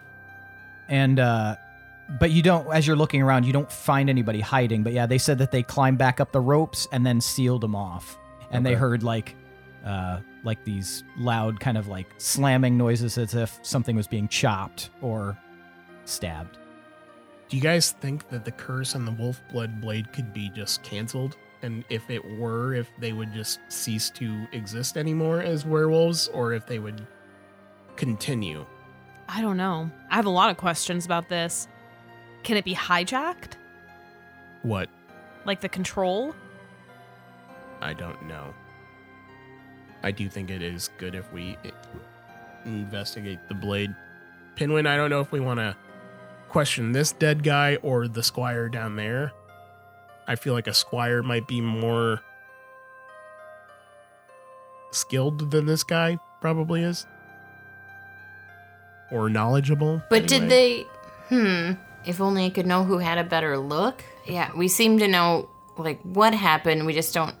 and 0.87 1.19
uh, 1.19 1.55
but 2.09 2.31
you 2.31 2.41
don't. 2.41 2.71
As 2.71 2.85
you're 2.85 2.95
looking 2.95 3.21
around, 3.21 3.45
you 3.45 3.53
don't 3.53 3.71
find 3.71 4.09
anybody 4.09 4.39
hiding. 4.39 4.83
But 4.83 4.93
yeah, 4.93 5.05
they 5.05 5.17
said 5.17 5.37
that 5.39 5.51
they 5.51 5.63
climbed 5.63 5.97
back 5.97 6.19
up 6.19 6.31
the 6.31 6.41
ropes 6.41 6.87
and 6.91 7.05
then 7.05 7.19
sealed 7.21 7.61
them 7.61 7.75
off. 7.75 8.17
And 8.51 8.65
they 8.65 8.73
heard 8.73 9.03
like 9.03 9.35
uh, 9.85 10.19
like 10.43 10.63
these 10.63 11.03
loud 11.17 11.59
kind 11.59 11.77
of 11.77 11.87
like 11.87 12.07
slamming 12.17 12.77
noises 12.77 13.17
as 13.17 13.33
if 13.33 13.59
something 13.63 13.95
was 13.95 14.07
being 14.07 14.27
chopped 14.27 14.89
or 15.01 15.37
stabbed. 16.05 16.57
Do 17.49 17.57
you 17.57 17.61
guys 17.61 17.91
think 17.91 18.27
that 18.29 18.45
the 18.45 18.51
curse 18.51 18.95
on 18.95 19.05
the 19.05 19.11
wolf 19.11 19.41
blood 19.51 19.79
blade 19.81 20.11
could 20.11 20.33
be 20.33 20.49
just 20.49 20.81
canceled? 20.83 21.37
And 21.61 21.83
if 21.89 22.09
it 22.09 22.23
were, 22.37 22.73
if 22.73 22.89
they 22.99 23.13
would 23.13 23.33
just 23.33 23.59
cease 23.69 24.09
to 24.11 24.47
exist 24.51 24.97
anymore 24.97 25.41
as 25.41 25.65
werewolves, 25.65 26.27
or 26.29 26.53
if 26.53 26.65
they 26.65 26.79
would 26.79 27.05
continue? 27.95 28.65
I 29.27 29.41
don't 29.41 29.57
know. 29.57 29.89
I 30.09 30.15
have 30.15 30.25
a 30.25 30.31
lot 30.31 30.49
of 30.49 30.57
questions 30.57 31.05
about 31.05 31.29
this. 31.29 31.67
Can 32.45 32.57
it 32.57 32.63
be 32.63 32.75
hijacked? 32.75 33.53
What? 34.61 34.87
Like 35.45 35.61
the 35.61 35.67
control? 35.69 36.35
I 37.81 37.93
don't 37.93 38.27
know. 38.27 38.53
I 40.03 40.11
do 40.11 40.29
think 40.29 40.51
it 40.51 40.61
is 40.61 40.91
good 40.99 41.15
if 41.15 41.31
we 41.33 41.57
i- 41.65 41.71
investigate 42.65 43.39
the 43.47 43.55
blade. 43.55 43.93
Pinwin, 44.55 44.85
I 44.85 44.95
don't 44.95 45.09
know 45.09 45.19
if 45.21 45.31
we 45.31 45.39
want 45.39 45.59
to 45.59 45.75
question 46.47 46.91
this 46.91 47.11
dead 47.11 47.43
guy 47.43 47.77
or 47.77 48.07
the 48.07 48.21
squire 48.21 48.69
down 48.69 48.95
there. 48.95 49.33
I 50.27 50.35
feel 50.35 50.53
like 50.53 50.67
a 50.67 50.73
squire 50.73 51.23
might 51.23 51.47
be 51.47 51.61
more 51.61 52.21
skilled 54.91 55.49
than 55.51 55.65
this 55.65 55.83
guy 55.83 56.19
probably 56.41 56.83
is. 56.83 57.07
Or 59.11 59.29
knowledgeable. 59.29 60.03
But 60.09 60.27
did 60.27 60.43
anyway. 60.43 60.85
they? 61.29 61.35
Hmm. 61.35 61.84
If 62.05 62.21
only 62.21 62.45
I 62.45 62.49
could 62.49 62.65
know 62.65 62.83
who 62.83 62.97
had 62.99 63.17
a 63.17 63.23
better 63.23 63.57
look. 63.57 64.03
Yeah, 64.25 64.51
we 64.55 64.67
seem 64.67 64.99
to 64.99 65.07
know 65.07 65.49
like 65.77 66.01
what 66.03 66.33
happened. 66.33 66.85
We 66.85 66.93
just 66.93 67.13
don't 67.13 67.35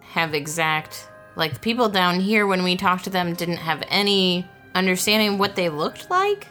have 0.00 0.34
exact. 0.34 1.08
Like 1.36 1.54
the 1.54 1.60
people 1.60 1.88
down 1.88 2.20
here, 2.20 2.46
when 2.46 2.62
we 2.62 2.76
talked 2.76 3.04
to 3.04 3.10
them, 3.10 3.34
didn't 3.34 3.56
have 3.56 3.82
any 3.88 4.46
understanding 4.74 5.38
what 5.38 5.56
they 5.56 5.68
looked 5.68 6.10
like. 6.10 6.46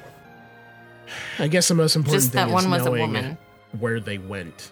I 1.40 1.48
guess 1.48 1.68
the 1.68 1.76
most 1.76 1.96
important 1.96 2.22
Just 2.24 2.34
thing 2.34 2.48
that 2.48 2.48
is 2.48 2.54
one 2.54 2.72
was 2.72 2.82
a 2.82 2.86
knowing 2.86 3.02
woman. 3.02 3.38
where 3.80 4.00
they 4.00 4.18
went. 4.18 4.72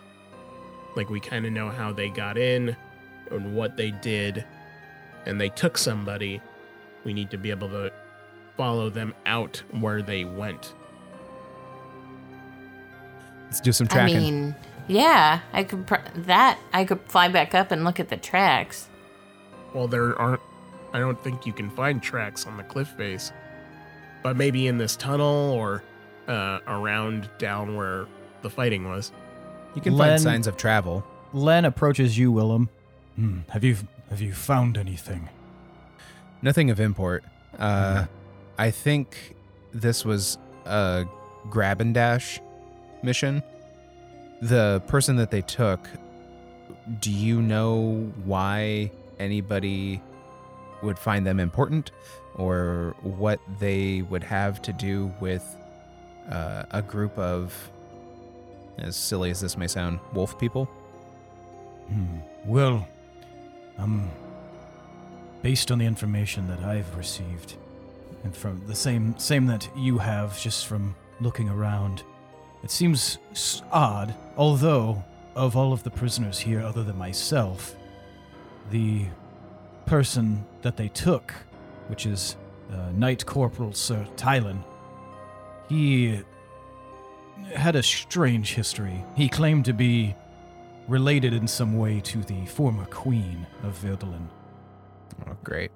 Like 0.95 1.09
we 1.09 1.19
kind 1.19 1.45
of 1.45 1.51
know 1.51 1.69
how 1.69 1.93
they 1.93 2.09
got 2.09 2.37
in 2.37 2.75
and 3.29 3.55
what 3.55 3.77
they 3.77 3.91
did, 3.91 4.45
and 5.25 5.39
they 5.39 5.49
took 5.49 5.77
somebody. 5.77 6.41
We 7.03 7.13
need 7.13 7.29
to 7.31 7.37
be 7.37 7.51
able 7.51 7.69
to 7.69 7.91
follow 8.57 8.89
them 8.89 9.13
out 9.25 9.61
where 9.79 10.01
they 10.01 10.25
went. 10.25 10.73
Let's 13.49 13.59
do 13.61 13.71
some 13.71 13.87
tracking. 13.87 14.17
I 14.17 14.19
mean, 14.19 14.55
yeah, 14.87 15.39
I 15.53 15.63
could 15.63 15.85
pr- 15.87 15.95
that 16.15 16.59
I 16.71 16.85
could 16.85 17.01
fly 17.01 17.27
back 17.27 17.53
up 17.55 17.71
and 17.71 17.83
look 17.83 17.99
at 17.99 18.09
the 18.09 18.17
tracks. 18.17 18.87
Well, 19.73 19.87
there 19.87 20.17
aren't. 20.19 20.41
I 20.93 20.99
don't 20.99 21.21
think 21.23 21.45
you 21.45 21.53
can 21.53 21.69
find 21.71 22.01
tracks 22.01 22.45
on 22.47 22.57
the 22.57 22.63
cliff 22.63 22.87
face, 22.89 23.31
but 24.23 24.35
maybe 24.35 24.67
in 24.67 24.77
this 24.77 24.95
tunnel 24.95 25.51
or 25.51 25.83
uh, 26.27 26.59
around 26.67 27.29
down 27.37 27.75
where 27.75 28.07
the 28.41 28.49
fighting 28.49 28.87
was. 28.87 29.11
you 29.75 29.81
can 29.81 29.93
Len- 29.95 30.11
find 30.11 30.21
signs 30.21 30.47
of 30.47 30.57
travel. 30.57 31.03
Len 31.33 31.65
approaches 31.65 32.17
you, 32.17 32.31
Willem. 32.31 32.69
Hmm. 33.15 33.39
Have 33.49 33.63
you 33.63 33.77
have 34.09 34.21
you 34.21 34.33
found 34.33 34.77
anything? 34.77 35.29
Nothing 36.41 36.69
of 36.69 36.79
import. 36.79 37.23
Uh, 37.57 38.05
I 38.57 38.71
think 38.71 39.35
this 39.73 40.05
was 40.05 40.37
a 40.65 41.05
grab 41.49 41.81
and 41.81 41.93
dash 41.93 42.39
mission. 43.03 43.43
the 44.41 44.81
person 44.87 45.17
that 45.17 45.31
they 45.31 45.41
took, 45.41 45.87
do 46.99 47.11
you 47.11 47.41
know 47.41 48.11
why 48.23 48.91
anybody 49.19 50.01
would 50.81 50.97
find 50.97 51.25
them 51.25 51.39
important 51.39 51.91
or 52.35 52.95
what 53.01 53.39
they 53.59 54.01
would 54.03 54.23
have 54.23 54.61
to 54.61 54.71
do 54.73 55.13
with 55.19 55.57
uh, 56.31 56.63
a 56.71 56.81
group 56.81 57.17
of, 57.17 57.69
as 58.77 58.95
silly 58.95 59.29
as 59.29 59.41
this 59.41 59.57
may 59.57 59.67
sound, 59.67 59.99
wolf 60.13 60.39
people? 60.39 60.65
Hmm. 61.89 62.19
Well, 62.45 62.87
um, 63.77 64.09
based 65.41 65.71
on 65.71 65.79
the 65.79 65.85
information 65.85 66.47
that 66.47 66.59
I've 66.59 66.95
received, 66.95 67.55
and 68.23 68.35
from 68.35 68.61
the 68.67 68.75
same 68.75 69.17
same 69.17 69.47
that 69.47 69.67
you 69.75 69.97
have, 69.97 70.39
just 70.39 70.67
from 70.67 70.95
looking 71.19 71.49
around, 71.49 72.03
it 72.63 72.71
seems 72.71 73.17
odd. 73.71 74.13
Although, 74.37 75.03
of 75.35 75.55
all 75.55 75.73
of 75.73 75.83
the 75.83 75.89
prisoners 75.89 76.39
here, 76.39 76.61
other 76.61 76.83
than 76.83 76.97
myself, 76.97 77.75
the 78.71 79.05
person 79.85 80.45
that 80.61 80.77
they 80.77 80.89
took, 80.89 81.33
which 81.87 82.05
is 82.05 82.35
uh, 82.71 82.91
Knight 82.91 83.25
Corporal 83.25 83.73
Sir 83.73 84.05
Tylan, 84.15 84.63
he 85.67 86.21
had 87.53 87.75
a 87.75 87.83
strange 87.83 88.53
history. 88.53 89.03
He 89.15 89.29
claimed 89.29 89.65
to 89.65 89.73
be 89.73 90.15
related 90.87 91.33
in 91.33 91.47
some 91.47 91.77
way 91.77 91.99
to 92.01 92.19
the 92.19 92.45
former 92.45 92.85
queen 92.85 93.45
of 93.63 93.79
Verdolin. 93.79 94.27
Oh, 95.27 95.37
great. 95.43 95.71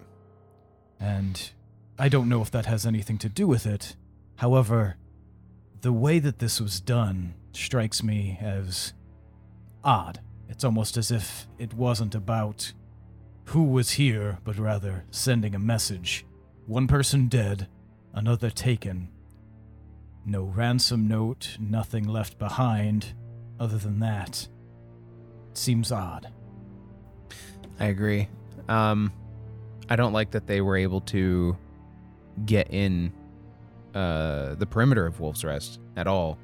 And 0.99 1.51
I 1.97 2.10
don't 2.10 2.30
know 2.30 2.41
if 2.41 2.51
that 2.51 2.65
has 2.65 2.85
anything 2.85 3.18
to 3.19 3.30
do 3.30 3.47
with 3.47 3.65
it. 3.65 3.95
However, 4.38 4.97
the 5.84 5.93
way 5.93 6.18
that 6.18 6.39
this 6.39 6.61
was 6.61 6.80
done 6.80 7.34
strikes 7.51 8.01
me 8.01 8.38
as 8.41 8.93
odd. 9.84 10.22
It's 10.47 10.64
almost 10.64 10.95
as 10.95 11.11
if 11.11 11.45
it 11.60 11.73
wasn't 11.73 12.15
about 12.15 12.72
who 13.47 13.65
was 13.65 13.91
here, 13.91 14.39
but 14.45 14.57
rather 14.57 15.03
sending 15.11 15.53
a 15.53 15.60
message. 15.60 16.26
One 16.68 16.88
person 16.88 17.27
dead, 17.27 17.68
another 18.14 18.49
taken. 18.49 19.10
No 20.26 20.43
ransom 20.43 21.05
note, 21.05 21.57
nothing 21.60 22.07
left 22.07 22.39
behind. 22.39 23.14
Other 23.60 23.77
than 23.77 23.99
that, 23.99 24.47
it 25.51 25.57
seems 25.57 25.91
odd. 25.91 26.31
I 27.77 27.88
agree. 27.88 28.30
Um, 28.69 29.11
I 29.89 29.97
don't 29.97 30.14
like 30.14 30.31
that 30.31 30.47
they 30.47 30.61
were 30.61 30.77
able 30.77 31.01
to 31.01 31.57
get 32.45 32.72
in 32.72 33.11
uh, 33.94 34.56
the 34.56 34.65
perimeter 34.65 35.06
of 35.06 35.20
Wolf's 35.20 35.44
Rest 35.44 35.80
at 35.95 36.07
all 36.07 36.38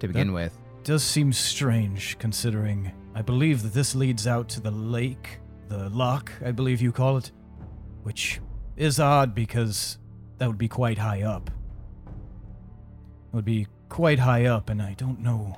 to 0.00 0.06
begin 0.08 0.28
That- 0.28 0.32
with. 0.34 0.58
does 0.84 1.02
seem 1.02 1.32
strange 1.32 2.18
considering 2.18 2.92
I 3.14 3.22
believe 3.22 3.62
that 3.62 3.72
this 3.74 3.94
leads 3.94 4.26
out 4.26 4.48
to 4.50 4.60
the 4.60 4.70
lake, 4.70 5.40
the 5.68 5.88
lock, 5.90 6.32
I 6.44 6.50
believe 6.50 6.80
you 6.80 6.92
call 6.92 7.16
it, 7.18 7.30
which 8.02 8.40
is 8.76 8.98
odd 8.98 9.34
because 9.34 9.98
that 10.38 10.46
would 10.48 10.58
be 10.58 10.68
quite 10.68 10.98
high 10.98 11.22
up. 11.22 11.50
It 13.32 13.36
would 13.36 13.44
be 13.44 13.66
quite 13.88 14.18
high 14.18 14.46
up, 14.46 14.70
and 14.70 14.80
I 14.82 14.94
don't 14.94 15.20
know 15.20 15.56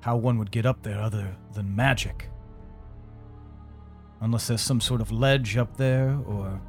how 0.00 0.16
one 0.16 0.38
would 0.38 0.50
get 0.52 0.64
up 0.64 0.82
there 0.82 1.00
other 1.00 1.36
than 1.54 1.74
magic. 1.74 2.30
Unless 4.20 4.46
there's 4.48 4.60
some 4.62 4.80
sort 4.80 5.00
of 5.00 5.10
ledge 5.12 5.56
up 5.56 5.76
there, 5.76 6.16
or. 6.26 6.60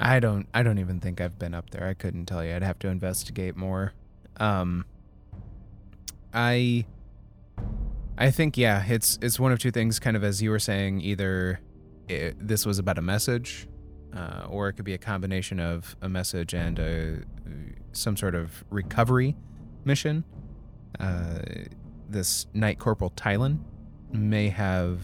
I 0.00 0.20
don't. 0.20 0.46
I 0.54 0.62
don't 0.62 0.78
even 0.78 1.00
think 1.00 1.20
I've 1.20 1.38
been 1.38 1.54
up 1.54 1.70
there. 1.70 1.86
I 1.86 1.94
couldn't 1.94 2.26
tell 2.26 2.44
you. 2.44 2.54
I'd 2.54 2.62
have 2.62 2.78
to 2.80 2.88
investigate 2.88 3.56
more. 3.56 3.94
Um, 4.38 4.84
I. 6.32 6.86
I 8.16 8.30
think 8.30 8.56
yeah. 8.56 8.84
It's 8.88 9.18
it's 9.22 9.40
one 9.40 9.52
of 9.52 9.58
two 9.58 9.70
things. 9.70 9.98
Kind 9.98 10.16
of 10.16 10.24
as 10.24 10.40
you 10.40 10.50
were 10.50 10.58
saying, 10.58 11.00
either 11.00 11.60
it, 12.08 12.36
this 12.38 12.64
was 12.64 12.78
about 12.78 12.98
a 12.98 13.02
message, 13.02 13.68
uh, 14.16 14.46
or 14.48 14.68
it 14.68 14.74
could 14.74 14.84
be 14.84 14.94
a 14.94 14.98
combination 14.98 15.60
of 15.60 15.96
a 16.00 16.08
message 16.08 16.54
and 16.54 16.78
a 16.78 17.18
some 17.92 18.16
sort 18.16 18.34
of 18.34 18.64
recovery 18.70 19.36
mission. 19.84 20.24
Uh, 21.00 21.40
this 22.08 22.46
Knight 22.54 22.78
Corporal 22.78 23.10
Tylan 23.10 23.58
may 24.12 24.48
have 24.48 25.00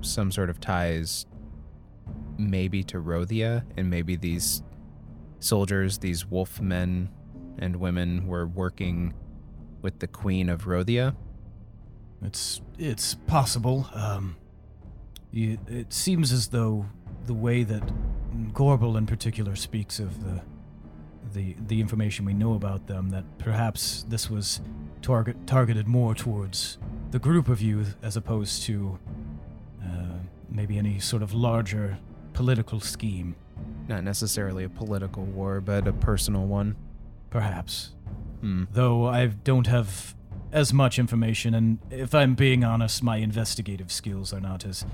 some 0.00 0.30
sort 0.30 0.48
of 0.48 0.60
ties 0.60 1.26
maybe 2.50 2.82
to 2.84 2.98
Rothia, 2.98 3.64
and 3.76 3.90
maybe 3.90 4.16
these 4.16 4.62
soldiers, 5.40 5.98
these 5.98 6.26
wolf 6.26 6.60
men 6.60 7.10
and 7.58 7.76
women, 7.76 8.26
were 8.26 8.46
working 8.46 9.14
with 9.82 9.98
the 9.98 10.06
Queen 10.06 10.48
of 10.48 10.64
Rothia. 10.64 11.14
It's 12.22 12.60
it's 12.78 13.14
possible. 13.26 13.88
Um, 13.94 14.36
it 15.32 15.92
seems 15.92 16.30
as 16.32 16.48
though 16.48 16.86
the 17.26 17.34
way 17.34 17.64
that 17.64 17.82
Gorbel 18.52 18.96
in 18.96 19.06
particular 19.06 19.56
speaks 19.56 19.98
of 19.98 20.22
the 20.22 20.42
the 21.32 21.56
the 21.66 21.80
information 21.80 22.24
we 22.24 22.34
know 22.34 22.54
about 22.54 22.86
them, 22.86 23.10
that 23.10 23.24
perhaps 23.38 24.04
this 24.08 24.30
was 24.30 24.60
target 25.00 25.46
targeted 25.46 25.88
more 25.88 26.14
towards 26.14 26.78
the 27.10 27.18
group 27.18 27.48
of 27.48 27.60
you 27.60 27.84
as 28.02 28.16
opposed 28.16 28.62
to 28.62 28.98
uh, 29.82 30.18
maybe 30.50 30.78
any 30.78 30.98
sort 30.98 31.22
of 31.22 31.34
larger 31.34 31.98
political 32.32 32.80
scheme. 32.80 33.36
Not 33.88 34.04
necessarily 34.04 34.64
a 34.64 34.68
political 34.68 35.24
war, 35.24 35.60
but 35.60 35.86
a 35.86 35.92
personal 35.92 36.46
one. 36.46 36.76
Perhaps. 37.30 37.94
Hmm. 38.42 38.64
though 38.72 39.06
I 39.06 39.26
don't 39.26 39.68
have 39.68 40.16
as 40.50 40.72
much 40.72 40.98
information, 40.98 41.54
and 41.54 41.78
if 41.90 42.12
I'm 42.12 42.34
being 42.34 42.64
honest, 42.64 43.02
my 43.02 43.18
investigative 43.18 43.92
skills 43.92 44.32
are 44.32 44.40
not 44.40 44.66
as 44.66 44.84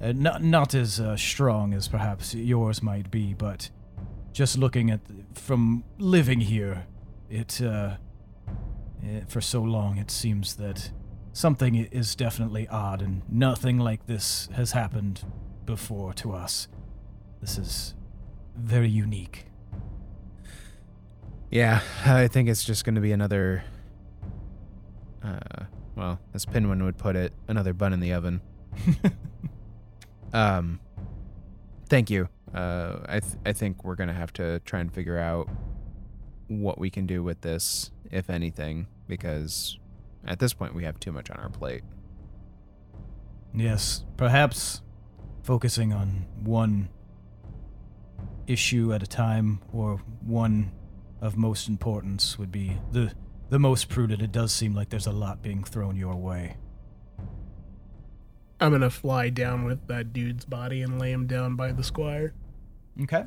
uh, 0.00 0.12
not 0.12 0.42
not 0.42 0.74
as 0.74 1.00
uh, 1.00 1.16
strong 1.16 1.74
as 1.74 1.88
perhaps 1.88 2.34
yours 2.34 2.82
might 2.82 3.10
be. 3.10 3.34
But 3.34 3.70
just 4.32 4.58
looking 4.58 4.90
at 4.90 5.00
from 5.32 5.84
living 5.98 6.40
here, 6.42 6.86
it 7.30 7.60
uh, 7.62 7.96
eh, 9.04 9.22
for 9.26 9.40
so 9.40 9.62
long, 9.62 9.96
it 9.96 10.10
seems 10.10 10.56
that 10.56 10.90
something 11.32 11.74
is 11.76 12.14
definitely 12.14 12.68
odd, 12.68 13.00
and 13.00 13.22
nothing 13.28 13.78
like 13.78 14.06
this 14.06 14.48
has 14.54 14.72
happened 14.72 15.24
before 15.66 16.12
to 16.14 16.32
us. 16.32 16.68
This 17.40 17.58
is 17.58 17.94
very 18.56 18.88
unique. 18.88 19.46
Yeah, 21.50 21.80
I 22.04 22.28
think 22.28 22.48
it's 22.48 22.64
just 22.64 22.84
going 22.84 22.94
to 22.96 23.00
be 23.00 23.12
another. 23.12 23.64
Uh, 25.22 25.64
well, 25.96 26.20
as 26.34 26.44
Pinwin 26.44 26.84
would 26.84 26.98
put 26.98 27.16
it, 27.16 27.32
another 27.48 27.72
bun 27.72 27.92
in 27.92 28.00
the 28.00 28.12
oven. 28.12 28.40
um, 30.32 30.80
thank 31.88 32.10
you. 32.10 32.28
Uh, 32.54 33.00
I 33.06 33.20
th- 33.20 33.34
I 33.44 33.52
think 33.52 33.84
we're 33.84 33.94
gonna 33.94 34.14
have 34.14 34.32
to 34.34 34.60
try 34.60 34.80
and 34.80 34.92
figure 34.92 35.18
out 35.18 35.48
what 36.46 36.78
we 36.78 36.88
can 36.88 37.06
do 37.06 37.22
with 37.22 37.40
this, 37.42 37.90
if 38.10 38.30
anything, 38.30 38.86
because 39.06 39.78
at 40.26 40.38
this 40.38 40.54
point 40.54 40.74
we 40.74 40.84
have 40.84 40.98
too 40.98 41.12
much 41.12 41.30
on 41.30 41.36
our 41.38 41.50
plate. 41.50 41.82
Yes, 43.54 44.04
perhaps 44.16 44.82
focusing 45.42 45.92
on 45.92 46.26
one 46.42 46.88
issue 48.48 48.92
at 48.92 49.02
a 49.02 49.06
time 49.06 49.60
or 49.72 50.00
one 50.24 50.72
of 51.20 51.36
most 51.36 51.68
importance 51.68 52.38
would 52.38 52.50
be 52.50 52.78
the 52.92 53.12
the 53.50 53.58
most 53.58 53.88
prudent. 53.88 54.20
It 54.22 54.32
does 54.32 54.52
seem 54.52 54.74
like 54.74 54.90
there's 54.90 55.06
a 55.06 55.12
lot 55.12 55.42
being 55.42 55.64
thrown 55.64 55.96
your 55.96 56.16
way. 56.16 56.56
I'm 58.60 58.72
gonna 58.72 58.90
fly 58.90 59.30
down 59.30 59.64
with 59.64 59.86
that 59.86 60.12
dude's 60.12 60.44
body 60.44 60.82
and 60.82 60.98
lay 60.98 61.12
him 61.12 61.26
down 61.26 61.56
by 61.56 61.72
the 61.72 61.82
squire. 61.82 62.34
Okay. 63.02 63.24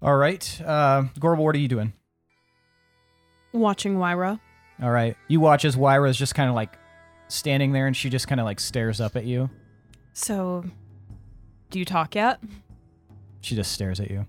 All 0.00 0.16
right. 0.16 0.60
Uh, 0.64 1.04
Gorbel, 1.18 1.44
what 1.44 1.56
are 1.56 1.58
you 1.58 1.68
doing? 1.68 1.92
Watching 3.52 3.98
Wyra. 3.98 4.40
All 4.80 4.90
right. 4.90 5.16
You 5.26 5.40
watch 5.40 5.64
as 5.64 5.76
Wyra 5.76 6.08
is 6.08 6.16
just 6.16 6.34
kind 6.36 6.48
of 6.48 6.54
like 6.54 6.78
standing 7.26 7.72
there 7.72 7.86
and 7.86 7.96
she 7.96 8.08
just 8.08 8.28
kind 8.28 8.40
of 8.40 8.44
like 8.44 8.60
stares 8.60 9.00
up 9.00 9.16
at 9.16 9.24
you. 9.24 9.50
So, 10.12 10.64
do 11.70 11.78
you 11.78 11.84
talk 11.84 12.14
yet? 12.14 12.40
She 13.48 13.54
just 13.54 13.72
stares 13.72 13.98
at 13.98 14.10
you. 14.10 14.26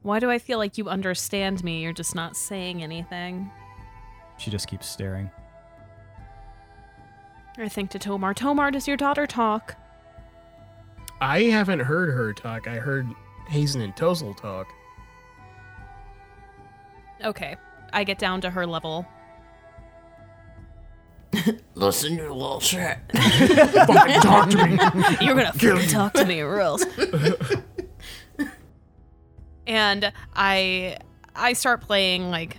Why 0.00 0.20
do 0.20 0.30
I 0.30 0.38
feel 0.38 0.56
like 0.56 0.78
you 0.78 0.88
understand 0.88 1.62
me? 1.62 1.82
You're 1.82 1.92
just 1.92 2.14
not 2.14 2.34
saying 2.34 2.82
anything. 2.82 3.50
She 4.38 4.50
just 4.50 4.66
keeps 4.66 4.88
staring. 4.88 5.30
I 7.58 7.68
think 7.68 7.90
to 7.90 7.98
To'marr, 7.98 8.34
To'marr, 8.34 8.72
does 8.72 8.88
your 8.88 8.96
daughter 8.96 9.26
talk? 9.26 9.76
I 11.20 11.42
haven't 11.42 11.80
heard 11.80 12.08
her 12.14 12.32
talk. 12.32 12.66
I 12.66 12.76
heard 12.76 13.06
Hazen 13.48 13.82
and 13.82 13.94
Tozel 13.94 14.34
talk. 14.34 14.66
Okay. 17.22 17.56
I 17.92 18.02
get 18.02 18.18
down 18.18 18.40
to 18.40 18.48
her 18.48 18.66
level. 18.66 19.06
Listen, 21.74 22.14
you 22.16 22.22
little 22.22 22.60
shit. 22.60 22.98
Fucking 23.12 24.20
talk 24.20 24.50
to 24.50 24.66
me. 24.66 24.78
You're 25.26 25.34
gonna 25.34 25.52
fucking 25.52 25.88
talk 25.88 26.12
to 26.14 26.24
me 26.24 26.40
or 26.40 26.60
else. 26.60 26.84
and 29.66 30.12
I 30.34 30.96
I 31.34 31.52
start 31.52 31.80
playing 31.80 32.30
like 32.30 32.58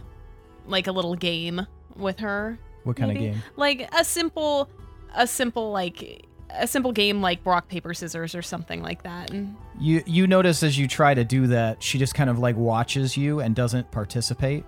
like 0.66 0.88
a 0.88 0.92
little 0.92 1.16
game 1.16 1.66
with 1.96 2.20
her. 2.20 2.60
What 2.84 2.96
kind 2.96 3.14
maybe? 3.14 3.28
of 3.28 3.34
game? 3.34 3.44
Like 3.56 3.90
a 3.98 4.04
simple, 4.04 4.70
a 5.16 5.28
simple 5.28 5.72
like 5.72 6.26
a 6.50 6.68
simple 6.68 6.92
game 6.92 7.22
like 7.22 7.46
rock 7.46 7.68
paper 7.68 7.94
scissors 7.94 8.34
or 8.36 8.42
something 8.42 8.82
like 8.82 9.04
that. 9.04 9.32
And 9.32 9.56
You 9.80 10.04
you 10.06 10.28
notice 10.28 10.64
as 10.64 10.78
you 10.78 10.88
try 10.88 11.14
to 11.14 11.24
do 11.24 11.48
that, 11.48 11.82
she 11.82 11.98
just 11.98 12.16
kind 12.16 12.30
of 12.30 12.40
like 12.40 12.56
watches 12.56 13.18
you 13.18 13.40
and 13.40 13.56
doesn't 13.56 13.92
participate, 13.92 14.64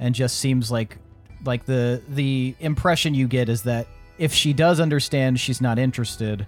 and 0.00 0.14
just 0.14 0.38
seems 0.38 0.70
like 0.70 0.98
like 1.44 1.64
the 1.66 2.02
the 2.08 2.54
impression 2.60 3.14
you 3.14 3.28
get 3.28 3.48
is 3.48 3.62
that 3.62 3.86
if 4.18 4.32
she 4.32 4.52
does 4.52 4.80
understand, 4.80 5.38
she's 5.40 5.60
not 5.60 5.78
interested, 5.78 6.46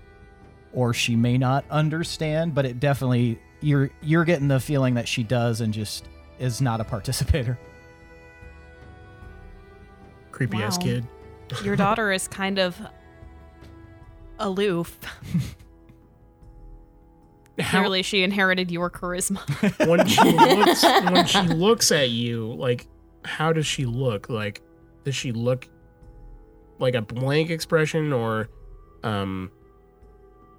or 0.72 0.92
she 0.92 1.14
may 1.16 1.38
not 1.38 1.64
understand. 1.70 2.54
But 2.54 2.66
it 2.66 2.80
definitely 2.80 3.38
you're 3.60 3.90
you're 4.02 4.24
getting 4.24 4.48
the 4.48 4.60
feeling 4.60 4.94
that 4.94 5.06
she 5.08 5.22
does 5.22 5.60
and 5.60 5.72
just 5.72 6.08
is 6.38 6.60
not 6.60 6.80
a 6.80 6.84
participator. 6.84 7.58
Creepy 10.32 10.62
ass 10.62 10.78
kid. 10.78 11.06
your 11.62 11.76
daughter 11.84 12.12
is 12.12 12.26
kind 12.28 12.58
of 12.58 12.80
aloof. 14.38 14.98
How, 17.58 17.80
Clearly, 17.80 18.02
she 18.02 18.22
inherited 18.22 18.70
your 18.70 18.88
charisma. 18.88 19.38
when 19.86 20.06
she 20.06 20.22
looks 20.32 20.82
when 21.12 21.26
she 21.26 21.42
looks 21.54 21.92
at 21.92 22.08
you, 22.08 22.54
like 22.54 22.86
how 23.24 23.52
does 23.52 23.66
she 23.66 23.84
look? 23.84 24.30
Like 24.30 24.62
does 25.04 25.14
she 25.14 25.32
look 25.32 25.68
like 26.78 26.94
a 26.94 27.02
blank 27.02 27.50
expression 27.50 28.12
or 28.12 28.48
um 29.02 29.50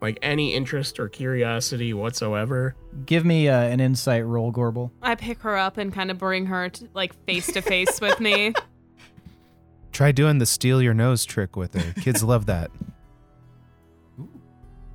like 0.02 0.18
any 0.24 0.56
interest 0.56 1.00
or 1.00 1.08
curiosity 1.08 1.94
whatsoever? 1.94 2.76
Give 3.06 3.24
me 3.24 3.48
uh, 3.48 3.62
an 3.62 3.80
insight 3.80 4.26
roll, 4.26 4.52
Gorbel. 4.52 4.90
I 5.02 5.16
pick 5.16 5.40
her 5.42 5.56
up 5.56 5.78
and 5.78 5.94
kind 5.94 6.10
of 6.10 6.18
bring 6.18 6.48
her 6.48 6.70
to, 6.70 6.90
like 6.94 7.14
face 7.26 7.52
to 7.54 7.62
face 7.62 8.02
with 8.02 8.20
me. 8.20 8.54
Try 9.92 10.12
doing 10.12 10.40
the 10.40 10.46
steal 10.46 10.82
your 10.82 10.94
nose 10.96 11.24
trick 11.24 11.56
with 11.56 11.76
her. 11.76 12.02
Kids 12.02 12.24
love 12.24 12.48
that. 12.48 12.72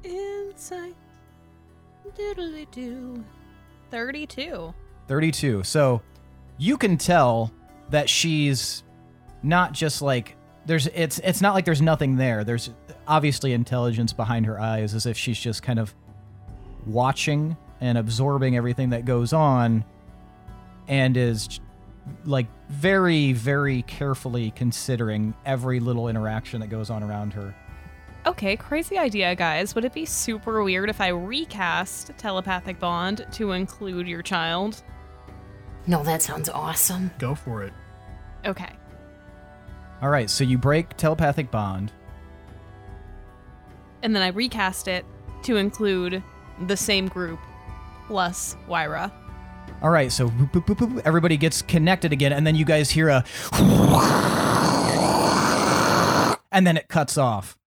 Insight. 0.02 0.96
Doodly 2.18 2.68
doo. 2.70 3.24
32. 3.90 4.74
32. 5.06 5.62
So 5.62 6.02
you 6.58 6.76
can 6.76 6.96
tell 6.96 7.52
that 7.90 8.08
she's 8.08 8.82
not 9.42 9.72
just 9.72 10.02
like 10.02 10.36
there's 10.66 10.86
it's 10.88 11.18
it's 11.20 11.40
not 11.40 11.54
like 11.54 11.64
there's 11.64 11.82
nothing 11.82 12.16
there. 12.16 12.44
There's 12.44 12.70
obviously 13.06 13.52
intelligence 13.52 14.12
behind 14.12 14.46
her 14.46 14.60
eyes 14.60 14.94
as 14.94 15.06
if 15.06 15.16
she's 15.16 15.38
just 15.38 15.62
kind 15.62 15.78
of 15.78 15.94
watching 16.86 17.56
and 17.80 17.98
absorbing 17.98 18.56
everything 18.56 18.90
that 18.90 19.04
goes 19.04 19.32
on 19.32 19.84
and 20.88 21.16
is 21.16 21.60
like 22.24 22.46
very 22.68 23.32
very 23.32 23.82
carefully 23.82 24.52
considering 24.52 25.34
every 25.44 25.80
little 25.80 26.08
interaction 26.08 26.60
that 26.60 26.68
goes 26.68 26.90
on 26.90 27.02
around 27.02 27.32
her. 27.32 27.54
Okay, 28.26 28.56
crazy 28.56 28.98
idea, 28.98 29.36
guys. 29.36 29.76
Would 29.76 29.84
it 29.84 29.94
be 29.94 30.04
super 30.04 30.64
weird 30.64 30.90
if 30.90 31.00
I 31.00 31.08
recast 31.08 32.10
telepathic 32.18 32.80
bond 32.80 33.24
to 33.32 33.52
include 33.52 34.08
your 34.08 34.22
child? 34.22 34.82
No, 35.86 36.02
that 36.02 36.22
sounds 36.22 36.48
awesome. 36.48 37.12
Go 37.18 37.36
for 37.36 37.62
it. 37.62 37.72
Okay. 38.44 38.72
All 40.02 40.10
right, 40.10 40.28
so 40.28 40.44
you 40.44 40.58
break 40.58 40.96
telepathic 40.96 41.50
bond. 41.50 41.92
And 44.02 44.14
then 44.14 44.22
I 44.22 44.28
recast 44.28 44.88
it 44.88 45.04
to 45.44 45.56
include 45.56 46.22
the 46.66 46.76
same 46.76 47.08
group 47.08 47.40
plus 48.06 48.56
Wyra. 48.68 49.10
All 49.82 49.90
right, 49.90 50.10
so 50.12 50.28
boop, 50.28 50.52
boop, 50.52 50.66
boop, 50.66 50.76
boop, 50.76 51.02
everybody 51.04 51.36
gets 51.36 51.60
connected 51.62 52.12
again, 52.12 52.32
and 52.32 52.46
then 52.46 52.54
you 52.54 52.64
guys 52.64 52.90
hear 52.90 53.08
a, 53.08 53.24
and 56.50 56.66
then 56.66 56.76
it 56.76 56.88
cuts 56.88 57.18
off, 57.18 57.58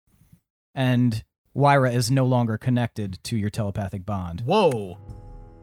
and 0.74 1.24
Wyra 1.54 1.92
is 1.92 2.10
no 2.10 2.26
longer 2.26 2.58
connected 2.58 3.20
to 3.26 3.38
your 3.38 3.50
telepathic 3.50 4.06
bond. 4.06 4.42
Whoa. 4.42 4.98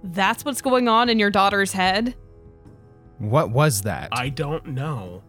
That's 0.05 0.45
what's 0.45 0.63
going 0.63 0.89
on 0.89 1.09
in 1.09 1.19
your 1.19 1.31
daughter's 1.31 1.73
head? 1.73 2.15
What 3.19 3.51
was 3.51 3.83
that? 3.83 4.11
I 4.13 4.29
don't 4.29 4.67
know. 4.69 5.23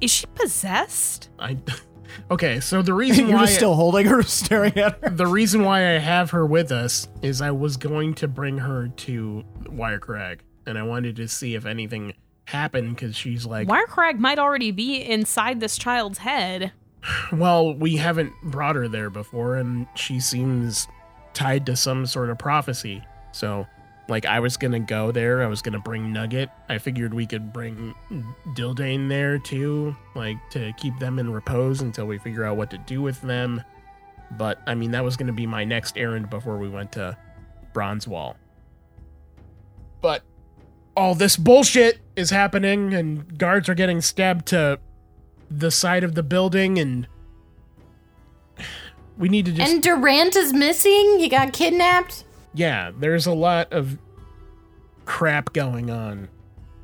Is 0.00 0.10
she 0.10 0.26
possessed? 0.34 1.30
I 1.38 1.56
Okay, 2.30 2.60
so 2.60 2.82
the 2.82 2.94
reason 2.94 3.26
You're 3.28 3.38
why 3.38 3.44
just 3.44 3.56
still 3.56 3.74
holding 3.74 4.06
her, 4.06 4.22
staring 4.24 4.76
at 4.76 4.98
her. 5.02 5.10
the 5.10 5.26
reason 5.26 5.62
why 5.64 5.94
I 5.94 5.98
have 5.98 6.30
her 6.30 6.46
with 6.46 6.72
us 6.72 7.08
is 7.22 7.40
I 7.40 7.50
was 7.50 7.76
going 7.76 8.14
to 8.14 8.28
bring 8.28 8.58
her 8.58 8.88
to 8.88 9.44
Wirecrag, 9.64 10.40
and 10.66 10.78
I 10.78 10.82
wanted 10.82 11.16
to 11.16 11.28
see 11.28 11.54
if 11.54 11.66
anything 11.66 12.14
happened 12.46 12.94
because 12.94 13.16
she's 13.16 13.46
like, 13.46 13.68
Wirecrag 13.68 14.18
might 14.18 14.38
already 14.38 14.70
be 14.70 14.96
inside 15.02 15.60
this 15.60 15.76
child's 15.76 16.18
head. 16.18 16.72
well, 17.32 17.74
we 17.74 17.96
haven't 17.96 18.32
brought 18.42 18.76
her 18.76 18.88
there 18.88 19.10
before, 19.10 19.56
and 19.56 19.86
she 19.94 20.20
seems 20.20 20.88
tied 21.34 21.66
to 21.66 21.76
some 21.76 22.06
sort 22.06 22.30
of 22.30 22.38
prophecy. 22.38 23.02
So, 23.32 23.66
like, 24.08 24.24
I 24.24 24.40
was 24.40 24.56
gonna 24.56 24.80
go 24.80 25.10
there. 25.10 25.42
I 25.42 25.46
was 25.46 25.62
gonna 25.62 25.80
bring 25.80 26.12
Nugget. 26.12 26.48
I 26.68 26.78
figured 26.78 27.12
we 27.12 27.26
could 27.26 27.52
bring 27.52 27.94
Dildane 28.54 29.08
there 29.08 29.38
too, 29.38 29.96
like 30.14 30.36
to 30.50 30.72
keep 30.76 30.98
them 30.98 31.18
in 31.18 31.32
repose 31.32 31.80
until 31.80 32.06
we 32.06 32.18
figure 32.18 32.44
out 32.44 32.56
what 32.56 32.70
to 32.70 32.78
do 32.78 33.02
with 33.02 33.20
them. 33.22 33.62
But 34.32 34.60
I 34.66 34.74
mean, 34.74 34.92
that 34.92 35.04
was 35.04 35.16
gonna 35.16 35.32
be 35.32 35.46
my 35.46 35.64
next 35.64 35.98
errand 35.98 36.30
before 36.30 36.58
we 36.58 36.68
went 36.68 36.92
to 36.92 37.16
Bronze 37.72 38.06
Wall. 38.06 38.36
But 40.00 40.22
all 40.96 41.14
this 41.14 41.36
bullshit 41.36 41.98
is 42.14 42.30
happening, 42.30 42.94
and 42.94 43.36
guards 43.38 43.68
are 43.68 43.74
getting 43.74 44.00
stabbed 44.00 44.46
to 44.46 44.78
the 45.50 45.70
side 45.70 46.04
of 46.04 46.14
the 46.14 46.22
building, 46.22 46.78
and 46.78 47.08
we 49.18 49.28
need 49.28 49.46
to 49.46 49.52
just 49.52 49.70
and 49.70 49.82
Durant 49.82 50.36
is 50.36 50.52
missing? 50.52 51.18
He 51.18 51.28
got 51.28 51.52
kidnapped? 51.52 52.24
Yeah, 52.56 52.90
there's 52.98 53.26
a 53.26 53.32
lot 53.32 53.72
of 53.72 53.98
crap 55.04 55.52
going 55.52 55.90
on. 55.90 56.28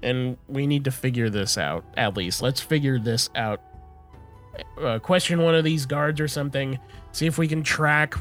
And 0.03 0.37
we 0.49 0.67
need 0.67 0.85
to 0.85 0.91
figure 0.91 1.31
this 1.31 1.57
out. 1.57 1.85
At 1.97 2.17
least, 2.17 2.43
let's 2.43 2.61
figure 2.61 2.99
this 2.99 3.31
out. 3.35 3.61
Uh, 4.81 4.99
question 4.99 5.41
one 5.41 5.55
of 5.55 5.65
these 5.65 5.87
guards 5.87 6.21
or 6.21 6.29
something. 6.29 6.79
See 7.13 7.27
if 7.27 7.39
we 7.39 7.49
can 7.49 7.63
track 7.63 8.15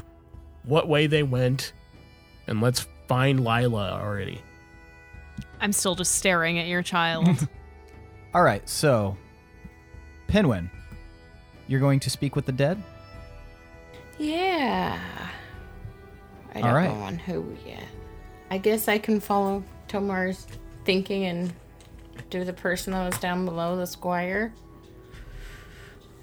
what 0.64 0.88
way 0.88 1.06
they 1.06 1.22
went. 1.22 1.72
And 2.46 2.60
let's 2.60 2.86
find 3.08 3.44
Lila 3.44 4.00
already. 4.00 4.40
I'm 5.60 5.72
still 5.72 5.94
just 5.94 6.14
staring 6.14 6.58
at 6.58 6.66
your 6.66 6.82
child. 6.82 7.28
All 8.34 8.42
right, 8.42 8.66
so 8.68 9.16
Pinwin, 10.26 10.70
you're 11.68 11.80
going 11.80 12.00
to 12.00 12.10
speak 12.10 12.34
with 12.34 12.46
the 12.46 12.52
dead. 12.52 12.82
Yeah. 14.18 14.98
I 16.54 16.60
don't 16.60 16.74
right. 16.74 16.88
know 16.88 17.02
on 17.02 17.18
who 17.18 17.56
yet. 17.66 17.84
I 18.50 18.58
guess 18.58 18.88
I 18.88 18.98
can 18.98 19.20
follow 19.20 19.64
To'marr's 19.88 20.46
thinking 20.84 21.24
and 21.24 21.52
do 22.30 22.44
the 22.44 22.52
person 22.52 22.92
that 22.92 23.06
was 23.06 23.18
down 23.18 23.44
below, 23.44 23.76
the 23.76 23.86
squire. 23.86 24.52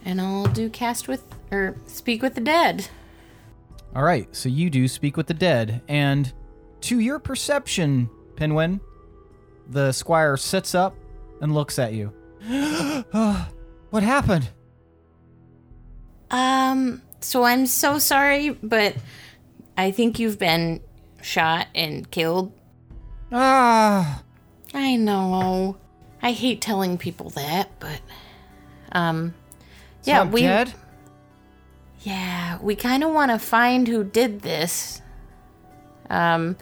And 0.05 0.21
I'll 0.21 0.45
do 0.45 0.69
cast 0.69 1.07
with, 1.07 1.23
or 1.51 1.75
speak 1.87 2.21
with 2.21 2.35
the 2.35 2.41
dead. 2.41 2.87
All 3.95 4.03
right, 4.03 4.33
so 4.35 4.49
you 4.49 4.69
do 4.69 4.87
speak 4.87 5.17
with 5.17 5.27
the 5.27 5.33
dead, 5.33 5.81
and 5.87 6.31
to 6.81 6.99
your 6.99 7.17
perception, 7.17 8.09
Pinwin, 8.35 8.79
the 9.67 9.91
squire 9.91 10.37
sits 10.37 10.75
up 10.75 10.95
and 11.41 11.53
looks 11.53 11.79
at 11.79 11.93
you. 11.93 12.13
Uh, 12.47 13.45
what 13.89 14.03
happened? 14.03 14.49
Um, 16.29 17.01
so 17.21 17.43
I'm 17.43 17.65
so 17.65 17.97
sorry, 17.97 18.51
but 18.51 18.95
I 19.79 19.91
think 19.91 20.19
you've 20.19 20.37
been 20.37 20.81
shot 21.21 21.67
and 21.73 22.09
killed. 22.11 22.51
Ah, 23.31 24.23
I 24.73 24.97
know. 24.97 25.77
I 26.21 26.33
hate 26.33 26.59
telling 26.59 26.97
people 26.97 27.29
that, 27.29 27.69
but 27.79 28.01
um 28.91 29.33
so 30.01 30.11
yeah, 30.11 30.21
I'm 30.21 30.31
we 30.31 30.41
dead. 30.41 30.73
Yeah, 32.01 32.59
we 32.61 32.75
kind 32.75 33.05
of 33.05 33.13
want 33.13 33.31
to 33.31 33.39
find 33.39 33.87
who 33.87 34.03
did 34.03 34.41
this. 34.41 35.01
Um 36.09 36.57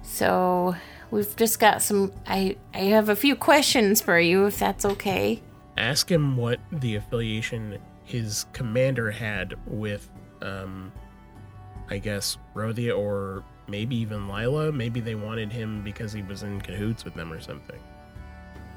so 0.00 0.76
we've 1.10 1.36
just 1.36 1.60
got 1.60 1.82
some 1.82 2.10
I 2.26 2.56
I 2.72 2.84
have 2.84 3.10
a 3.10 3.16
few 3.16 3.36
questions 3.36 4.00
for 4.00 4.18
you 4.18 4.46
if 4.46 4.58
that's 4.58 4.86
okay. 4.86 5.42
Ask 5.76 6.10
him 6.10 6.38
what 6.38 6.58
the 6.72 6.94
affiliation 6.94 7.78
his 8.04 8.46
commander 8.54 9.10
had 9.10 9.54
with, 9.66 10.08
um, 10.40 10.92
I 11.94 11.98
guess, 11.98 12.36
Rothia 12.54 12.96
or 12.98 13.42
maybe 13.68 13.96
even 13.96 14.28
Lila. 14.28 14.70
Maybe 14.72 15.00
they 15.00 15.14
wanted 15.14 15.52
him 15.52 15.82
because 15.82 16.12
he 16.12 16.22
was 16.22 16.42
in 16.42 16.60
cahoots 16.60 17.04
with 17.04 17.14
them 17.14 17.32
or 17.32 17.40
something. 17.40 17.78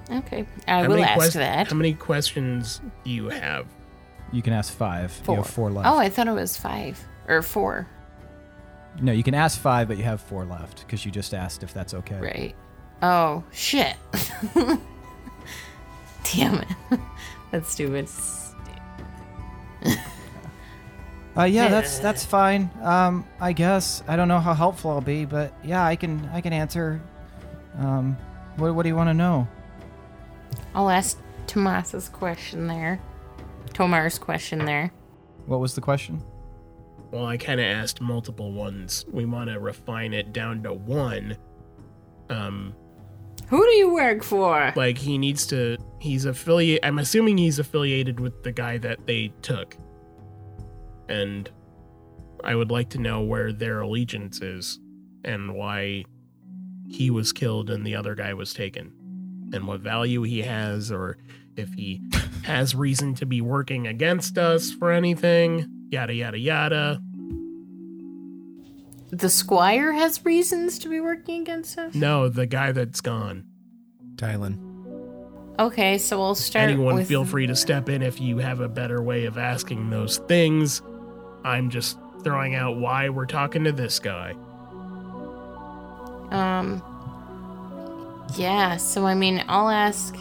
Okay. 0.10 0.46
I 0.68 0.84
How 0.84 0.88
will 0.88 1.04
ask 1.04 1.16
quest- 1.16 1.34
that. 1.34 1.68
How 1.68 1.76
many 1.76 1.94
questions 1.94 2.80
do 3.04 3.12
you 3.12 3.28
have? 3.30 3.68
You 4.32 4.42
can 4.42 4.54
ask 4.54 4.74
five. 4.74 5.12
Four. 5.12 5.36
You 5.36 5.42
have 5.42 5.50
four 5.52 5.70
left. 5.72 5.88
Oh, 5.90 5.98
I 5.98 6.10
thought 6.10 6.28
it 6.28 6.32
was 6.32 6.56
5 6.58 7.04
or 7.28 7.42
4. 7.42 7.88
no, 9.02 9.12
you 9.12 9.24
can 9.24 9.34
ask 9.34 9.60
five, 9.60 9.88
but 9.88 9.98
you 9.98 10.04
have 10.04 10.22
four 10.22 10.46
left 10.46 10.80
because 10.86 11.06
you 11.06 11.12
just 11.12 11.34
asked 11.34 11.64
if 11.64 11.74
that's 11.74 11.94
okay. 11.94 12.20
Right. 12.20 12.56
Oh, 13.02 13.44
shit. 13.52 13.96
Damn 16.34 16.56
it. 16.56 16.68
That's 17.52 17.72
stupid. 17.72 18.10
Uh, 21.38 21.44
yeah, 21.44 21.68
that's 21.68 22.00
that's 22.00 22.26
fine. 22.26 22.70
Um, 22.82 23.26
I 23.40 23.54
guess 23.54 24.02
I 24.08 24.16
don't 24.16 24.28
know 24.28 24.40
how 24.40 24.54
helpful 24.56 24.92
I'll 24.92 25.02
be, 25.02 25.24
but 25.26 25.54
yeah, 25.64 25.86
I 25.86 25.96
can 25.96 26.28
I 26.34 26.42
can 26.42 26.52
answer. 26.52 27.02
Um, 27.78 28.18
what 28.56 28.74
what 28.74 28.84
do 28.84 28.90
you 28.90 28.96
want 28.96 29.10
to 29.10 29.14
know? 29.14 29.48
I'll 30.74 30.90
ask 30.90 31.20
Tomas's 31.46 32.10
question 32.10 32.68
there. 32.68 33.00
To'marr's 33.74 34.18
question 34.18 34.66
there. 34.66 34.92
What 35.46 35.60
was 35.60 35.76
the 35.76 35.82
question? 35.82 36.24
Well, 37.12 37.26
I 37.26 37.38
kind 37.38 37.60
of 37.60 37.66
asked 37.68 38.02
multiple 38.02 38.52
ones. 38.52 39.06
We 39.12 39.26
want 39.26 39.50
to 39.50 39.60
refine 39.60 40.14
it 40.14 40.34
down 40.34 40.64
to 40.64 40.74
one. 40.74 41.38
Um, 42.30 42.74
Who 43.48 43.64
do 43.64 43.72
you 43.72 43.94
work 43.94 44.24
for? 44.24 44.74
like 44.76 44.98
he 44.98 45.18
needs 45.18 45.46
to. 45.48 45.78
He's 46.00 46.26
affiliate. 46.26 46.80
I'm 46.84 46.98
assuming 47.00 47.38
he's 47.38 47.60
affiliated 47.60 48.20
with 48.20 48.44
the 48.44 48.52
guy 48.52 48.78
that 48.80 49.06
they 49.06 49.32
took. 49.42 49.78
And 51.10 51.50
I 52.44 52.56
would 52.56 52.72
like 52.72 52.90
to 52.92 53.00
know 53.00 53.22
where 53.22 53.52
their 53.52 53.82
allegiance 53.82 54.42
is 54.42 54.80
and 55.24 55.56
why 55.56 56.06
he 56.90 57.10
was 57.10 57.34
killed 57.34 57.70
and 57.70 57.86
the 57.86 57.96
other 57.96 58.16
guy 58.16 58.34
was 58.34 58.54
taken, 58.54 58.94
and 59.54 59.68
what 59.68 59.82
value 59.82 60.24
he 60.24 60.42
has, 60.42 60.92
or 60.92 61.18
if 61.56 61.74
he 61.74 62.02
has 62.44 62.76
reason 62.76 63.14
to 63.16 63.26
be 63.26 63.42
working 63.42 63.88
against 63.88 64.38
us 64.38 64.72
for 64.72 64.92
anything. 64.92 65.66
Yada 65.90 66.14
yada 66.14 66.38
yada. 66.38 67.02
The 69.10 69.30
squire 69.30 69.94
has 69.94 70.24
reasons 70.26 70.80
to 70.80 70.90
be 70.90 71.00
working 71.00 71.42
against 71.42 71.78
us? 71.78 71.96
No, 71.96 72.28
the 72.28 72.46
guy 72.46 72.74
that's 72.74 73.00
gone. 73.02 73.46
Tylen. 74.16 74.60
Okay, 75.60 75.98
so 75.98 76.20
we'll 76.20 76.36
start 76.36 76.70
Anyone 76.70 76.96
with 76.96 77.08
feel 77.08 77.26
free 77.26 77.48
to 77.48 77.56
step 77.56 77.90
in 77.90 78.02
if 78.02 78.22
you 78.22 78.38
have 78.38 78.60
a 78.60 78.68
better 78.68 79.02
way 79.02 79.26
of 79.26 79.38
asking 79.38 79.90
those 79.90 80.18
things. 80.18 80.82
I'm 81.44 81.70
just 81.70 81.98
throwing 82.24 82.56
out 82.56 82.78
why 82.78 83.10
we're 83.10 83.26
talking 83.26 83.64
to 83.66 83.72
this 83.72 84.00
guy. 84.00 84.36
Um. 86.32 86.84
Yeah, 88.36 88.78
so 88.78 89.06
I 89.06 89.14
mean, 89.14 89.44
I'll 89.48 89.70
ask. 89.70 90.16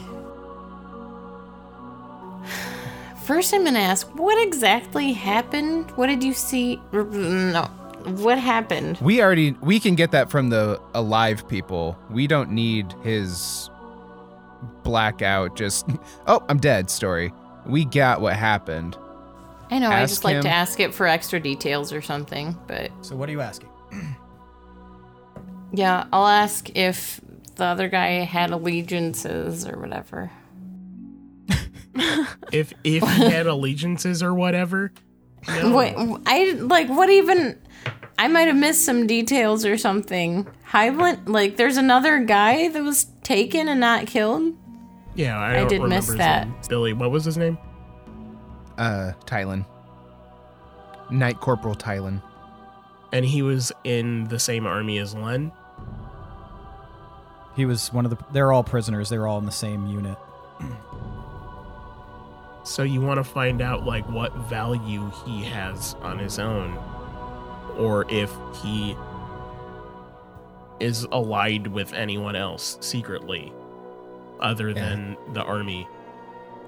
First, 3.24 3.52
I'm 3.52 3.64
gonna 3.64 3.80
ask, 3.80 4.06
what 4.14 4.40
exactly 4.46 5.12
happened? 5.12 5.90
What 5.92 6.06
did 6.06 6.22
you 6.22 6.32
see? 6.32 6.80
No, 6.92 7.68
what 8.04 8.38
happened? 8.38 8.98
We 9.00 9.20
already 9.20 9.56
we 9.60 9.80
can 9.80 9.96
get 9.96 10.12
that 10.12 10.30
from 10.30 10.50
the 10.50 10.80
alive 10.94 11.48
people. 11.48 11.98
We 12.08 12.28
don't 12.28 12.52
need 12.52 12.94
his 13.02 13.68
blackout 14.84 15.56
just 15.56 15.88
oh, 16.26 16.44
I'm 16.48 16.58
dead 16.58 16.88
story. 16.88 17.32
We 17.64 17.84
got 17.84 18.20
what 18.20 18.36
happened. 18.36 18.96
I 19.70 19.78
know, 19.78 19.88
I 19.90 20.00
Ask 20.00 20.10
just 20.10 20.24
like 20.24 20.40
to 20.42 20.48
ask 20.48 20.78
it 20.80 20.94
for 20.94 21.06
extra 21.06 21.40
details 21.40 21.92
or 21.92 22.00
something, 22.00 22.56
but 22.66 22.90
So 23.00 23.16
what 23.16 23.28
are 23.28 23.32
you 23.32 23.40
asking? 23.40 23.68
yeah, 25.72 26.06
I'll 26.12 26.26
ask 26.26 26.70
if 26.76 27.20
the 27.56 27.64
other 27.64 27.88
guy 27.88 28.20
had 28.24 28.50
allegiances 28.50 29.66
or 29.66 29.78
whatever. 29.78 30.30
If 32.52 32.74
if 32.84 33.02
he 33.02 33.24
had 33.30 33.46
allegiances 33.46 34.22
or 34.22 34.34
whatever. 34.34 34.92
No. 35.48 35.74
Wait, 35.74 35.94
I 36.26 36.52
like 36.52 36.88
what 36.88 37.08
even? 37.08 37.58
I 38.18 38.28
might 38.28 38.46
have 38.48 38.56
missed 38.56 38.84
some 38.84 39.06
details 39.06 39.64
or 39.64 39.76
something. 39.78 40.46
Highland, 40.64 41.28
like, 41.28 41.56
there's 41.56 41.76
another 41.76 42.18
guy 42.20 42.68
that 42.68 42.82
was 42.82 43.06
taken 43.22 43.68
and 43.68 43.80
not 43.80 44.06
killed. 44.06 44.54
Yeah, 45.14 45.38
I, 45.38 45.50
I 45.50 45.54
don't 45.60 45.68
did 45.68 45.82
miss 45.84 46.08
that. 46.14 46.48
Billy, 46.68 46.92
what 46.92 47.10
was 47.10 47.24
his 47.24 47.36
name? 47.38 47.56
Uh 48.78 49.12
Tylen. 49.24 49.64
Knight 51.10 51.40
Corporal 51.40 51.74
Tylen. 51.74 52.22
And 53.12 53.24
he 53.24 53.40
was 53.42 53.72
in 53.84 54.24
the 54.28 54.38
same 54.38 54.66
army 54.66 54.98
as 54.98 55.14
Len. 55.14 55.52
He 57.54 57.64
was 57.64 57.92
one 57.92 58.04
of 58.04 58.10
the. 58.10 58.18
They're 58.32 58.52
all 58.52 58.64
prisoners. 58.64 59.08
They're 59.08 59.26
all 59.26 59.38
in 59.38 59.46
the 59.46 59.52
same 59.52 59.86
unit. 59.86 60.18
So 62.64 62.82
you 62.82 63.00
want 63.00 63.18
to 63.18 63.24
find 63.24 63.62
out 63.62 63.84
like 63.86 64.06
what 64.08 64.34
value 64.48 65.10
he 65.24 65.44
has 65.44 65.94
on 66.02 66.18
his 66.18 66.38
own, 66.38 66.76
or 67.78 68.04
if 68.10 68.30
he 68.62 68.96
is 70.80 71.04
allied 71.12 71.68
with 71.68 71.92
anyone 71.92 72.34
else 72.36 72.76
secretly, 72.80 73.52
other 74.40 74.70
Yeah. 74.70 74.74
than 74.74 75.16
the 75.32 75.42
army. 75.44 75.88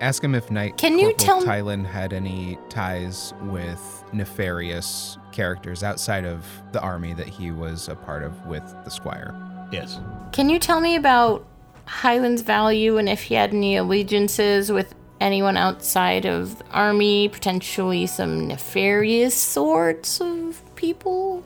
Ask 0.00 0.22
him 0.22 0.34
if 0.34 0.50
Knight 0.50 0.76
Can 0.76 0.98
you 0.98 1.08
Corporal 1.14 1.42
tell- 1.42 1.44
Tylen 1.44 1.84
had 1.84 2.12
any 2.12 2.58
ties 2.68 3.34
with 3.42 4.04
nefarious 4.12 5.18
characters 5.32 5.82
outside 5.82 6.24
of 6.24 6.44
the 6.72 6.80
army 6.80 7.14
that 7.14 7.28
he 7.28 7.50
was 7.50 7.88
a 7.88 7.96
part 7.96 8.22
of 8.22 8.46
with 8.46 8.62
the 8.84 8.90
Squire. 8.90 9.34
Yes. 9.72 9.98
Can 10.32 10.48
you 10.48 10.58
tell 10.58 10.80
me 10.80 10.96
about 10.96 11.44
Highland's 11.86 12.42
value 12.42 12.96
and 12.98 13.08
if 13.08 13.22
he 13.24 13.34
had 13.34 13.52
any 13.52 13.76
allegiances 13.76 14.70
with 14.72 14.94
anyone 15.20 15.56
outside 15.56 16.24
of 16.26 16.58
the 16.58 16.64
army, 16.70 17.28
potentially 17.28 18.06
some 18.06 18.46
nefarious 18.46 19.34
sorts 19.34 20.20
of 20.20 20.62
people? 20.76 21.42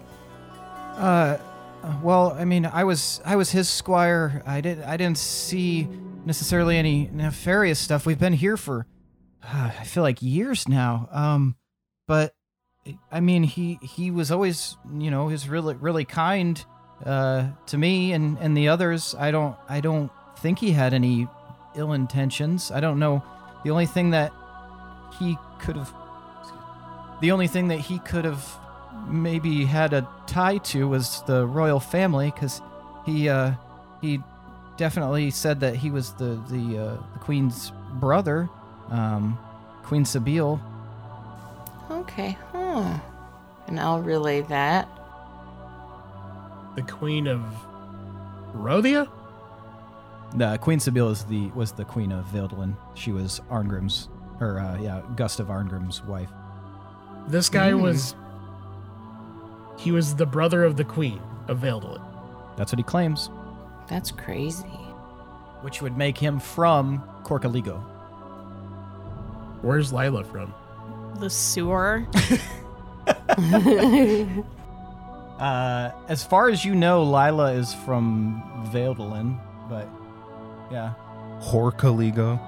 Uh, 0.96 1.38
well, 2.02 2.32
I 2.38 2.44
mean, 2.44 2.66
I 2.66 2.84
was 2.84 3.20
I 3.24 3.34
was 3.36 3.50
his 3.50 3.68
squire. 3.68 4.42
I 4.46 4.60
didn't 4.60 4.84
I 4.84 4.96
didn't 4.96 5.18
see 5.18 5.88
necessarily 6.24 6.76
any 6.76 7.08
nefarious 7.12 7.78
stuff. 7.78 8.06
We've 8.06 8.18
been 8.18 8.32
here 8.32 8.56
for 8.56 8.86
uh, 9.42 9.70
I 9.78 9.84
feel 9.84 10.02
like 10.02 10.22
years 10.22 10.68
now. 10.68 11.08
Um, 11.10 11.56
but 12.06 12.34
I 13.10 13.20
mean, 13.20 13.42
he 13.42 13.78
he 13.82 14.10
was 14.10 14.30
always 14.30 14.76
you 14.98 15.10
know 15.10 15.28
he's 15.28 15.48
really 15.48 15.74
really 15.74 16.04
kind 16.04 16.64
uh 17.04 17.48
to 17.66 17.78
me 17.78 18.12
and 18.12 18.38
and 18.38 18.56
the 18.56 18.68
others. 18.68 19.14
I 19.18 19.30
don't 19.30 19.56
I 19.68 19.80
don't 19.80 20.10
think 20.38 20.58
he 20.58 20.72
had 20.72 20.94
any 20.94 21.28
ill 21.74 21.92
intentions. 21.92 22.70
I 22.70 22.80
don't 22.80 22.98
know. 22.98 23.22
The 23.64 23.70
only 23.70 23.86
thing 23.86 24.10
that 24.10 24.32
he 25.18 25.36
could 25.60 25.76
have 25.76 25.92
the 27.20 27.30
only 27.30 27.46
thing 27.46 27.68
that 27.68 27.78
he 27.78 27.98
could 28.00 28.24
have 28.24 28.44
maybe 29.08 29.64
had 29.64 29.92
a 29.92 30.08
tie 30.26 30.58
to 30.58 30.88
was 30.88 31.22
the 31.26 31.46
royal 31.46 31.80
family 31.80 32.30
because 32.30 32.60
he 33.06 33.28
uh 33.28 33.52
he 34.00 34.20
definitely 34.76 35.30
said 35.30 35.60
that 35.60 35.76
he 35.76 35.90
was 35.90 36.12
the 36.14 36.40
the, 36.48 36.78
uh, 36.78 36.96
the 37.12 37.18
queen's 37.20 37.72
brother 37.94 38.48
um 38.90 39.38
queen 39.82 40.04
Sabine. 40.04 40.60
Okay, 41.90 42.36
huh. 42.52 42.98
And 43.66 43.78
I'll 43.78 44.00
relay 44.00 44.40
that. 44.42 44.88
The 46.74 46.82
Queen 46.82 47.26
of 47.26 47.40
Rothia? 48.54 49.06
The 50.34 50.56
Queen 50.58 50.80
Sibyl 50.80 51.10
is 51.10 51.24
the 51.24 51.48
was 51.50 51.72
the 51.72 51.84
queen 51.84 52.10
of 52.12 52.24
Veldelin. 52.26 52.74
She 52.94 53.12
was 53.12 53.40
Arngrim's, 53.50 54.08
or 54.40 54.58
uh, 54.58 54.80
yeah, 54.80 55.02
Gustav 55.16 55.48
Arngrim's 55.48 56.02
wife. 56.04 56.30
This 57.28 57.48
guy 57.50 57.70
Hmm. 57.72 57.82
was. 57.82 58.14
He 59.78 59.92
was 59.92 60.14
the 60.16 60.26
brother 60.26 60.64
of 60.64 60.76
the 60.76 60.84
Queen 60.84 61.20
of 61.48 61.58
Vaildalin. 61.58 62.00
That's 62.56 62.72
what 62.72 62.78
he 62.78 62.82
claims, 62.84 63.28
That's 63.92 64.10
crazy. 64.10 64.64
which 65.60 65.82
would 65.82 65.96
make 65.98 66.16
him 66.18 66.40
from 66.40 67.04
Corcaligo. 67.24 67.78
Where's 69.60 69.92
Lila 69.92 70.24
from? 70.24 70.52
The 71.20 71.28
sewer. 71.30 72.06
Uh, 75.38 75.90
as 76.08 76.22
far 76.22 76.48
as 76.50 76.64
you 76.64 76.72
know, 76.72 77.02
Lila 77.02 77.52
is 77.52 77.74
from 77.74 78.40
Veldelin, 78.72 79.40
but 79.68 79.88
yeah, 80.70 80.92
Horkaligo. 81.40 82.38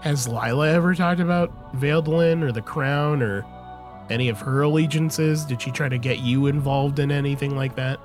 Has 0.00 0.26
Lila 0.26 0.70
ever 0.70 0.94
talked 0.94 1.20
about 1.20 1.76
Vaildalin 1.76 2.42
or 2.42 2.50
the 2.50 2.62
Crown 2.62 3.22
or 3.22 3.44
any 4.08 4.30
of 4.30 4.38
her 4.38 4.62
allegiances? 4.62 5.44
Did 5.44 5.60
she 5.60 5.70
try 5.70 5.90
to 5.90 5.98
get 5.98 6.20
you 6.20 6.46
involved 6.46 6.98
in 6.98 7.10
anything 7.10 7.56
like 7.56 7.76
that? 7.76 8.00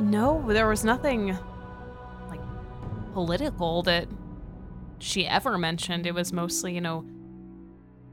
No, 0.00 0.44
there 0.48 0.66
was 0.66 0.82
nothing 0.82 1.28
like 1.28 1.55
political 3.16 3.82
that 3.82 4.06
she 4.98 5.26
ever 5.26 5.56
mentioned. 5.56 6.06
It 6.06 6.12
was 6.12 6.34
mostly, 6.34 6.74
you 6.74 6.82
know, 6.82 7.02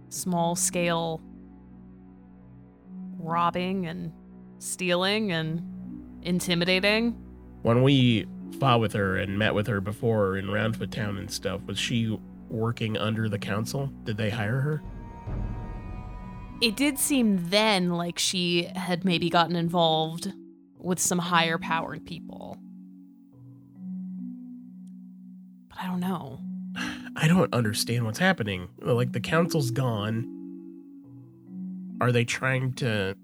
small 0.07 0.55
scale 0.55 1.21
robbing 3.19 3.85
and 3.85 4.13
stealing 4.59 5.33
and 5.33 5.61
intimidating. 6.21 7.21
When 7.63 7.83
we 7.83 8.27
fought 8.61 8.79
with 8.79 8.93
her 8.93 9.17
and 9.17 9.37
met 9.37 9.53
with 9.53 9.67
her 9.67 9.81
before 9.81 10.37
in 10.37 10.49
Roundfoot 10.49 10.91
Town 10.91 11.17
and 11.17 11.29
stuff, 11.29 11.59
was 11.65 11.77
she 11.77 12.17
working 12.47 12.97
under 12.97 13.27
the 13.27 13.39
council? 13.39 13.87
Did 14.05 14.15
they 14.15 14.29
hire 14.29 14.61
her? 14.61 14.81
It 16.61 16.77
did 16.77 16.97
seem 16.97 17.49
then 17.49 17.89
like 17.89 18.17
she 18.17 18.69
had 18.73 19.03
maybe 19.03 19.29
gotten 19.29 19.57
involved 19.57 20.31
with 20.77 20.99
some 20.99 21.19
higher 21.19 21.57
powered 21.57 22.05
people. 22.05 22.57
But 25.73 25.83
I 25.83 25.87
don't 25.87 25.99
know. 25.99 26.39
I 27.15 27.27
don't 27.27 27.53
understand 27.53 28.05
what's 28.05 28.19
happening. 28.19 28.67
Like 28.81 29.11
the 29.11 29.19
council's 29.19 29.71
gone. 29.71 30.29
Are 32.01 32.11
they 32.11 32.25
trying 32.25 32.73
to 32.73 33.15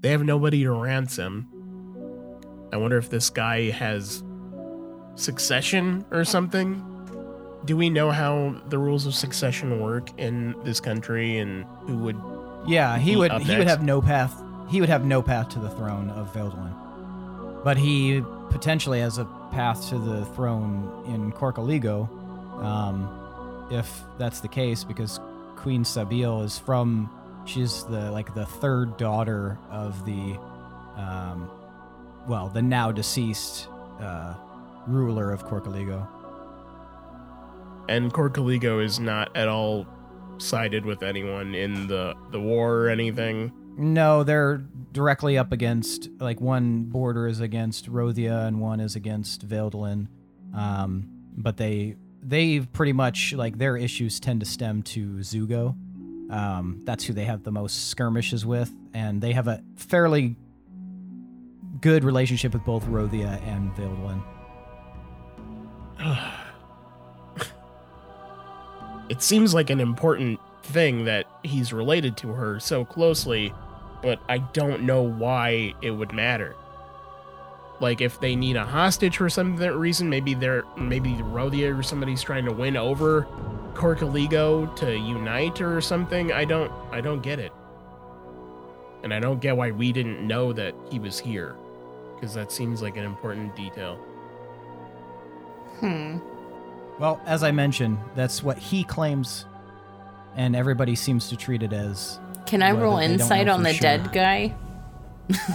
They 0.00 0.10
have 0.10 0.22
nobody 0.22 0.62
to 0.64 0.72
ransom. 0.72 1.48
I 2.72 2.76
wonder 2.76 2.98
if 2.98 3.08
this 3.08 3.30
guy 3.30 3.70
has 3.70 4.22
succession 5.14 6.04
or 6.10 6.24
something. 6.24 6.82
Do 7.64 7.76
we 7.76 7.88
know 7.88 8.10
how 8.10 8.60
the 8.68 8.78
rules 8.78 9.06
of 9.06 9.14
succession 9.14 9.80
work 9.80 10.10
in 10.18 10.54
this 10.64 10.80
country 10.80 11.38
and 11.38 11.64
who 11.86 11.96
would 11.98 12.20
Yeah, 12.66 12.98
he 12.98 13.10
He 13.10 13.16
would 13.16 13.30
up 13.30 13.42
he 13.42 13.56
would 13.56 13.68
have 13.68 13.82
no 13.82 14.02
path. 14.02 14.42
He 14.68 14.80
would 14.80 14.90
have 14.90 15.04
no 15.04 15.22
path 15.22 15.50
to 15.50 15.58
the 15.60 15.70
throne 15.70 16.10
of 16.10 16.32
Veldwin. 16.34 16.74
But 17.64 17.76
he 17.78 18.22
potentially 18.54 19.00
as 19.02 19.18
a 19.18 19.24
path 19.50 19.88
to 19.88 19.98
the 19.98 20.24
throne 20.26 21.02
in 21.08 21.32
Corkaligo, 21.32 22.08
um, 22.62 23.68
if 23.70 24.02
that's 24.16 24.38
the 24.40 24.48
case, 24.48 24.84
because 24.84 25.18
Queen 25.56 25.82
Sabil 25.82 26.44
is 26.44 26.56
from. 26.56 27.10
She's 27.46 27.82
the 27.84 28.10
like 28.12 28.32
the 28.34 28.46
third 28.46 28.96
daughter 28.96 29.58
of 29.70 30.06
the, 30.06 30.38
um, 30.96 31.50
well, 32.28 32.48
the 32.48 32.62
now 32.62 32.92
deceased 32.92 33.68
uh, 34.00 34.34
ruler 34.86 35.32
of 35.32 35.44
Corkaligo. 35.44 36.06
and 37.88 38.12
Corcaligo 38.12 38.82
is 38.82 38.98
not 39.00 39.36
at 39.36 39.48
all 39.48 39.86
sided 40.38 40.86
with 40.86 41.02
anyone 41.02 41.54
in 41.54 41.86
the 41.86 42.14
the 42.30 42.40
war 42.40 42.76
or 42.76 42.88
anything. 42.88 43.52
No, 43.76 44.22
they're 44.22 44.58
directly 44.92 45.36
up 45.36 45.52
against 45.52 46.08
like 46.20 46.40
one 46.40 46.84
border 46.84 47.26
is 47.26 47.40
against 47.40 47.90
Rothia 47.90 48.46
and 48.46 48.60
one 48.60 48.80
is 48.80 48.96
against 48.96 49.46
Veldlin. 49.46 50.08
Um, 50.54 51.10
but 51.36 51.56
they 51.56 51.96
they 52.22 52.60
pretty 52.60 52.92
much 52.92 53.34
like 53.34 53.58
their 53.58 53.76
issues 53.76 54.20
tend 54.20 54.40
to 54.40 54.46
stem 54.46 54.82
to 54.82 55.16
Zugo. 55.16 55.76
Um, 56.30 56.80
that's 56.84 57.04
who 57.04 57.12
they 57.12 57.24
have 57.24 57.42
the 57.42 57.52
most 57.52 57.90
skirmishes 57.90 58.46
with, 58.46 58.72
and 58.94 59.20
they 59.20 59.32
have 59.32 59.46
a 59.46 59.62
fairly 59.76 60.36
good 61.80 62.02
relationship 62.02 62.54
with 62.54 62.64
both 62.64 62.86
Rothia 62.86 63.42
and 63.46 63.70
Veldlin. 63.74 64.22
it 69.10 69.20
seems 69.20 69.52
like 69.52 69.70
an 69.70 69.80
important 69.80 70.40
thing 70.62 71.04
that 71.04 71.26
he's 71.42 71.72
related 71.72 72.16
to 72.18 72.28
her 72.28 72.58
so 72.58 72.84
closely, 72.84 73.52
but 74.04 74.20
I 74.28 74.38
don't 74.38 74.82
know 74.82 75.02
why 75.02 75.74
it 75.80 75.90
would 75.90 76.12
matter. 76.12 76.54
Like 77.80 78.02
if 78.02 78.20
they 78.20 78.36
need 78.36 78.54
a 78.54 78.64
hostage 78.64 79.16
for 79.16 79.28
some 79.28 79.56
reason, 79.56 80.08
maybe 80.08 80.34
they're 80.34 80.64
maybe 80.76 81.14
Rothia 81.14 81.76
or 81.76 81.82
somebody's 81.82 82.22
trying 82.22 82.44
to 82.44 82.52
win 82.52 82.76
over 82.76 83.26
Corcaligo 83.72 84.76
to 84.76 84.96
unite 84.96 85.60
or 85.60 85.80
something. 85.80 86.32
I 86.32 86.44
don't 86.44 86.70
I 86.92 87.00
don't 87.00 87.22
get 87.22 87.40
it. 87.40 87.52
And 89.02 89.12
I 89.12 89.20
don't 89.20 89.40
get 89.40 89.56
why 89.56 89.70
we 89.70 89.90
didn't 89.90 90.24
know 90.26 90.52
that 90.52 90.74
he 90.90 90.98
was 90.98 91.18
here. 91.18 91.56
Because 92.14 92.34
that 92.34 92.52
seems 92.52 92.80
like 92.80 92.96
an 92.96 93.04
important 93.04 93.56
detail. 93.56 93.96
Hmm. 95.80 96.18
Well, 96.98 97.20
as 97.26 97.42
I 97.42 97.50
mentioned, 97.50 97.98
that's 98.14 98.42
what 98.42 98.56
he 98.56 98.84
claims, 98.84 99.46
and 100.36 100.54
everybody 100.54 100.94
seems 100.94 101.28
to 101.30 101.36
treat 101.36 101.62
it 101.62 101.72
as. 101.72 102.20
Can 102.54 102.62
I 102.62 102.70
roll 102.70 102.98
insight 102.98 103.48
on 103.48 103.64
the 103.64 103.72
sure. 103.72 103.80
dead 103.80 104.12
guy? 104.12 104.54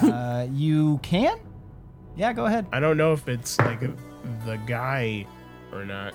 Uh, 0.04 0.48
you 0.52 0.98
can. 1.04 1.40
Yeah, 2.18 2.34
go 2.34 2.46
ahead. 2.46 2.66
I 2.74 2.80
don't 2.80 2.98
know 2.98 3.14
if 3.14 3.30
it's 3.30 3.58
like 3.60 3.80
the 3.80 4.60
guy 4.66 5.28
or 5.72 5.86
not. 5.86 6.14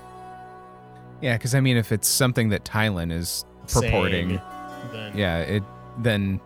Yeah, 1.23 1.37
because 1.37 1.55
I 1.55 1.61
mean, 1.61 1.77
if 1.79 1.93
it's 1.93 2.09
something 2.09 2.49
that 2.49 2.65
Tylen 2.65 3.13
is 3.13 3.47
purporting, 3.69 4.29
saying, 4.29 4.41
then 4.93 5.17
yeah, 5.17 5.39
it 5.39 5.63
then 6.01 6.41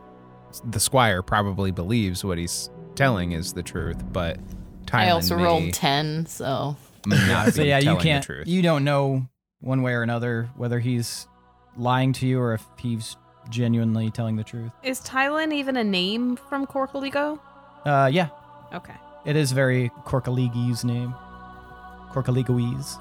the 0.71 0.79
squire 0.79 1.23
probably 1.23 1.71
believes 1.71 2.23
what 2.25 2.37
he's 2.37 2.71
telling 2.95 3.33
is 3.33 3.55
the 3.55 3.63
truth, 3.63 4.05
but 4.13 4.39
Tylen 4.85 4.99
I 4.99 5.11
also 5.11 5.37
may 5.37 5.45
rolled 5.45 5.73
10, 5.73 6.27
so. 6.27 6.77
not 7.07 7.53
so 7.55 7.63
yeah, 7.63 7.79
you 7.79 7.97
can't. 7.97 8.29
You 8.47 8.63
don't 8.63 8.85
know 8.85 9.27
one 9.61 9.83
way 9.83 9.95
or 9.95 10.03
another 10.03 10.51
whether 10.57 10.79
he's 10.79 11.27
lying 11.77 12.13
to 12.13 12.27
you 12.27 12.39
or 12.39 12.55
if 12.55 12.65
he's 12.79 13.17
genuinely 13.51 14.11
telling 14.11 14.37
the 14.37 14.45
truth. 14.45 14.71
Is 14.83 15.01
Tylen 15.01 15.53
even 15.53 15.77
a 15.77 15.85
name 15.85 16.37
from 16.37 16.67
Corkaligo? 16.67 17.39
Uh, 17.85 18.09
yeah, 18.13 18.29
Okay. 18.73 18.95
it 19.25 19.37
is 19.37 19.53
very 19.53 19.91
Corkaligese 20.05 20.85
name. 20.85 21.15
Corkaligoese. 22.13 22.99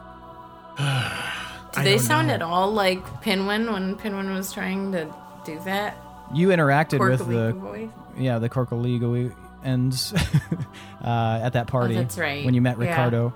Do 1.74 1.84
they 1.84 1.98
sound 1.98 2.32
at 2.32 2.42
all 2.42 2.72
like 2.72 3.22
Pinwin 3.22 3.72
when 3.72 3.96
Pinwin 3.96 4.34
was 4.34 4.52
trying 4.54 4.92
to 4.94 5.14
do 5.46 5.60
that? 5.66 5.98
You 6.34 6.50
interacted 6.50 7.00
with 7.00 7.28
the 7.28 7.54
voice? 7.54 7.90
yeah 8.18 8.40
the 8.40 8.50
Corkaligo 8.50 9.34
ends 9.64 10.14
uh, 11.04 11.40
at 11.44 11.54
that 11.54 11.68
party. 11.68 11.96
Oh, 11.96 12.00
that's 12.00 12.18
right. 12.18 12.44
When 12.46 12.54
you 12.54 12.62
met 12.62 12.78
Yeah. 12.80 12.90
Ricardo. 12.90 13.34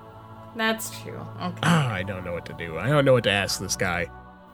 That's 0.56 0.90
true. 1.02 1.20
Okay. 1.42 1.66
I 1.68 2.02
don't 2.02 2.24
know 2.24 2.32
what 2.32 2.46
to 2.46 2.52
do. 2.54 2.78
I 2.78 2.88
don't 2.88 3.04
know 3.04 3.12
what 3.14 3.24
to 3.24 3.30
ask 3.30 3.60
this 3.60 3.76
guy. 3.76 4.06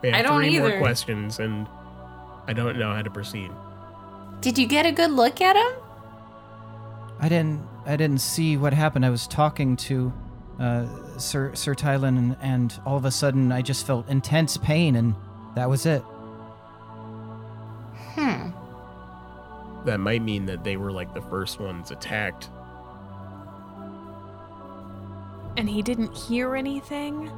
We 0.03 0.11
have 0.11 0.19
I 0.19 0.23
don't 0.23 0.41
three 0.43 0.57
either. 0.57 0.69
more 0.71 0.79
questions, 0.79 1.39
and 1.41 1.67
I 2.49 2.55
don't 2.55 2.79
know 2.79 2.93
how 2.93 3.03
to 3.03 3.11
proceed. 3.11 3.53
Did 4.41 4.57
you 4.57 4.67
get 4.67 4.87
a 4.87 4.93
good 4.93 5.11
look 5.11 5.41
at 5.43 5.55
him? 5.55 5.83
I 7.21 7.29
didn't. 7.29 7.61
I 7.85 7.97
didn't 7.97 8.19
see 8.19 8.57
what 8.57 8.73
happened. 8.73 9.05
I 9.05 9.11
was 9.11 9.27
talking 9.27 9.77
to 9.77 10.13
uh, 10.59 10.87
Sir 11.19 11.55
Sir 11.55 11.75
Tylen, 11.75 12.17
and, 12.17 12.37
and 12.41 12.81
all 12.87 12.97
of 12.97 13.05
a 13.05 13.11
sudden, 13.11 13.53
I 13.53 13.61
just 13.61 13.87
felt 13.87 14.09
intense 14.09 14.57
pain, 14.57 14.97
and 14.97 15.15
that 15.55 15.69
was 15.69 15.85
it. 15.85 16.03
Hmm. 18.15 18.51
That 19.85 19.99
might 19.99 20.23
mean 20.23 20.47
that 20.47 20.65
they 20.65 20.77
were 20.77 20.91
like 20.91 21.13
the 21.13 21.23
first 21.23 21.61
ones 21.61 21.91
attacked. 21.91 22.49
And 25.57 25.69
he 25.69 25.83
didn't 25.83 26.17
hear 26.17 26.57
anything? 26.57 27.31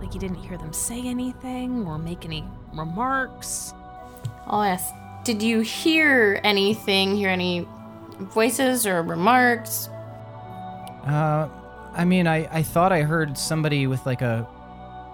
Like 0.00 0.12
he 0.12 0.18
didn't 0.18 0.38
hear 0.38 0.56
them 0.56 0.72
say 0.72 1.06
anything 1.06 1.86
or 1.86 1.98
make 1.98 2.24
any 2.24 2.44
remarks? 2.72 3.74
I'll 4.48 4.62
ask. 4.62 4.94
Did 5.24 5.42
you 5.42 5.60
hear 5.60 6.40
anything? 6.42 7.16
Hear 7.16 7.28
any 7.28 7.66
voices 8.18 8.86
or 8.86 9.02
remarks? 9.02 9.88
Uh, 11.04 11.48
I 11.92 12.04
mean, 12.04 12.26
I, 12.26 12.48
I 12.50 12.62
thought 12.62 12.92
I 12.92 13.02
heard 13.02 13.36
somebody 13.36 13.86
with 13.86 14.04
like 14.06 14.22
a 14.22 14.48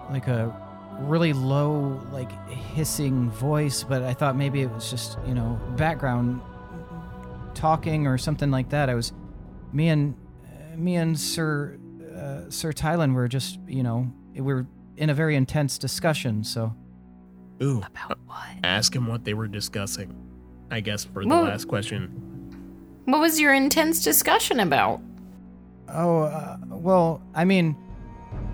like 0.09 0.27
a 0.27 0.53
really 1.01 1.33
low 1.33 2.01
like 2.11 2.31
hissing 2.49 3.29
voice, 3.31 3.83
but 3.83 4.03
I 4.03 4.13
thought 4.13 4.35
maybe 4.35 4.61
it 4.61 4.71
was 4.71 4.89
just 4.89 5.17
you 5.27 5.33
know 5.33 5.59
background 5.75 6.41
talking 7.53 8.07
or 8.07 8.17
something 8.17 8.51
like 8.51 8.69
that. 8.69 8.89
I 8.89 8.95
was 8.95 9.13
me 9.73 9.89
and 9.89 10.15
me 10.75 10.95
and 10.95 11.19
Sir 11.19 11.77
uh, 12.15 12.49
Sir 12.49 12.71
Tylen 12.71 13.13
were 13.13 13.27
just 13.27 13.59
you 13.67 13.83
know 13.83 14.11
we 14.33 14.41
were 14.41 14.67
in 14.95 15.09
a 15.09 15.13
very 15.13 15.35
intense 15.35 15.77
discussion. 15.77 16.43
So 16.43 16.73
Ooh, 17.63 17.77
About 17.77 18.19
what? 18.25 18.47
ask 18.63 18.95
him 18.95 19.07
what 19.07 19.23
they 19.23 19.33
were 19.33 19.47
discussing. 19.47 20.13
I 20.71 20.79
guess 20.81 21.05
for 21.05 21.23
the 21.23 21.29
Well- 21.29 21.43
last 21.43 21.67
question. 21.67 22.21
What 23.05 23.19
was 23.21 23.39
your 23.39 23.53
intense 23.53 24.03
discussion 24.03 24.59
about? 24.59 24.99
Oh, 25.87 26.21
uh, 26.23 26.57
well, 26.69 27.21
I 27.35 27.45
mean, 27.45 27.75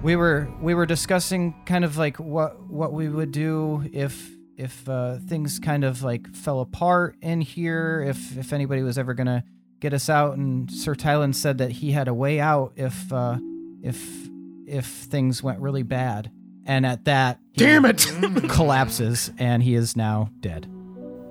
we 0.04 0.16
were 0.18 0.50
we 0.62 0.74
were 0.76 0.86
discussing 0.86 1.54
kind 1.66 1.86
of 1.86 1.98
like 1.98 2.18
what 2.18 2.62
what 2.70 2.92
we 2.94 3.08
would 3.08 3.32
do 3.32 3.84
if 3.94 4.30
if 4.58 4.88
uh, 4.90 5.18
things 5.28 5.58
kind 5.58 5.84
of 5.86 6.04
like 6.04 6.28
fell 6.36 6.60
apart 6.60 7.16
in 7.22 7.40
here. 7.42 8.04
If 8.06 8.38
if 8.38 8.52
anybody 8.52 8.82
was 8.84 8.98
ever 8.98 9.14
gonna 9.14 9.46
get 9.80 9.94
us 9.94 10.10
out, 10.10 10.36
and 10.38 10.70
Sir 10.70 10.94
Tylen 10.96 11.34
said 11.34 11.58
that 11.60 11.72
he 11.72 11.94
had 11.94 12.08
a 12.10 12.14
way 12.14 12.40
out 12.42 12.74
if 12.76 13.12
uh, 13.14 13.38
if 13.82 14.28
if 14.68 14.86
things 14.86 15.42
went 15.42 15.60
really 15.62 15.84
bad. 15.84 16.30
And 16.66 16.86
at 16.86 17.06
that, 17.06 17.40
Damn 17.56 17.86
it! 17.86 17.98
collapses, 18.50 19.32
and 19.38 19.62
he 19.64 19.76
is 19.76 19.96
now 19.96 20.30
dead. 20.40 20.66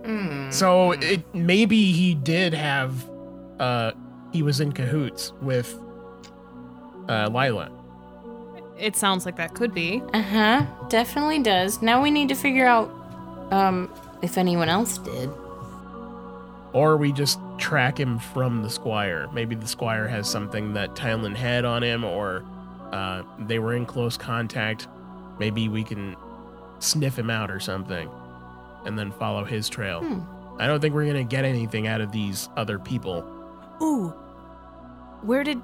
Hmm. 0.05 0.51
so 0.51 0.93
it 0.93 1.23
maybe 1.35 1.93
he 1.93 2.15
did 2.15 2.55
have, 2.55 3.09
uh, 3.61 3.93
he 4.33 4.43
was 4.43 4.61
in 4.61 4.73
cahoots 4.73 5.33
with, 5.43 5.79
uh, 7.09 7.29
Lila. 7.33 7.71
It 8.79 8.97
sounds 8.97 9.27
like 9.27 9.37
that 9.37 9.55
could 9.55 9.75
be. 9.75 10.03
Uh 10.15 10.23
huh. 10.23 10.67
Definitely 10.89 11.41
does. 11.41 11.83
Now 11.83 12.03
we 12.03 12.11
need 12.11 12.29
to 12.31 12.35
figure 12.35 12.67
out, 12.67 12.89
um, 13.53 13.93
if 14.23 14.39
anyone 14.39 14.69
else 14.69 14.99
did. 14.99 15.31
Or 16.73 16.97
we 16.97 17.13
just 17.13 17.39
track 17.59 17.99
him 17.99 18.19
from 18.19 18.63
the 18.63 18.71
squire. 18.71 19.29
Maybe 19.33 19.55
the 19.55 19.67
squire 19.67 20.09
has 20.09 20.29
something 20.29 20.73
that 20.75 20.95
Tylen 20.95 21.37
had 21.37 21.65
on 21.65 21.83
him, 21.83 22.05
or 22.05 22.45
uh, 22.93 23.23
they 23.41 23.59
were 23.59 23.75
in 23.75 23.85
close 23.87 24.17
contact. 24.17 24.89
Maybe 25.41 25.69
we 25.71 25.83
can 25.83 26.15
sniff 26.79 27.19
him 27.19 27.31
out 27.31 27.51
or 27.51 27.59
something, 27.59 28.09
and 28.85 28.99
then 28.99 29.11
follow 29.11 29.43
his 29.43 29.69
trail. 29.71 30.01
Hmm. 30.01 30.21
I 30.61 30.67
don't 30.67 30.81
think 30.81 30.95
we're 30.95 31.07
gonna 31.07 31.25
get 31.25 31.47
anything 31.47 31.87
out 31.87 32.03
of 32.03 32.13
these 32.13 32.51
other 32.59 32.79
people. 32.79 33.25
Ooh. 33.83 34.11
Where 35.23 35.43
did 35.43 35.61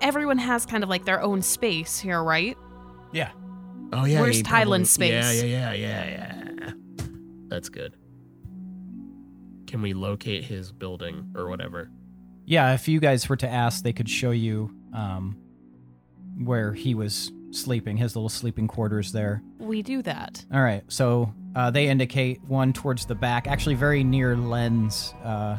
everyone 0.00 0.38
has 0.38 0.66
kind 0.66 0.82
of 0.82 0.90
like 0.90 1.04
their 1.04 1.22
own 1.22 1.42
space 1.42 2.00
here, 2.00 2.22
right? 2.22 2.58
Yeah. 3.12 3.30
Oh 3.92 4.04
yeah, 4.04 4.20
Where's 4.20 4.38
he 4.38 4.42
probably- 4.42 4.64
Tylen's 4.64 4.90
space? 4.90 5.12
Yeah, 5.12 5.46
yeah, 5.46 5.72
yeah, 5.72 6.04
yeah, 6.04 6.50
yeah. 6.60 6.70
That's 7.46 7.68
good. 7.68 7.94
Can 9.68 9.80
we 9.80 9.92
locate 9.94 10.44
his 10.44 10.72
building 10.72 11.30
or 11.36 11.48
whatever? 11.48 11.88
Yeah, 12.46 12.74
if 12.74 12.88
you 12.88 12.98
guys 12.98 13.28
were 13.28 13.36
to 13.36 13.48
ask, 13.48 13.84
they 13.84 13.92
could 13.92 14.08
show 14.08 14.32
you 14.32 14.70
um, 14.92 15.36
where 16.38 16.72
he 16.74 16.94
was 16.94 17.30
sleeping, 17.56 17.96
his 17.96 18.16
little 18.16 18.28
sleeping 18.28 18.68
quarters 18.68 19.12
there. 19.12 19.42
We 19.58 19.82
do 19.82 20.02
that. 20.02 20.44
All 20.52 20.62
right, 20.62 20.82
so 20.88 21.32
uh, 21.54 21.70
they 21.70 21.88
indicate 21.88 22.42
one 22.44 22.72
towards 22.72 23.06
the 23.06 23.14
back, 23.14 23.46
actually 23.46 23.74
very 23.74 24.04
near 24.04 24.36
Len's 24.36 25.14
uh, 25.24 25.58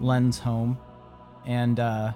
Len's 0.00 0.38
home, 0.38 0.78
and 1.46 1.78
uh, 1.80 2.12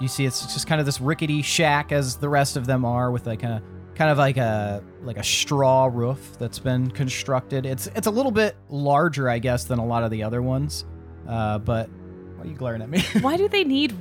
you 0.00 0.08
see 0.08 0.24
it's 0.24 0.52
just 0.52 0.66
kind 0.66 0.80
of 0.80 0.86
this 0.86 1.00
rickety 1.00 1.42
shack 1.42 1.92
as 1.92 2.16
the 2.16 2.28
rest 2.28 2.56
of 2.56 2.66
them 2.66 2.84
are, 2.84 3.10
with 3.10 3.26
like 3.26 3.42
a 3.42 3.62
kind 3.94 4.10
of 4.10 4.18
like 4.18 4.36
a 4.36 4.82
like 5.02 5.18
a 5.18 5.22
straw 5.22 5.86
roof 5.86 6.38
that's 6.38 6.58
been 6.58 6.90
constructed. 6.90 7.66
It's 7.66 7.86
it's 7.88 8.06
a 8.06 8.10
little 8.10 8.32
bit 8.32 8.56
larger, 8.68 9.28
I 9.28 9.38
guess, 9.38 9.64
than 9.64 9.78
a 9.78 9.86
lot 9.86 10.02
of 10.02 10.10
the 10.10 10.22
other 10.22 10.42
ones, 10.42 10.84
uh, 11.28 11.58
but 11.58 11.88
why 12.36 12.44
are 12.44 12.48
you 12.48 12.54
glaring 12.54 12.82
at 12.82 12.88
me? 12.88 13.02
Why 13.20 13.36
do 13.36 13.48
they 13.48 13.64
need? 13.64 13.94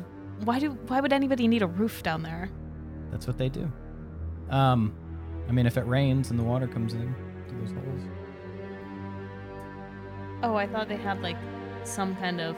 Why 0.45 0.59
do? 0.59 0.69
Why 0.88 1.01
would 1.01 1.11
anybody 1.11 1.47
need 1.49 1.61
a 1.61 1.67
roof 1.67 2.01
down 2.03 2.23
there? 2.23 2.49
That's 3.11 3.27
what 3.27 3.38
they 3.38 3.49
do. 3.49 3.69
Um, 4.49 4.93
I 5.47 5.51
mean, 5.51 5.65
if 5.65 5.77
it 5.77 5.85
rains 5.85 6.30
and 6.31 6.39
the 6.39 6.43
water 6.43 6.67
comes 6.67 6.93
in 6.93 7.13
through 7.47 7.59
those 7.61 7.71
holes. 7.71 8.01
Oh, 10.41 10.55
I 10.55 10.67
thought 10.67 10.88
they 10.88 10.95
had 10.97 11.21
like 11.21 11.38
some 11.84 12.15
kind 12.15 12.39
of 12.39 12.55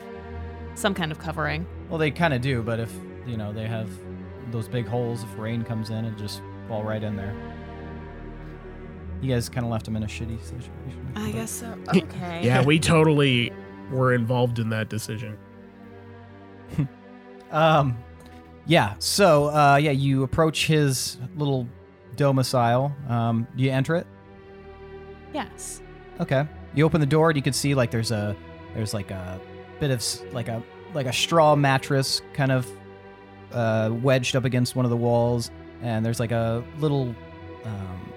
some 0.75 0.93
kind 0.93 1.11
of 1.11 1.19
covering. 1.19 1.65
Well, 1.89 1.97
they 1.97 2.11
kind 2.11 2.33
of 2.33 2.41
do, 2.41 2.61
but 2.61 2.79
if 2.79 2.93
you 3.25 3.37
know 3.37 3.51
they 3.51 3.67
have 3.67 3.89
those 4.51 4.67
big 4.67 4.87
holes, 4.87 5.23
if 5.23 5.37
rain 5.37 5.63
comes 5.63 5.89
in, 5.89 6.05
it 6.05 6.17
just 6.17 6.41
fall 6.67 6.83
right 6.83 7.01
in 7.01 7.15
there. 7.15 7.33
You 9.21 9.31
guys 9.33 9.49
kind 9.49 9.65
of 9.65 9.71
left 9.71 9.85
them 9.85 9.95
in 9.95 10.03
a 10.03 10.07
shitty 10.07 10.41
situation. 10.41 11.13
I 11.15 11.25
but- 11.27 11.33
guess 11.33 11.51
so. 11.51 11.77
Okay. 11.89 12.41
Yeah, 12.43 12.63
we 12.63 12.79
totally 12.79 13.51
were 13.91 14.13
involved 14.13 14.59
in 14.59 14.69
that 14.69 14.89
decision. 14.89 15.37
Um, 17.51 17.97
yeah. 18.65 18.95
So, 18.99 19.47
uh, 19.47 19.75
yeah, 19.75 19.91
you 19.91 20.23
approach 20.23 20.67
his 20.67 21.17
little 21.35 21.67
domicile. 22.21 22.95
Um, 23.09 23.47
do 23.57 23.63
you 23.63 23.71
enter 23.71 23.95
it? 23.95 24.05
Yes. 25.33 25.81
Okay. 26.19 26.45
You 26.75 26.85
open 26.85 27.01
the 27.01 27.07
door 27.07 27.31
and 27.31 27.35
you 27.35 27.41
can 27.41 27.53
see 27.53 27.73
like 27.73 27.89
there's 27.89 28.11
a 28.11 28.35
there's 28.75 28.93
like 28.93 29.09
a 29.09 29.41
bit 29.79 29.89
of 29.89 30.33
like 30.33 30.47
a 30.47 30.61
like 30.93 31.07
a 31.07 31.13
straw 31.13 31.55
mattress 31.55 32.21
kind 32.33 32.51
of 32.51 32.67
uh, 33.51 33.89
wedged 33.91 34.35
up 34.35 34.45
against 34.45 34.75
one 34.75 34.85
of 34.85 34.91
the 34.91 34.97
walls, 34.97 35.49
and 35.81 36.05
there's 36.05 36.19
like 36.19 36.31
a 36.31 36.63
little 36.79 37.15
um, 37.65 38.13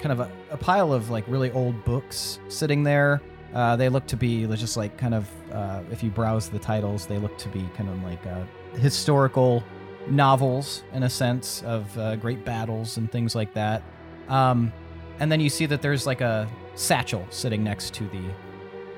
kind 0.00 0.12
of 0.12 0.20
a, 0.20 0.32
a 0.50 0.56
pile 0.56 0.92
of 0.92 1.10
like 1.10 1.24
really 1.28 1.50
old 1.52 1.84
books 1.84 2.40
sitting 2.48 2.82
there. 2.82 3.20
Uh, 3.54 3.76
they 3.76 3.90
look 3.90 4.06
to 4.06 4.16
be 4.16 4.46
just 4.56 4.76
like 4.76 4.96
kind 4.96 5.14
of 5.14 5.28
uh, 5.52 5.82
if 5.92 6.02
you 6.02 6.10
browse 6.10 6.48
the 6.48 6.58
titles, 6.58 7.06
they 7.06 7.18
look 7.18 7.36
to 7.38 7.48
be 7.50 7.68
kind 7.76 7.90
of 7.90 8.02
like 8.02 8.26
uh, 8.26 8.44
historical 8.78 9.62
novels 10.10 10.82
in 10.92 11.02
a 11.02 11.10
sense 11.10 11.62
of 11.64 11.96
uh, 11.98 12.16
great 12.16 12.44
battles 12.44 12.96
and 12.96 13.10
things 13.10 13.34
like 13.34 13.54
that. 13.54 13.82
Um, 14.28 14.72
and 15.20 15.30
then 15.30 15.40
you 15.40 15.50
see 15.50 15.66
that 15.66 15.82
there's 15.82 16.06
like 16.06 16.20
a 16.20 16.48
satchel 16.74 17.26
sitting 17.30 17.64
next 17.64 17.94
to 17.94 18.04
the 18.08 18.22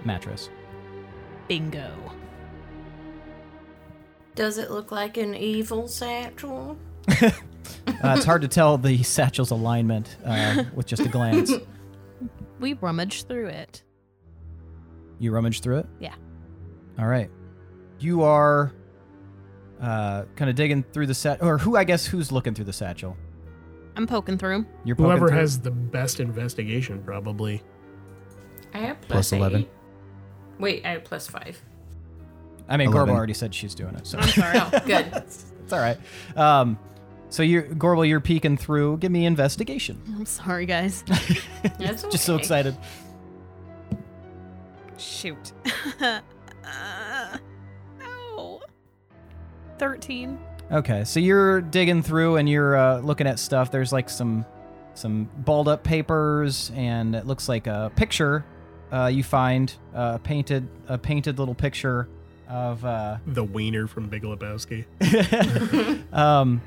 mattress. 0.04 0.50
Bingo. 1.48 1.90
Does 4.34 4.58
it 4.58 4.70
look 4.70 4.92
like 4.92 5.16
an 5.16 5.34
evil 5.34 5.88
satchel? 5.88 6.78
Uh, 7.86 8.14
it's 8.16 8.24
hard 8.24 8.42
to 8.42 8.48
tell 8.48 8.78
the 8.78 9.02
satchel's 9.02 9.50
alignment 9.50 10.16
uh, 10.24 10.64
with 10.74 10.86
just 10.86 11.02
a 11.02 11.08
glance. 11.08 11.52
We 12.60 12.74
rummaged 12.74 13.26
through 13.26 13.46
it. 13.48 13.82
You 15.18 15.32
rummage 15.32 15.60
through 15.60 15.78
it? 15.78 15.86
Yeah. 15.98 16.14
All 16.98 17.06
right. 17.06 17.30
You 17.98 18.22
are 18.22 18.72
uh, 19.80 20.24
kind 20.36 20.50
of 20.50 20.56
digging 20.56 20.82
through 20.92 21.06
the 21.06 21.14
set, 21.14 21.42
or 21.42 21.58
who? 21.58 21.76
I 21.76 21.84
guess 21.84 22.06
who's 22.06 22.30
looking 22.30 22.54
through 22.54 22.66
the 22.66 22.72
satchel? 22.72 23.16
I'm 23.96 24.06
poking 24.06 24.38
through. 24.38 24.64
You're 24.84 24.96
poking 24.96 25.10
Whoever 25.10 25.28
through? 25.28 25.38
has 25.38 25.58
the 25.60 25.70
best 25.70 26.20
investigation, 26.20 27.02
probably. 27.02 27.62
I 28.72 28.78
have 28.78 29.00
Plus 29.00 29.30
plus 29.30 29.32
11. 29.32 29.66
Wait, 30.58 30.84
I 30.86 30.90
have 30.92 31.04
plus 31.04 31.26
five. 31.26 31.60
I 32.68 32.76
mean, 32.76 32.90
Gorbo 32.90 32.94
11. 33.08 33.14
already 33.16 33.34
said 33.34 33.52
she's 33.54 33.74
doing 33.74 33.94
it, 33.96 34.06
so 34.06 34.18
I'm 34.18 34.28
sorry. 34.28 34.58
Oh, 34.60 34.70
good. 34.86 35.06
it's 35.14 35.72
all 35.72 35.80
right. 35.80 35.98
Um, 36.36 36.78
so 37.30 37.42
you're 37.42 37.62
Gorbel, 37.64 38.08
you're 38.08 38.20
peeking 38.20 38.56
through. 38.56 38.98
Give 38.98 39.10
me 39.10 39.26
investigation. 39.26 40.00
I'm 40.16 40.26
sorry, 40.26 40.66
guys. 40.66 41.02
That's 41.78 42.02
Just 42.04 42.24
so 42.24 42.36
excited. 42.36 42.76
Shoot. 44.98 45.52
uh, 46.00 46.20
13. 49.80 50.38
Okay, 50.70 51.02
so 51.02 51.18
you're 51.18 51.60
digging 51.60 52.02
through 52.02 52.36
and 52.36 52.48
you're 52.48 52.76
uh, 52.76 53.00
looking 53.00 53.26
at 53.26 53.40
stuff. 53.40 53.72
There's 53.72 53.92
like 53.92 54.08
some 54.08 54.46
some 54.94 55.28
balled 55.38 55.66
up 55.66 55.82
papers 55.82 56.70
and 56.74 57.16
it 57.16 57.26
looks 57.26 57.48
like 57.48 57.66
a 57.66 57.90
picture 57.96 58.44
uh, 58.92 59.06
you 59.06 59.22
find 59.22 59.72
uh, 59.94 60.18
painted 60.18 60.68
a 60.88 60.98
painted 60.98 61.38
little 61.38 61.54
picture 61.54 62.08
of 62.48 62.84
uh, 62.84 63.18
the 63.26 63.44
wiener 63.44 63.86
from 63.86 64.08
Big 64.08 64.22
Lebowski. 64.22 64.84
um, 66.12 66.60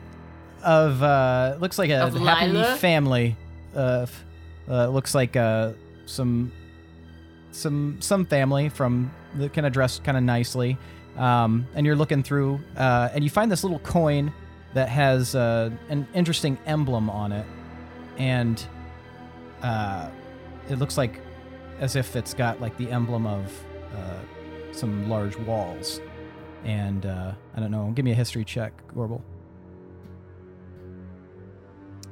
of 0.63 1.03
uh, 1.03 1.57
looks 1.59 1.77
like 1.77 1.89
a 1.89 2.09
happy 2.09 2.19
Lila? 2.19 2.77
family. 2.77 3.35
Of 3.73 4.23
uh, 4.69 4.87
looks 4.87 5.13
like 5.13 5.35
uh, 5.35 5.73
some 6.05 6.51
some 7.51 7.97
some 7.99 8.25
family 8.25 8.69
from 8.69 9.11
that 9.35 9.51
kind 9.53 9.67
of 9.67 10.03
kind 10.03 10.17
of 10.17 10.23
nicely, 10.23 10.77
um, 11.17 11.67
and 11.75 11.85
you're 11.85 11.95
looking 11.95 12.23
through, 12.23 12.59
uh, 12.75 13.09
and 13.13 13.23
you 13.23 13.29
find 13.29 13.51
this 13.51 13.63
little 13.63 13.79
coin 13.79 14.33
that 14.73 14.89
has 14.89 15.35
uh, 15.35 15.69
an 15.89 16.07
interesting 16.13 16.57
emblem 16.65 17.09
on 17.09 17.31
it, 17.31 17.45
and 18.17 18.65
uh, 19.61 20.09
it 20.69 20.79
looks 20.79 20.97
like 20.97 21.21
as 21.79 21.95
if 21.95 22.15
it's 22.15 22.33
got 22.33 22.59
like 22.61 22.75
the 22.77 22.89
emblem 22.89 23.27
of 23.27 23.65
uh, 23.95 24.19
some 24.71 25.09
large 25.09 25.37
walls. 25.37 26.01
And 26.63 27.05
uh, 27.05 27.33
I 27.55 27.59
don't 27.59 27.71
know. 27.71 27.91
Give 27.93 28.05
me 28.05 28.11
a 28.11 28.15
history 28.15 28.45
check, 28.45 28.73
Gorbel. 28.93 29.21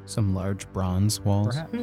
Some 0.06 0.36
large 0.36 0.72
bronze 0.73 1.22
walls. 1.22 1.56
Perhaps. 1.56 1.78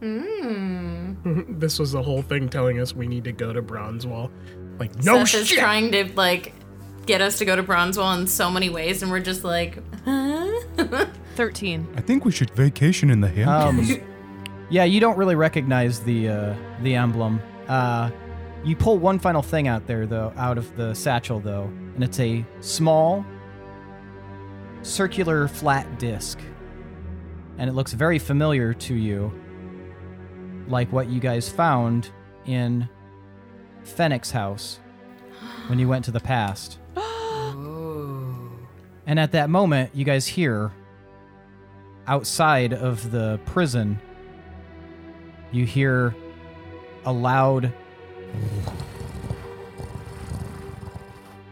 Hmm. 0.00 1.14
this 1.58 1.78
was 1.78 1.92
the 1.92 2.02
whole 2.02 2.20
thing 2.22 2.48
telling 2.48 2.78
us 2.80 2.94
we 2.94 3.06
need 3.06 3.24
to 3.24 3.32
go 3.32 3.52
to 3.52 3.62
Bronze 3.62 4.06
Wall. 4.06 4.30
Like, 4.78 5.04
no 5.04 5.24
Seth 5.24 5.42
is 5.42 5.50
trying 5.50 5.92
to 5.92 6.12
like 6.14 6.54
get 7.06 7.20
us 7.20 7.38
to 7.38 7.44
go 7.44 7.54
to 7.54 7.62
Bronzewall 7.62 8.18
in 8.18 8.26
so 8.26 8.50
many 8.50 8.70
ways, 8.70 9.02
and 9.02 9.10
we're 9.10 9.20
just 9.20 9.44
like, 9.44 9.78
huh? 10.04 10.50
Thirteen. 11.34 11.86
I 11.96 12.00
think 12.00 12.24
we 12.24 12.32
should 12.32 12.50
vacation 12.50 13.10
in 13.10 13.20
the 13.20 13.28
Hamptons. 13.28 13.92
Um, 13.92 14.00
yeah, 14.70 14.84
you 14.84 15.00
don't 15.00 15.16
really 15.16 15.34
recognize 15.34 16.00
the 16.00 16.28
uh, 16.28 16.54
the 16.82 16.94
emblem. 16.94 17.40
Uh, 17.68 18.10
you 18.64 18.76
pull 18.76 18.98
one 18.98 19.18
final 19.18 19.42
thing 19.42 19.68
out 19.68 19.86
there 19.86 20.06
though, 20.06 20.32
out 20.36 20.58
of 20.58 20.74
the 20.76 20.94
satchel 20.94 21.40
though, 21.40 21.64
and 21.94 22.02
it's 22.02 22.18
a 22.20 22.44
small, 22.60 23.24
circular, 24.82 25.48
flat 25.48 25.98
disc, 25.98 26.38
and 27.58 27.68
it 27.68 27.74
looks 27.74 27.92
very 27.92 28.18
familiar 28.18 28.72
to 28.74 28.94
you, 28.94 29.32
like 30.68 30.90
what 30.92 31.08
you 31.08 31.20
guys 31.20 31.48
found 31.48 32.10
in 32.46 32.88
Fenix 33.84 34.30
House 34.30 34.80
when 35.68 35.78
you 35.78 35.88
went 35.88 36.04
to 36.06 36.10
the 36.10 36.20
past. 36.20 36.78
And 39.06 39.20
at 39.20 39.32
that 39.32 39.50
moment, 39.50 39.90
you 39.94 40.02
guys 40.02 40.26
hear 40.26 40.72
outside 42.06 42.72
of 42.72 43.10
the 43.10 43.38
prison, 43.44 44.00
you 45.52 45.66
hear 45.66 46.14
a 47.04 47.12
loud 47.12 47.70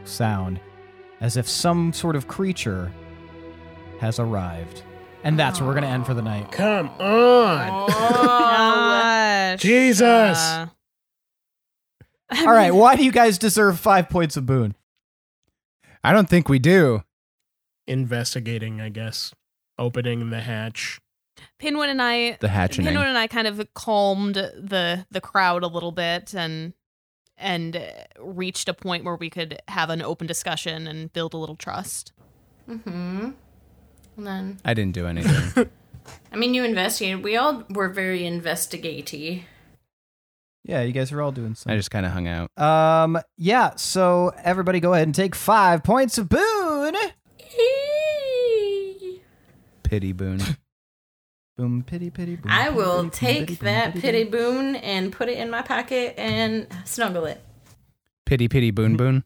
sound 0.04 0.60
as 1.20 1.36
if 1.36 1.48
some 1.48 1.92
sort 1.92 2.16
of 2.16 2.26
creature 2.26 2.90
has 4.00 4.18
arrived. 4.18 4.82
And 5.24 5.38
that's 5.38 5.60
where 5.60 5.68
we're 5.68 5.74
going 5.74 5.84
to 5.84 5.90
end 5.90 6.06
for 6.06 6.14
the 6.14 6.22
night. 6.22 6.50
Come 6.50 6.88
on! 6.98 7.86
Oh, 7.90 9.56
Jesus. 9.59 10.02
Uh, 10.02 10.66
All 12.40 12.52
right, 12.52 12.74
why 12.74 12.96
do 12.96 13.04
you 13.04 13.12
guys 13.12 13.38
deserve 13.38 13.78
five 13.78 14.09
points 14.09 14.36
of 14.36 14.46
boon? 14.46 14.74
I 16.04 16.12
don't 16.12 16.28
think 16.28 16.48
we 16.48 16.59
do. 16.59 17.02
Investigating, 17.86 18.80
I 18.80 18.88
guess. 18.88 19.32
Opening 19.78 20.30
the 20.30 20.40
hatch. 20.40 21.00
Pinwin 21.59 21.90
and 21.90 22.02
I 22.02 22.38
The 22.40 22.48
hatching. 22.48 22.84
Pinwin 22.84 23.06
and 23.06 23.18
I 23.18 23.26
kind 23.26 23.46
of 23.46 23.66
calmed 23.74 24.34
the 24.34 25.06
the 25.10 25.20
crowd 25.20 25.62
a 25.62 25.66
little 25.66 25.92
bit 25.92 26.34
and 26.34 26.74
and 27.36 27.76
uh, 27.76 27.82
reached 28.20 28.68
a 28.68 28.74
point 28.74 29.04
where 29.04 29.16
we 29.16 29.30
could 29.30 29.60
have 29.68 29.90
an 29.90 30.02
open 30.02 30.26
discussion 30.26 30.86
and 30.86 31.12
build 31.12 31.34
a 31.34 31.36
little 31.36 31.56
trust. 31.56 32.12
Mm-hmm. 32.68 33.30
And 34.16 34.26
then, 34.26 34.59
I 34.64 34.74
didn't 34.74 34.94
do 34.94 35.06
anything. 35.06 35.68
I 36.32 36.36
mean, 36.36 36.54
you 36.54 36.64
investigated. 36.64 37.24
We 37.24 37.36
all 37.36 37.64
were 37.70 37.88
very 37.88 38.26
investigaty. 38.26 39.46
Yeah, 40.64 40.82
you 40.82 40.93
guys 40.93 41.10
are 41.12 41.20
all 41.20 41.32
doing 41.32 41.55
something. 41.55 41.72
I 41.72 41.76
just 41.76 41.90
kind 41.90 42.06
of 42.06 42.12
hung 42.12 42.28
out. 42.28 42.56
Um, 42.56 43.18
yeah. 43.36 43.74
So 43.76 44.32
everybody, 44.44 44.78
go 44.80 44.94
ahead 44.94 45.09
and 45.09 45.14
take 45.14 45.34
five 45.34 45.82
points 45.82 46.18
of 46.18 46.28
boon. 46.28 46.94
Pity 49.82 50.12
boon. 50.12 50.40
Boom, 51.59 51.82
pity, 51.86 52.09
pity, 52.09 52.36
boom. 52.36 52.51
I 52.51 52.64
pity, 52.64 52.76
will 52.76 52.84
pity, 52.86 53.02
boom, 53.02 53.10
pity, 53.10 53.47
take 53.47 53.59
boom, 53.59 53.66
that 53.66 53.93
pity, 53.93 54.01
pity 54.01 54.24
boon 54.24 54.76
and 54.76 55.12
put 55.12 55.28
it 55.28 55.36
in 55.36 55.51
my 55.51 55.60
pocket 55.60 56.14
and 56.18 56.66
snuggle 56.86 57.26
it. 57.26 57.44
Pity 58.24 58.48
pity 58.48 58.70
boon 58.70 58.97
boon. 58.97 59.22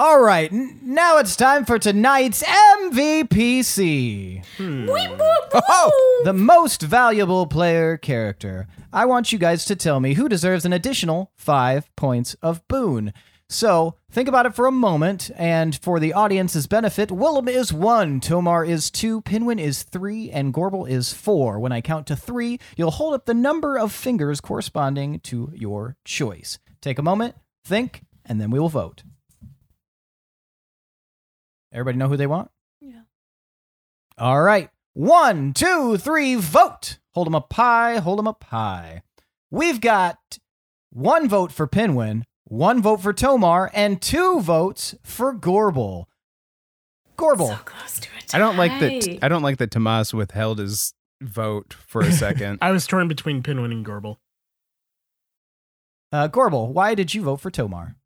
All 0.00 0.20
right, 0.20 0.52
n- 0.52 0.78
now 0.84 1.18
it's 1.18 1.34
time 1.34 1.64
for 1.64 1.76
tonight's 1.76 2.44
MVPC. 2.44 4.44
Hmm. 4.56 4.86
Oh, 4.90 6.22
The 6.24 6.32
most 6.32 6.82
valuable 6.82 7.48
player 7.48 7.96
character. 7.96 8.68
I 8.92 9.06
want 9.06 9.32
you 9.32 9.40
guys 9.40 9.64
to 9.64 9.74
tell 9.74 9.98
me 9.98 10.14
who 10.14 10.28
deserves 10.28 10.64
an 10.64 10.72
additional 10.72 11.32
five 11.36 11.90
points 11.96 12.34
of 12.42 12.66
boon. 12.68 13.12
So 13.48 13.96
think 14.08 14.28
about 14.28 14.46
it 14.46 14.54
for 14.54 14.66
a 14.66 14.70
moment, 14.72 15.32
and 15.36 15.74
for 15.74 15.98
the 15.98 16.12
audience's 16.12 16.68
benefit, 16.68 17.10
Willem 17.10 17.48
is 17.48 17.72
one, 17.72 18.20
To'marr 18.20 18.64
is 18.68 18.92
two, 18.92 19.20
Pinwin 19.22 19.58
is 19.58 19.82
three, 19.82 20.30
and 20.30 20.54
Gorbel 20.54 20.88
is 20.88 21.12
four. 21.12 21.58
When 21.58 21.72
I 21.72 21.80
count 21.80 22.06
to 22.06 22.14
three, 22.16 22.60
you'll 22.76 22.92
hold 22.92 23.14
up 23.14 23.26
the 23.26 23.34
number 23.34 23.76
of 23.78 23.90
fingers 23.90 24.40
corresponding 24.40 25.18
to 25.20 25.50
your 25.54 25.96
choice. 26.04 26.60
Take 26.80 27.00
a 27.00 27.02
moment, 27.02 27.34
think, 27.64 28.02
and 28.24 28.40
then 28.40 28.50
we 28.52 28.60
will 28.60 28.68
vote. 28.68 29.02
Everybody 31.72 31.98
know 31.98 32.08
who 32.08 32.16
they 32.16 32.26
want? 32.26 32.50
Yeah. 32.80 33.02
All 34.16 34.42
right. 34.42 34.70
One, 34.94 35.52
two, 35.52 35.96
three, 35.96 36.34
vote. 36.34 36.98
Hold 37.14 37.26
them 37.26 37.34
up 37.34 37.52
high, 37.52 37.98
hold 37.98 38.18
them 38.18 38.28
up 38.28 38.44
high. 38.44 39.02
We've 39.50 39.80
got 39.80 40.38
one 40.90 41.28
vote 41.28 41.52
for 41.52 41.66
Pinwin, 41.66 42.24
one 42.44 42.82
vote 42.82 43.00
for 43.00 43.12
To'marr, 43.12 43.70
and 43.72 44.00
two 44.00 44.40
votes 44.40 44.94
for 45.02 45.34
Gorbel. 45.34 46.06
Gorbel. 47.16 47.48
So 47.48 47.56
close 47.64 48.00
to 48.00 48.08
it. 48.18 48.34
I 48.34 48.38
don't 48.38 48.56
like 48.56 48.78
that. 48.80 49.18
I 49.22 49.28
don't 49.28 49.42
like 49.42 49.58
that 49.58 49.70
Tomas 49.70 50.14
withheld 50.14 50.58
his 50.58 50.94
vote 51.20 51.74
for 51.74 52.02
a 52.02 52.12
second. 52.12 52.58
I 52.62 52.70
was 52.70 52.86
torn 52.86 53.08
between 53.08 53.42
Pinwin 53.42 53.72
and 53.72 53.84
Gorbel. 53.84 54.16
Uh, 56.12 56.28
Gorbel, 56.28 56.72
why 56.72 56.94
did 56.94 57.14
you 57.14 57.22
vote 57.22 57.40
for 57.40 57.50
To'marr? 57.50 57.96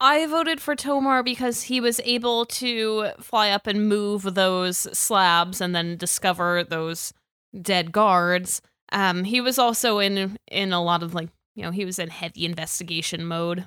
I 0.00 0.26
voted 0.26 0.62
for 0.62 0.74
To'marr 0.74 1.22
because 1.22 1.64
he 1.64 1.80
was 1.80 2.00
able 2.04 2.46
to 2.46 3.10
fly 3.20 3.50
up 3.50 3.66
and 3.66 3.86
move 3.86 4.34
those 4.34 4.78
slabs 4.96 5.60
and 5.60 5.74
then 5.74 5.96
discover 5.96 6.64
those 6.64 7.12
dead 7.60 7.92
guards. 7.92 8.62
Um, 8.92 9.24
he 9.24 9.40
was 9.40 9.58
also 9.58 9.98
in 9.98 10.38
in 10.50 10.72
a 10.72 10.82
lot 10.82 11.02
of 11.02 11.14
like 11.14 11.28
you 11.54 11.62
know 11.62 11.70
he 11.70 11.84
was 11.84 11.98
in 11.98 12.08
heavy 12.08 12.46
investigation 12.46 13.26
mode 13.26 13.66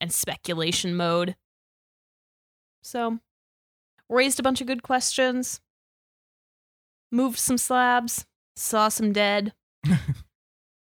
and 0.00 0.12
speculation 0.12 0.94
mode. 0.94 1.36
So 2.82 3.18
raised 4.10 4.38
a 4.38 4.42
bunch 4.42 4.60
of 4.60 4.66
good 4.66 4.82
questions, 4.82 5.60
moved 7.10 7.38
some 7.38 7.58
slabs, 7.58 8.26
saw 8.56 8.88
some 8.88 9.12
dead. 9.12 9.54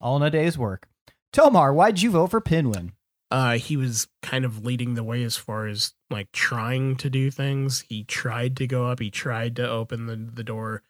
All 0.01 0.17
in 0.17 0.23
a 0.23 0.31
day's 0.31 0.59
work. 0.59 0.89
To'marr, 1.33 1.73
why'd 1.73 2.03
you 2.03 2.11
vote 2.11 2.31
for 2.31 2.41
Pinwin? 2.41 2.93
Uh, 3.31 3.59
he 3.59 3.77
was 3.77 4.07
kind 4.23 4.45
of 4.45 4.65
leading 4.65 4.95
the 4.95 5.03
way 5.03 5.23
as 5.25 5.37
far 5.37 5.67
as 5.67 5.95
like 6.11 6.31
trying 6.33 6.97
to 6.97 7.11
do 7.11 7.31
things. 7.31 7.85
He 7.89 8.05
tried 8.05 8.57
to 8.59 8.67
go 8.67 8.87
up. 8.87 9.01
He 9.01 9.11
tried 9.11 9.57
to 9.57 9.69
open 9.69 10.07
the, 10.07 10.17
the 10.17 10.45
door. 10.45 10.83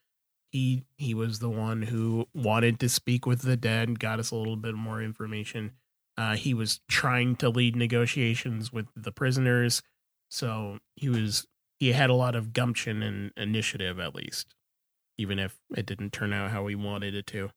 He 0.50 0.84
he 0.96 1.14
was 1.14 1.38
the 1.38 1.50
one 1.50 1.82
who 1.82 2.28
wanted 2.34 2.78
to 2.80 2.88
speak 2.88 3.26
with 3.26 3.42
the 3.42 3.56
dead. 3.56 3.98
Got 3.98 4.20
us 4.20 4.30
a 4.30 4.36
little 4.36 4.56
bit 4.56 4.74
more 4.74 5.02
information. 5.02 5.72
Uh, 6.16 6.36
he 6.36 6.54
was 6.54 6.80
trying 6.88 7.36
to 7.36 7.48
lead 7.48 7.76
negotiations 7.76 8.72
with 8.72 8.86
the 8.94 9.12
prisoners. 9.12 9.82
So 10.28 10.78
he 10.96 11.08
was 11.08 11.46
he 11.78 11.92
had 11.92 12.10
a 12.10 12.14
lot 12.14 12.34
of 12.34 12.52
gumption 12.52 13.02
and 13.02 13.32
initiative 13.36 13.98
at 13.98 14.14
least, 14.14 14.54
even 15.18 15.38
if 15.38 15.56
it 15.76 15.86
didn't 15.86 16.12
turn 16.12 16.32
out 16.32 16.50
how 16.50 16.66
he 16.66 16.74
wanted 16.74 17.14
it 17.14 17.26
to. 17.28 17.50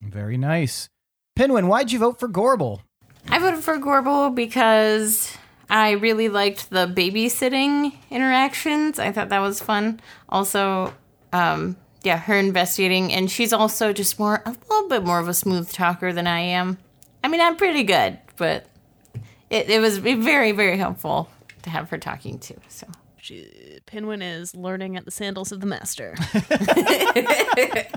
Very 0.00 0.36
nice. 0.36 0.88
Pinwin, 1.34 1.68
why'd 1.68 1.92
you 1.92 1.98
vote 1.98 2.18
for 2.18 2.28
Gorbel? 2.28 2.80
I 3.28 3.38
voted 3.38 3.62
for 3.62 3.78
Gorbel 3.78 4.34
because 4.34 5.36
I 5.68 5.92
really 5.92 6.28
liked 6.28 6.70
the 6.70 6.86
babysitting 6.86 7.92
interactions. 8.10 8.98
I 8.98 9.12
thought 9.12 9.30
that 9.30 9.40
was 9.40 9.60
fun. 9.60 10.00
Also, 10.28 10.94
um, 11.32 11.76
yeah, 12.02 12.18
her 12.18 12.38
investigating, 12.38 13.12
and 13.12 13.30
she's 13.30 13.52
also 13.52 13.92
just 13.92 14.18
more 14.18 14.42
a 14.46 14.54
little 14.70 14.88
bit 14.88 15.04
more 15.04 15.18
of 15.18 15.28
a 15.28 15.34
smooth 15.34 15.70
talker 15.72 16.12
than 16.12 16.26
I 16.26 16.40
am. 16.40 16.78
I 17.24 17.28
mean, 17.28 17.40
I'm 17.40 17.56
pretty 17.56 17.82
good, 17.82 18.18
but 18.36 18.66
it, 19.50 19.68
it 19.68 19.80
was 19.80 19.98
very 19.98 20.52
very 20.52 20.78
helpful 20.78 21.28
to 21.62 21.70
have 21.70 21.90
her 21.90 21.98
talking 21.98 22.38
to. 22.38 22.54
So 22.68 22.86
She, 23.16 23.80
Pinwin 23.86 24.22
is 24.22 24.54
learning 24.54 24.96
at 24.96 25.04
the 25.04 25.10
sandals 25.10 25.50
of 25.50 25.60
the 25.60 25.66
master. 25.66 26.14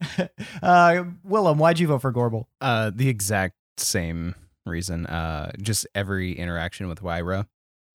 Uh, 0.62 1.04
Willem, 1.24 1.58
why'd 1.58 1.78
you 1.78 1.86
vote 1.88 2.00
for 2.00 2.12
Gorbel? 2.12 2.46
Uh, 2.60 2.90
the 2.94 3.08
exact 3.08 3.54
same 3.84 4.34
reason. 4.66 5.06
Uh, 5.06 5.52
just 5.60 5.86
every 5.94 6.32
interaction 6.32 6.88
with 6.88 7.02
Wyra, 7.02 7.46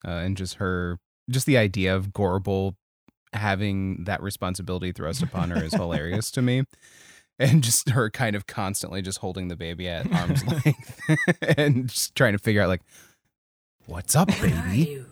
uh, 0.05 0.11
and 0.11 0.37
just 0.37 0.55
her, 0.55 0.99
just 1.29 1.45
the 1.45 1.57
idea 1.57 1.95
of 1.95 2.13
Gorbel 2.13 2.75
having 3.33 4.03
that 4.05 4.21
responsibility 4.21 4.91
thrust 4.91 5.21
upon 5.21 5.51
her 5.51 5.63
is 5.63 5.73
hilarious 5.75 6.31
to 6.31 6.41
me. 6.41 6.63
And 7.37 7.61
just 7.61 7.89
her 7.89 8.09
kind 8.09 8.35
of 8.35 8.47
constantly 8.47 9.01
just 9.01 9.17
holding 9.17 9.49
the 9.49 9.57
baby 9.57 9.89
at 9.89 10.09
arm's 10.13 10.45
length 10.65 10.99
and 11.57 11.89
just 11.89 12.15
trying 12.15 12.31
to 12.31 12.39
figure 12.39 12.61
out 12.61 12.69
like, 12.69 12.83
what's 13.87 14.15
up, 14.15 14.29
baby? 14.39 15.03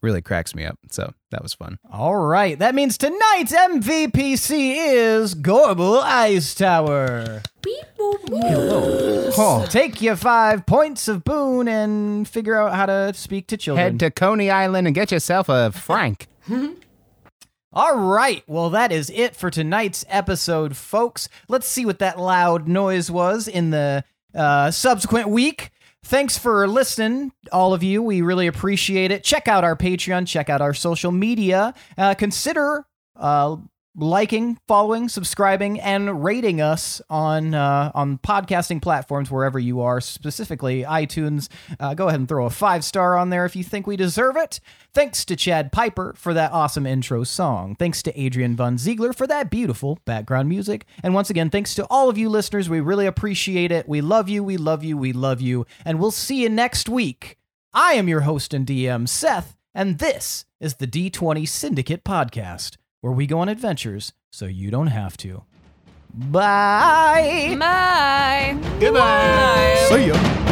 Really 0.00 0.22
cracks 0.22 0.54
me 0.54 0.64
up. 0.64 0.78
So 0.90 1.12
that 1.30 1.42
was 1.42 1.54
fun. 1.54 1.78
All 1.92 2.16
right, 2.16 2.58
that 2.58 2.74
means 2.74 2.96
tonight's 2.96 3.52
MVPC 3.52 4.74
is 4.94 5.34
Gorbel 5.34 6.00
Icetower. 6.02 7.44
Beep, 7.62 7.84
boop, 7.98 9.32
Oh. 9.36 9.66
Take 9.68 10.00
your 10.00 10.16
five 10.16 10.66
points 10.66 11.08
of 11.08 11.24
boon 11.24 11.66
and 11.68 12.28
figure 12.28 12.56
out 12.56 12.74
how 12.74 12.86
to 12.86 13.12
speak 13.14 13.46
to 13.48 13.56
children. 13.56 13.84
Head 13.84 14.00
to 14.00 14.10
Coney 14.10 14.50
Island 14.50 14.86
and 14.86 14.94
get 14.94 15.10
yourself 15.10 15.48
a 15.48 15.72
Frank. 15.72 16.28
All 17.72 17.98
right, 17.98 18.42
well, 18.46 18.70
that 18.70 18.90
is 18.92 19.10
it 19.10 19.36
for 19.36 19.50
tonight's 19.50 20.04
episode, 20.08 20.76
folks. 20.76 21.28
Let's 21.48 21.66
see 21.68 21.84
what 21.84 21.98
that 21.98 22.18
loud 22.18 22.66
noise 22.66 23.10
was 23.10 23.46
in 23.46 23.70
the 23.70 24.04
uh, 24.34 24.70
subsequent 24.70 25.28
week. 25.28 25.70
Thanks 26.08 26.38
for 26.38 26.66
listening, 26.66 27.32
all 27.52 27.74
of 27.74 27.82
you. 27.82 28.02
We 28.02 28.22
really 28.22 28.46
appreciate 28.46 29.10
it. 29.10 29.22
Check 29.22 29.46
out 29.46 29.62
our 29.62 29.76
Patreon, 29.76 30.26
check 30.26 30.48
out 30.48 30.62
our 30.62 30.72
social 30.72 31.12
media. 31.12 31.74
Uh, 31.98 32.14
consider 32.14 32.86
uh, 33.14 33.58
liking, 33.98 34.58
following, 34.68 35.08
subscribing, 35.08 35.80
and 35.80 36.22
rating 36.22 36.60
us 36.60 37.02
on 37.10 37.54
uh, 37.54 37.90
on 37.94 38.18
podcasting 38.18 38.80
platforms 38.80 39.30
wherever 39.30 39.58
you 39.58 39.80
are, 39.80 40.00
specifically 40.00 40.84
iTunes. 40.84 41.48
Uh, 41.78 41.94
go 41.94 42.08
ahead 42.08 42.20
and 42.20 42.28
throw 42.28 42.46
a 42.46 42.50
five 42.50 42.84
star 42.84 43.16
on 43.16 43.30
there 43.30 43.44
if 43.44 43.56
you 43.56 43.64
think 43.64 43.86
we 43.86 43.96
deserve 43.96 44.36
it. 44.36 44.60
Thanks 44.94 45.24
to 45.26 45.36
Chad 45.36 45.72
Pieper 45.72 46.14
for 46.16 46.32
that 46.32 46.52
awesome 46.52 46.86
intro 46.86 47.24
song. 47.24 47.74
Thanks 47.74 48.02
to 48.04 48.20
Adrian 48.20 48.56
Von 48.56 48.78
Ziegler 48.78 49.12
for 49.12 49.26
that 49.26 49.50
beautiful 49.50 49.98
background 50.04 50.48
music. 50.48 50.86
And 51.02 51.12
once 51.14 51.30
again, 51.30 51.50
thanks 51.50 51.74
to 51.74 51.86
all 51.90 52.08
of 52.08 52.16
you 52.16 52.28
listeners. 52.28 52.68
We 52.68 52.80
really 52.80 53.06
appreciate 53.06 53.72
it. 53.72 53.88
We 53.88 54.00
love 54.00 54.28
you. 54.28 54.42
We 54.42 54.56
love 54.56 54.84
you. 54.84 54.96
We 54.96 55.12
love 55.12 55.40
you. 55.40 55.66
And 55.84 55.98
we'll 55.98 56.10
see 56.10 56.42
you 56.42 56.48
next 56.48 56.88
week. 56.88 57.36
I 57.72 57.92
am 57.94 58.08
your 58.08 58.22
host 58.22 58.54
and 58.54 58.66
DM, 58.66 59.08
Seth, 59.08 59.56
and 59.74 59.98
this 59.98 60.46
is 60.58 60.76
the 60.76 60.86
D20 60.86 61.46
Syndicate 61.46 62.02
Podcast, 62.02 62.76
where 63.00 63.12
we 63.12 63.26
go 63.26 63.40
on 63.40 63.48
adventures 63.48 64.12
so 64.30 64.46
you 64.46 64.70
don't 64.70 64.88
have 64.88 65.16
to. 65.18 65.42
Bye. 66.14 67.56
Bye. 67.58 68.56
Goodbye. 68.80 69.86
See 69.88 70.08
ya. 70.08 70.44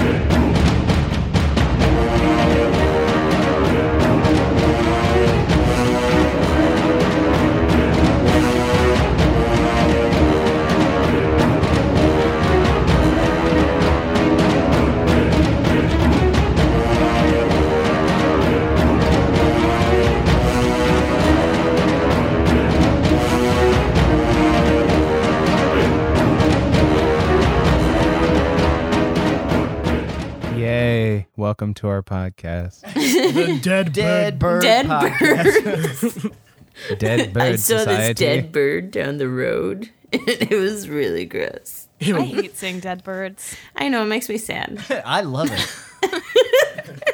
Welcome 31.46 31.72
to 31.72 31.86
our 31.86 32.02
podcast. 32.02 32.80
The 32.92 33.60
dead, 33.62 33.92
Dead 33.92 34.38
bird. 34.40 34.60
bird. 34.60 34.62
Dead 34.62 34.86
podcast. 34.86 36.22
bird. 36.88 36.98
Dead 36.98 37.32
Bird 37.32 37.42
I 37.52 37.54
saw 37.54 37.78
Society. 37.78 38.06
this 38.14 38.18
dead 38.18 38.50
bird 38.50 38.90
down 38.90 39.18
the 39.18 39.28
road. 39.28 39.88
it 40.12 40.50
was 40.50 40.88
really 40.88 41.24
gross. 41.24 41.86
Ew, 42.00 42.18
I 42.18 42.22
hate 42.24 42.56
seeing 42.56 42.80
dead 42.80 43.04
birds. 43.04 43.54
I 43.76 43.86
know, 43.88 44.02
it 44.02 44.06
makes 44.06 44.28
me 44.28 44.38
sad. 44.38 44.82
I 45.06 45.20
love 45.20 45.48
it. 45.52 46.55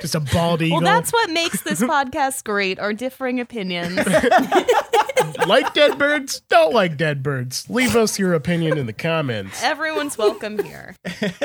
Just 0.00 0.14
a 0.14 0.20
bald 0.20 0.62
eagle. 0.62 0.78
Well, 0.80 0.86
that's 0.86 1.12
what 1.12 1.30
makes 1.30 1.62
this 1.62 1.80
podcast 1.82 2.44
great, 2.44 2.78
our 2.78 2.92
differing 2.92 3.40
opinions. 3.40 3.96
like 5.46 5.72
dead 5.74 5.98
birds. 5.98 6.40
Don't 6.48 6.72
like 6.74 6.96
dead 6.96 7.22
birds. 7.22 7.68
Leave 7.70 7.94
us 7.96 8.18
your 8.18 8.34
opinion 8.34 8.78
in 8.78 8.86
the 8.86 8.92
comments. 8.92 9.62
Everyone's 9.62 10.18
welcome 10.18 10.62
here. 10.62 10.94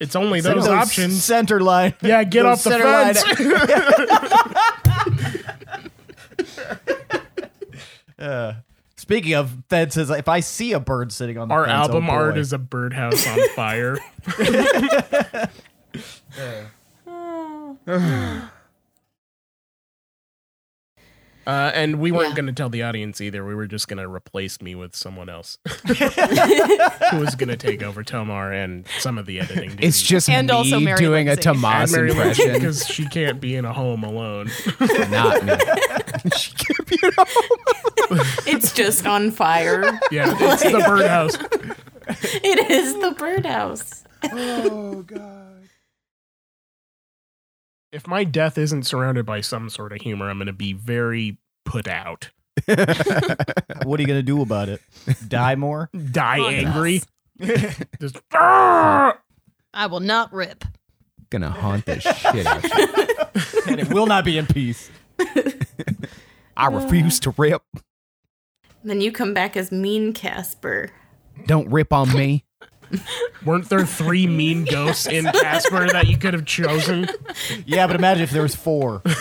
It's 0.00 0.16
only 0.16 0.40
those, 0.40 0.64
Those 0.64 0.68
options. 0.68 1.22
Center 1.22 1.60
line. 1.60 1.92
Yeah, 2.00 2.24
get 2.24 2.44
those 2.44 2.56
off 2.58 2.64
the 2.64 2.70
center 2.70 2.84
line- 2.86 3.14
fence. 3.14 3.26
Uh, 8.18 8.54
speaking 8.96 9.34
of 9.34 9.52
fences, 9.68 10.10
if 10.10 10.28
I 10.28 10.40
see 10.40 10.72
a 10.72 10.80
bird 10.80 11.12
sitting 11.12 11.38
on 11.38 11.48
the 11.48 11.54
Our 11.54 11.64
fence, 11.66 11.88
album 11.88 12.08
oh 12.08 12.12
art 12.12 12.38
is 12.38 12.52
a 12.52 12.58
birdhouse 12.58 13.26
on 13.26 13.48
fire. 13.50 13.98
Uh, 16.38 16.64
Uh, 21.46 21.72
and 21.74 21.98
we 21.98 22.12
weren't 22.12 22.28
Yeah. 22.28 22.34
going 22.36 22.46
to 22.46 22.52
tell 22.52 22.68
the 22.68 22.82
audience 22.82 23.20
either. 23.20 23.44
We 23.44 23.54
were 23.54 23.66
just 23.66 23.88
going 23.88 23.98
to 23.98 24.08
replace 24.08 24.60
me 24.60 24.74
with 24.74 24.94
someone 24.94 25.28
else 25.28 25.56
who 25.86 27.18
was 27.18 27.34
going 27.34 27.48
to 27.48 27.56
take 27.56 27.82
over 27.82 28.04
To'marr 28.04 28.52
and 28.52 28.86
some 28.98 29.16
of 29.18 29.24
the 29.26 29.40
editing. 29.40 29.76
It's 29.80 30.00
just 30.02 30.28
And 30.28 30.48
me 30.48 30.52
also 30.54 30.78
Mary 30.78 30.98
doing 30.98 31.26
Lindsey. 31.26 31.48
a 31.48 31.52
and 31.52 31.60
Tomas 31.62 31.94
impression. 31.94 32.52
because 32.52 32.86
she 32.86 33.06
can't 33.06 33.40
be 33.40 33.56
in 33.56 33.64
a 33.64 33.72
home 33.72 34.04
alone. 34.04 34.50
Not 35.10 35.42
me. 35.44 35.54
she 36.36 36.52
can't 36.52 36.86
be 36.86 36.98
at 37.02 37.14
home. 37.16 38.20
It's 38.46 38.72
just 38.72 39.06
on 39.06 39.30
fire. 39.30 39.98
Yeah, 40.12 40.36
it's 40.38 40.62
the 40.62 40.84
birdhouse. 40.86 41.36
It 42.44 42.70
is 42.70 42.94
the 43.00 43.12
birdhouse. 43.18 44.04
Oh 44.30 45.02
god. 45.02 45.59
If 47.92 48.06
my 48.06 48.24
death 48.24 48.56
isn't 48.56 48.84
surrounded 48.84 49.26
by 49.26 49.40
some 49.40 49.68
sort 49.68 49.92
of 49.92 50.00
humor, 50.00 50.30
I'm 50.30 50.38
going 50.38 50.46
to 50.46 50.52
be 50.52 50.72
very 50.72 51.38
put 51.64 51.88
out. 51.88 52.30
What 53.84 53.98
are 53.98 54.02
you 54.02 54.06
gonna 54.06 54.22
do 54.22 54.42
about 54.42 54.68
it? 54.68 54.82
Die 55.26 55.54
more? 55.54 55.88
Die 56.12 56.38
Oh, 56.38 56.48
angry. 56.48 57.00
Just 58.00 58.16
"Arrgh!" 58.30 59.16
I 59.72 59.86
will 59.86 60.00
not 60.00 60.32
rip. 60.32 60.64
Gonna 61.30 61.50
haunt 61.50 61.86
the 61.86 61.98
shit 62.00 62.46
out 62.46 62.62
you. 62.62 63.62
and 63.72 63.80
it 63.80 63.92
will 63.92 64.06
not 64.06 64.24
be 64.26 64.36
in 64.36 64.46
peace. 64.46 64.90
I 66.56 66.66
refuse 66.66 67.18
to 67.20 67.34
rip. 67.38 67.62
Then 68.84 69.00
you 69.00 69.10
come 69.12 69.32
back 69.32 69.56
as 69.56 69.72
mean 69.72 70.12
Casper. 70.12 70.90
Don't 71.46 71.70
rip 71.70 71.92
on 71.92 72.12
me. 72.12 72.44
Weren't 73.44 73.68
there 73.68 73.86
three 73.86 74.26
mean 74.26 74.64
ghosts 74.64 75.06
in 75.06 75.24
Casper 75.24 75.88
that 75.92 76.06
you 76.08 76.16
could 76.18 76.34
have 76.34 76.44
chosen? 76.44 77.08
Yeah, 77.66 77.86
but 77.86 77.96
imagine 77.96 78.22
if 78.24 78.30
there 78.30 78.42
was 78.42 78.54
four. 78.54 79.02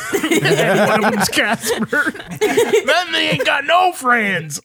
And 0.41 0.89
one 0.89 1.03
of 1.05 1.11
them's 1.11 1.27
Casper. 1.27 2.11
then 2.39 3.11
they 3.11 3.29
ain't 3.31 3.45
got 3.45 3.65
no 3.65 3.91
friends. 3.91 4.61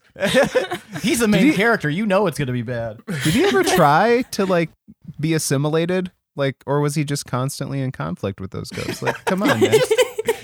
He's 1.03 1.19
the 1.21 1.27
main 1.29 1.53
character. 1.55 1.89
You 1.91 2.07
know 2.07 2.27
it's 2.27 2.39
gonna 2.39 2.53
be 2.53 2.63
bad. 2.63 3.01
Did 3.07 3.35
he 3.35 3.45
ever 3.45 3.65
try 3.65 4.23
to 4.33 4.45
like 4.47 4.71
be 5.19 5.35
assimilated? 5.35 6.13
Like, 6.37 6.57
or 6.67 6.81
was 6.81 6.95
he 6.95 7.05
just 7.05 7.27
constantly 7.27 7.81
in 7.81 7.93
conflict 7.93 8.41
with 8.41 8.51
those 8.51 8.71
ghosts? 8.71 9.03
Like, 9.03 9.25
come 9.25 9.43
on, 9.43 9.59
man. 9.61 9.75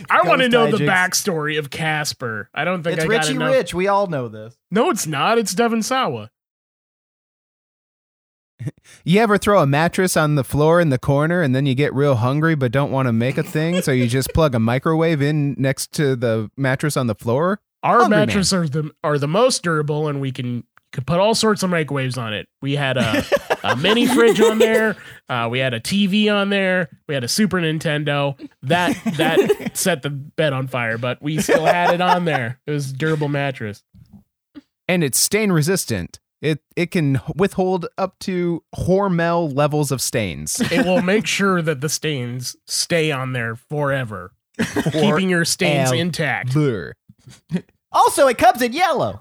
I 0.08 0.22
want 0.26 0.40
to 0.42 0.48
Ghost 0.48 0.52
know 0.72 0.76
the 0.76 0.84
hijinks. 0.84 0.88
backstory 0.88 1.58
of 1.58 1.70
Casper. 1.70 2.48
I 2.54 2.64
don't 2.64 2.82
think 2.82 2.96
It's 2.96 3.04
I 3.04 3.08
got 3.08 3.20
Richie 3.20 3.34
enough. 3.36 3.52
Rich. 3.54 3.74
We 3.74 3.88
all 3.88 4.06
know 4.08 4.28
this. 4.28 4.56
No, 4.70 4.90
it's 4.90 5.06
not. 5.06 5.38
It's 5.38 5.54
Devon 5.54 5.82
Sawa. 5.82 6.30
You 9.04 9.20
ever 9.20 9.38
throw 9.38 9.62
a 9.62 9.66
mattress 9.66 10.16
on 10.16 10.34
the 10.34 10.44
floor 10.44 10.80
in 10.80 10.90
the 10.90 10.98
corner 10.98 11.42
and 11.42 11.54
then 11.54 11.66
you 11.66 11.74
get 11.74 11.94
real 11.94 12.16
hungry 12.16 12.54
but 12.54 12.72
don't 12.72 12.90
want 12.90 13.06
to 13.06 13.12
make 13.12 13.38
a 13.38 13.42
thing, 13.42 13.82
so 13.82 13.92
you 13.92 14.06
just 14.06 14.32
plug 14.34 14.54
a 14.54 14.58
microwave 14.58 15.22
in 15.22 15.54
next 15.58 15.92
to 15.92 16.16
the 16.16 16.50
mattress 16.56 16.96
on 16.96 17.06
the 17.06 17.14
floor? 17.14 17.60
Our 17.82 18.00
Hungry 18.00 18.18
Man. 18.18 18.26
mattresses 18.28 18.52
are 18.52 18.68
the 18.68 18.90
are 19.02 19.18
the 19.18 19.28
most 19.28 19.62
durable, 19.62 20.08
and 20.08 20.20
we 20.20 20.32
can 20.32 20.64
could 20.92 21.06
put 21.06 21.20
all 21.20 21.34
sorts 21.34 21.62
of 21.62 21.70
microwaves 21.70 22.18
on 22.18 22.34
it. 22.34 22.48
We 22.60 22.74
had 22.76 22.96
a, 22.96 23.24
a 23.64 23.76
mini 23.76 24.06
fridge 24.06 24.40
on 24.40 24.58
there. 24.58 24.96
Uh, 25.28 25.48
we 25.50 25.60
had 25.60 25.72
a 25.72 25.80
TV 25.80 26.32
on 26.32 26.50
there. 26.50 26.88
We 27.06 27.14
had 27.14 27.24
a 27.24 27.28
Super 27.28 27.58
Nintendo. 27.58 28.38
That 28.62 28.96
that 29.16 29.70
set 29.76 30.02
the 30.02 30.10
bed 30.10 30.52
on 30.52 30.66
fire, 30.66 30.98
but 30.98 31.22
we 31.22 31.40
still 31.40 31.64
had 31.64 31.94
it 31.94 32.00
on 32.00 32.24
there. 32.24 32.60
It 32.66 32.72
was 32.72 32.90
a 32.90 32.94
durable 32.94 33.28
mattress. 33.28 33.82
And 34.88 35.04
it's 35.04 35.20
stain 35.20 35.52
resistant. 35.52 36.18
It 36.40 36.60
it 36.74 36.90
can 36.90 37.20
withhold 37.36 37.86
up 37.98 38.18
to 38.20 38.62
Hormel 38.74 39.54
levels 39.54 39.92
of 39.92 40.00
stains. 40.00 40.60
It 40.72 40.86
will 40.86 41.02
make 41.02 41.26
sure 41.26 41.60
that 41.60 41.80
the 41.80 41.88
stains 41.88 42.56
stay 42.66 43.10
on 43.12 43.32
there 43.32 43.56
forever, 43.56 44.32
keeping 44.92 45.28
your 45.28 45.44
stains 45.44 45.92
intact. 45.92 46.52
Blur. 46.54 46.94
Also, 47.92 48.28
it 48.28 48.38
comes 48.38 48.62
in 48.62 48.72
yellow. 48.72 49.20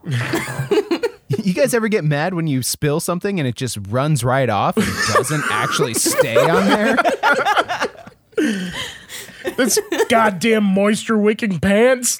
You 1.43 1.55
guys 1.55 1.73
ever 1.73 1.87
get 1.87 2.03
mad 2.03 2.35
when 2.35 2.45
you 2.45 2.61
spill 2.61 2.99
something 2.99 3.39
and 3.39 3.47
it 3.47 3.55
just 3.55 3.79
runs 3.87 4.23
right 4.23 4.47
off 4.47 4.77
and 4.77 4.85
doesn't 5.11 5.43
actually 5.49 5.95
stay 5.95 6.37
on 6.37 6.65
there? 6.65 6.95
This 9.57 9.79
goddamn 10.07 10.65
moisture 10.65 11.17
wicking 11.17 11.59
pants. 11.59 12.19